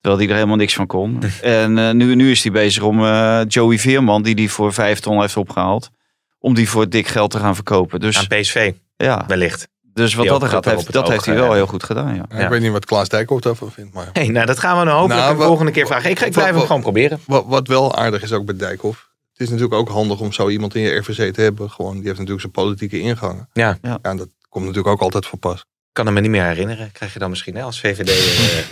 Terwijl 0.00 0.20
hij 0.22 0.28
er 0.30 0.34
helemaal 0.36 0.56
niks 0.56 0.74
van 0.74 0.86
kon. 0.86 1.22
en 1.42 1.78
eh, 1.78 1.90
nu, 1.90 2.14
nu 2.14 2.30
is 2.30 2.42
hij 2.42 2.52
bezig 2.52 2.82
om 2.82 3.04
eh, 3.04 3.40
Joey 3.48 3.78
Veerman, 3.78 4.22
die 4.22 4.34
die 4.34 4.50
voor 4.50 4.72
vijf 4.72 5.00
ton 5.00 5.20
heeft 5.20 5.36
opgehaald. 5.36 5.90
Om 6.38 6.54
die 6.54 6.68
voor 6.68 6.88
dik 6.88 7.06
geld 7.06 7.30
te 7.30 7.38
gaan 7.38 7.54
verkopen. 7.54 8.00
Dus, 8.00 8.18
Aan 8.18 8.26
PSV, 8.40 8.72
ja, 8.96 9.24
wellicht. 9.26 9.68
dus 9.80 10.14
wat 10.14 10.22
Die 10.22 10.32
dat 10.32 10.42
er 10.42 10.48
gaat, 10.48 10.64
heeft, 10.64 10.92
dat 10.92 11.08
heeft 11.08 11.24
hij 11.26 11.34
wel 11.34 11.52
heel 11.52 11.66
goed 11.66 11.84
gedaan. 11.84 12.14
Ja. 12.14 12.24
Ja, 12.30 12.36
Ja. 12.38 12.42
Ik 12.44 12.48
weet 12.50 12.60
niet 12.60 12.72
wat 12.72 12.84
Klaas 12.84 13.08
Dijkhoff 13.08 13.40
daarvan 13.42 13.70
vindt. 13.70 13.94
Maar 13.94 14.08
Hey, 14.12 14.28
nou, 14.28 14.46
dat 14.46 14.58
gaan 14.58 14.78
we 14.78 14.84
dan 14.84 14.94
hopelijk 14.94 15.20
Nou, 15.20 15.36
de 15.36 15.42
volgende 15.42 15.72
keer 15.72 15.86
vragen. 15.86 16.10
Ik, 16.10 16.18
ga- 16.18 16.26
ik 16.26 16.32
blijf 16.32 16.46
hem 16.48 16.56
wat- 16.56 16.66
gewoon 16.66 16.82
proberen. 16.82 17.20
wat, 17.26 17.44
wat 17.46 17.68
wel 17.68 17.96
aardig 17.96 18.22
is 18.22 18.32
ook 18.32 18.44
bij 18.44 18.56
Dijkhoff. 18.56 19.08
Het 19.32 19.40
is 19.40 19.48
natuurlijk 19.48 19.74
ook 19.80 19.88
handig 19.88 20.20
om 20.20 20.32
zo 20.32 20.48
iemand 20.48 20.74
in 20.74 20.82
je 20.82 20.96
RVC 20.96 21.34
te 21.34 21.40
hebben. 21.40 21.70
Gewoon, 21.70 21.92
die 21.92 22.02
heeft 22.04 22.14
natuurlijk 22.18 22.40
zijn 22.40 22.52
politieke 22.52 23.00
ingangen. 23.00 23.48
Ja. 23.52 23.78
Ja. 23.82 23.98
en 24.02 24.16
dat 24.16 24.28
komt 24.48 24.64
natuurlijk 24.66 24.94
ook 24.94 25.00
altijd 25.02 25.26
van 25.26 25.38
pas. 25.38 25.64
Ik 25.90 25.96
kan 25.96 26.04
hem 26.04 26.14
me 26.14 26.20
niet 26.20 26.30
meer 26.30 26.44
herinneren. 26.44 26.92
Krijg 26.92 27.12
je 27.12 27.18
dan 27.18 27.30
misschien 27.30 27.54
hè, 27.54 27.62
als 27.62 27.80
VVD. 27.80 28.08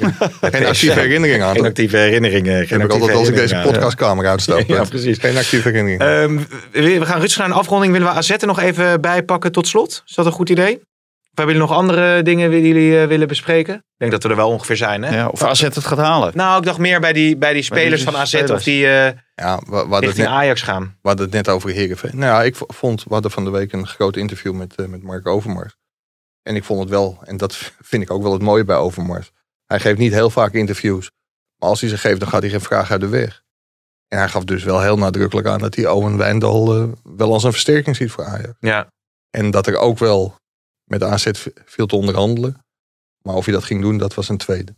eh, 0.01 0.09
bij 0.41 0.51
Geen 0.51 0.66
actieve 0.66 1.01
herinnering 1.01 1.43
aan. 1.43 1.55
Geen 1.55 1.64
actieve 1.64 1.97
herinneringen. 1.97 2.66
Geen 2.66 2.81
heb 2.81 2.89
ik 2.89 2.95
altijd 2.95 3.19
als 3.19 3.29
ik 3.29 3.35
deze 3.35 3.57
aan. 3.57 3.62
podcastkamer 3.62 4.27
uitstap. 4.27 4.66
Ja, 4.69 4.85
precies. 4.85 5.19
Geen 5.19 5.37
actieve 5.37 5.69
herinnering. 5.69 6.01
Ehm, 6.01 6.99
we, 7.01 7.07
gaan 7.07 7.21
rustig 7.21 7.39
naar 7.39 7.47
een 7.47 7.53
afronding. 7.53 7.93
Willen 7.93 8.09
we 8.09 8.14
AZ 8.14 8.31
er 8.31 8.47
nog 8.47 8.61
even 8.61 9.01
bij 9.01 9.23
pakken 9.23 9.53
tot 9.53 9.66
slot? 9.66 10.03
Is 10.07 10.14
dat 10.14 10.27
een 10.27 10.33
goed 10.33 10.49
idee? 10.49 10.75
Of 10.77 11.45
hebben 11.45 11.55
jullie 11.55 11.69
nog 11.69 11.79
andere 11.79 12.23
dingen 12.23 12.51
die 12.51 12.66
jullie 12.66 13.01
eh, 13.01 13.07
willen 13.07 13.29
bespreken? 13.29 13.75
Ik 13.75 13.83
denk 13.97 14.11
dat 14.11 14.23
we 14.23 14.29
er 14.29 14.37
wel 14.37 14.49
ongeveer 14.49 14.77
zijn. 14.77 15.03
Hè? 15.03 15.16
Ja, 15.16 15.29
of 15.29 15.43
AZ 15.43 15.61
het 15.61 15.85
gaat 15.85 15.99
halen. 15.99 16.33
Nou, 16.35 16.59
ik 16.59 16.64
dacht 16.64 16.79
meer 16.79 17.01
bij 17.01 17.12
die, 17.12 17.37
bij 17.37 17.53
die 17.53 17.62
spelers 17.62 18.03
die 18.03 18.11
van 18.11 18.21
AZ 18.21 18.29
spelers. 18.29 18.51
of 18.51 18.62
die 18.62 18.87
eh 18.87 19.12
ja, 19.35 19.57
we, 19.57 19.71
we, 19.71 19.77
hadden 19.77 19.95
het 19.95 20.05
richting 20.05 20.27
net, 20.27 20.37
Ajax 20.37 20.62
gaan. 20.62 20.83
we 20.83 21.09
hadden 21.09 21.27
het 21.27 21.35
net 21.35 21.49
over 21.49 21.71
Heerenveen. 21.71 22.11
Nou 22.14 22.33
ja, 22.33 22.43
ik 22.43 22.57
vond, 22.57 23.05
we 23.05 23.12
hadden 23.12 23.31
van 23.31 23.45
de 23.45 23.51
week 23.51 23.73
een 23.73 23.87
groot 23.87 24.16
interview 24.16 24.53
met, 24.53 24.75
eh, 24.75 24.87
met 24.87 25.03
Mark 25.03 25.27
Overmars. 25.27 25.77
En 26.43 26.57
ik 26.57 26.64
vond 26.64 26.80
het 26.80 26.89
wel, 26.89 27.18
en 27.24 27.36
dat 27.36 27.72
vind 27.80 28.03
ik 28.03 28.11
ook 28.11 28.22
wel 28.22 28.32
het 28.32 28.43
mooie 28.43 28.64
bij 28.64 28.76
Overmars. 28.76 29.30
Hij 29.66 29.80
geeft 29.80 29.99
niet 29.99 30.12
heel 30.12 30.30
vaak 30.30 30.53
interviews. 30.53 31.11
Maar 31.57 31.68
als 31.68 31.80
hij 31.80 31.91
ze 31.91 31.99
geeft, 31.99 32.20
dan 32.20 32.28
gaat 32.28 32.41
hij 32.43 32.51
geen 32.51 32.61
vraag 32.61 32.91
uit 32.91 33.01
de 33.01 33.09
weg. 33.09 33.43
En 34.09 34.18
hij 34.18 34.28
gaf 34.28 34.45
dus 34.45 34.64
wel 34.64 34.80
heel 34.80 34.97
nadrukkelijk 34.99 35.47
aan 35.47 35.59
dat 35.59 35.74
hij 35.74 35.86
Owen 35.89 36.16
Wijndal 36.16 36.76
eh, 36.76 36.89
wel 37.03 37.32
als 37.32 37.45
een 37.45 37.51
versterking 37.53 37.97
ziet 37.97 38.11
voor 38.11 38.24
Ajax. 38.24 38.53
Ja, 38.61 38.89
En 39.30 39.51
dat 39.51 39.66
er 39.66 39.76
ook 39.76 39.99
wel 39.99 40.36
met 40.84 41.03
AZ 41.03 41.26
v- 41.32 41.47
viel 41.64 41.86
te 41.86 41.97
onderhandelen. 41.97 42.64
Maar 43.22 43.34
of 43.34 43.45
hij 43.45 43.55
dat 43.55 43.64
ging 43.64 43.80
doen, 43.82 43.99
dat 43.99 44.14
was 44.14 44.28
een 44.28 44.36
tweede. 44.36 44.74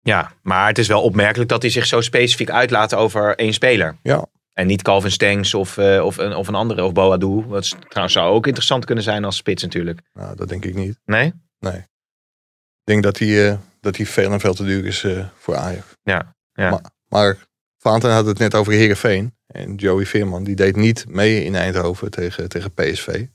ja, 0.00 0.32
maar 0.42 0.66
het 0.66 0.78
is 0.78 0.88
wel 0.88 1.02
opmerkelijk 1.02 1.48
dat 1.50 1.62
hij 1.62 1.70
zich 1.70 1.86
zo 1.86 2.00
specifiek 2.00 2.50
uitlaat 2.50 2.94
over 2.94 3.36
één 3.36 3.52
speler. 3.52 3.96
Ja. 4.02 4.26
En 4.58 4.66
niet 4.66 4.82
Calvin 4.82 5.10
Stengs 5.10 5.54
of, 5.54 5.78
eh, 5.78 6.04
of, 6.04 6.16
een, 6.16 6.34
of 6.34 6.48
een 6.48 6.54
andere, 6.54 6.84
of 6.84 6.92
Boadu. 6.92 7.44
Wat 7.46 7.76
trouwens 7.88 8.12
zou 8.12 8.34
ook 8.34 8.46
interessant 8.46 8.84
kunnen 8.84 9.04
zijn 9.04 9.24
als 9.24 9.36
spits 9.36 9.62
natuurlijk. 9.62 10.00
Nou, 10.12 10.36
dat 10.36 10.48
denk 10.48 10.64
ik 10.64 10.74
niet. 10.74 10.98
Nee? 11.04 11.32
Ik 11.76 12.84
denk 12.84 13.02
dat 13.02 13.18
hij, 13.18 13.50
eh, 13.50 13.58
dat 13.80 13.96
hij 13.96 14.06
veel 14.06 14.32
en 14.32 14.40
veel 14.40 14.54
te 14.54 14.64
duur 14.64 14.86
is 14.86 15.04
eh, 15.04 15.26
voor 15.36 15.56
Ajax. 15.56 15.86
Ja, 16.02 16.36
ja. 16.52 16.70
Maar, 16.70 16.80
maar 17.08 17.38
Vaanten 17.76 18.10
had 18.10 18.26
het 18.26 18.38
net 18.38 18.54
over 18.54 18.72
Heerenveen. 18.72 19.34
En 19.46 19.74
Joey 19.74 20.06
Veerman, 20.06 20.44
die 20.44 20.56
deed 20.56 20.76
niet 20.76 21.04
mee 21.08 21.44
in 21.44 21.54
Eindhoven 21.54 22.10
tegen, 22.10 22.48
tegen 22.48 22.74
PSV. 22.74 23.26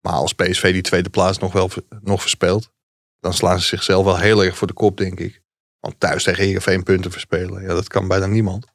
Maar 0.00 0.12
als 0.12 0.34
PSV 0.34 0.72
die 0.72 0.82
tweede 0.82 1.10
plaats 1.10 1.38
nog 1.38 1.52
wel 1.52 1.70
nog 2.00 2.20
verspeelt, 2.20 2.70
dan 3.20 3.34
slaan 3.34 3.60
ze 3.60 3.66
zichzelf 3.66 4.04
wel 4.04 4.18
heel 4.18 4.44
erg 4.44 4.56
voor 4.56 4.66
de 4.66 4.72
kop, 4.72 4.96
denk 4.96 5.20
ik. 5.20 5.42
Want 5.80 6.00
thuis 6.00 6.22
tegen 6.22 6.44
Heerenveen 6.44 6.82
punten 6.82 7.10
verspelen, 7.10 7.62
ja, 7.62 7.68
dat 7.68 7.88
kan 7.88 8.08
bijna 8.08 8.26
niemand. 8.26 8.66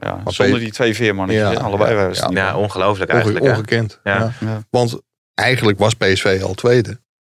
Ja, 0.00 0.20
Maar 0.24 0.32
zonder 0.32 0.58
die 0.58 0.70
twee 0.72 0.94
veermannetjes. 0.94 1.52
Ja? 1.52 1.60
Allebei 1.60 1.94
waren 1.94 2.16
ze 2.16 2.30
ja. 2.32 2.56
ongelooflijk 2.56 3.10
Onge- 3.10 3.22
eigenlijk. 3.22 3.44
hè? 3.46 3.52
ongekend. 3.52 4.00
Ja. 4.04 4.18
Ja. 4.18 4.32
Ja. 4.48 4.62
Want 4.70 5.00
eigenlijk 5.34 5.78
was 5.78 5.94
PSV 5.94 6.40
al 6.42 6.54
tweede. 6.54 6.88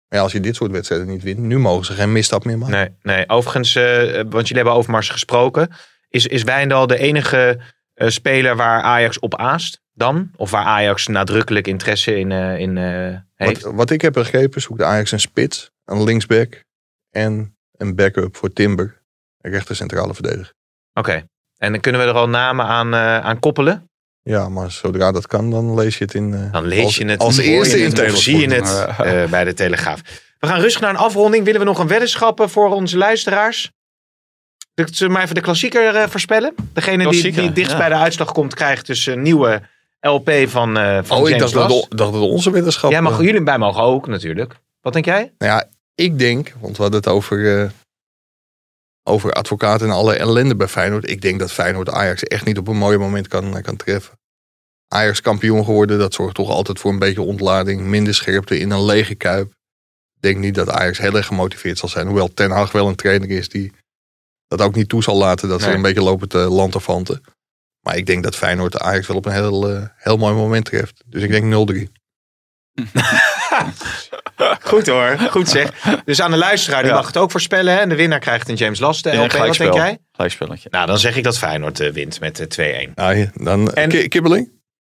Maar 0.08 0.18
ja, 0.18 0.20
als 0.20 0.32
je 0.32 0.40
dit 0.40 0.56
soort 0.56 0.70
wedstrijden 0.70 1.06
niet 1.08 1.22
wint, 1.22 1.38
nu 1.38 1.58
mogen 1.58 1.84
ze 1.84 1.92
geen 1.92 2.12
misstap 2.12 2.44
meer 2.44 2.58
maken. 2.58 2.74
Nee, 2.76 3.16
nee. 3.16 3.28
overigens, 3.28 3.74
eh, 3.74 4.12
want 4.12 4.48
jullie 4.48 4.54
hebben 4.54 4.72
over 4.72 4.90
Mars 4.90 5.08
gesproken. 5.08 5.70
Is, 6.08 6.26
is 6.26 6.42
Wijndal 6.42 6.86
de 6.86 6.98
enige 6.98 7.60
eh, 7.94 8.08
speler 8.08 8.56
waar 8.56 8.82
Ajax 8.82 9.18
op 9.18 9.36
aast 9.36 9.80
dan? 9.92 10.30
Of 10.36 10.50
waar 10.50 10.64
Ajax 10.64 11.06
nadrukkelijk 11.06 11.66
interesse 11.66 12.18
in, 12.18 12.32
eh, 12.32 12.58
in 12.58 12.78
eh, 12.78 13.16
heeft? 13.34 13.62
Wat, 13.62 13.74
wat 13.74 13.90
ik 13.90 14.00
heb 14.00 14.12
begrepen, 14.12 14.60
zoekt 14.60 14.82
Ajax 14.82 15.12
een 15.12 15.20
spits, 15.20 15.70
een 15.84 16.04
linksback 16.04 16.64
en 17.10 17.56
een 17.76 17.94
backup 17.94 18.36
voor 18.36 18.52
Timber. 18.52 19.02
Een 19.40 19.50
rechter 19.50 19.76
centrale 19.76 20.14
verdediger. 20.14 20.54
Oké. 20.94 21.24
En 21.58 21.72
dan 21.72 21.80
kunnen 21.80 22.00
we 22.00 22.06
er 22.06 22.12
al 22.14 22.28
namen 22.28 22.64
aan, 22.66 22.94
eh, 22.94 23.18
aan 23.18 23.38
koppelen? 23.38 23.88
Ja, 24.22 24.48
maar 24.48 24.70
zodra 24.70 25.12
dat 25.12 25.26
kan, 25.26 25.50
dan 25.50 25.74
lees 25.74 25.98
je 25.98 26.04
het 26.04 26.14
in. 26.14 26.34
eh, 26.34 26.52
Dan 26.52 26.66
lees 26.66 26.84
als, 26.84 26.96
je 26.96 27.04
het. 27.04 27.20
als 27.20 27.36
hoor 27.36 27.44
eerste 27.46 27.78
in 27.78 27.94
Telesport. 27.94 28.22
zie 28.22 28.38
je 28.38 28.54
het 28.54 28.84
eh, 28.98 29.30
bij 29.30 29.44
de 29.44 29.54
Telegraaf. 29.54 30.00
We 30.38 30.46
gaan 30.46 30.60
rustig 30.60 30.80
naar 30.80 30.90
een 30.90 30.96
afronding. 30.96 31.44
Willen 31.44 31.60
we 31.60 31.66
nog 31.66 31.78
een 31.78 31.86
weddenschap 31.88 32.40
eh, 32.40 32.48
voor 32.48 32.68
onze 32.70 32.96
luisteraars? 32.96 33.70
Zullen 34.74 34.96
we 35.06 35.08
maar 35.08 35.22
even 35.22 35.34
de 35.34 35.40
klassieker 35.40 35.94
eh, 35.94 36.08
voorspellen? 36.08 36.54
Degene 36.72 36.96
die, 36.96 37.06
Klassieker, 37.06 37.42
die 37.42 37.52
dichtst 37.52 37.72
ja. 37.72 37.78
bij 37.78 37.88
de 37.88 37.94
uitslag 37.94 38.32
komt, 38.32 38.54
krijgt 38.54 38.86
dus 38.86 39.06
een 39.06 39.22
nieuwe 39.22 39.62
LP 40.00 40.30
van, 40.46 40.76
eh 40.78 40.98
van 41.02 41.18
Oh, 41.18 41.28
ik 41.28 41.34
James 41.36 41.52
dacht 41.52 41.68
dat, 41.68 41.86
dat 41.88 42.14
onze 42.14 42.50
wetenschap. 42.50 42.90
Jij 42.90 43.02
mag, 43.02 43.18
eh, 43.18 43.24
jullie 43.24 43.42
bij 43.42 43.58
mogen 43.58 43.82
ook 43.82 44.06
natuurlijk. 44.06 44.54
Wat 44.80 44.92
denk 44.92 45.04
jij? 45.04 45.32
Nou 45.38 45.52
ja, 45.52 45.68
ik 45.94 46.18
denk, 46.18 46.54
want 46.60 46.76
we 46.76 46.82
hadden 46.82 47.00
het 47.00 47.08
over, 47.08 47.60
eh, 47.62 47.68
over 49.08 49.32
advocaten 49.32 49.86
en 49.86 49.92
alle 49.92 50.14
ellende 50.14 50.56
bij 50.56 50.68
Feyenoord. 50.68 51.10
Ik 51.10 51.20
denk 51.20 51.38
dat 51.38 51.52
Feyenoord 51.52 51.90
Ajax 51.90 52.22
echt 52.22 52.44
niet 52.44 52.58
op 52.58 52.68
een 52.68 52.76
mooi 52.76 52.98
moment 52.98 53.28
kan, 53.28 53.56
eh, 53.56 53.62
kan 53.62 53.76
treffen. 53.76 54.18
Ajax 54.88 55.20
kampioen 55.20 55.64
geworden, 55.64 55.98
dat 55.98 56.14
zorgt 56.14 56.34
toch 56.34 56.50
altijd 56.50 56.78
voor 56.78 56.90
een 56.90 56.98
beetje 56.98 57.22
ontlading. 57.22 57.80
Minder 57.80 58.14
scherpte 58.14 58.58
in 58.58 58.70
een 58.70 58.84
lege 58.84 59.14
kuip. 59.14 59.50
Ik 60.14 60.22
denk 60.22 60.38
niet 60.38 60.54
dat 60.54 60.70
Ajax 60.70 60.98
heel 60.98 61.14
erg 61.14 61.26
gemotiveerd 61.26 61.78
zal 61.78 61.88
zijn. 61.88 62.06
Hoewel 62.06 62.34
Ten 62.34 62.50
Hag 62.50 62.72
wel 62.72 62.88
een 62.88 62.94
trainer 62.94 63.30
is 63.30 63.48
die 63.48 63.72
dat 64.46 64.60
ook 64.60 64.74
niet 64.74 64.88
toe 64.88 65.02
zal 65.02 65.16
laten. 65.16 65.48
Dat 65.48 65.62
ze 65.62 65.70
een 65.70 65.82
beetje 65.82 66.02
lopen 66.02 66.28
te 66.28 66.38
lanterfanten. 66.38 67.20
Maar 67.80 67.96
ik 67.96 68.06
denk 68.06 68.22
dat 68.22 68.36
Feyenoord 68.36 68.78
Ajax 68.78 69.06
wel 69.06 69.16
op 69.16 69.26
een 69.26 69.32
heel, 69.32 69.68
eh, 69.68 69.82
heel 69.96 70.16
mooi 70.16 70.34
moment 70.34 70.64
treft. 70.64 71.02
Dus 71.06 71.22
ik 71.22 71.30
denk 71.30 71.44
0-3. 71.44 71.88
Goed 74.70 74.86
hoor, 74.86 75.16
goed 75.30 75.48
zeg. 75.48 75.72
Dus 76.04 76.20
aan 76.20 76.30
de 76.30 76.36
luisteraar, 76.36 76.82
die 76.82 76.90
Ja. 76.90 76.96
mag 76.96 77.06
het 77.06 77.16
ook 77.16 77.30
voorspellen. 77.30 77.72
Hè? 77.72 77.78
En 77.78 77.88
de 77.88 77.94
winnaar 77.94 78.18
krijgt 78.18 78.48
een 78.48 78.54
James 78.54 78.78
Lasten 78.80 79.12
En 79.12 79.18
LP. 79.24 79.32
een 79.32 79.46
Wat 79.46 79.56
denk 79.56 79.74
jij? 79.74 79.98
Gelijkspelletje. 80.12 80.68
Nou, 80.70 80.86
dan 80.86 80.98
zeg 80.98 81.16
ik 81.16 81.22
dat 81.22 81.38
Feyenoord 81.38 81.80
eh, 81.80 81.90
wint 81.92 82.20
met 82.20 82.56
eh, 82.58 82.86
2-1. 82.88 82.94
Nou, 82.94 83.30
dan 83.34 83.72
En- 83.72 83.88
ki- 83.88 84.08
kibbeling. 84.08 84.50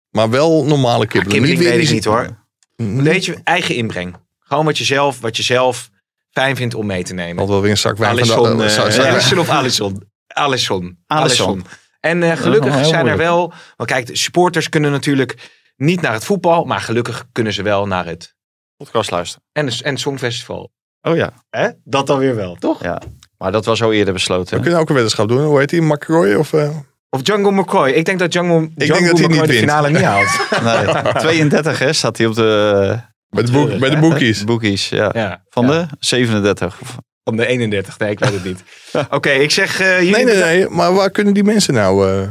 Maar 0.10 0.30
wel 0.30 0.66
normale 0.66 1.08
kibbeling. 1.08 1.46
kibbeling 1.46 1.74
weet 1.74 1.84
ik 1.88 1.94
niet, 1.94 2.06
hoor. 2.06 2.44
Weet 2.76 3.26
je, 3.26 3.38
eigen 3.44 3.76
inbreng. 3.76 4.16
Gewoon 4.40 4.66
wat 4.66 4.78
je 4.78 4.84
zelf, 4.84 5.20
wat 5.20 5.38
je 5.38 5.44
zelf 5.44 5.90
fijn 6.32 6.56
vindt 6.56 6.74
om 6.76 6.86
mee 6.86 7.04
te 7.04 7.14
nemen. 7.14 7.36
Want 7.36 7.50
wel 7.50 7.62
weer 7.62 7.72
een 7.72 7.78
zak 7.78 7.98
wijn 7.98 8.18
van 8.26 8.28
de... 8.28 8.34
Alisson, 8.34 8.88
eh, 9.04 9.32
eh, 9.32 9.40
of 9.40 9.50
Alisson? 9.50 10.04
Alisson. 10.28 10.98
Alisson. 11.08 11.66
En 12.00 12.24
eh, 12.24 12.30
Ja, 12.30 12.36
gelukkig 12.36 12.86
zijn 12.86 13.08
er 13.08 13.18
wel... 13.18 13.54
Want 13.76 13.90
kijk, 13.90 14.06
de 14.06 14.16
supporters 14.16 14.70
kunnen 14.70 14.92
natuurlijk 14.92 15.36
niet 15.78 16.02
naar 16.02 16.14
het 16.14 16.26
voetbal. 16.26 16.64
Maar 16.66 16.82
gelukkig 16.82 17.26
kunnen 17.32 17.54
ze 17.54 17.64
wel 17.64 17.88
naar 17.88 18.06
het... 18.06 18.35
Podcast 18.78 19.12
luisteren. 19.12 19.44
En, 19.52 19.70
en 19.84 19.98
Songfestival. 19.98 20.72
Oh 21.02 21.16
ja. 21.16 21.34
Hè? 21.50 21.70
Dat 21.84 22.08
dan 22.08 22.20
weer 22.20 22.36
wel, 22.36 22.56
toch? 22.56 22.84
ja. 22.84 23.02
Maar 23.38 23.52
dat 23.52 23.66
was 23.66 23.84
al 23.84 23.94
eerder 23.94 24.14
besloten. 24.14 24.56
We 24.58 24.62
kunnen 24.62 24.80
ook 24.80 24.88
een 24.90 24.94
weddenschap 24.94 25.28
doen. 25.28 25.44
Hoe 25.44 25.60
heet 25.60 25.70
die? 25.70 25.82
McCroy? 25.82 26.34
Of, 26.34 26.54
eh, 26.54 26.70
Of 27.10 27.22
Django 27.22 27.52
McCoy. 27.52 27.90
Ik 27.90 28.06
denk 28.06 28.20
dat 28.20 28.32
Django, 28.32 28.60
Django 28.60 28.74
denk 28.76 28.90
dat 28.90 29.20
hij 29.20 29.28
McCoy 29.28 29.28
niet 29.28 29.40
de 29.40 29.48
wint. 29.48 29.60
finale 29.60 29.90
niet 29.90 30.02
haalt. 30.02 30.40
Nee, 31.04 31.14
32 31.14 31.80
hè, 31.80 31.94
staat 31.94 32.18
hij 32.18 32.28
op 32.28 32.36
de, 32.36 33.00
Bij 33.30 33.44
de, 33.44 33.52
boek, 33.52 33.80
bij 33.80 33.90
de 33.90 33.98
boekies. 33.98 34.44
Boekies, 34.44 34.90
ja. 34.90 35.10
Ja, 35.14 35.44
Van 35.50 35.66
ja. 35.66 35.72
de 35.72 35.88
37. 36.00 36.80
Van 37.24 37.36
de 37.36 37.46
31, 37.46 38.00
nee, 38.00 38.10
ik 38.12 38.20
weet 38.20 38.34
het 38.34 38.44
niet. 38.44 38.64
Oké, 39.10 39.30
ik 39.30 39.52
zeg 39.52 39.80
eh 39.80 40.00
jullie... 40.00 40.12
Nee, 40.12 40.26
nee, 40.26 40.44
nee. 40.44 40.70
Maar 40.70 40.94
waar 40.94 41.10
kunnen 41.10 41.34
die 41.34 41.44
mensen 41.44 41.74
nou... 41.74 42.10
eh, 42.10 42.28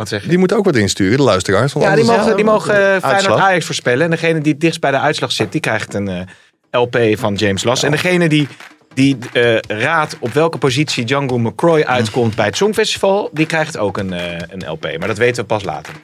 Wat 0.00 0.08
zeg 0.08 0.22
je? 0.22 0.28
die 0.28 0.38
moeten 0.38 0.56
ook 0.56 0.64
wat 0.64 0.76
insturen, 0.76 1.16
de 1.16 1.22
luisteraars. 1.22 1.72
Ja, 1.72 1.94
die 1.94 2.04
mogen, 2.04 2.36
die 2.36 2.44
mogen 2.44 2.94
eh, 2.94 3.00
Feyenoord. 3.10 3.40
Ajax 3.40 3.64
voorspellen. 3.64 4.04
En 4.04 4.10
degene 4.10 4.40
die 4.40 4.52
het 4.52 4.60
dichtst 4.60 4.80
bij 4.80 4.90
de 4.90 4.98
uitslag 4.98 5.32
zit, 5.32 5.52
die 5.52 5.60
krijgt 5.60 5.94
een 5.94 6.08
eh, 6.08 6.80
LP 6.80 6.98
van 7.12 7.34
James 7.34 7.64
Las. 7.64 7.82
En 7.82 7.90
degene 7.90 8.28
die, 8.28 8.48
die 8.94 9.16
eh, 9.32 9.58
raadt 9.58 10.16
op 10.20 10.32
welke 10.32 10.58
positie 10.58 11.04
Django 11.04 11.38
McCroy 11.38 11.82
uitkomt 11.82 12.34
bij 12.34 12.46
het 12.46 12.56
Songfestival, 12.56 13.30
die 13.32 13.46
krijgt 13.46 13.78
ook 13.78 13.98
een, 13.98 14.12
eh, 14.12 14.38
een 14.48 14.70
LP. 14.70 14.98
Maar 14.98 15.08
dat 15.08 15.18
weten 15.18 15.42
we 15.42 15.48
pas 15.48 15.64
later. 15.64 15.94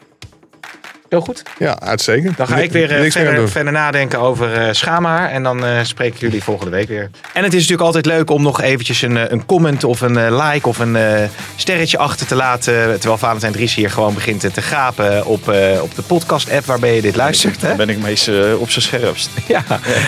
Heel 1.09 1.21
goed. 1.21 1.43
Ja, 1.59 1.81
uitstekend. 1.81 2.37
Dan 2.37 2.49
ga 2.49 2.57
ik 2.57 2.73
weer 2.73 2.93
eh, 2.93 3.01
Niks 3.01 3.15
verder, 3.15 3.49
verder 3.49 3.73
nadenken 3.73 4.21
over 4.21 4.53
eh 4.53 4.73
Schamaar. 4.73 5.31
En 5.31 5.43
dan 5.43 5.65
eh 5.65 5.79
spreek 5.83 6.15
ik 6.15 6.21
jullie 6.21 6.43
volgende 6.43 6.71
week 6.71 6.89
weer. 6.89 7.11
En 7.33 7.43
het 7.43 7.53
is 7.53 7.61
natuurlijk 7.61 7.87
altijd 7.87 8.07
leuk 8.07 8.31
om 8.31 8.43
nog 8.43 8.61
eventjes 8.61 9.03
een, 9.03 9.33
een 9.33 9.47
comment 9.47 9.85
of 9.85 10.01
een 10.01 10.17
eh, 10.17 10.51
like 10.51 10.69
of 10.69 10.79
een 10.79 10.97
eh, 10.97 11.23
sterretje 11.57 11.99
achter 11.99 12.27
te 12.27 12.35
laten. 12.35 12.75
Terwijl 12.75 13.19
Valentijn 13.19 13.53
Dries 13.53 13.75
hier 13.75 13.91
gewoon 13.91 14.15
begint 14.15 14.55
te 14.55 14.63
gapen 14.63 15.27
op, 15.27 15.49
eh, 15.49 15.83
op 15.83 15.95
de 15.95 16.03
podcast 16.03 16.51
app 16.51 16.65
waarbij 16.67 16.95
je 16.95 17.03
dit 17.03 17.17
luistert. 17.17 17.61
Hè? 17.61 17.69
Dan 17.69 17.77
ben 17.77 17.89
ik 17.89 17.99
meest 17.99 18.29
op 18.59 18.71
zijn 18.71 18.85
scherpst. 18.85 19.31
Ja. 19.47 19.65